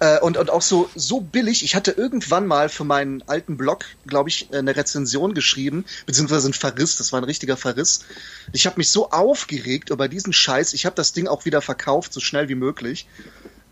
Äh, 0.00 0.20
und, 0.20 0.36
und 0.36 0.50
auch 0.50 0.62
so, 0.62 0.88
so 0.94 1.20
billig. 1.20 1.64
Ich 1.64 1.74
hatte 1.74 1.90
irgendwann 1.90 2.46
mal 2.46 2.68
für 2.68 2.84
meinen 2.84 3.22
alten 3.22 3.56
Blog, 3.56 3.84
glaube 4.06 4.28
ich, 4.28 4.48
eine 4.52 4.76
Rezension 4.76 5.34
geschrieben, 5.34 5.84
beziehungsweise 6.06 6.48
ein 6.48 6.52
Verriss, 6.52 6.96
das 6.96 7.12
war 7.12 7.20
ein 7.20 7.24
richtiger 7.24 7.56
Verriss. 7.56 8.04
Ich 8.52 8.66
habe 8.66 8.76
mich 8.78 8.90
so 8.90 9.10
aufgeregt 9.10 9.90
über 9.90 10.08
diesen 10.08 10.32
Scheiß. 10.32 10.72
Ich 10.72 10.86
habe 10.86 10.94
das 10.94 11.12
Ding 11.12 11.26
auch 11.26 11.44
wieder 11.46 11.60
verkauft, 11.62 12.12
so 12.12 12.20
schnell 12.20 12.48
wie 12.48 12.54
möglich. 12.54 13.08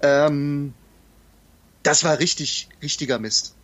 Ähm, 0.03 0.75
das 1.87 2.03
war 2.03 2.19
richtig, 2.19 2.69
richtiger 2.83 3.19
Mist. 3.19 3.55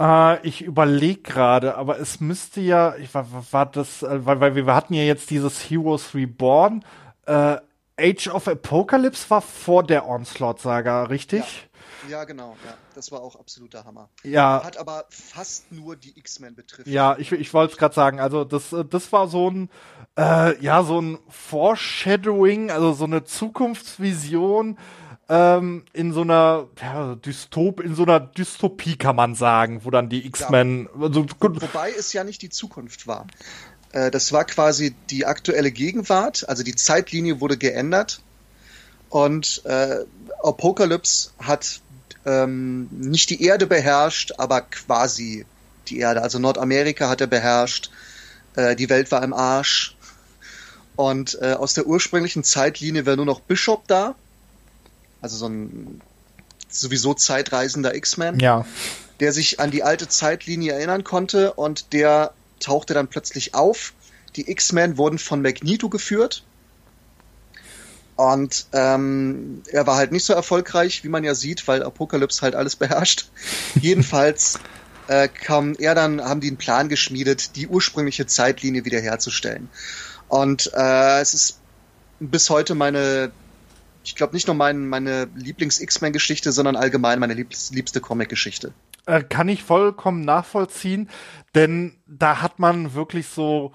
Äh, 0.00 0.46
ich 0.46 0.62
überlege 0.62 1.22
gerade, 1.22 1.76
aber 1.76 2.00
es 2.00 2.20
müsste 2.20 2.60
ja, 2.60 2.96
ich 2.96 3.14
war, 3.14 3.26
war 3.52 3.66
das, 3.66 4.02
äh, 4.02 4.26
weil, 4.26 4.40
weil 4.40 4.56
wir 4.56 4.66
hatten 4.74 4.94
ja 4.94 5.04
jetzt 5.04 5.30
dieses 5.30 5.58
Heroes 5.70 6.14
Reborn. 6.14 6.84
Äh, 7.26 7.58
Age 7.98 8.28
of 8.28 8.46
Apocalypse 8.46 9.30
war 9.30 9.40
vor 9.40 9.82
der 9.82 10.06
Onslaught-Saga, 10.06 11.04
richtig? 11.04 11.68
Ja. 12.02 12.18
ja, 12.18 12.24
genau, 12.24 12.56
ja. 12.66 12.74
Das 12.94 13.10
war 13.10 13.20
auch 13.20 13.36
absoluter 13.36 13.84
Hammer. 13.84 14.10
Ja. 14.22 14.62
Hat 14.62 14.76
aber 14.76 15.06
fast 15.08 15.72
nur 15.72 15.96
die 15.96 16.18
X-Men 16.18 16.56
betrifft. 16.56 16.88
Ja, 16.88 17.16
ich, 17.16 17.32
ich 17.32 17.54
wollte 17.54 17.72
es 17.72 17.78
gerade 17.78 17.94
sagen. 17.94 18.20
Also 18.20 18.44
das, 18.44 18.72
äh, 18.72 18.84
das 18.84 19.12
war 19.12 19.28
so 19.28 19.50
ein, 19.50 19.70
äh, 20.18 20.60
ja, 20.62 20.82
so 20.82 21.00
ein 21.00 21.18
Foreshadowing, 21.28 22.70
also 22.70 22.92
so 22.92 23.04
eine 23.04 23.24
Zukunftsvision 23.24 24.78
ähm, 25.28 25.84
in 25.92 26.12
so 26.12 26.22
einer 26.22 26.68
ja, 26.80 27.14
Dystop, 27.16 27.80
in 27.80 27.94
so 27.94 28.04
einer 28.04 28.20
Dystopie 28.20 28.96
kann 28.96 29.16
man 29.16 29.34
sagen, 29.34 29.84
wo 29.84 29.90
dann 29.90 30.08
die 30.08 30.26
X-Men. 30.26 30.88
Ja. 30.94 31.02
Also, 31.02 31.26
Wobei 31.40 31.90
es 31.90 32.12
ja 32.12 32.22
nicht 32.24 32.42
die 32.42 32.50
Zukunft 32.50 33.06
war. 33.06 33.26
Äh, 33.92 34.10
das 34.10 34.32
war 34.32 34.44
quasi 34.44 34.94
die 35.10 35.26
aktuelle 35.26 35.72
Gegenwart, 35.72 36.48
also 36.48 36.62
die 36.62 36.76
Zeitlinie 36.76 37.40
wurde 37.40 37.56
geändert 37.56 38.20
und 39.08 39.62
äh, 39.64 40.04
Apocalypse 40.42 41.30
hat 41.38 41.80
ähm, 42.24 42.88
nicht 42.90 43.30
die 43.30 43.42
Erde 43.42 43.66
beherrscht, 43.66 44.32
aber 44.38 44.60
quasi 44.60 45.44
die 45.88 45.98
Erde. 45.98 46.22
Also 46.22 46.38
Nordamerika 46.38 47.08
hat 47.08 47.20
er 47.20 47.26
beherrscht, 47.26 47.90
äh, 48.54 48.76
die 48.76 48.90
Welt 48.90 49.10
war 49.10 49.22
im 49.22 49.32
Arsch. 49.32 49.96
Und 50.96 51.38
äh, 51.42 51.52
aus 51.52 51.74
der 51.74 51.86
ursprünglichen 51.86 52.42
Zeitlinie 52.42 53.04
wäre 53.04 53.16
nur 53.16 53.26
noch 53.26 53.40
Bishop 53.40 53.86
da 53.86 54.14
also 55.26 55.38
so 55.38 55.48
ein 55.48 56.00
sowieso 56.68 57.14
zeitreisender 57.14 57.96
X-Men, 57.96 58.38
ja. 58.38 58.64
der 59.18 59.32
sich 59.32 59.58
an 59.58 59.72
die 59.72 59.82
alte 59.82 60.08
Zeitlinie 60.08 60.72
erinnern 60.72 61.02
konnte 61.02 61.52
und 61.54 61.92
der 61.92 62.32
tauchte 62.60 62.94
dann 62.94 63.08
plötzlich 63.08 63.54
auf. 63.54 63.92
Die 64.36 64.48
X-Men 64.48 64.98
wurden 64.98 65.18
von 65.18 65.42
Magneto 65.42 65.88
geführt. 65.88 66.44
Und 68.14 68.66
ähm, 68.72 69.62
er 69.66 69.86
war 69.86 69.96
halt 69.96 70.12
nicht 70.12 70.24
so 70.24 70.32
erfolgreich, 70.32 71.02
wie 71.02 71.08
man 71.08 71.24
ja 71.24 71.34
sieht, 71.34 71.66
weil 71.66 71.82
Apokalypse 71.82 72.42
halt 72.42 72.54
alles 72.54 72.76
beherrscht. 72.76 73.28
Jedenfalls 73.80 74.60
äh, 75.08 75.28
kam 75.28 75.74
er 75.78 75.94
dann, 75.94 76.22
haben 76.22 76.40
die 76.40 76.48
einen 76.48 76.56
Plan 76.56 76.88
geschmiedet, 76.88 77.56
die 77.56 77.66
ursprüngliche 77.66 78.26
Zeitlinie 78.26 78.84
wiederherzustellen. 78.84 79.68
Und 80.28 80.70
äh, 80.74 81.20
es 81.20 81.34
ist 81.34 81.58
bis 82.20 82.48
heute 82.48 82.74
meine 82.74 83.32
ich 84.06 84.14
glaube, 84.14 84.34
nicht 84.34 84.46
nur 84.46 84.54
mein, 84.54 84.88
meine 84.88 85.28
Lieblings-X-Men-Geschichte, 85.34 86.52
sondern 86.52 86.76
allgemein 86.76 87.18
meine 87.18 87.34
liebs 87.34 87.72
liebste 87.72 88.00
Comic-Geschichte. 88.00 88.72
Äh, 89.06 89.22
kann 89.22 89.48
ich 89.48 89.64
vollkommen 89.64 90.24
nachvollziehen, 90.24 91.10
denn 91.54 91.96
da 92.06 92.40
hat 92.40 92.58
man 92.60 92.94
wirklich 92.94 93.26
so 93.26 93.72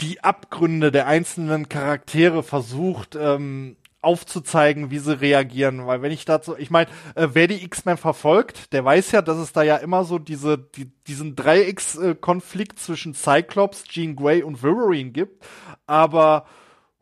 die 0.00 0.22
Abgründe 0.22 0.90
der 0.90 1.06
einzelnen 1.06 1.68
Charaktere 1.68 2.42
versucht 2.42 3.16
ähm, 3.20 3.76
aufzuzeigen, 4.00 4.90
wie 4.90 4.98
sie 4.98 5.20
reagieren. 5.20 5.86
Weil 5.86 6.02
wenn 6.02 6.12
ich 6.12 6.24
dazu, 6.24 6.56
ich 6.56 6.70
meine, 6.70 6.90
äh, 7.14 7.28
wer 7.32 7.46
die 7.46 7.64
X-Men 7.64 7.96
verfolgt, 7.98 8.72
der 8.72 8.84
weiß 8.84 9.12
ja, 9.12 9.22
dass 9.22 9.38
es 9.38 9.52
da 9.52 9.62
ja 9.62 9.76
immer 9.76 10.04
so 10.04 10.18
diese, 10.18 10.58
die, 10.58 10.90
diesen 11.06 11.36
Dreiecks-Konflikt 11.36 12.80
zwischen 12.80 13.14
Cyclops, 13.14 13.84
Jean 13.84 14.16
Grey 14.16 14.42
und 14.42 14.62
Wolverine 14.62 15.10
gibt. 15.10 15.44
Aber 15.86 16.46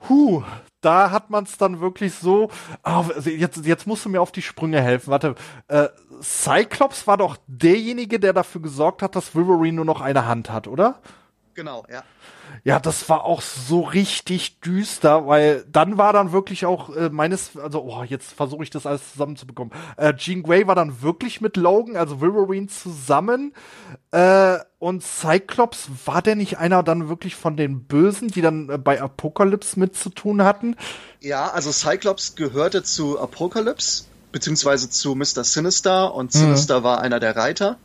Huh, 0.09 0.43
da 0.81 1.11
hat 1.11 1.31
man 1.31 1.45
es 1.45 1.59
dann 1.59 1.81
wirklich 1.81 2.15
so. 2.15 2.51
Oh, 2.85 3.05
jetzt, 3.25 3.65
jetzt 3.67 3.87
musst 3.87 4.05
du 4.05 4.09
mir 4.09 4.21
auf 4.21 4.33
die 4.33 4.43
Sprünge 4.43 4.81
helfen. 4.81 5.11
Warte, 5.11 5.35
äh, 5.69 5.89
Cyclops 6.23 7.07
war 7.07 7.17
doch 7.17 7.37
derjenige, 7.47 8.21
der 8.21 8.33
dafür 8.33 8.61
gesorgt 8.61 9.03
hat, 9.03 9.17
dass 9.17 9.35
Wolverine 9.35 9.77
nur 9.77 9.85
noch 9.85 10.01
eine 10.01 10.27
Hand 10.27 10.51
hat, 10.51 10.69
oder? 10.69 11.01
Genau, 11.57 11.87
ja. 11.91 12.05
Ja, 12.65 12.79
das 12.79 13.09
war 13.09 13.25
auch 13.25 13.41
so 13.41 13.81
richtig 13.81 14.61
düster, 14.61 15.27
weil 15.27 15.65
dann 15.73 15.97
war 15.97 16.13
dann 16.13 16.31
wirklich 16.31 16.67
auch 16.67 16.95
äh, 16.95 17.09
meines, 17.09 17.57
also 17.57 17.83
oh, 17.83 18.05
jetzt 18.05 18.35
versuche 18.35 18.63
ich 18.63 18.69
das 18.69 18.85
alles 18.85 19.13
zusammenzubekommen. 19.13 19.73
Äh, 19.97 20.15
Jean 20.17 20.43
Grey 20.43 20.67
war 20.67 20.75
dann 20.75 21.01
wirklich 21.01 21.41
mit 21.41 21.57
Logan, 21.57 21.97
also 21.97 22.21
Wolverine 22.21 22.67
zusammen. 22.67 23.55
Äh, 24.11 24.59
und 24.79 25.03
Cyclops, 25.03 25.89
war 26.05 26.21
der 26.21 26.37
nicht 26.37 26.59
einer 26.59 26.83
dann 26.83 27.09
wirklich 27.09 27.35
von 27.35 27.57
den 27.57 27.85
Bösen, 27.85 28.29
die 28.29 28.43
dann 28.43 28.69
äh, 28.69 28.77
bei 28.77 29.01
Apocalypse 29.01 29.81
mit 29.81 29.97
zu 29.97 30.11
tun 30.11 30.43
hatten? 30.43 30.77
Ja, 31.21 31.49
also 31.49 31.73
Cyclops 31.73 32.35
gehörte 32.35 32.83
zu 32.83 33.19
Apocalypse, 33.19 34.05
beziehungsweise 34.31 34.91
zu 34.91 35.15
Mr. 35.15 35.43
Sinister 35.43 36.15
und 36.15 36.35
mhm. 36.35 36.39
Sinister 36.39 36.81
mhm. 36.81 36.85
war 36.85 37.01
einer 37.01 37.19
der 37.19 37.35
Reiter. 37.35 37.79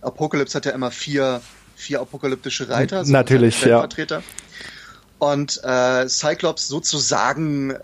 Apocalypse 0.00 0.54
hat 0.56 0.64
ja 0.64 0.72
immer 0.72 0.92
vier 0.92 1.40
vier 1.80 2.00
apokalyptische 2.00 2.68
Reiter, 2.68 3.04
so 3.04 3.12
natürlich, 3.12 3.64
ja. 3.64 3.86
Und 5.18 5.60
äh, 5.64 6.08
Cyclops 6.08 6.66
sozusagen 6.66 7.74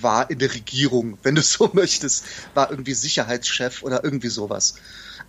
war 0.00 0.30
in 0.30 0.38
der 0.38 0.54
Regierung, 0.54 1.18
wenn 1.24 1.34
du 1.34 1.42
so 1.56 1.70
möchtest, 1.72 2.24
war 2.54 2.70
irgendwie 2.70 2.94
Sicherheitschef 2.94 3.82
oder 3.82 4.04
irgendwie 4.04 4.28
sowas. 4.28 4.76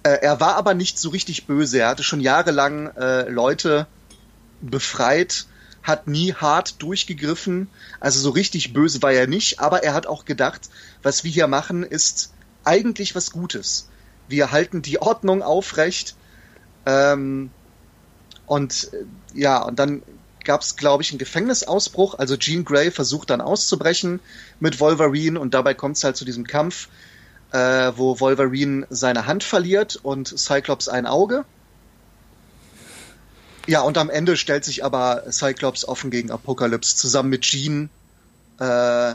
Äh, 0.03 0.19
er 0.21 0.39
war 0.39 0.55
aber 0.55 0.75
nicht 0.75 0.99
so 0.99 1.09
richtig 1.09 1.47
böse. 1.47 1.79
Er 1.79 1.89
hatte 1.89 2.03
schon 2.03 2.21
jahrelang 2.21 2.95
äh, 2.95 3.27
Leute 3.29 3.87
befreit, 4.61 5.47
hat 5.81 6.07
nie 6.07 6.33
hart 6.33 6.81
durchgegriffen. 6.83 7.67
Also 7.99 8.19
so 8.19 8.29
richtig 8.29 8.73
böse 8.73 9.01
war 9.01 9.11
er 9.11 9.25
nicht, 9.25 9.59
aber 9.59 9.83
er 9.83 9.95
hat 9.95 10.05
auch 10.05 10.25
gedacht, 10.25 10.69
was 11.01 11.23
wir 11.23 11.31
hier 11.31 11.47
machen, 11.47 11.83
ist 11.83 12.31
eigentlich 12.63 13.15
was 13.15 13.31
Gutes. 13.31 13.89
Wir 14.27 14.51
halten 14.51 14.83
die 14.83 15.01
Ordnung 15.01 15.41
aufrecht. 15.41 16.15
Ähm, 16.85 17.49
und 18.49 18.91
äh, 18.93 19.05
ja, 19.39 19.61
und 19.61 19.77
dann 19.77 20.01
gab 20.43 20.61
es, 20.61 20.75
glaube 20.75 21.03
ich, 21.03 21.11
einen 21.11 21.19
Gefängnisausbruch. 21.19 22.15
Also 22.17 22.35
Jean 22.35 22.65
Grey 22.65 22.89
versucht 22.89 23.29
dann 23.29 23.41
auszubrechen 23.41 24.19
mit 24.59 24.79
Wolverine 24.79 25.39
und 25.39 25.53
dabei 25.53 25.75
kommt 25.75 25.97
es 25.97 26.03
halt 26.03 26.17
zu 26.17 26.25
diesem 26.25 26.47
Kampf, 26.47 26.89
äh, 27.51 27.91
wo 27.95 28.19
Wolverine 28.19 28.87
seine 28.89 29.27
Hand 29.27 29.43
verliert 29.43 29.99
und 30.01 30.27
Cyclops 30.27 30.89
ein 30.89 31.05
Auge. 31.05 31.45
Ja, 33.67 33.81
und 33.81 33.99
am 33.99 34.09
Ende 34.09 34.35
stellt 34.35 34.65
sich 34.65 34.83
aber 34.83 35.31
Cyclops 35.31 35.85
offen 35.85 36.09
gegen 36.09 36.31
Apocalypse 36.31 36.95
zusammen 36.95 37.29
mit 37.29 37.41
Jean. 37.41 37.91
Äh, 38.59 39.13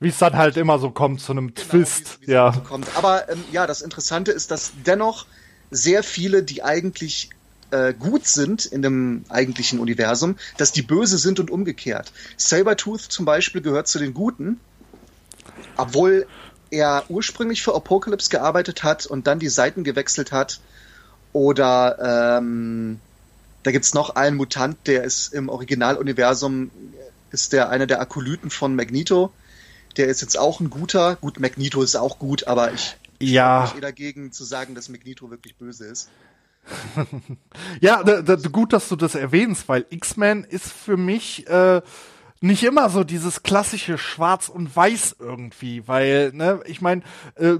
wie 0.00 0.08
es 0.08 0.18
dann 0.18 0.36
halt 0.36 0.56
immer 0.56 0.78
so 0.78 0.90
kommt 0.90 1.20
zu 1.20 1.32
einem 1.32 1.52
genau, 1.54 1.68
Twist. 1.68 1.98
Wie's, 1.98 2.20
wie's 2.20 2.28
ja. 2.28 2.54
So 2.54 2.60
kommt. 2.60 2.86
Aber 2.96 3.28
ähm, 3.28 3.44
ja, 3.52 3.66
das 3.66 3.82
Interessante 3.82 4.32
ist, 4.32 4.50
dass 4.50 4.72
dennoch 4.86 5.26
sehr 5.70 6.02
viele, 6.02 6.42
die 6.42 6.62
eigentlich 6.62 7.28
äh, 7.72 7.94
gut 7.94 8.26
sind 8.26 8.66
in 8.66 8.82
dem 8.82 9.24
eigentlichen 9.28 9.80
Universum, 9.80 10.36
dass 10.56 10.72
die 10.72 10.82
böse 10.82 11.18
sind 11.18 11.40
und 11.40 11.50
umgekehrt. 11.50 12.12
Sabertooth 12.36 13.00
zum 13.00 13.24
Beispiel 13.24 13.62
gehört 13.62 13.88
zu 13.88 13.98
den 13.98 14.14
Guten, 14.14 14.60
obwohl 15.76 16.26
er 16.70 17.04
ursprünglich 17.08 17.62
für 17.62 17.74
Apocalypse 17.74 18.30
gearbeitet 18.30 18.82
hat 18.82 19.06
und 19.06 19.26
dann 19.26 19.38
die 19.38 19.48
Seiten 19.48 19.84
gewechselt 19.84 20.32
hat. 20.32 20.60
Oder 21.32 22.38
ähm, 22.38 23.00
da 23.62 23.70
gibt's 23.70 23.94
noch 23.94 24.10
einen 24.16 24.36
Mutant, 24.36 24.76
der 24.86 25.04
ist 25.04 25.32
im 25.32 25.48
Originaluniversum, 25.48 26.70
ist 27.30 27.52
der 27.52 27.70
einer 27.70 27.86
der 27.86 28.00
Akolyten 28.00 28.50
von 28.50 28.74
Magneto. 28.74 29.32
Der 29.96 30.06
ist 30.06 30.22
jetzt 30.22 30.38
auch 30.38 30.60
ein 30.60 30.70
guter. 30.70 31.16
Gut, 31.16 31.38
Magneto 31.38 31.82
ist 31.82 31.96
auch 31.96 32.18
gut, 32.18 32.46
aber 32.46 32.72
ich 32.72 32.96
ja. 33.18 33.62
mich 33.62 33.76
eh 33.76 33.80
dagegen 33.80 34.32
zu 34.32 34.44
sagen, 34.44 34.74
dass 34.74 34.88
Magneto 34.88 35.30
wirklich 35.30 35.56
böse 35.56 35.86
ist. 35.86 36.08
ja, 37.80 38.02
gut, 38.52 38.72
dass 38.72 38.88
du 38.88 38.96
das 38.96 39.14
erwähnst, 39.14 39.68
weil 39.68 39.86
X-Men 39.90 40.44
ist 40.44 40.72
für 40.72 40.96
mich 40.96 41.46
äh, 41.48 41.82
nicht 42.40 42.64
immer 42.64 42.88
so 42.90 43.04
dieses 43.04 43.42
klassische 43.42 43.98
Schwarz 43.98 44.48
und 44.48 44.74
Weiß 44.74 45.16
irgendwie, 45.18 45.86
weil, 45.86 46.32
ne, 46.32 46.60
ich 46.66 46.80
meine, 46.80 47.02
äh, 47.36 47.58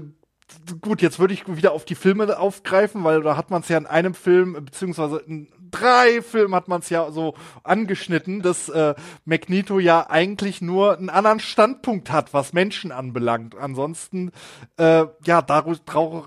gut, 0.81 1.01
jetzt 1.01 1.19
würde 1.19 1.33
ich 1.33 1.43
wieder 1.47 1.71
auf 1.71 1.85
die 1.85 1.95
Filme 1.95 2.37
aufgreifen, 2.37 3.03
weil 3.03 3.21
da 3.21 3.37
hat 3.37 3.49
man 3.49 3.61
es 3.61 3.69
ja 3.69 3.77
in 3.77 3.85
einem 3.85 4.13
Film, 4.13 4.53
beziehungsweise 4.65 5.17
in 5.17 5.47
drei 5.73 6.21
Filmen 6.21 6.55
hat 6.55 6.67
man 6.67 6.79
es 6.81 6.89
ja 6.89 7.11
so 7.11 7.33
angeschnitten, 7.63 8.41
dass 8.41 8.69
äh, 8.69 8.93
Magneto 9.25 9.79
ja 9.79 10.09
eigentlich 10.09 10.61
nur 10.61 10.97
einen 10.97 11.09
anderen 11.09 11.39
Standpunkt 11.39 12.11
hat, 12.11 12.33
was 12.33 12.53
Menschen 12.53 12.91
anbelangt. 12.91 13.55
Ansonsten, 13.55 14.31
äh, 14.77 15.05
ja, 15.25 15.41
daraus, 15.41 15.81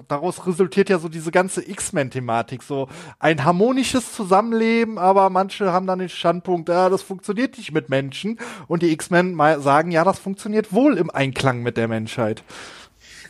daraus 0.09 0.47
resultiert 0.47 0.90
ja 0.90 0.98
so 0.98 1.09
diese 1.09 1.31
ganze 1.31 1.68
X-Men-Thematik, 1.68 2.62
so 2.62 2.89
ein 3.18 3.44
harmonisches 3.44 4.12
Zusammenleben, 4.12 4.98
aber 4.98 5.31
manche 5.31 5.73
haben 5.73 5.86
dann 5.86 6.01
den 6.01 6.09
Standpunkt, 6.09 6.68
ja, 6.68 6.89
das 6.89 7.02
funktioniert 7.02 7.56
nicht 7.56 7.73
mit 7.73 7.89
Menschen 7.89 8.39
und 8.66 8.82
die 8.82 8.93
X-Men 8.93 9.36
sagen, 9.60 9.90
ja, 9.90 10.05
das 10.05 10.18
funktioniert 10.18 10.73
wohl 10.73 10.98
im 10.98 11.10
Einklang 11.10 11.62
mit 11.62 11.77
der 11.77 11.89
Menschheit. 11.89 12.43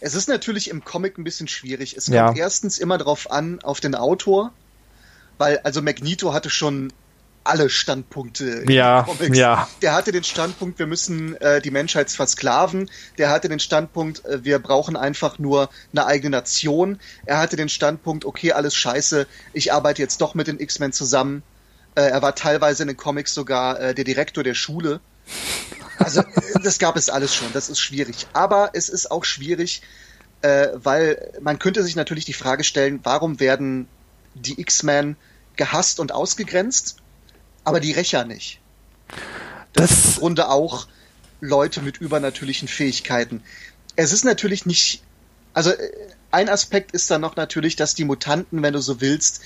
Es 0.00 0.14
ist 0.14 0.28
natürlich 0.28 0.70
im 0.70 0.84
Comic 0.84 1.18
ein 1.18 1.24
bisschen 1.24 1.48
schwierig. 1.48 1.96
Es 1.96 2.06
kommt 2.06 2.16
ja. 2.16 2.32
erstens 2.34 2.78
immer 2.78 2.98
darauf 2.98 3.30
an, 3.30 3.60
auf 3.62 3.80
den 3.80 3.94
Autor, 3.94 4.52
weil 5.38 5.58
also 5.58 5.82
Magneto 5.82 6.32
hatte 6.32 6.50
schon 6.50 6.92
alle 7.46 7.70
Standpunkte 7.70 8.64
ja, 8.70 9.04
Comics. 9.04 9.38
Ja. 9.38 9.68
Der 9.82 9.94
hatte 9.94 10.12
den 10.12 10.24
Standpunkt, 10.24 10.78
wir 10.78 10.86
müssen 10.86 11.36
äh, 11.40 11.60
die 11.60 11.70
Menschheit 11.70 12.10
versklaven. 12.10 12.90
Der 13.18 13.30
hatte 13.30 13.48
den 13.48 13.60
Standpunkt, 13.60 14.24
äh, 14.24 14.44
wir 14.44 14.58
brauchen 14.58 14.96
einfach 14.96 15.38
nur 15.38 15.70
eine 15.92 16.06
eigene 16.06 16.36
Nation. 16.36 16.98
Er 17.24 17.38
hatte 17.38 17.56
den 17.56 17.68
Standpunkt, 17.68 18.24
okay, 18.24 18.52
alles 18.52 18.74
scheiße, 18.74 19.26
ich 19.52 19.72
arbeite 19.72 20.02
jetzt 20.02 20.20
doch 20.20 20.34
mit 20.34 20.48
den 20.48 20.60
X-Men 20.60 20.92
zusammen. 20.92 21.42
Äh, 21.94 22.02
er 22.02 22.22
war 22.22 22.34
teilweise 22.34 22.82
in 22.82 22.88
den 22.88 22.96
Comics 22.96 23.32
sogar 23.32 23.80
äh, 23.80 23.94
der 23.94 24.04
Direktor 24.04 24.44
der 24.44 24.54
Schule. 24.54 25.00
Also 25.98 26.22
das 26.62 26.78
gab 26.78 26.96
es 26.96 27.08
alles 27.08 27.34
schon, 27.34 27.48
das 27.52 27.68
ist 27.68 27.80
schwierig. 27.80 28.26
Aber 28.32 28.70
es 28.74 28.88
ist 28.88 29.10
auch 29.10 29.24
schwierig, 29.24 29.82
äh, 30.42 30.68
weil 30.74 31.32
man 31.40 31.58
könnte 31.58 31.82
sich 31.82 31.96
natürlich 31.96 32.24
die 32.24 32.32
Frage 32.32 32.64
stellen, 32.64 33.00
warum 33.02 33.40
werden 33.40 33.88
die 34.36 34.60
X-Men 34.60 35.16
gehasst 35.56 36.00
und 36.00 36.12
ausgegrenzt, 36.12 36.96
aber 37.64 37.80
die 37.80 37.92
Rächer 37.92 38.24
nicht? 38.24 38.60
Das, 39.72 39.90
das 39.90 39.98
ist 39.98 40.06
im 40.06 40.20
Grunde 40.20 40.48
auch 40.48 40.86
Leute 41.40 41.82
mit 41.82 41.98
übernatürlichen 41.98 42.68
Fähigkeiten. 42.68 43.42
Es 43.94 44.12
ist 44.12 44.24
natürlich 44.24 44.66
nicht, 44.66 45.02
also 45.52 45.70
äh, 45.70 45.90
ein 46.30 46.48
Aspekt 46.48 46.92
ist 46.92 47.10
dann 47.10 47.20
noch 47.20 47.36
natürlich, 47.36 47.76
dass 47.76 47.94
die 47.94 48.04
Mutanten, 48.04 48.62
wenn 48.62 48.72
du 48.72 48.80
so 48.80 49.00
willst, 49.00 49.40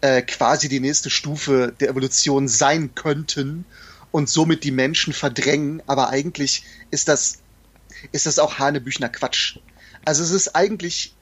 äh, 0.00 0.22
quasi 0.22 0.68
die 0.68 0.80
nächste 0.80 1.10
Stufe 1.10 1.74
der 1.80 1.88
Evolution 1.88 2.48
sein 2.48 2.94
könnten 2.94 3.64
und 4.10 4.28
somit 4.28 4.64
die 4.64 4.70
Menschen 4.70 5.12
verdrängen, 5.12 5.82
aber 5.86 6.10
eigentlich 6.10 6.64
ist 6.90 7.08
das, 7.08 7.38
ist 8.12 8.26
das 8.26 8.38
auch 8.38 8.58
Hanebüchner 8.58 9.08
Quatsch. 9.08 9.58
Also 10.04 10.22
es 10.22 10.30
ist 10.30 10.54
eigentlich, 10.54 11.14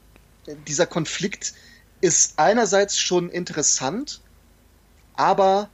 dieser 0.66 0.86
Konflikt 0.86 1.54
ist 2.02 2.34
einerseits 2.36 2.98
schon 2.98 3.30
interessant, 3.30 4.20
aber 5.14 5.70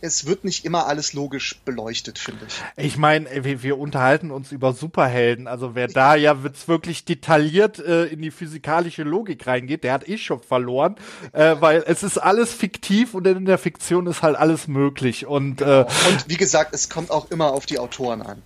es 0.00 0.26
wird 0.26 0.44
nicht 0.44 0.64
immer 0.64 0.86
alles 0.86 1.12
logisch 1.12 1.60
beleuchtet, 1.64 2.18
finde 2.18 2.46
ich. 2.48 2.84
Ich 2.84 2.96
meine, 2.96 3.44
wir, 3.44 3.62
wir, 3.62 3.78
unterhalten 3.78 4.32
uns 4.32 4.50
über 4.50 4.72
Superhelden. 4.72 5.46
Also 5.46 5.76
wer 5.76 5.86
da 5.86 6.16
ja 6.16 6.42
wird's 6.42 6.66
wirklich 6.66 7.04
detailliert 7.04 7.78
äh, 7.78 8.06
in 8.06 8.20
die 8.20 8.32
physikalische 8.32 9.04
Logik 9.04 9.46
reingeht, 9.46 9.84
der 9.84 9.92
hat 9.92 10.08
eh 10.08 10.18
schon 10.18 10.40
verloren, 10.40 10.96
äh, 11.32 11.54
weil 11.60 11.84
es 11.86 12.02
ist 12.02 12.18
alles 12.18 12.52
fiktiv 12.52 13.14
und 13.14 13.26
in 13.28 13.44
der 13.44 13.58
Fiktion 13.58 14.08
ist 14.08 14.22
halt 14.22 14.36
alles 14.36 14.66
möglich. 14.66 15.26
Und, 15.26 15.60
äh, 15.60 15.64
genau. 15.64 15.80
äh, 15.82 16.08
und 16.08 16.28
wie 16.28 16.36
gesagt, 16.36 16.74
es 16.74 16.88
kommt 16.88 17.12
auch 17.12 17.30
immer 17.30 17.52
auf 17.52 17.66
die 17.66 17.78
Autoren 17.78 18.22
an. 18.22 18.42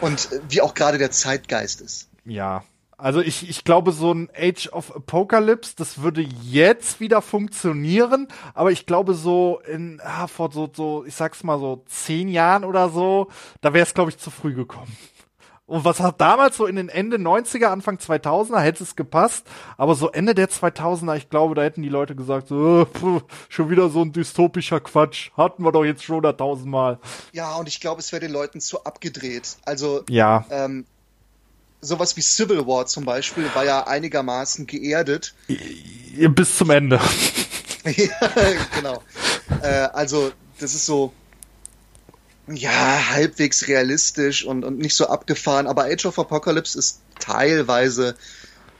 Und 0.00 0.32
äh, 0.32 0.40
wie 0.48 0.62
auch 0.62 0.72
gerade 0.72 0.96
der 0.96 1.10
Zeitgeist 1.10 1.82
ist. 1.82 2.08
Ja. 2.24 2.64
Also 2.96 3.20
ich, 3.20 3.48
ich 3.48 3.64
glaube, 3.64 3.92
so 3.92 4.12
ein 4.12 4.30
Age 4.36 4.68
of 4.68 4.94
Apocalypse, 4.94 5.74
das 5.76 6.02
würde 6.02 6.22
jetzt 6.22 7.00
wieder 7.00 7.22
funktionieren, 7.22 8.28
aber 8.54 8.70
ich 8.70 8.86
glaube 8.86 9.14
so 9.14 9.60
in, 9.66 10.00
ah, 10.04 10.26
vor 10.26 10.52
so, 10.52 10.70
so, 10.72 11.04
ich 11.04 11.14
sag's 11.14 11.42
mal 11.42 11.58
so 11.58 11.82
zehn 11.86 12.28
Jahren 12.28 12.64
oder 12.64 12.88
so, 12.90 13.28
da 13.60 13.72
wäre 13.74 13.84
es, 13.84 13.94
glaube 13.94 14.10
ich, 14.10 14.18
zu 14.18 14.30
früh 14.30 14.54
gekommen. 14.54 14.96
Und 15.66 15.84
was 15.84 15.98
hat 16.00 16.20
damals 16.20 16.58
so 16.58 16.66
in 16.66 16.76
den 16.76 16.90
Ende 16.90 17.16
90er, 17.16 17.66
Anfang 17.66 17.96
2000er, 17.96 18.60
hätte 18.60 18.84
es 18.84 18.96
gepasst, 18.96 19.46
aber 19.78 19.94
so 19.94 20.10
Ende 20.10 20.34
der 20.34 20.50
2000er, 20.50 21.16
ich 21.16 21.30
glaube, 21.30 21.54
da 21.54 21.62
hätten 21.62 21.80
die 21.80 21.88
Leute 21.88 22.14
gesagt, 22.14 22.48
so, 22.48 22.82
äh, 22.82 22.84
puh, 22.84 23.20
schon 23.48 23.70
wieder 23.70 23.88
so 23.88 24.02
ein 24.02 24.12
dystopischer 24.12 24.80
Quatsch, 24.80 25.30
hatten 25.36 25.64
wir 25.64 25.72
doch 25.72 25.84
jetzt 25.84 26.04
schon 26.04 26.16
hunderttausendmal. 26.16 26.98
Ja, 27.32 27.54
und 27.56 27.66
ich 27.66 27.80
glaube, 27.80 28.00
es 28.00 28.12
wäre 28.12 28.20
den 28.20 28.32
Leuten 28.32 28.60
zu 28.60 28.84
abgedreht. 28.84 29.56
Also, 29.64 30.02
ja. 30.10 30.44
ähm, 30.50 30.84
sowas 31.84 32.16
wie 32.16 32.22
Civil 32.22 32.66
War 32.66 32.86
zum 32.86 33.04
Beispiel 33.04 33.48
war 33.54 33.64
ja 33.64 33.86
einigermaßen 33.86 34.66
geerdet. 34.66 35.34
Bis 35.48 36.56
zum 36.56 36.70
Ende. 36.70 37.00
ja, 37.84 38.30
genau. 38.74 39.02
Äh, 39.62 39.88
also, 39.92 40.32
das 40.58 40.74
ist 40.74 40.86
so, 40.86 41.12
ja, 42.46 43.10
halbwegs 43.10 43.68
realistisch 43.68 44.44
und, 44.44 44.64
und 44.64 44.78
nicht 44.78 44.94
so 44.94 45.06
abgefahren, 45.06 45.66
aber 45.66 45.84
Age 45.84 46.06
of 46.06 46.18
Apocalypse 46.18 46.78
ist 46.78 47.00
teilweise 47.18 48.16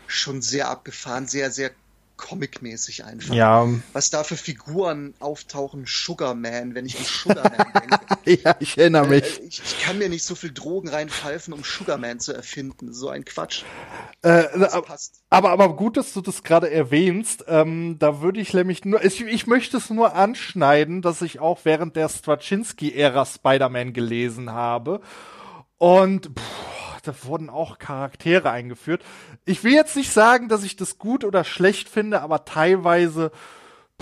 schon 0.07 0.43
sehr 0.43 0.69
abgefahren, 0.69 1.27
sehr, 1.27 1.51
sehr 1.51 1.71
comicmäßig 2.17 3.05
einfach. 3.05 3.35
Ja. 3.35 3.69
Was 3.93 4.11
da 4.11 4.25
für 4.25 4.37
Figuren 4.37 5.15
auftauchen, 5.19 5.85
Sugarman, 5.87 6.75
wenn 6.75 6.87
ich 6.87 6.99
an 6.99 7.05
Sugarman 7.05 7.73
denke. 8.25 8.43
ja, 8.43 8.57
ich 8.61 8.79
erinnere 8.79 9.07
mich. 9.07 9.41
Äh, 9.41 9.45
ich, 9.45 9.63
ich, 9.65 9.83
kann 9.83 9.99
mir 9.99 10.09
nicht 10.09 10.25
so 10.25 10.35
viel 10.35 10.53
Drogen 10.53 10.89
reinpfeifen, 10.89 11.53
um 11.53 11.65
Sugarman 11.65 12.21
zu 12.21 12.33
erfinden. 12.33 12.93
So 12.93 13.09
ein 13.09 13.25
Quatsch. 13.25 13.65
Äh, 14.23 14.45
aber, 15.31 15.51
aber 15.51 15.77
gut, 15.77 15.97
dass 15.97 16.13
du 16.13 16.21
das 16.21 16.43
gerade 16.43 16.71
erwähnst. 16.71 17.45
Ähm, 17.49 17.97
da 17.99 18.21
würde 18.21 18.41
ich 18.41 18.55
nämlich 18.55 18.85
nur, 18.85 19.05
ich, 19.05 19.21
ich 19.21 19.47
möchte 19.47 19.77
es 19.77 19.91
nur 19.91 20.15
anschneiden, 20.15 21.03
dass 21.03 21.23
ich 21.23 21.41
auch 21.41 21.61
während 21.65 21.97
der 21.97 22.09
Straczynski-Ära 22.09 23.27
Spider-Man 23.27 23.93
gelesen 23.93 24.53
habe. 24.53 25.01
Und 25.79 26.31
pff, 26.39 26.94
da 27.05 27.15
wurden 27.25 27.51
auch 27.51 27.79
Charaktere 27.79 28.51
eingeführt. 28.51 29.03
Ich 29.45 29.65
will 29.65 29.73
jetzt 29.73 29.97
nicht 29.97 30.13
sagen, 30.13 30.49
dass 30.49 30.65
ich 30.65 30.77
das 30.77 30.99
gut 30.99 31.25
oder 31.25 31.45
schlecht 31.45 31.89
finde, 31.89 32.21
aber 32.21 32.45
teilweise, 32.45 33.31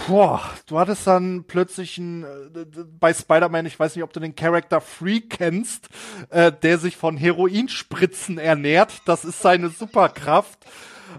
boah, 0.06 0.40
du 0.66 0.78
hattest 0.78 1.06
dann 1.06 1.44
plötzlich 1.44 1.98
ein, 1.98 2.24
äh, 2.24 2.66
bei 2.98 3.12
Spider-Man, 3.12 3.66
ich 3.66 3.78
weiß 3.78 3.94
nicht, 3.94 4.04
ob 4.04 4.12
du 4.12 4.20
den 4.20 4.34
Charakter 4.34 4.80
Freak 4.80 5.30
kennst, 5.30 5.88
äh, 6.30 6.52
der 6.52 6.78
sich 6.78 6.96
von 6.96 7.16
Heroinspritzen 7.16 8.38
ernährt. 8.38 9.02
Das 9.06 9.24
ist 9.24 9.40
seine 9.42 9.68
Superkraft. 9.68 10.58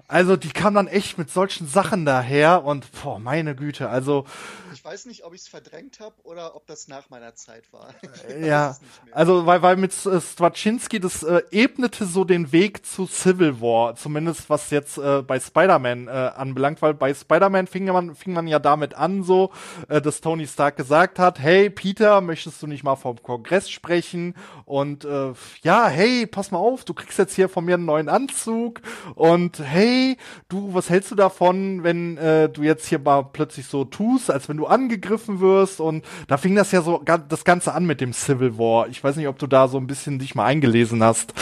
Also 0.08 0.36
die 0.36 0.50
kam 0.50 0.74
dann 0.74 0.88
echt 0.88 1.18
mit 1.18 1.32
solchen 1.32 1.68
Sachen 1.68 2.06
daher 2.06 2.64
und 2.66 2.88
boah, 3.02 3.20
meine 3.20 3.56
Güte, 3.56 3.90
also 3.90 4.26
ich 4.74 4.84
weiß 4.84 5.06
nicht, 5.06 5.24
ob 5.24 5.34
ich 5.34 5.42
es 5.42 5.48
verdrängt 5.48 6.00
habe 6.00 6.16
oder 6.24 6.56
ob 6.56 6.68
das 6.68 6.88
nach 6.88 7.10
meiner 7.10 7.36
Zeit 7.36 7.64
war. 7.72 7.94
ja, 8.42 8.76
also 9.12 9.46
weil, 9.46 9.62
weil 9.62 9.78
mit 9.78 9.94
äh, 10.06 10.20
Straczynski, 10.20 11.00
das 11.00 11.24
äh, 11.24 11.42
ebnete 11.52 12.06
so 12.06 12.26
den 12.26 12.52
Weg 12.52 12.86
zu 12.86 13.06
Civil 13.06 13.62
War, 13.62 13.96
zumindest 13.96 14.50
was 14.50 14.72
jetzt 14.72 14.98
äh, 14.98 15.22
bei 15.22 15.40
Spider-Man 15.40 16.08
äh, 16.08 16.12
anbelangt, 16.12 16.82
weil 16.82 16.94
bei 16.94 17.14
Spider-Man 17.14 17.68
fing 17.68 17.86
man, 17.86 18.14
fing 18.14 18.34
man 18.34 18.48
ja 18.48 18.60
damit 18.60 18.96
an, 18.96 19.24
so, 19.24 19.52
äh, 19.88 20.02
dass 20.02 20.22
Tony 20.22 20.48
Stark 20.48 20.76
gesagt 20.76 21.18
hat, 21.18 21.40
hey 21.40 21.70
Peter, 21.70 22.20
möchtest 22.20 22.62
du 22.62 22.68
nicht 22.68 22.84
mal 22.84 22.96
vom 22.96 23.22
Kongress 23.24 23.70
sprechen? 23.70 24.36
Und 24.66 25.06
äh, 25.06 25.34
ja, 25.62 25.88
hey, 25.88 26.28
pass 26.28 26.52
mal 26.52 26.58
auf, 26.58 26.84
du 26.84 26.94
kriegst 26.94 27.18
jetzt 27.20 27.36
hier 27.36 27.48
von 27.48 27.64
mir 27.64 27.76
einen 27.76 27.86
neuen 27.86 28.10
Anzug 28.10 28.82
und 29.16 29.60
hey, 29.60 29.93
du, 30.50 30.74
was 30.74 30.90
hältst 30.90 31.12
du 31.12 31.16
davon, 31.16 31.84
wenn 31.84 32.18
äh, 32.18 32.50
du 32.50 32.64
jetzt 32.64 32.88
hier 32.88 33.00
mal 33.00 33.24
plötzlich 33.24 33.68
so 33.68 33.86
tust, 33.86 34.30
als 34.32 34.50
wenn 34.50 34.58
du 34.58 34.66
angegriffen 34.66 35.40
wirst 35.40 35.80
und 35.80 36.06
da 36.28 36.38
fing 36.38 36.56
das 36.56 36.72
ja 36.72 36.82
so 36.82 37.04
das 37.04 37.44
Ganze 37.44 37.74
an 37.74 37.86
mit 37.86 38.02
dem 38.02 38.14
Civil 38.14 38.58
War. 38.58 38.88
Ich 38.88 39.04
weiß 39.04 39.16
nicht, 39.16 39.28
ob 39.28 39.40
du 39.40 39.48
da 39.48 39.68
so 39.68 39.78
ein 39.78 39.88
bisschen 39.88 40.20
dich 40.20 40.36
mal 40.36 40.46
eingelesen 40.46 41.04
hast. 41.04 41.34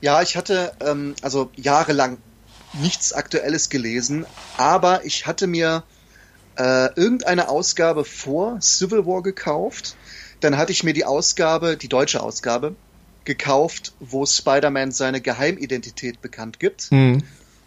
Ja, 0.00 0.22
ich 0.22 0.36
hatte 0.36 0.72
ähm, 0.80 1.14
also 1.22 1.50
jahrelang 1.56 2.18
nichts 2.74 3.12
Aktuelles 3.12 3.68
gelesen, 3.68 4.26
aber 4.56 5.04
ich 5.04 5.26
hatte 5.26 5.46
mir 5.46 5.82
äh, 6.56 6.92
irgendeine 6.94 7.48
Ausgabe 7.48 8.04
vor 8.04 8.60
Civil 8.60 9.06
War 9.06 9.22
gekauft. 9.22 9.96
Dann 10.40 10.56
hatte 10.56 10.72
ich 10.72 10.84
mir 10.84 10.92
die 10.92 11.04
Ausgabe, 11.04 11.76
die 11.76 11.88
deutsche 11.88 12.22
Ausgabe, 12.22 12.76
gekauft, 13.24 13.92
wo 14.00 14.24
Spider-Man 14.24 14.90
seine 14.90 15.20
Geheimidentität 15.20 16.22
bekannt 16.22 16.58
gibt. 16.58 16.90
Mhm. 16.90 17.22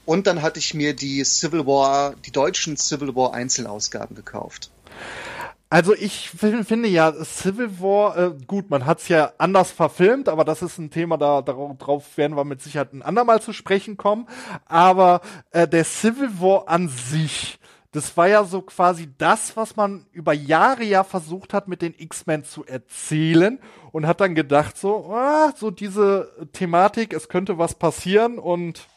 Und 0.06 0.28
dann 0.28 0.42
hatte 0.42 0.60
ich 0.60 0.74
mir 0.74 0.96
die 0.96 1.24
Civil 1.24 1.66
War, 1.66 2.16
die 2.26 2.32
deutschen 2.32 2.78
Civil 2.78 3.16
War 3.16 3.34
Einzelausgaben 3.34 4.16
gekauft. 4.16 4.72
Also 5.70 5.96
ich 5.96 6.30
finde 6.32 6.90
ja, 6.90 7.14
Civil 7.24 7.80
War, 7.80 8.18
äh, 8.18 8.32
gut, 8.46 8.70
man 8.70 8.86
hat 8.86 9.00
es 9.00 9.08
ja 9.08 9.32
anders 9.38 9.72
verfilmt, 9.72 10.28
aber 10.28 10.44
das 10.44 10.62
ist 10.62 10.78
ein 10.78 10.92
Thema, 10.92 11.18
da 11.18 11.42
darauf 11.42 12.18
werden 12.18 12.36
wir 12.36 12.44
mit 12.44 12.62
Sicherheit 12.62 12.92
ein 12.92 13.02
andermal 13.02 13.42
zu 13.42 13.54
sprechen 13.54 13.96
kommen. 13.96 14.28
Aber 14.66 15.22
äh, 15.52 15.70
der 15.70 15.86
Civil 15.86 16.42
War 16.42 16.68
an 16.68 16.90
sich, 16.90 17.58
das 17.94 18.18
war 18.18 18.28
ja 18.28 18.44
so 18.44 18.62
quasi 18.62 19.08
das, 19.18 19.56
was 19.56 19.78
man 19.78 20.06
über 20.12 20.34
Jahre 20.34 20.84
ja 20.84 21.06
versucht 21.06 21.54
hat, 21.54 21.70
mit 21.70 21.82
den 21.82 21.94
X-Men 21.98 22.44
zu 22.44 22.66
erzählen 22.66 23.58
und 23.94 24.08
hat 24.08 24.20
dann 24.20 24.36
gedacht, 24.36 24.78
so, 24.78 25.14
ah, 25.14 25.54
so 25.56 25.72
diese 25.72 26.50
Thematik, 26.52 27.14
es 27.14 27.30
könnte 27.30 27.58
was 27.58 27.76
passieren 27.76 28.40
und 28.40 28.88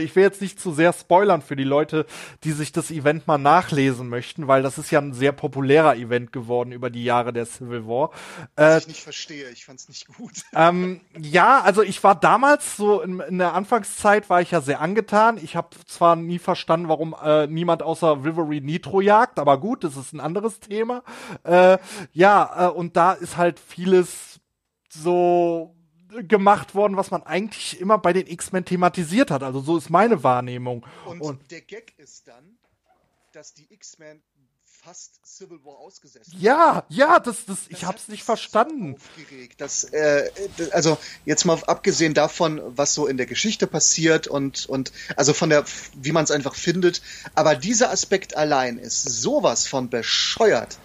ich 0.00 0.14
will 0.14 0.22
jetzt 0.22 0.40
nicht 0.40 0.60
zu 0.60 0.72
sehr 0.72 0.92
spoilern 0.92 1.42
für 1.42 1.56
die 1.56 1.64
Leute, 1.64 2.06
die 2.44 2.52
sich 2.52 2.72
das 2.72 2.90
Event 2.90 3.26
mal 3.26 3.38
nachlesen 3.38 4.08
möchten, 4.08 4.46
weil 4.48 4.62
das 4.62 4.78
ist 4.78 4.90
ja 4.90 5.00
ein 5.00 5.14
sehr 5.14 5.32
populärer 5.32 5.96
Event 5.96 6.32
geworden 6.32 6.72
über 6.72 6.90
die 6.90 7.04
Jahre 7.04 7.32
der 7.32 7.46
Civil 7.46 7.86
War. 7.86 8.10
Was 8.56 8.74
äh, 8.74 8.78
ich 8.78 8.88
nicht 8.88 9.02
verstehe, 9.02 9.48
ich 9.50 9.64
fand's 9.64 9.88
nicht 9.88 10.08
gut. 10.08 10.32
Ähm, 10.54 11.00
ja, 11.18 11.60
also 11.60 11.82
ich 11.82 12.02
war 12.04 12.14
damals 12.14 12.76
so 12.76 13.00
in, 13.00 13.20
in, 13.20 13.38
der 13.38 13.54
Anfangszeit 13.54 14.28
war 14.28 14.40
ich 14.40 14.50
ja 14.50 14.60
sehr 14.60 14.80
angetan. 14.80 15.38
Ich 15.42 15.56
habe 15.56 15.70
zwar 15.86 16.16
nie 16.16 16.38
verstanden, 16.38 16.88
warum 16.88 17.16
äh, 17.22 17.46
niemand 17.46 17.82
außer 17.82 18.24
Wolverine 18.24 18.66
Nitro 18.66 19.00
jagt, 19.00 19.38
aber 19.38 19.58
gut, 19.58 19.84
das 19.84 19.96
ist 19.96 20.12
ein 20.12 20.20
anderes 20.20 20.60
Thema. 20.60 21.02
Äh, 21.44 21.78
ja, 22.12 22.68
äh, 22.68 22.70
und 22.70 22.96
da 22.96 23.12
ist 23.12 23.36
halt 23.36 23.58
vieles 23.58 24.40
so 24.88 25.74
gemacht 26.28 26.74
worden, 26.74 26.96
was 26.96 27.10
man 27.10 27.22
eigentlich 27.22 27.80
immer 27.80 27.98
bei 27.98 28.12
den 28.12 28.26
X-Men 28.26 28.64
thematisiert 28.64 29.30
hat. 29.30 29.42
Also 29.42 29.60
so 29.60 29.76
ist 29.76 29.90
meine 29.90 30.22
Wahrnehmung. 30.22 30.86
Und, 31.06 31.20
und 31.20 31.50
der 31.50 31.62
Gag 31.62 31.94
ist 31.98 32.28
dann, 32.28 32.58
dass 33.32 33.54
die 33.54 33.72
X-Men 33.72 34.22
fast 34.82 35.24
Civil 35.24 35.64
War 35.64 35.78
ausgesetzt 35.78 36.30
Ja, 36.38 36.84
ja, 36.88 37.20
das, 37.20 37.46
das, 37.46 37.68
das 37.68 37.68
ich 37.68 37.84
hab's 37.84 38.08
nicht 38.08 38.24
verstanden. 38.24 38.94
Aufgeregt. 38.94 39.60
Das, 39.60 39.84
äh, 39.84 40.28
also 40.72 40.98
jetzt 41.24 41.44
mal 41.44 41.62
abgesehen 41.66 42.14
davon, 42.14 42.60
was 42.76 42.92
so 42.92 43.06
in 43.06 43.16
der 43.16 43.26
Geschichte 43.26 43.68
passiert 43.68 44.26
und, 44.26 44.66
und 44.66 44.92
also 45.16 45.34
von 45.34 45.50
der, 45.50 45.64
wie 45.94 46.10
man 46.10 46.24
es 46.24 46.32
einfach 46.32 46.56
findet, 46.56 47.00
aber 47.34 47.54
dieser 47.54 47.90
Aspekt 47.90 48.36
allein 48.36 48.78
ist 48.78 49.02
sowas 49.04 49.68
von 49.68 49.88
bescheuert. 49.88 50.78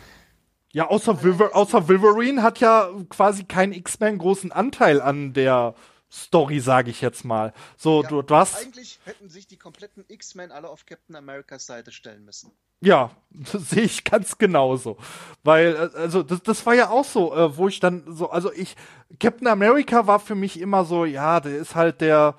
Ja, 0.74 0.88
außer, 0.88 1.24
Wilver 1.24 1.56
außer 1.56 1.88
Wolverine 1.88 2.44
hat 2.44 2.60
ja 2.60 2.90
quasi 3.10 3.46
kein 3.46 3.72
X-Men 3.72 4.18
großen 4.18 4.52
Anteil 4.52 5.02
an 5.02 5.34
der 5.34 5.76
Story, 6.12 6.60
sage 6.60 6.90
ich 6.90 7.02
jetzt 7.02 7.26
mal. 7.26 7.54
So, 7.76 8.04
ja, 8.04 8.10
du, 8.10 8.22
du 8.22 8.36
hast. 8.36 8.62
Eigentlich 8.62 9.00
hätten 9.04 9.30
sich 9.30 9.48
die 9.48 9.58
kompletten 9.58 10.06
X-Men 10.08 10.52
alle 10.52 10.70
auf 10.70 10.86
Captain 10.86 11.16
Americas 11.16 11.66
Seite 11.66 11.92
stellen 11.92 12.24
müssen. 12.24 12.52
Ja, 12.80 13.12
das 13.30 13.52
sehe 13.70 13.84
ich 13.84 14.04
ganz 14.04 14.38
genauso. 14.38 14.98
Weil, 15.44 15.76
äh, 15.76 15.98
also, 15.98 16.24
das, 16.24 16.44
das 16.44 16.66
war 16.66 16.76
ja 16.76 16.90
auch 16.90 17.06
so, 17.06 17.36
äh, 17.36 17.58
wo 17.58 17.68
ich 17.68 17.80
dann 17.80 18.04
so, 18.08 18.30
also 18.30 18.52
ich, 18.54 18.76
Captain 19.20 19.48
America 19.48 20.08
war 20.08 20.20
für 20.20 20.36
mich 20.36 20.60
immer 20.60 20.86
so, 20.86 21.04
ja, 21.06 21.40
der 21.40 21.58
ist 21.58 21.76
halt 21.76 22.02
der 22.02 22.36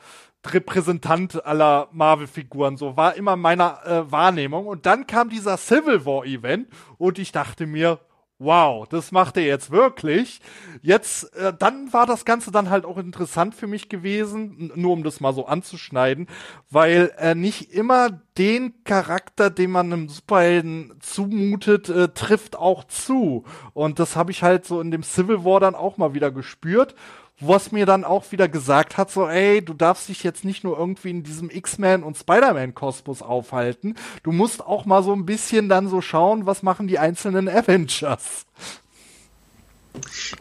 Repräsentant 0.47 1.45
aller 1.45 1.89
Marvel-Figuren, 1.93 2.77
so 2.77 2.97
war 2.97 3.17
immer 3.17 3.37
meiner 3.37 3.85
äh, 3.85 4.11
Wahrnehmung. 4.11 4.67
Und 4.67 4.87
dann 4.87 5.07
kam 5.07 5.29
dieser 5.29 5.59
Civil 5.59 6.07
War-Event 6.07 6.69
und 6.97 7.19
ich 7.19 7.33
dachte 7.33 7.67
mir, 7.67 8.01
wow, 8.39 8.87
das 8.89 9.11
macht 9.11 9.37
er 9.37 9.45
jetzt 9.45 9.71
wirklich. 9.71 10.41
Jetzt, 10.81 11.35
äh, 11.35 11.53
dann 11.59 11.93
war 11.93 12.07
das 12.07 12.25
Ganze 12.25 12.51
dann 12.51 12.71
halt 12.71 12.85
auch 12.85 12.97
interessant 12.99 13.55
für 13.55 13.67
mich 13.67 13.89
gewesen, 13.89 14.73
nur 14.75 14.93
um 14.93 15.03
das 15.03 15.21
mal 15.21 15.33
so 15.33 15.47
anzuschneiden, 15.47 16.29
weil 16.71 17.13
er 17.17 17.35
nicht 17.35 17.73
immer 17.73 18.21
den 18.39 18.85
Charakter, 18.85 19.51
den 19.51 19.73
man 19.73 19.93
einem 19.93 20.09
Superhelden 20.09 20.95
zumutet, 21.01 21.89
äh, 21.89 22.09
trifft 22.09 22.57
auch 22.57 22.85
zu. 22.85 23.45
Und 23.75 23.99
das 23.99 24.15
habe 24.15 24.31
ich 24.31 24.43
halt 24.43 24.65
so 24.65 24.81
in 24.81 24.91
dem 24.91 25.03
Civil 25.03 25.45
War 25.45 25.61
dann 25.61 25.75
auch 25.75 25.97
mal 25.97 26.15
wieder 26.15 26.31
gespürt 26.31 26.95
was 27.41 27.71
mir 27.71 27.87
dann 27.87 28.05
auch 28.05 28.33
wieder 28.33 28.49
gesagt 28.49 28.97
hat, 28.97 29.11
so, 29.11 29.29
ey, 29.29 29.65
du 29.65 29.73
darfst 29.73 30.09
dich 30.09 30.23
jetzt 30.23 30.45
nicht 30.45 30.65
nur 30.65 30.77
irgendwie 30.79 31.11
in 31.11 31.23
diesem 31.23 31.51
X-Men 31.51 32.03
und 32.03 32.17
Spider-Man-Kosmos 32.17 33.23
aufhalten, 33.23 33.95
du 34.23 34.33
musst 34.33 34.61
auch 34.61 34.85
mal 34.85 35.03
so 35.03 35.13
ein 35.13 35.27
bisschen 35.27 35.69
dann 35.69 35.89
so 35.89 36.01
schauen, 36.01 36.47
was 36.47 36.63
machen 36.63 36.89
die 36.89 36.99
einzelnen 36.99 37.49
Avengers. 37.49 38.47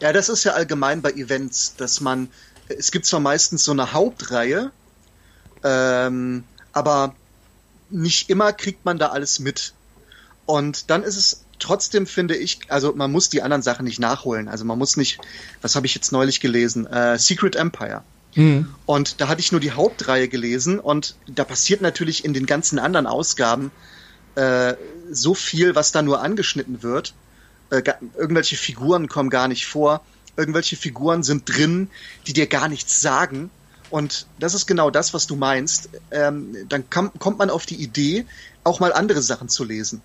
Ja, 0.00 0.12
das 0.12 0.28
ist 0.28 0.44
ja 0.44 0.52
allgemein 0.52 1.02
bei 1.02 1.12
Events, 1.12 1.76
dass 1.76 2.00
man, 2.00 2.30
es 2.68 2.90
gibt 2.90 3.06
zwar 3.06 3.20
meistens 3.20 3.64
so 3.64 3.72
eine 3.72 3.92
Hauptreihe, 3.92 4.70
ähm, 5.64 6.44
aber 6.72 7.14
nicht 7.90 8.30
immer 8.30 8.52
kriegt 8.52 8.84
man 8.84 8.98
da 8.98 9.08
alles 9.08 9.38
mit. 9.38 9.72
Und 10.46 10.90
dann 10.90 11.02
ist 11.02 11.16
es 11.16 11.44
trotzdem 11.58 12.06
finde 12.06 12.36
ich, 12.36 12.60
also 12.68 12.94
man 12.94 13.10
muss 13.12 13.28
die 13.28 13.42
anderen 13.42 13.62
Sachen 13.62 13.84
nicht 13.84 14.00
nachholen. 14.00 14.48
Also 14.48 14.64
man 14.64 14.78
muss 14.78 14.96
nicht, 14.96 15.18
was 15.62 15.76
habe 15.76 15.86
ich 15.86 15.94
jetzt 15.94 16.12
neulich 16.12 16.40
gelesen? 16.40 16.86
Äh, 16.86 17.18
Secret 17.18 17.56
Empire. 17.56 18.02
Mhm. 18.34 18.74
Und 18.86 19.20
da 19.20 19.28
hatte 19.28 19.40
ich 19.40 19.52
nur 19.52 19.60
die 19.60 19.72
Hauptreihe 19.72 20.28
gelesen 20.28 20.78
und 20.78 21.16
da 21.26 21.44
passiert 21.44 21.80
natürlich 21.80 22.24
in 22.24 22.34
den 22.34 22.46
ganzen 22.46 22.78
anderen 22.78 23.06
Ausgaben 23.06 23.70
äh, 24.34 24.74
so 25.10 25.34
viel, 25.34 25.74
was 25.74 25.92
da 25.92 26.02
nur 26.02 26.20
angeschnitten 26.22 26.82
wird. 26.82 27.14
Äh, 27.70 27.82
irgendwelche 28.16 28.56
Figuren 28.56 29.08
kommen 29.08 29.30
gar 29.30 29.48
nicht 29.48 29.66
vor. 29.66 30.02
Irgendwelche 30.36 30.76
Figuren 30.76 31.22
sind 31.22 31.48
drin, 31.48 31.90
die 32.26 32.32
dir 32.32 32.46
gar 32.46 32.68
nichts 32.68 33.00
sagen. 33.00 33.50
Und 33.90 34.26
das 34.38 34.54
ist 34.54 34.66
genau 34.66 34.90
das, 34.90 35.14
was 35.14 35.26
du 35.26 35.34
meinst. 35.34 35.88
Ähm, 36.10 36.56
dann 36.68 36.88
kam, 36.90 37.10
kommt 37.18 37.38
man 37.38 37.50
auf 37.50 37.66
die 37.66 37.82
Idee, 37.82 38.26
auch 38.62 38.80
mal 38.80 38.92
andere 38.92 39.22
Sachen 39.22 39.48
zu 39.48 39.64
lesen. 39.64 40.02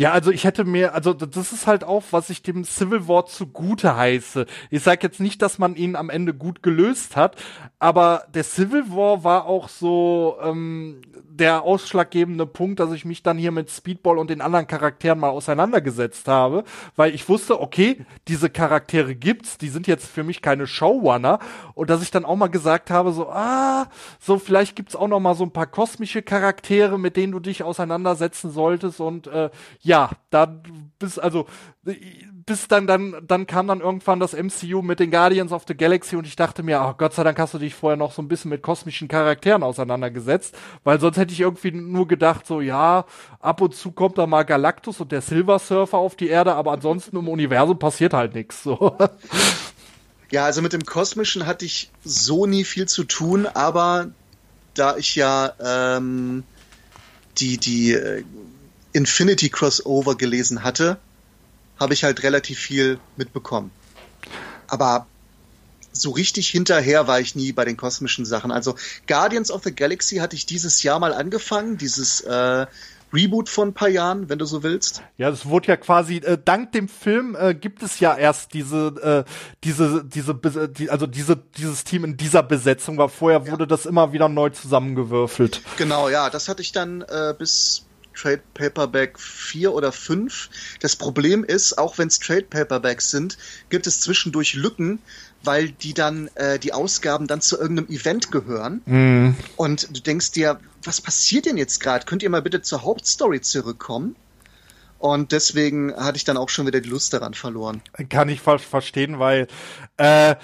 Ja, 0.00 0.12
also 0.12 0.30
ich 0.30 0.44
hätte 0.44 0.64
mir, 0.64 0.94
also 0.94 1.12
das 1.12 1.52
ist 1.52 1.66
halt 1.66 1.82
auch, 1.82 2.04
was 2.12 2.30
ich 2.30 2.40
dem 2.44 2.62
Civil 2.62 3.08
War 3.08 3.26
zugute 3.26 3.96
heiße. 3.96 4.46
Ich 4.70 4.84
sage 4.84 5.00
jetzt 5.02 5.18
nicht, 5.18 5.42
dass 5.42 5.58
man 5.58 5.74
ihn 5.74 5.96
am 5.96 6.08
Ende 6.08 6.34
gut 6.34 6.62
gelöst 6.62 7.16
hat, 7.16 7.34
aber 7.80 8.22
der 8.32 8.44
Civil 8.44 8.84
War 8.90 9.24
war 9.24 9.46
auch 9.46 9.68
so 9.68 10.38
ähm, 10.40 11.00
der 11.38 11.62
ausschlaggebende 11.62 12.46
Punkt, 12.46 12.80
dass 12.80 12.92
ich 12.92 13.04
mich 13.04 13.22
dann 13.22 13.38
hier 13.38 13.52
mit 13.52 13.70
Speedball 13.70 14.18
und 14.18 14.30
den 14.30 14.40
anderen 14.40 14.66
Charakteren 14.68 15.18
mal 15.18 15.30
auseinandergesetzt 15.30 16.28
habe, 16.28 16.64
weil 16.96 17.14
ich 17.14 17.28
wusste, 17.28 17.60
okay, 17.60 18.04
diese 18.28 18.50
Charaktere 18.50 19.14
gibt's, 19.14 19.58
die 19.58 19.68
sind 19.68 19.86
jetzt 19.86 20.06
für 20.06 20.24
mich 20.24 20.42
keine 20.42 20.66
Showrunner 20.66 21.38
und 21.74 21.90
dass 21.90 22.02
ich 22.02 22.10
dann 22.10 22.24
auch 22.24 22.36
mal 22.36 22.48
gesagt 22.48 22.90
habe, 22.90 23.12
so, 23.12 23.28
ah, 23.30 23.86
so 24.20 24.38
vielleicht 24.38 24.76
gibt's 24.76 24.96
auch 24.96 25.08
noch 25.08 25.20
mal 25.20 25.34
so 25.34 25.44
ein 25.44 25.52
paar 25.52 25.66
kosmische 25.66 26.22
Charaktere, 26.22 26.98
mit 26.98 27.16
denen 27.16 27.32
du 27.32 27.40
dich 27.40 27.62
auseinandersetzen 27.62 28.50
solltest 28.50 29.00
und 29.00 29.26
äh, 29.28 29.50
ja, 29.88 30.10
dann 30.28 30.92
bis 30.98 31.18
also 31.18 31.46
bis 32.44 32.68
dann 32.68 32.86
dann 32.86 33.16
dann 33.26 33.46
kam 33.46 33.68
dann 33.68 33.80
irgendwann 33.80 34.20
das 34.20 34.34
MCU 34.34 34.82
mit 34.82 35.00
den 35.00 35.10
Guardians 35.10 35.50
of 35.50 35.64
the 35.66 35.74
Galaxy 35.74 36.16
und 36.16 36.26
ich 36.26 36.36
dachte 36.36 36.62
mir, 36.62 36.80
ach 36.82 36.98
Gott 36.98 37.14
sei 37.14 37.24
Dank 37.24 37.38
hast 37.38 37.54
du 37.54 37.58
dich 37.58 37.74
vorher 37.74 37.96
noch 37.96 38.12
so 38.12 38.20
ein 38.20 38.28
bisschen 38.28 38.50
mit 38.50 38.60
kosmischen 38.62 39.08
Charakteren 39.08 39.62
auseinandergesetzt, 39.62 40.54
weil 40.84 41.00
sonst 41.00 41.16
hätte 41.16 41.32
ich 41.32 41.40
irgendwie 41.40 41.72
nur 41.72 42.06
gedacht 42.06 42.46
so, 42.46 42.60
ja, 42.60 43.06
ab 43.40 43.62
und 43.62 43.74
zu 43.74 43.90
kommt 43.90 44.18
da 44.18 44.26
mal 44.26 44.42
Galactus 44.42 45.00
und 45.00 45.10
der 45.10 45.22
Silver 45.22 45.58
Surfer 45.58 45.96
auf 45.96 46.16
die 46.16 46.28
Erde, 46.28 46.54
aber 46.54 46.72
ansonsten 46.72 47.16
im 47.16 47.28
Universum 47.28 47.78
passiert 47.78 48.12
halt 48.12 48.34
nichts 48.34 48.62
so. 48.62 48.96
Ja, 50.30 50.44
also 50.44 50.60
mit 50.60 50.74
dem 50.74 50.84
Kosmischen 50.84 51.46
hatte 51.46 51.64
ich 51.64 51.90
so 52.04 52.44
nie 52.44 52.64
viel 52.64 52.86
zu 52.86 53.04
tun, 53.04 53.46
aber 53.46 54.10
da 54.74 54.98
ich 54.98 55.16
ja 55.16 55.54
ähm, 55.58 56.44
die, 57.38 57.56
die 57.56 57.92
äh, 57.92 58.24
Infinity 58.98 59.48
Crossover 59.48 60.16
gelesen 60.16 60.64
hatte, 60.64 60.98
habe 61.78 61.94
ich 61.94 62.02
halt 62.02 62.24
relativ 62.24 62.58
viel 62.58 62.98
mitbekommen. 63.16 63.70
Aber 64.66 65.06
so 65.92 66.10
richtig 66.10 66.48
hinterher 66.48 67.06
war 67.06 67.20
ich 67.20 67.36
nie 67.36 67.52
bei 67.52 67.64
den 67.64 67.76
kosmischen 67.76 68.24
Sachen. 68.24 68.50
Also 68.50 68.74
Guardians 69.06 69.52
of 69.52 69.62
the 69.62 69.72
Galaxy 69.72 70.16
hatte 70.16 70.34
ich 70.34 70.46
dieses 70.46 70.82
Jahr 70.82 70.98
mal 70.98 71.14
angefangen, 71.14 71.78
dieses 71.78 72.22
äh, 72.22 72.66
Reboot 73.12 73.48
von 73.48 73.68
ein 73.68 73.72
paar 73.72 73.88
Jahren, 73.88 74.28
wenn 74.28 74.40
du 74.40 74.46
so 74.46 74.64
willst. 74.64 75.02
Ja, 75.16 75.30
das 75.30 75.46
wurde 75.46 75.68
ja 75.68 75.76
quasi 75.76 76.16
äh, 76.16 76.36
dank 76.44 76.72
dem 76.72 76.88
Film 76.88 77.36
äh, 77.38 77.54
gibt 77.54 77.84
es 77.84 78.00
ja 78.00 78.16
erst 78.16 78.52
diese 78.52 79.24
äh, 79.26 79.30
diese 79.62 80.04
diese 80.04 80.34
die, 80.68 80.90
also 80.90 81.06
diese 81.06 81.36
dieses 81.36 81.84
Team 81.84 82.04
in 82.04 82.16
dieser 82.16 82.42
Besetzung, 82.42 82.98
weil 82.98 83.08
vorher 83.08 83.42
ja. 83.44 83.52
wurde 83.52 83.68
das 83.68 83.86
immer 83.86 84.12
wieder 84.12 84.28
neu 84.28 84.50
zusammengewürfelt. 84.50 85.62
Genau, 85.76 86.08
ja, 86.08 86.30
das 86.30 86.48
hatte 86.48 86.62
ich 86.62 86.72
dann 86.72 87.02
äh, 87.02 87.34
bis 87.38 87.87
Trade 88.20 88.42
Paperback 88.54 89.18
4 89.18 89.72
oder 89.72 89.92
5. 89.92 90.50
Das 90.80 90.96
Problem 90.96 91.44
ist, 91.44 91.78
auch 91.78 91.98
wenn 91.98 92.08
es 92.08 92.18
Trade 92.18 92.46
Paperbacks 92.48 93.10
sind, 93.10 93.38
gibt 93.70 93.86
es 93.86 94.00
zwischendurch 94.00 94.54
Lücken, 94.54 94.98
weil 95.44 95.70
die 95.70 95.94
dann, 95.94 96.28
äh, 96.34 96.58
die 96.58 96.72
Ausgaben 96.72 97.26
dann 97.26 97.40
zu 97.40 97.58
irgendeinem 97.58 97.88
Event 97.88 98.32
gehören. 98.32 98.82
Mm. 98.86 99.36
Und 99.56 99.96
du 99.96 100.00
denkst 100.00 100.32
dir, 100.32 100.58
was 100.82 101.00
passiert 101.00 101.46
denn 101.46 101.56
jetzt 101.56 101.80
gerade? 101.80 102.06
Könnt 102.06 102.22
ihr 102.22 102.30
mal 102.30 102.42
bitte 102.42 102.62
zur 102.62 102.82
Hauptstory 102.82 103.40
zurückkommen? 103.40 104.16
Und 104.98 105.30
deswegen 105.30 105.94
hatte 105.94 106.16
ich 106.16 106.24
dann 106.24 106.36
auch 106.36 106.48
schon 106.48 106.66
wieder 106.66 106.80
die 106.80 106.88
Lust 106.88 107.12
daran 107.12 107.34
verloren. 107.34 107.82
Kann 108.10 108.28
ich 108.28 108.40
ver 108.40 108.58
verstehen, 108.58 109.20
weil 109.20 109.46
äh, 109.96 110.34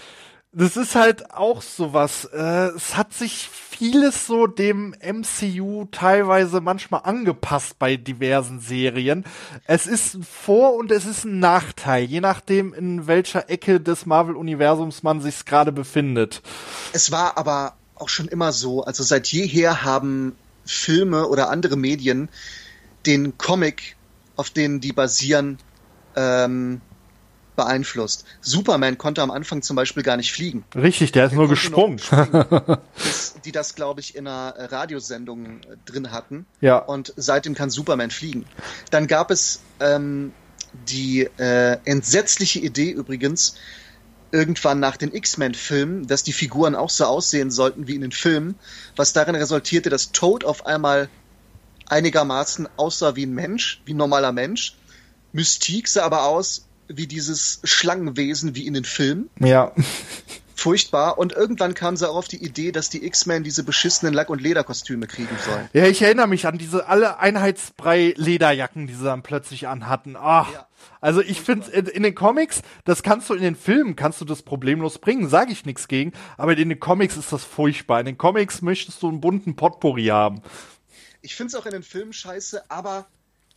das 0.55 0.76
ist 0.76 0.94
halt 0.94 1.32
auch 1.32 1.62
sowas. 1.62 2.26
Äh, 2.26 2.68
es 2.76 2.97
hat 2.97 3.12
sich 3.12 3.48
vieles 3.51 4.26
so 4.26 4.47
dem 4.47 4.94
MCU 5.02 5.86
teilweise 5.90 6.60
manchmal 6.60 7.02
angepasst 7.05 7.78
bei 7.78 7.97
diversen 7.97 8.60
Serien. 8.60 9.24
Es 9.66 9.86
ist 9.86 10.14
ein 10.14 10.22
Vor- 10.22 10.76
und 10.76 10.93
es 10.93 11.06
ist 11.06 11.24
ein 11.24 11.40
Nachteil, 11.40 12.05
je 12.05 12.20
nachdem, 12.20 12.72
in 12.72 13.06
welcher 13.06 13.51
Ecke 13.51 13.81
des 13.81 14.06
Marvel-Universums 14.06 15.02
man 15.02 15.20
sich 15.20 15.44
gerade 15.44 15.72
befindet. 15.72 16.43
Es 16.93 17.10
war 17.10 17.36
aber 17.36 17.76
auch 17.97 18.09
schon 18.09 18.28
immer 18.28 18.52
so. 18.52 18.85
Also 18.85 19.02
seit 19.02 19.26
jeher 19.28 19.82
haben 19.82 20.36
Filme 20.64 21.28
oder 21.28 21.51
andere 21.51 21.76
Medien 21.76 22.28
den 23.06 23.36
Comic, 23.36 23.97
auf 24.36 24.51
denen 24.51 24.81
die 24.81 24.93
basieren, 24.93 25.59
ähm, 26.16 26.81
beeinflusst. 27.56 28.24
Superman 28.40 28.98
konnte 28.98 29.22
am 29.22 29.31
Anfang 29.31 29.62
zum 29.62 29.76
Beispiel 29.76 30.02
gar 30.02 30.16
nicht 30.16 30.32
fliegen. 30.32 30.64
Richtig, 30.74 31.12
der 31.12 31.26
ist 31.26 31.32
nur 31.32 31.47
konnte 31.47 31.55
gesprungen. 31.55 32.01
nur 32.10 32.81
bis 32.97 33.35
die 33.44 33.52
das, 33.52 33.74
glaube 33.74 34.01
ich, 34.01 34.16
in 34.16 34.26
einer 34.26 34.55
äh, 34.56 34.64
Radiosendung 34.64 35.47
äh, 35.47 35.76
drin 35.85 36.10
hatten. 36.10 36.47
Ja. 36.60 36.78
Und 36.78 37.12
seitdem 37.16 37.55
kann 37.55 37.70
Superman 37.70 38.10
fliegen. 38.10 38.47
Dann 38.90 39.06
gab 39.06 39.31
es 39.31 39.60
ähm, 39.81 40.32
die 40.89 41.28
äh, 41.39 41.78
entsetzliche 41.85 42.59
Idee 42.60 42.90
übrigens, 42.90 43.56
irgendwann 44.32 44.81
nach 44.81 44.97
den 44.97 45.14
X-Men-Filmen, 45.14 46.09
dass 46.09 46.24
die 46.24 46.32
Figuren 46.32 46.74
auch 46.74 46.90
so 46.90 47.05
aussehen 47.05 47.52
sollten 47.52 47.86
wie 47.86 47.94
in 47.94 48.01
den 48.01 48.10
Filmen, 48.10 48.56
was 48.97 49.12
darin 49.12 49.36
resultierte, 49.36 49.90
dass 49.90 50.10
Toad 50.10 50.44
auf 50.44 50.66
einmal 50.66 51.09
einigermaßen 51.86 52.68
aussah 52.76 53.14
wie 53.14 53.26
ein 53.26 53.35
Mensch, 53.35 53.81
wie 53.85 53.94
ein 53.94 53.98
normaler 53.98 54.32
Mensch. 54.32 54.76
Mystique 55.32 55.89
sah 55.89 56.05
aber 56.05 56.24
aus 56.24 56.66
wie 56.89 57.06
dieses 57.06 57.61
Schlangenwesen 57.65 58.55
wie 58.55 58.66
in 58.66 58.74
den 58.74 58.85
Filmen. 58.85 59.31
Ja. 59.40 59.73
Furchtbar. 60.56 61.19
Und 61.19 61.32
irgendwann 61.32 61.74
kam 61.74 61.97
sie 61.97 62.09
auch 62.09 62.15
auf 62.15 62.28
die 62.28 62.43
Idee, 62.43 62.70
dass 62.73 62.89
die 62.89 63.05
X-Men 63.05 63.43
diese 63.43 63.65
beschissenen 63.65 64.15
Lack- 64.15 64.31
und 64.31 64.40
Lederkostüme 64.40 65.06
kriegen 65.06 65.36
sollen. 65.44 65.69
Ja, 65.73 65.86
ich 65.86 66.01
erinnere 66.01 66.28
mich 66.28 66.47
an 66.47 66.59
diese 66.59 66.86
alle 66.86 67.19
Einheitsbrei-Lederjacken, 67.19 68.86
die 68.86 68.94
sie 68.94 69.05
dann 69.05 69.23
plötzlich 69.23 69.66
anhatten. 69.69 70.16
Ach, 70.16 70.51
Ja. 70.52 70.66
also 71.01 71.20
ich 71.20 71.40
finde 71.40 71.70
in, 71.73 71.86
in 71.86 72.02
den 72.02 72.15
Comics, 72.15 72.62
das 72.85 73.02
kannst 73.02 73.28
du 73.31 73.35
in 73.35 73.43
den 73.43 73.56
Filmen, 73.56 73.97
kannst 73.97 74.20
du 74.20 74.24
das 74.24 74.43
problemlos 74.43 74.98
bringen, 74.98 75.28
sage 75.28 75.52
ich 75.52 75.66
nichts 75.66 75.89
gegen, 75.89 76.12
aber 76.36 76.56
in 76.56 76.69
den 76.69 76.81
Comics 76.81 77.16
ist 77.16 77.32
das 77.32 77.44
furchtbar. 77.44 78.01
In 78.01 78.06
den 78.06 78.19
Comics 78.19 78.62
möchtest 78.62 79.02
du 79.02 79.09
einen 79.09 79.20
bunten 79.20 79.56
Potpourri 79.56 80.06
haben. 80.06 80.40
Ich 81.20 81.35
finde 81.35 81.48
es 81.48 81.55
auch 81.56 81.66
in 81.66 81.73
den 81.73 81.82
Filmen 81.82 82.12
scheiße, 82.12 82.70
aber 82.70 83.06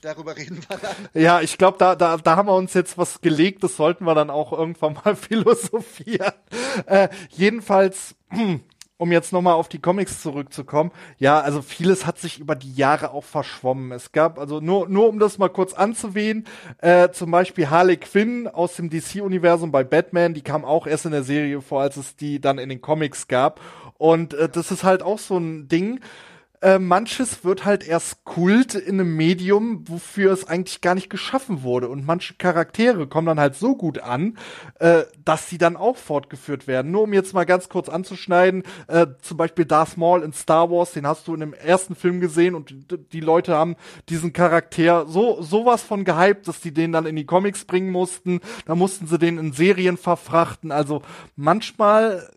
darüber 0.01 0.35
reden 0.35 0.59
wir 0.67 0.77
dann. 0.77 0.95
Ja, 1.13 1.41
ich 1.41 1.57
glaube, 1.57 1.77
da, 1.77 1.95
da, 1.95 2.17
da 2.17 2.35
haben 2.35 2.47
wir 2.47 2.55
uns 2.55 2.73
jetzt 2.73 2.97
was 2.97 3.21
gelegt, 3.21 3.63
das 3.63 3.75
sollten 3.75 4.05
wir 4.05 4.15
dann 4.15 4.29
auch 4.29 4.51
irgendwann 4.51 4.97
mal 5.03 5.15
philosophieren. 5.17 6.33
Äh, 6.85 7.09
jedenfalls, 7.29 8.15
um 8.97 9.11
jetzt 9.11 9.31
nochmal 9.31 9.53
auf 9.53 9.69
die 9.69 9.79
Comics 9.79 10.21
zurückzukommen, 10.21 10.91
ja, 11.19 11.39
also 11.39 11.61
vieles 11.61 12.05
hat 12.05 12.17
sich 12.17 12.39
über 12.39 12.55
die 12.55 12.73
Jahre 12.73 13.11
auch 13.11 13.23
verschwommen. 13.23 13.91
Es 13.91 14.11
gab, 14.11 14.39
also 14.39 14.59
nur, 14.59 14.87
nur 14.89 15.07
um 15.09 15.19
das 15.19 15.37
mal 15.37 15.49
kurz 15.49 15.73
anzuwählen, 15.73 16.45
äh, 16.79 17.09
zum 17.09 17.31
Beispiel 17.31 17.69
Harley 17.69 17.97
Quinn 17.97 18.47
aus 18.47 18.75
dem 18.75 18.89
DC-Universum 18.89 19.71
bei 19.71 19.83
Batman, 19.83 20.33
die 20.33 20.41
kam 20.41 20.65
auch 20.65 20.87
erst 20.87 21.05
in 21.05 21.11
der 21.11 21.23
Serie 21.23 21.61
vor, 21.61 21.81
als 21.81 21.97
es 21.97 22.15
die 22.15 22.39
dann 22.41 22.57
in 22.57 22.69
den 22.69 22.81
Comics 22.81 23.27
gab. 23.27 23.61
Und 23.97 24.33
äh, 24.33 24.49
das 24.49 24.71
ist 24.71 24.83
halt 24.83 25.03
auch 25.03 25.19
so 25.19 25.37
ein 25.37 25.67
Ding, 25.67 25.99
äh, 26.61 26.79
manches 26.79 27.43
wird 27.43 27.65
halt 27.65 27.87
erst 27.87 28.23
Kult 28.23 28.73
in 28.73 28.99
einem 28.99 29.15
Medium, 29.15 29.87
wofür 29.87 30.31
es 30.31 30.47
eigentlich 30.47 30.81
gar 30.81 30.95
nicht 30.95 31.09
geschaffen 31.09 31.61
wurde. 31.61 31.87
Und 31.87 32.05
manche 32.05 32.33
Charaktere 32.33 33.07
kommen 33.07 33.27
dann 33.27 33.39
halt 33.39 33.55
so 33.55 33.75
gut 33.75 33.99
an, 33.99 34.37
äh, 34.79 35.03
dass 35.23 35.49
sie 35.49 35.57
dann 35.57 35.77
auch 35.77 35.97
fortgeführt 35.97 36.67
werden. 36.67 36.91
Nur 36.91 37.03
um 37.03 37.13
jetzt 37.13 37.33
mal 37.33 37.45
ganz 37.45 37.69
kurz 37.69 37.89
anzuschneiden, 37.89 38.63
äh, 38.87 39.05
zum 39.21 39.37
Beispiel 39.37 39.65
Darth 39.65 39.97
Maul 39.97 40.23
in 40.23 40.33
Star 40.33 40.71
Wars, 40.71 40.93
den 40.93 41.05
hast 41.05 41.27
du 41.27 41.33
in 41.35 41.41
dem 41.41 41.53
ersten 41.53 41.95
Film 41.95 42.19
gesehen 42.19 42.55
und 42.55 42.73
die, 43.13 43.19
Leute 43.19 43.55
haben 43.55 43.75
diesen 44.09 44.33
Charakter 44.33 45.05
so 45.05 45.41
sowas 45.41 45.83
von 45.83 46.05
gehypt, 46.05 46.47
dass 46.47 46.61
die 46.61 46.73
den 46.73 46.91
dann 46.91 47.05
in 47.05 47.15
die 47.15 47.25
Comics 47.25 47.65
bringen 47.65 47.91
mussten. 47.91 48.39
Da 48.65 48.75
mussten 48.75 49.05
sie 49.05 49.19
den 49.19 49.37
in 49.37 49.53
Serien 49.53 49.97
verfrachten. 49.97 50.71
Also 50.71 51.01
manchmal 51.35 52.29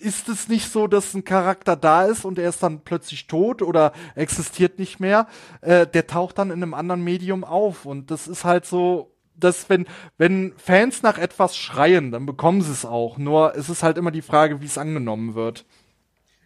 ist 0.00 0.28
es 0.28 0.48
nicht 0.48 0.72
so, 0.72 0.86
dass 0.86 1.14
ein 1.14 1.24
Charakter 1.24 1.76
da 1.76 2.04
ist 2.04 2.24
und 2.24 2.38
er 2.38 2.48
ist 2.48 2.62
dann 2.62 2.80
plötzlich 2.80 3.26
tot 3.26 3.62
oder 3.62 3.92
existiert 4.14 4.78
nicht 4.78 5.00
mehr. 5.00 5.26
Äh, 5.60 5.86
der 5.86 6.06
taucht 6.06 6.38
dann 6.38 6.50
in 6.50 6.62
einem 6.62 6.74
anderen 6.74 7.02
Medium 7.02 7.44
auf. 7.44 7.86
Und 7.86 8.10
das 8.10 8.26
ist 8.26 8.44
halt 8.44 8.66
so, 8.66 9.12
dass 9.34 9.68
wenn, 9.68 9.86
wenn 10.18 10.52
Fans 10.56 11.02
nach 11.02 11.18
etwas 11.18 11.56
schreien, 11.56 12.12
dann 12.12 12.26
bekommen 12.26 12.62
sie 12.62 12.72
es 12.72 12.84
auch. 12.84 13.18
Nur 13.18 13.54
es 13.56 13.68
ist 13.68 13.82
halt 13.82 13.98
immer 13.98 14.10
die 14.10 14.22
Frage, 14.22 14.60
wie 14.60 14.66
es 14.66 14.78
angenommen 14.78 15.34
wird. 15.34 15.64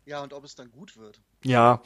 Ja, 0.06 0.22
und 0.22 0.34
ob 0.34 0.44
es 0.44 0.54
dann 0.54 0.70
gut 0.70 0.98
wird. 0.98 1.20
Ja, 1.44 1.80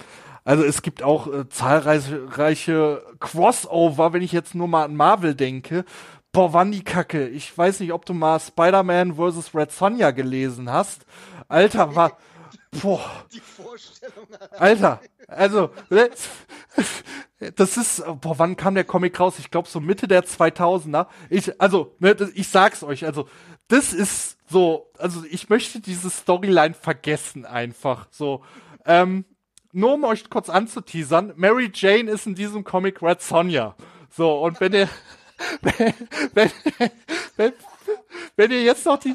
also 0.44 0.64
es 0.64 0.82
gibt 0.82 1.02
auch 1.02 1.32
äh, 1.32 1.48
zahlreiche 1.48 2.36
reiche 2.36 3.02
Crossover, 3.20 4.12
wenn 4.12 4.22
ich 4.22 4.32
jetzt 4.32 4.54
nur 4.56 4.66
mal 4.66 4.84
an 4.84 4.96
Marvel 4.96 5.34
denke. 5.34 5.84
Boah, 6.32 6.52
wann 6.52 6.72
die 6.72 6.84
Kacke. 6.84 7.28
Ich 7.28 7.56
weiß 7.56 7.80
nicht, 7.80 7.92
ob 7.92 8.04
du 8.06 8.14
mal 8.14 8.38
Spider-Man 8.38 9.14
vs. 9.14 9.54
Red 9.54 9.72
Sonja 9.72 10.10
gelesen 10.10 10.70
hast. 10.70 11.06
Alter, 11.48 11.94
war. 11.96 12.16
Boah. 12.82 13.24
Die 13.32 13.40
Vorstellung. 13.40 14.26
Alter, 14.58 15.00
also, 15.26 15.70
ne, 15.88 16.10
das 17.56 17.76
ist, 17.76 18.04
boah, 18.20 18.38
wann 18.38 18.56
kam 18.56 18.74
der 18.74 18.84
Comic 18.84 19.18
raus? 19.18 19.38
Ich 19.38 19.50
glaube 19.50 19.68
so 19.68 19.80
Mitte 19.80 20.06
der 20.06 20.24
2000er. 20.24 21.06
Ich, 21.30 21.60
also, 21.60 21.94
ne, 21.98 22.16
ich 22.34 22.48
sag's 22.48 22.82
euch, 22.82 23.04
also, 23.04 23.28
das 23.68 23.92
ist 23.92 24.38
so, 24.48 24.90
also 24.98 25.24
ich 25.30 25.48
möchte 25.48 25.80
diese 25.80 26.10
Storyline 26.10 26.74
vergessen 26.74 27.44
einfach, 27.44 28.08
so. 28.10 28.42
Ähm, 28.84 29.24
nur 29.72 29.94
um 29.94 30.04
euch 30.04 30.30
kurz 30.30 30.48
anzuteasern, 30.48 31.34
Mary 31.36 31.70
Jane 31.72 32.10
ist 32.10 32.26
in 32.26 32.34
diesem 32.34 32.64
Comic 32.64 33.02
Red 33.02 33.20
Sonja. 33.20 33.76
So, 34.10 34.40
und 34.40 34.60
wenn 34.60 34.72
ihr, 34.72 34.88
wenn, 35.60 35.94
wenn, 36.34 36.50
wenn, 37.36 37.52
wenn 38.36 38.50
ihr 38.50 38.62
jetzt 38.62 38.86
noch 38.86 38.98
die, 38.98 39.14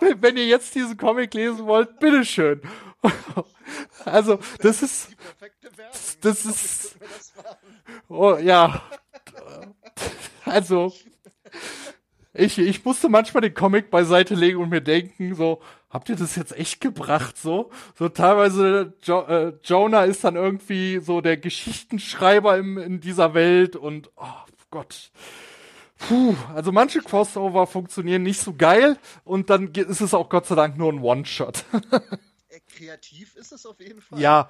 wenn, 0.00 0.36
ihr 0.36 0.46
jetzt 0.46 0.74
diesen 0.74 0.96
Comic 0.96 1.34
lesen 1.34 1.66
wollt, 1.66 1.98
bitteschön. 1.98 2.60
Also, 4.04 4.38
das 4.60 4.82
ist, 4.82 5.16
das 6.20 6.46
ist, 6.46 6.96
oh, 8.08 8.36
ja. 8.36 8.80
Also, 10.44 10.92
ich, 12.32 12.58
ich 12.58 12.84
musste 12.84 13.08
manchmal 13.08 13.40
den 13.40 13.54
Comic 13.54 13.90
beiseite 13.90 14.34
legen 14.34 14.58
und 14.58 14.68
mir 14.68 14.80
denken, 14.80 15.34
so, 15.34 15.60
habt 15.90 16.08
ihr 16.08 16.16
das 16.16 16.36
jetzt 16.36 16.56
echt 16.56 16.80
gebracht, 16.80 17.38
so? 17.38 17.70
So 17.98 18.08
teilweise, 18.08 18.94
jo 19.02 19.22
äh, 19.22 19.54
Jonah 19.64 20.04
ist 20.04 20.22
dann 20.24 20.36
irgendwie 20.36 21.00
so 21.00 21.20
der 21.20 21.36
Geschichtenschreiber 21.36 22.58
im, 22.58 22.78
in 22.78 23.00
dieser 23.00 23.34
Welt 23.34 23.74
und, 23.74 24.10
oh 24.16 24.44
Gott. 24.70 25.10
Puh, 25.98 26.34
also 26.54 26.72
manche 26.72 27.00
Crossover 27.00 27.66
funktionieren 27.66 28.22
nicht 28.22 28.40
so 28.40 28.54
geil 28.54 28.98
und 29.24 29.50
dann 29.50 29.72
ist 29.72 30.00
es 30.00 30.14
auch 30.14 30.28
Gott 30.28 30.46
sei 30.46 30.54
Dank 30.54 30.76
nur 30.76 30.92
ein 30.92 31.00
One-Shot. 31.00 31.64
Äh, 32.48 32.60
Kreativ 32.74 33.36
ist 33.36 33.52
es 33.52 33.66
auf 33.66 33.80
jeden 33.80 34.00
Fall. 34.00 34.20
Ja, 34.20 34.48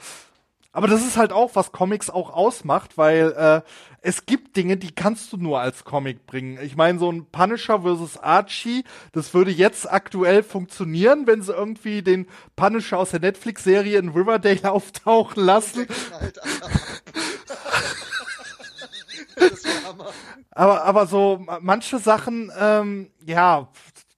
aber 0.76 0.88
das 0.88 1.00
ist 1.06 1.16
halt 1.16 1.32
auch, 1.32 1.52
was 1.54 1.72
Comics 1.72 2.10
auch 2.10 2.28
ausmacht, 2.28 2.98
weil 2.98 3.32
äh, 3.32 3.62
es 4.02 4.26
gibt 4.26 4.58
Dinge, 4.58 4.76
die 4.76 4.94
kannst 4.94 5.32
du 5.32 5.38
nur 5.38 5.58
als 5.58 5.84
Comic 5.84 6.26
bringen. 6.26 6.58
Ich 6.62 6.76
meine, 6.76 6.98
so 6.98 7.10
ein 7.10 7.24
Punisher 7.24 7.80
versus 7.80 8.18
Archie, 8.18 8.84
das 9.12 9.32
würde 9.32 9.50
jetzt 9.50 9.90
aktuell 9.90 10.42
funktionieren, 10.42 11.26
wenn 11.26 11.40
sie 11.40 11.54
irgendwie 11.54 12.02
den 12.02 12.26
Punisher 12.56 12.98
aus 12.98 13.12
der 13.12 13.20
Netflix-Serie 13.20 13.98
in 13.98 14.10
Riverdale 14.10 14.70
auftauchen 14.70 15.42
lassen. 15.42 15.86
Alter. 19.36 19.50
das 19.50 19.64
war 19.64 19.84
Hammer. 19.92 20.10
Aber, 20.50 20.84
aber 20.84 21.06
so 21.06 21.38
ma- 21.44 21.58
manche 21.60 21.98
Sachen, 21.98 22.50
ähm, 22.58 23.10
ja, 23.24 23.68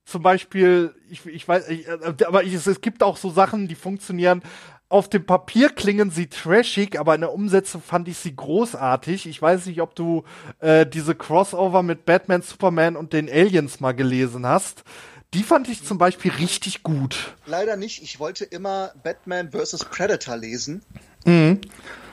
zum 0.05 0.23
Beispiel, 0.23 0.95
ich, 1.11 1.27
ich 1.27 1.47
weiß, 1.47 1.69
ich, 1.69 1.87
äh, 1.87 1.99
aber 2.27 2.43
ich, 2.45 2.55
es 2.55 2.81
gibt 2.81 3.03
auch 3.03 3.17
so 3.17 3.31
Sachen, 3.31 3.69
die 3.69 3.75
funktionieren. 3.75 4.43
Auf 4.91 5.11
dem 5.11 5.27
Papier 5.27 5.69
klingen 5.69 6.11
sie 6.11 6.29
trashig, 6.29 6.99
aber 6.99 7.15
in 7.15 7.21
der 7.21 7.33
Umsetzung 7.35 7.83
fand 7.83 8.09
ich 8.09 8.17
sie 8.17 8.35
großartig. 8.35 9.27
Ich 9.27 9.43
weiß 9.43 9.67
nicht, 9.67 9.83
ob 9.83 9.95
du 9.95 10.25
äh, 10.61 10.87
diese 10.87 11.15
Crossover 11.15 11.83
mit 11.83 12.07
Batman, 12.07 12.41
Superman 12.41 12.97
und 12.97 13.13
den 13.13 13.29
Aliens 13.29 13.81
mal 13.81 13.93
gelesen 13.93 14.47
hast. 14.47 14.85
Die 15.35 15.43
fand 15.43 15.69
ich 15.69 15.85
zum 15.85 15.99
Beispiel 15.99 16.31
richtig 16.33 16.83
gut. 16.83 17.35
Leider 17.45 17.77
nicht. 17.77 18.03
Ich 18.03 18.19
wollte 18.19 18.45
immer 18.47 18.93
Batman 19.03 19.51
vs. 19.53 19.85
Predator 19.85 20.39
lesen. 20.39 20.81
Mhm. 21.27 21.61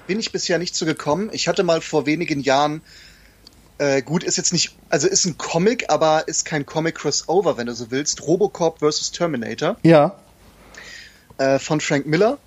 Bin 0.08 0.20
ich 0.20 0.32
bisher 0.32 0.58
nicht 0.60 0.76
zu 0.76 0.86
gekommen. 0.86 1.30
Ich 1.34 1.48
hatte 1.48 1.64
mal 1.64 1.82
vor 1.82 2.06
wenigen 2.06 2.40
Jahren, 2.40 2.82
äh, 3.78 4.02
gut, 4.02 4.24
ist 4.24 4.38
jetzt 4.38 4.54
nicht, 4.54 4.76
also 4.90 5.08
ist 5.08 5.26
ein 5.26 5.38
Comic, 5.38 5.86
aber 5.90 6.28
ist 6.28 6.46
kein 6.46 6.66
Comic-Crossover, 6.66 7.58
wenn 7.58 7.68
du 7.68 7.74
so 7.74 7.92
willst. 7.92 8.22
Robocop 8.22 8.80
vs. 8.80 9.12
Terminator 9.12 9.78
Ja. 9.84 10.16
äh, 11.38 11.60
von 11.60 11.82
Frank 11.82 12.06
Miller. 12.06 12.38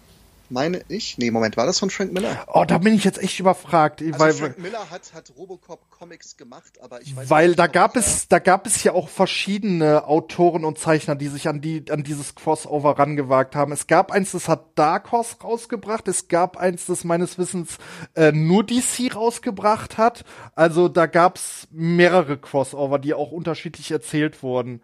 Meine 0.50 0.82
ich? 0.88 1.18
Nee, 1.18 1.30
Moment, 1.30 1.56
war 1.56 1.66
das 1.66 1.78
von 1.78 1.90
Frank 1.90 2.12
Miller? 2.12 2.44
Oh, 2.46 2.64
da 2.66 2.78
bin 2.78 2.94
ich 2.94 3.04
jetzt 3.04 3.22
echt 3.22 3.38
überfragt. 3.38 4.00
Also 4.00 4.18
weil, 4.18 4.32
Frank 4.32 4.58
Miller 4.58 4.90
hat, 4.90 5.12
hat 5.12 5.32
Robocop 5.36 5.90
Comics 5.90 6.36
gemacht, 6.36 6.80
aber 6.80 7.02
ich 7.02 7.14
weiß 7.14 7.28
Weil 7.28 7.48
nicht, 7.48 7.58
da 7.58 7.66
gab 7.66 7.96
es, 7.96 8.28
da 8.28 8.38
gab 8.38 8.66
es 8.66 8.82
ja 8.82 8.92
auch 8.92 9.08
verschiedene 9.08 10.06
Autoren 10.06 10.64
und 10.64 10.78
Zeichner, 10.78 11.16
die 11.16 11.28
sich 11.28 11.48
an 11.48 11.60
die, 11.60 11.84
an 11.90 12.02
dieses 12.02 12.34
Crossover 12.34 12.98
rangewagt 12.98 13.56
haben. 13.56 13.72
Es 13.72 13.86
gab 13.86 14.10
eins, 14.10 14.32
das 14.32 14.48
hat 14.48 14.78
Dark 14.78 15.12
Horse 15.12 15.36
rausgebracht. 15.42 16.08
Es 16.08 16.28
gab 16.28 16.56
eins, 16.56 16.86
das 16.86 17.04
meines 17.04 17.36
Wissens 17.38 17.78
äh, 18.14 18.32
nur 18.32 18.64
DC 18.64 19.14
rausgebracht 19.14 19.98
hat. 19.98 20.24
Also 20.54 20.88
da 20.88 21.06
gab's 21.06 21.68
mehrere 21.70 22.38
Crossover, 22.38 22.98
die 22.98 23.12
auch 23.12 23.32
unterschiedlich 23.32 23.90
erzählt 23.90 24.42
wurden. 24.42 24.80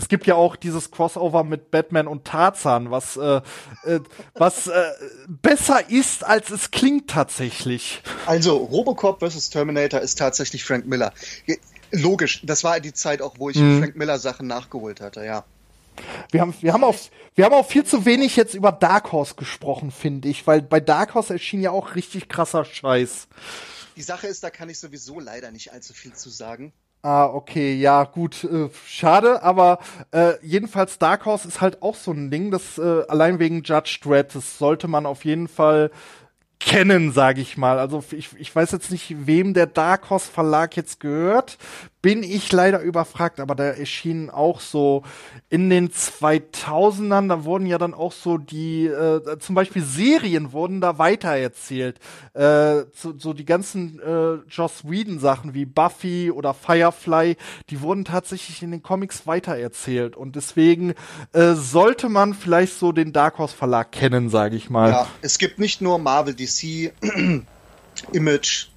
Es 0.00 0.08
gibt 0.08 0.26
ja 0.26 0.34
auch 0.34 0.56
dieses 0.56 0.90
Crossover 0.90 1.44
mit 1.44 1.70
Batman 1.70 2.06
und 2.06 2.24
Tarzan, 2.24 2.90
was, 2.90 3.18
äh, 3.18 3.42
äh, 3.84 4.00
was 4.32 4.66
äh, 4.66 4.90
besser 5.28 5.90
ist, 5.90 6.24
als 6.24 6.48
es 6.48 6.70
klingt 6.70 7.10
tatsächlich. 7.10 8.02
Also, 8.24 8.56
Robocop 8.56 9.20
vs. 9.20 9.50
Terminator 9.50 10.00
ist 10.00 10.16
tatsächlich 10.16 10.64
Frank 10.64 10.86
Miller. 10.86 11.12
Logisch, 11.92 12.40
das 12.44 12.64
war 12.64 12.80
die 12.80 12.94
Zeit 12.94 13.20
auch, 13.20 13.34
wo 13.38 13.50
ich 13.50 13.56
Mhm. 13.56 13.80
Frank 13.80 13.96
Miller 13.96 14.18
Sachen 14.18 14.46
nachgeholt 14.46 15.02
hatte, 15.02 15.22
ja. 15.22 15.44
Wir 16.30 16.40
haben, 16.40 16.54
wir 16.62 16.72
haben 16.72 16.84
auch, 16.84 16.96
wir 17.34 17.44
haben 17.44 17.54
auch 17.54 17.66
viel 17.66 17.84
zu 17.84 18.06
wenig 18.06 18.36
jetzt 18.36 18.54
über 18.54 18.72
Dark 18.72 19.12
Horse 19.12 19.34
gesprochen, 19.34 19.90
finde 19.90 20.28
ich, 20.28 20.46
weil 20.46 20.62
bei 20.62 20.80
Dark 20.80 21.12
Horse 21.12 21.34
erschien 21.34 21.60
ja 21.60 21.72
auch 21.72 21.94
richtig 21.94 22.30
krasser 22.30 22.64
Scheiß. 22.64 23.28
Die 23.96 24.02
Sache 24.02 24.28
ist, 24.28 24.42
da 24.42 24.48
kann 24.48 24.70
ich 24.70 24.78
sowieso 24.78 25.20
leider 25.20 25.50
nicht 25.50 25.74
allzu 25.74 25.92
viel 25.92 26.14
zu 26.14 26.30
sagen. 26.30 26.72
Ah, 27.02 27.24
okay, 27.32 27.72
ja, 27.76 28.04
gut, 28.04 28.44
äh, 28.44 28.68
schade, 28.86 29.42
aber 29.42 29.78
äh, 30.10 30.34
jedenfalls 30.42 30.98
Dark 30.98 31.24
Horse 31.24 31.48
ist 31.48 31.62
halt 31.62 31.80
auch 31.80 31.94
so 31.94 32.12
ein 32.12 32.30
Ding, 32.30 32.50
das 32.50 32.76
äh, 32.76 33.04
allein 33.08 33.38
wegen 33.38 33.62
Judge 33.62 34.00
Dredd, 34.02 34.34
das 34.34 34.58
sollte 34.58 34.86
man 34.86 35.06
auf 35.06 35.24
jeden 35.24 35.48
Fall 35.48 35.90
kennen, 36.60 37.12
sage 37.12 37.40
ich 37.40 37.56
mal. 37.56 37.78
Also 37.78 38.04
ich, 38.12 38.28
ich 38.38 38.54
weiß 38.54 38.70
jetzt 38.72 38.90
nicht, 38.92 39.26
wem 39.26 39.54
der 39.54 39.66
Dark 39.66 40.10
Horse 40.10 40.30
Verlag 40.30 40.76
jetzt 40.76 41.00
gehört, 41.00 41.58
bin 42.02 42.22
ich 42.22 42.50
leider 42.50 42.80
überfragt, 42.80 43.40
aber 43.40 43.54
der 43.54 43.78
erschien 43.78 44.30
auch 44.30 44.60
so 44.60 45.02
in 45.50 45.68
den 45.68 45.90
2000ern, 45.90 47.28
da 47.28 47.44
wurden 47.44 47.66
ja 47.66 47.76
dann 47.76 47.92
auch 47.92 48.12
so 48.12 48.38
die, 48.38 48.86
äh, 48.86 49.38
zum 49.38 49.54
Beispiel 49.54 49.82
Serien 49.82 50.52
wurden 50.52 50.80
da 50.80 50.96
weitererzählt. 50.96 51.98
Äh, 52.32 52.84
so, 52.94 53.12
so 53.18 53.34
die 53.34 53.44
ganzen 53.44 54.00
äh, 54.00 54.36
Joss 54.48 54.84
Whedon 54.88 55.18
Sachen 55.18 55.52
wie 55.52 55.66
Buffy 55.66 56.30
oder 56.30 56.54
Firefly, 56.54 57.36
die 57.68 57.80
wurden 57.82 58.04
tatsächlich 58.04 58.62
in 58.62 58.70
den 58.70 58.82
Comics 58.82 59.26
weitererzählt 59.26 60.16
und 60.16 60.36
deswegen 60.36 60.94
äh, 61.32 61.52
sollte 61.52 62.08
man 62.08 62.32
vielleicht 62.32 62.78
so 62.78 62.92
den 62.92 63.12
Dark 63.12 63.38
Horse 63.38 63.56
Verlag 63.56 63.92
kennen, 63.92 64.30
sage 64.30 64.56
ich 64.56 64.70
mal. 64.70 64.90
Ja, 64.90 65.06
es 65.20 65.38
gibt 65.38 65.58
nicht 65.58 65.82
nur 65.82 65.98
Marvel, 65.98 66.34
DC, 66.50 66.92
Image, 68.12 68.68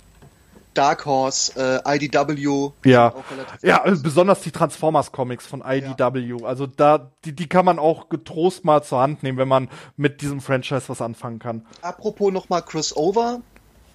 Dark 0.73 1.05
Horse, 1.05 1.53
äh, 1.85 1.95
IDW. 1.95 2.71
Ja. 2.85 3.13
Ja, 3.61 3.83
also 3.83 4.01
besonders 4.01 4.41
die 4.41 4.51
Transformers-Comics 4.51 5.45
von 5.45 5.61
IDW. 5.65 6.43
Also 6.43 6.67
da, 6.67 7.11
die, 7.25 7.33
die 7.33 7.47
kann 7.47 7.65
man 7.65 7.79
auch 7.79 8.09
getrost 8.09 8.65
mal 8.65 8.83
zur 8.83 8.99
Hand 8.99 9.23
nehmen, 9.23 9.37
wenn 9.37 9.47
man 9.47 9.69
mit 9.97 10.21
diesem 10.21 10.41
Franchise 10.41 10.89
was 10.89 11.01
anfangen 11.01 11.39
kann. 11.39 11.65
Apropos 11.81 12.31
nochmal 12.31 12.63
Crossover. 12.63 13.41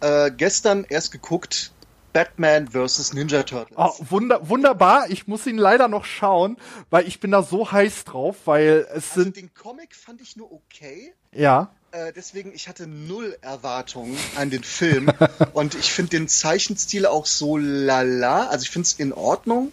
Äh, 0.01 0.31
gestern 0.31 0.87
erst 0.89 1.11
geguckt, 1.11 1.73
Batman 2.13 2.69
vs. 2.69 3.15
Ninja 3.15 3.43
Turtles. 3.43 3.77
Oh, 3.77 3.93
wunder, 4.11 4.49
wunderbar. 4.49 5.11
Ich 5.11 5.27
muss 5.27 5.47
ihn 5.47 5.59
leider 5.59 5.89
noch 5.89 6.05
schauen, 6.05 6.57
weil 6.91 7.07
ich 7.07 7.21
bin 7.21 7.33
da 7.33 7.43
so 7.43 7.71
heiß 7.71 8.05
drauf, 8.05 8.37
weil 8.45 8.87
es 8.91 9.11
also 9.11 9.23
sind, 9.23 9.37
den 9.37 9.53
Comic 9.55 9.95
fand 9.95 10.21
ich 10.21 10.37
nur 10.37 10.53
okay. 10.53 11.13
Ja. 11.33 11.71
Äh, 11.91 12.13
deswegen, 12.15 12.55
ich 12.55 12.69
hatte 12.69 12.87
null 12.87 13.37
Erwartungen 13.41 14.19
an 14.37 14.51
den 14.51 14.63
Film. 14.63 15.11
und 15.53 15.75
ich 15.75 15.93
finde 15.93 16.11
den 16.11 16.29
Zeichenstil 16.29 17.07
auch 17.07 17.27
so 17.27 17.57
lala. 17.57 18.49
Also 18.49 18.65
ich 18.65 18.71
finde 18.71 18.87
es 18.87 18.95
in 18.95 19.13
Ordnung. 19.13 19.73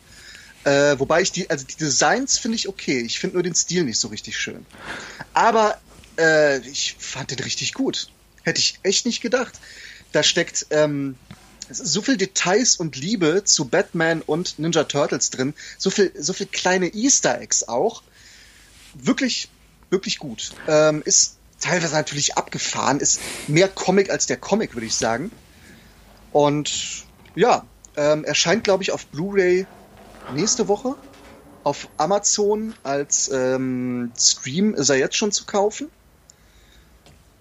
Äh, 0.64 0.98
wobei 0.98 1.22
ich 1.22 1.32
die, 1.32 1.50
also 1.50 1.66
die 1.66 1.76
Designs 1.76 2.38
finde 2.38 2.56
ich 2.56 2.68
okay. 2.68 3.02
Ich 3.02 3.20
finde 3.20 3.36
nur 3.36 3.44
den 3.44 3.54
Stil 3.54 3.84
nicht 3.84 4.00
so 4.00 4.08
richtig 4.08 4.38
schön. 4.38 4.66
Aber 5.34 5.78
äh, 6.18 6.60
ich 6.60 6.96
fand 7.00 7.32
den 7.32 7.40
richtig 7.40 7.74
gut. 7.74 8.10
Hätte 8.44 8.60
ich 8.60 8.80
echt 8.84 9.06
nicht 9.06 9.22
gedacht. 9.22 9.60
Da 10.12 10.24
steckt 10.24 10.68
ähm, 10.70 11.18
so 11.70 12.02
viel 12.02 12.18
Details 12.18 12.78
und 12.78 12.96
Liebe 12.96 13.44
zu 13.44 13.66
Batman 13.66 14.22
und 14.22 14.58
Ninja 14.58 14.86
Turtles 14.86 15.30
drin. 15.30 15.54
So 15.78 15.90
viel, 15.90 16.12
so 16.18 16.34
viel 16.34 16.48
kleine 16.48 16.94
Easter 16.94 17.40
Eggs 17.42 17.68
auch. 17.68 18.02
Wirklich, 18.94 19.50
wirklich 19.90 20.18
gut. 20.18 20.52
Ähm, 20.68 21.02
ist 21.06 21.38
teilweise 21.66 21.96
natürlich 21.96 22.38
abgefahren, 22.38 23.00
ist 23.00 23.20
mehr 23.48 23.68
Comic 23.68 24.10
als 24.10 24.28
der 24.28 24.38
Comic, 24.38 24.76
würde 24.76 24.86
ich 24.86 24.96
sagen. 24.96 25.32
Und 26.32 27.06
ja, 27.36 27.66
ähm, 27.98 28.24
erscheint, 28.24 28.64
glaube 28.64 28.84
ich, 28.84 28.92
auf 28.92 29.06
Blu-ray 29.08 29.66
nächste 30.34 30.68
Woche. 30.68 30.96
Auf 31.64 31.88
Amazon 31.98 32.76
als 32.84 33.30
ähm, 33.30 34.12
Stream 34.18 34.76
ist 34.76 34.90
er 34.90 34.98
jetzt 34.98 35.16
schon 35.16 35.32
zu 35.32 35.46
kaufen. 35.46 35.90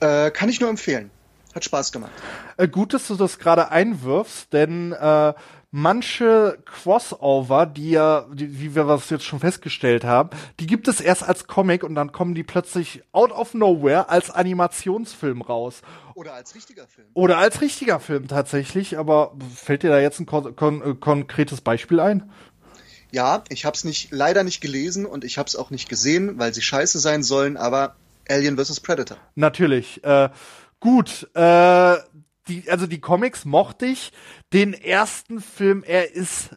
Äh, 0.00 0.30
kann 0.30 0.48
ich 0.48 0.60
nur 0.60 0.70
empfehlen. 0.70 1.10
Hat 1.54 1.64
Spaß 1.64 1.92
gemacht. 1.92 2.12
Äh, 2.56 2.68
gut, 2.68 2.94
dass 2.94 3.06
du 3.06 3.16
das 3.16 3.38
gerade 3.38 3.70
einwirfst, 3.70 4.52
denn 4.52 4.92
äh, 4.92 5.34
manche 5.76 6.56
Crossover, 6.66 7.66
die 7.66 7.90
ja, 7.90 8.26
die, 8.32 8.60
wie 8.60 8.76
wir 8.76 8.84
das 8.84 9.10
jetzt 9.10 9.24
schon 9.24 9.40
festgestellt 9.40 10.04
haben, 10.04 10.30
die 10.60 10.68
gibt 10.68 10.86
es 10.86 11.00
erst 11.00 11.24
als 11.24 11.48
Comic 11.48 11.82
und 11.82 11.96
dann 11.96 12.12
kommen 12.12 12.36
die 12.36 12.44
plötzlich 12.44 13.02
out 13.10 13.32
of 13.32 13.54
nowhere 13.54 14.08
als 14.08 14.30
Animationsfilm 14.30 15.42
raus. 15.42 15.82
Oder 16.14 16.34
als 16.34 16.54
richtiger 16.54 16.86
Film. 16.86 17.08
Oder 17.14 17.38
als 17.38 17.60
richtiger 17.60 17.98
Film 17.98 18.28
tatsächlich, 18.28 18.98
aber 18.98 19.36
fällt 19.52 19.82
dir 19.82 19.90
da 19.90 19.98
jetzt 19.98 20.20
ein 20.20 20.26
kon 20.26 20.54
kon 20.54 20.80
äh, 20.80 20.94
konkretes 20.94 21.60
Beispiel 21.60 21.98
ein? 21.98 22.30
Ja, 23.10 23.42
ich 23.48 23.64
habe 23.64 23.74
es 23.74 23.82
nicht, 23.82 24.12
leider 24.12 24.44
nicht 24.44 24.60
gelesen 24.60 25.06
und 25.06 25.24
ich 25.24 25.38
habe 25.38 25.48
es 25.48 25.56
auch 25.56 25.70
nicht 25.70 25.88
gesehen, 25.88 26.38
weil 26.38 26.54
sie 26.54 26.62
scheiße 26.62 27.00
sein 27.00 27.24
sollen, 27.24 27.56
aber 27.56 27.96
Alien 28.28 28.56
vs. 28.56 28.78
Predator. 28.78 29.16
Natürlich. 29.34 30.04
Äh, 30.04 30.28
gut, 30.78 31.28
äh, 31.34 31.96
die, 32.48 32.70
also 32.70 32.86
die 32.86 33.00
Comics 33.00 33.44
mochte 33.44 33.86
ich. 33.86 34.12
Den 34.52 34.74
ersten 34.74 35.40
Film, 35.40 35.82
er 35.86 36.12
ist 36.12 36.56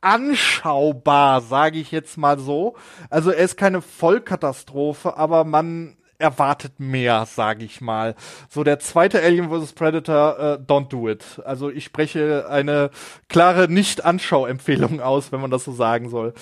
anschaubar, 0.00 1.40
sage 1.40 1.78
ich 1.78 1.90
jetzt 1.90 2.18
mal 2.18 2.38
so. 2.38 2.76
Also 3.10 3.30
er 3.30 3.44
ist 3.44 3.56
keine 3.56 3.80
Vollkatastrophe, 3.80 5.16
aber 5.16 5.44
man 5.44 5.96
erwartet 6.18 6.78
mehr, 6.78 7.26
sage 7.26 7.64
ich 7.64 7.80
mal. 7.80 8.14
So 8.48 8.64
der 8.64 8.78
zweite 8.78 9.22
Alien 9.22 9.50
vs 9.50 9.72
Predator, 9.72 10.38
äh, 10.38 10.58
don't 10.62 10.88
do 10.88 11.08
it. 11.08 11.40
Also 11.44 11.70
ich 11.70 11.84
spreche 11.84 12.46
eine 12.48 12.90
klare 13.28 13.68
Nicht-Anschau-Empfehlung 13.68 15.00
aus, 15.00 15.32
wenn 15.32 15.40
man 15.40 15.50
das 15.50 15.64
so 15.64 15.72
sagen 15.72 16.10
soll. 16.10 16.34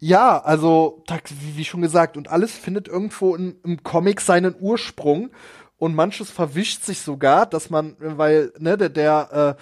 Ja, 0.00 0.38
also, 0.38 1.02
wie, 1.40 1.64
schon 1.64 1.82
gesagt, 1.82 2.16
und 2.16 2.28
alles 2.28 2.56
findet 2.56 2.86
irgendwo 2.86 3.34
in, 3.34 3.56
im 3.64 3.82
Comic 3.82 4.20
seinen 4.20 4.54
Ursprung. 4.60 5.30
Und 5.78 5.94
manches 5.94 6.30
verwischt 6.30 6.82
sich 6.82 7.00
sogar, 7.00 7.46
dass 7.46 7.70
man, 7.70 7.96
weil, 7.98 8.52
ne, 8.58 8.76
der, 8.76 8.88
der 8.88 9.56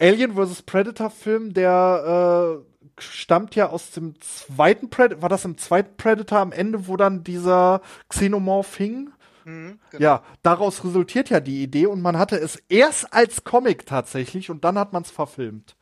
äh, 0.00 0.04
Alien 0.04 0.34
vs. 0.34 0.62
Predator 0.62 1.10
Film, 1.10 1.54
der 1.54 2.62
äh, 2.64 3.00
stammt 3.00 3.54
ja 3.54 3.68
aus 3.68 3.90
dem 3.92 4.20
zweiten 4.20 4.90
Predator, 4.90 5.22
war 5.22 5.28
das 5.28 5.44
im 5.44 5.58
zweiten 5.58 5.96
Predator 5.96 6.38
am 6.38 6.52
Ende, 6.52 6.88
wo 6.88 6.96
dann 6.96 7.22
dieser 7.22 7.82
Xenomorph 8.08 8.76
hing? 8.76 9.10
Mhm, 9.44 9.78
genau. 9.90 10.02
Ja, 10.02 10.22
daraus 10.42 10.84
resultiert 10.84 11.30
ja 11.30 11.40
die 11.40 11.62
Idee 11.62 11.86
und 11.86 12.02
man 12.02 12.18
hatte 12.18 12.36
es 12.36 12.56
erst 12.68 13.12
als 13.12 13.44
Comic 13.44 13.86
tatsächlich 13.86 14.50
und 14.50 14.64
dann 14.64 14.78
hat 14.78 14.92
man 14.92 15.02
es 15.02 15.10
verfilmt. 15.10 15.76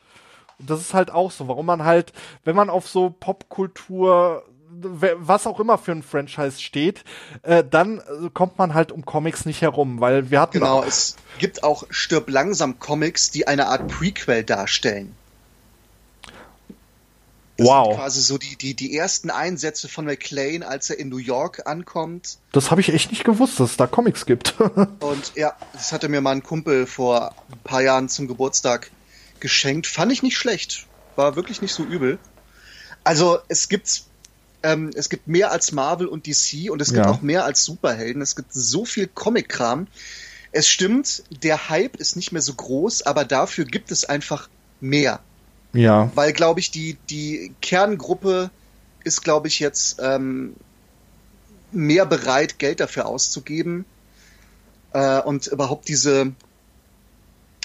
Und 0.59 0.71
das 0.71 0.81
ist 0.81 0.95
halt 0.95 1.11
auch 1.11 1.31
so, 1.31 1.49
warum 1.49 1.67
man 1.67 1.85
halt, 1.85 2.13
wenn 2.45 2.57
man 2.57 2.71
auf 2.71 2.89
so 2.89 3.11
Popkultur, 3.11 4.45
was 4.81 5.47
auch 5.47 5.61
immer 5.61 5.79
für 5.79 5.93
ein 5.93 6.03
Franchise 6.03 6.61
steht, 6.61 7.05
äh, 7.43 7.65
dann 7.69 7.99
äh, 7.99 8.31
kommt 8.33 8.59
man 8.59 8.75
halt 8.75 8.93
um 8.93 9.05
Comics 9.05 9.45
nicht 9.47 9.63
herum, 9.63 10.01
weil 10.01 10.31
wir 10.31 10.41
hatten 10.41 10.59
Genau, 10.59 10.83
es 10.83 11.17
gibt 11.39 11.63
auch 11.63 11.85
Stirb 11.91 12.29
langsam 12.31 12.79
Comics, 12.79 13.31
die 13.31 13.47
eine 13.47 13.67
Art 13.69 13.89
Prequel 13.89 14.45
darstellen. 14.45 15.15
Das 17.57 17.67
Wow. 17.67 17.89
sind 17.89 17.97
quasi 17.97 18.21
so 18.23 18.39
die, 18.39 18.57
die, 18.57 18.75
die 18.75 18.97
ersten 18.97 19.31
Einsätze 19.31 19.89
von 19.89 20.05
McClane, 20.05 20.65
als 20.67 20.91
er 20.91 20.99
in 21.01 21.09
New 21.09 21.17
York 21.19 21.67
ankommt. 21.67 22.39
das 22.53 22.71
habe 22.71 22.81
ich 22.81 22.93
echt 22.95 23.11
nicht 23.11 23.25
gewusst, 23.25 23.59
dass 23.59 23.71
es 23.73 23.77
da 23.77 23.89
Comics 23.89 24.27
gibt. 24.27 24.55
Und 25.01 25.33
ja, 25.35 25.55
das 25.73 25.93
hatte 25.93 26.09
mir 26.09 26.21
mal 26.21 26.33
ein 26.33 26.45
Kumpel 26.45 26.87
vor 26.87 27.35
ein 27.51 27.59
paar 27.65 27.83
Jahren 27.83 28.09
zum 28.09 28.29
Geburtstag 28.29 28.93
geschenkt. 29.41 29.89
Fand 29.89 30.13
ich 30.13 30.23
nicht 30.23 30.39
schlecht. 30.39 30.87
War 31.17 31.35
wirklich 31.35 31.61
nicht 31.61 31.75
so 31.75 31.83
übel. 31.83 32.19
Also 33.03 33.39
es 33.49 33.69
gibt, 33.69 34.05
ähm, 34.63 34.91
es 34.95 35.09
gibt 35.09 35.29
mehr 35.29 35.53
als 35.53 35.73
Marvel 35.73 36.07
und 36.07 36.27
DC 36.27 36.71
und 36.71 36.81
es 36.83 36.93
gibt 36.93 37.07
Ja. 37.07 37.11
auch 37.13 37.23
mehr 37.23 37.45
als 37.45 37.65
Superhelden. 37.65 38.23
Es 38.23 38.35
gibt 38.37 38.53
so 38.53 38.85
viel 38.85 39.07
Comic-Kram. 39.07 39.87
Es 40.51 40.69
stimmt, 40.69 41.23
der 41.43 41.69
Hype 41.69 41.97
ist 41.97 42.17
nicht 42.17 42.33
mehr 42.33 42.43
so 42.43 42.55
groß, 42.55 43.03
aber 43.03 43.25
dafür 43.25 43.65
gibt 43.65 43.91
es 43.93 44.05
einfach 44.05 44.49
mehr. 44.81 45.21
ja. 45.73 46.11
Weil, 46.15 46.33
glaube 46.33 46.61
ich, 46.61 46.71
die, 46.71 46.97
die 47.11 47.55
Kerngruppe 47.61 48.51
ist, 49.05 49.23
glaube 49.23 49.49
ich, 49.49 49.61
jetzt 49.61 49.99
ähm, 50.01 50.55
mehr 51.71 52.07
bereit, 52.07 52.59
Geld 52.59 52.81
dafür 52.81 53.07
auszugeben. 53.07 53.85
Äh, 54.93 55.21
und 55.21 55.47
überhaupt 55.49 55.89
diese, 55.89 56.33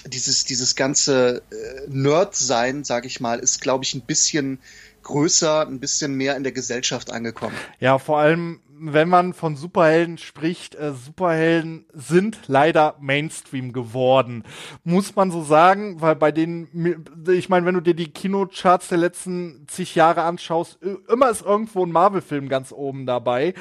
dieses, 0.06 0.44
dieses 0.44 0.74
ganze 0.76 1.42
äh, 1.50 1.88
Nerd-Sein, 1.88 2.84
sag 2.84 3.06
ich 3.06 3.20
mal, 3.20 3.38
ist, 3.38 3.60
glaube 3.62 3.84
ich, 3.84 3.94
ein 3.94 4.02
bisschen 4.02 4.58
größer, 5.04 5.66
ein 5.66 5.80
bisschen 5.80 6.14
mehr 6.14 6.36
in 6.36 6.42
der 6.42 6.52
Gesellschaft 6.52 7.12
angekommen. 7.12 7.54
Ja, 7.78 7.98
vor 7.98 8.18
allem, 8.18 8.60
wenn 8.76 9.08
man 9.08 9.32
von 9.32 9.56
Superhelden 9.56 10.18
spricht, 10.18 10.74
äh, 10.74 10.92
Superhelden 10.92 11.86
sind 11.92 12.40
leider 12.48 12.96
Mainstream 13.00 13.72
geworden. 13.72 14.44
Muss 14.82 15.14
man 15.14 15.30
so 15.30 15.42
sagen, 15.44 16.00
weil 16.00 16.16
bei 16.16 16.32
den, 16.32 17.04
ich 17.28 17.48
meine, 17.48 17.66
wenn 17.66 17.74
du 17.74 17.80
dir 17.80 17.94
die 17.94 18.10
Kinocharts 18.10 18.88
der 18.88 18.98
letzten 18.98 19.66
zig 19.68 19.94
Jahre 19.94 20.22
anschaust, 20.22 20.78
immer 21.08 21.30
ist 21.30 21.42
irgendwo 21.42 21.84
ein 21.84 21.92
Marvel-Film 21.92 22.48
ganz 22.48 22.72
oben 22.72 23.06
dabei. 23.06 23.54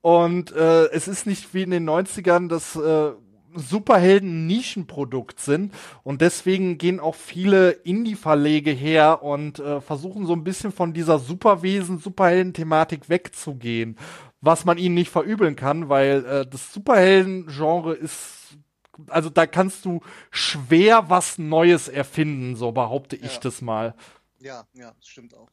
Und 0.00 0.52
äh, 0.52 0.86
es 0.90 1.08
ist 1.08 1.26
nicht 1.26 1.52
wie 1.54 1.62
in 1.62 1.70
den 1.70 1.88
90ern, 1.88 2.48
dass 2.48 2.76
äh, 2.76 3.12
Superhelden 3.54 4.46
Nischenprodukt 4.46 5.40
sind 5.40 5.72
und 6.02 6.20
deswegen 6.20 6.78
gehen 6.78 7.00
auch 7.00 7.14
viele 7.14 7.70
Indie-Verlege 7.70 8.70
her 8.70 9.22
und 9.22 9.58
äh, 9.58 9.80
versuchen 9.80 10.26
so 10.26 10.32
ein 10.32 10.44
bisschen 10.44 10.72
von 10.72 10.92
dieser 10.92 11.18
Superwesen, 11.18 11.98
Superhelden-Thematik 11.98 13.08
wegzugehen, 13.08 13.98
was 14.40 14.64
man 14.64 14.78
ihnen 14.78 14.94
nicht 14.94 15.10
verübeln 15.10 15.56
kann, 15.56 15.88
weil 15.88 16.24
äh, 16.24 16.46
das 16.46 16.72
Superhelden-Genre 16.72 17.94
ist 17.94 18.38
also 19.08 19.30
da 19.30 19.46
kannst 19.46 19.86
du 19.86 20.00
schwer 20.30 21.08
was 21.08 21.38
Neues 21.38 21.88
erfinden, 21.88 22.56
so 22.56 22.72
behaupte 22.72 23.16
ich 23.16 23.38
das 23.38 23.62
mal. 23.62 23.94
Ja, 24.38 24.64
ja, 24.74 24.92
stimmt 25.00 25.34
auch. 25.34 25.48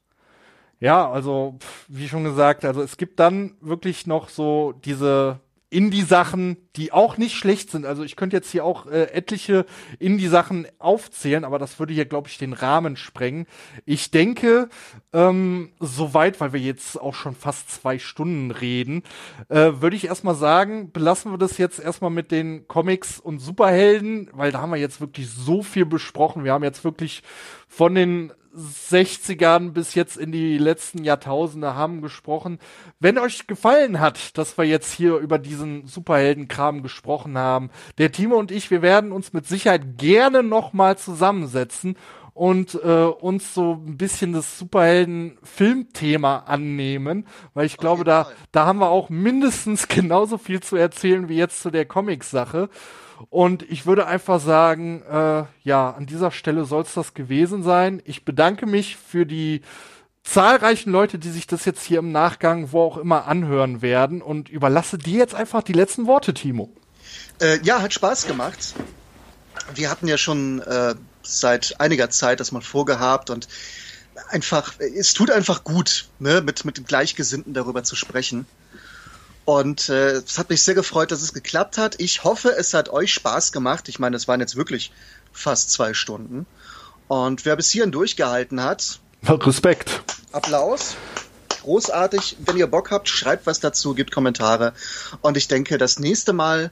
Ja, 0.80 1.10
also 1.10 1.58
wie 1.88 2.08
schon 2.08 2.24
gesagt, 2.24 2.64
also 2.64 2.82
es 2.82 2.98
gibt 2.98 3.20
dann 3.20 3.56
wirklich 3.60 4.08
noch 4.08 4.30
so 4.30 4.74
diese 4.84 5.40
Indie-Sachen, 5.70 6.58
die 6.76 6.92
auch 6.92 7.18
nicht 7.18 7.36
schlecht 7.36 7.70
sind. 7.70 7.86
Also 7.86 8.04
ich 8.04 8.16
könnte 8.16 8.36
jetzt 8.36 8.52
hier 8.52 8.66
auch 8.66 8.88
äh, 8.88 9.12
etliche 9.12 9.66
Indie-Sachen 10.00 10.68
aufzählen, 10.80 11.44
aber 11.44 11.60
das 11.60 11.80
würde 11.80 11.94
hier, 11.94 12.06
glaube 12.06 12.28
ich, 12.28 12.38
den 12.38 12.54
Rahmen 12.54 12.96
sprengen. 12.96 13.46
Ich 13.86 14.10
denke, 14.10 14.70
ähm, 15.14 15.72
soweit, 15.80 16.40
weil 16.40 16.54
wir 16.54 16.60
jetzt 16.60 17.00
auch 17.00 17.14
schon 17.14 17.36
fast 17.36 17.70
zwei 17.70 18.00
Stunden 18.00 18.50
reden, 18.50 19.04
äh, 19.50 19.74
würde 19.76 19.96
ich 19.96 20.06
erstmal 20.06 20.36
sagen, 20.36 20.92
belassen 20.92 21.32
wir 21.32 21.38
das 21.38 21.58
jetzt 21.58 21.80
erstmal 21.80 22.12
mit 22.12 22.32
den 22.32 22.68
Comics 22.68 23.20
und 23.20 23.40
Superhelden, 23.40 24.30
weil 24.34 24.52
da 24.52 24.62
haben 24.62 24.72
wir 24.72 24.78
jetzt 24.78 25.02
wirklich 25.02 25.30
so 25.30 25.62
viel 25.62 25.86
besprochen. 25.86 26.44
Wir 26.44 26.54
haben 26.54 26.64
jetzt 26.64 26.84
wirklich 26.84 27.22
von 27.68 27.94
den 27.94 28.32
60ern 28.56 29.72
bis 29.72 29.96
jetzt 29.96 30.18
in 30.18 30.32
die 30.32 30.58
letzten 30.58 31.04
Jahrtausende 31.04 31.76
haben 31.76 32.02
gesprochen. 32.02 32.60
Wenn 33.00 33.18
euch 33.18 33.48
gefallen 33.48 34.00
hat, 34.00 34.38
dass 34.38 34.58
wir 34.58 34.66
jetzt 34.66 34.92
hier 34.92 35.18
über 35.18 35.38
diesen 35.38 35.88
Superheldenkram 35.88 36.82
gesprochen 36.84 37.38
haben, 37.38 37.70
der 37.98 38.12
Timo 38.12 38.38
und 38.38 38.52
ich, 38.52 38.72
wir 38.72 38.82
werden 38.82 39.12
uns 39.12 39.34
mit 39.34 39.48
Sicherheit 39.48 39.98
gerne 39.98 40.44
nochmal 40.44 40.98
zusammensetzen 40.98 41.96
und 42.40 42.74
äh, 42.76 43.04
uns 43.04 43.54
so 43.54 43.74
ein 43.86 43.98
bisschen 43.98 44.32
das 44.32 44.58
Superhelden-Filmthema 44.60 46.38
annehmen, 46.38 47.28
weil 47.54 47.66
ich 47.66 47.76
glaube, 47.76 48.06
da, 48.06 48.28
da 48.54 48.66
haben 48.66 48.80
wir 48.80 48.90
auch 48.90 49.10
mindestens 49.10 49.88
genauso 49.90 50.38
viel 50.38 50.62
zu 50.62 50.78
erzählen 50.78 51.28
wie 51.28 51.36
jetzt 51.36 51.62
zu 51.62 51.70
der 51.70 51.86
Comics-Sache. 51.86 52.70
Und 53.30 53.64
ich 53.70 53.86
würde 53.86 54.06
einfach 54.06 54.40
sagen, 54.40 55.02
äh, 55.04 55.44
ja, 55.64 55.92
an 55.92 56.06
dieser 56.06 56.32
Stelle 56.32 56.66
soll 56.66 56.84
es 56.84 56.94
das 56.94 57.14
gewesen 57.14 57.64
sein. 57.64 58.02
Ich 58.06 58.24
bedanke 58.24 58.66
mich 58.66 58.96
für 58.96 59.26
die 59.26 59.62
zahlreichen 60.24 60.92
Leute, 60.92 61.20
die 61.20 61.30
sich 61.30 61.48
das 61.48 61.66
jetzt 61.66 61.84
hier 61.84 62.00
im 62.00 62.12
Nachgang, 62.12 62.72
wo 62.72 62.82
auch 62.82 62.98
immer, 62.98 63.26
anhören 63.26 63.82
werden 63.82 64.22
und 64.22 64.50
überlasse 64.50 64.98
dir 64.98 65.18
jetzt 65.18 65.36
einfach 65.36 65.64
die 65.64 65.74
letzten 65.74 66.08
Worte, 66.08 66.34
Timo. 66.34 66.72
Äh, 67.42 67.60
ja, 67.64 67.82
hat 67.82 67.94
Spaß 67.94 68.28
gemacht. 68.28 68.74
Wir 69.74 69.90
hatten 69.90 70.08
ja 70.08 70.18
schon 70.18 70.62
äh, 70.62 70.96
seit 71.24 71.80
einiger 71.80 72.10
Zeit 72.10 72.40
das 72.40 72.52
mal 72.52 72.62
vorgehabt 72.62 73.30
und 73.30 73.48
einfach, 74.30 74.74
es 74.80 75.14
tut 75.14 75.32
einfach 75.32 75.64
gut, 75.64 76.08
ne, 76.20 76.42
mit, 76.42 76.66
mit 76.66 76.78
dem 76.78 76.86
Gleichgesinnten 76.86 77.54
darüber 77.54 77.84
zu 77.84 77.96
sprechen. 77.96 78.46
Und 79.50 79.90
äh, 79.90 80.12
es 80.12 80.38
hat 80.38 80.52
mich 80.52 80.62
sehr 80.62 80.76
gefreut, 80.76 81.10
dass 81.10 81.24
es 81.24 81.34
geklappt 81.34 81.80
hat. 81.80 82.00
Ich 82.00 82.24
hoffe, 82.24 82.50
es 82.56 82.76
hat 82.76 82.90
euch 82.90 83.12
Spaß 83.12 83.52
gemacht. 83.52 83.90
Ich 83.90 83.98
meine, 83.98 84.16
es 84.16 84.28
waren 84.28 84.42
jetzt 84.42 84.56
wirklich 84.56 84.92
fast 85.32 85.72
zwei 85.72 85.96
Stunden. 85.96 86.46
Und 87.08 87.46
wer 87.46 87.56
bis 87.56 87.72
hierhin 87.72 87.92
durchgehalten 87.92 88.62
hat. 88.62 89.00
Respekt. 89.28 90.04
Applaus. 90.34 90.96
Großartig. 91.64 92.38
Wenn 92.46 92.58
ihr 92.58 92.68
Bock 92.68 92.92
habt, 92.92 93.10
schreibt 93.10 93.48
was 93.48 93.60
dazu, 93.60 93.96
gebt 93.96 94.12
Kommentare. 94.12 94.74
Und 95.22 95.36
ich 95.36 95.48
denke, 95.48 95.80
das 95.80 95.98
nächste 95.98 96.32
Mal 96.32 96.70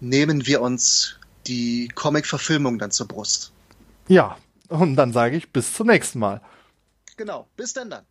nehmen 0.00 0.46
wir 0.46 0.62
uns 0.62 1.16
die 1.46 1.88
Comic-Verfilmung 1.94 2.78
dann 2.78 2.90
zur 2.90 3.06
Brust. 3.06 3.52
Ja, 4.08 4.38
und 4.68 4.96
dann 4.96 5.12
sage 5.12 5.36
ich 5.36 5.52
bis 5.52 5.74
zum 5.74 5.88
nächsten 5.88 6.20
Mal. 6.20 6.40
Genau. 7.18 7.48
Bis 7.58 7.74
dann 7.74 7.90
dann. 7.90 8.06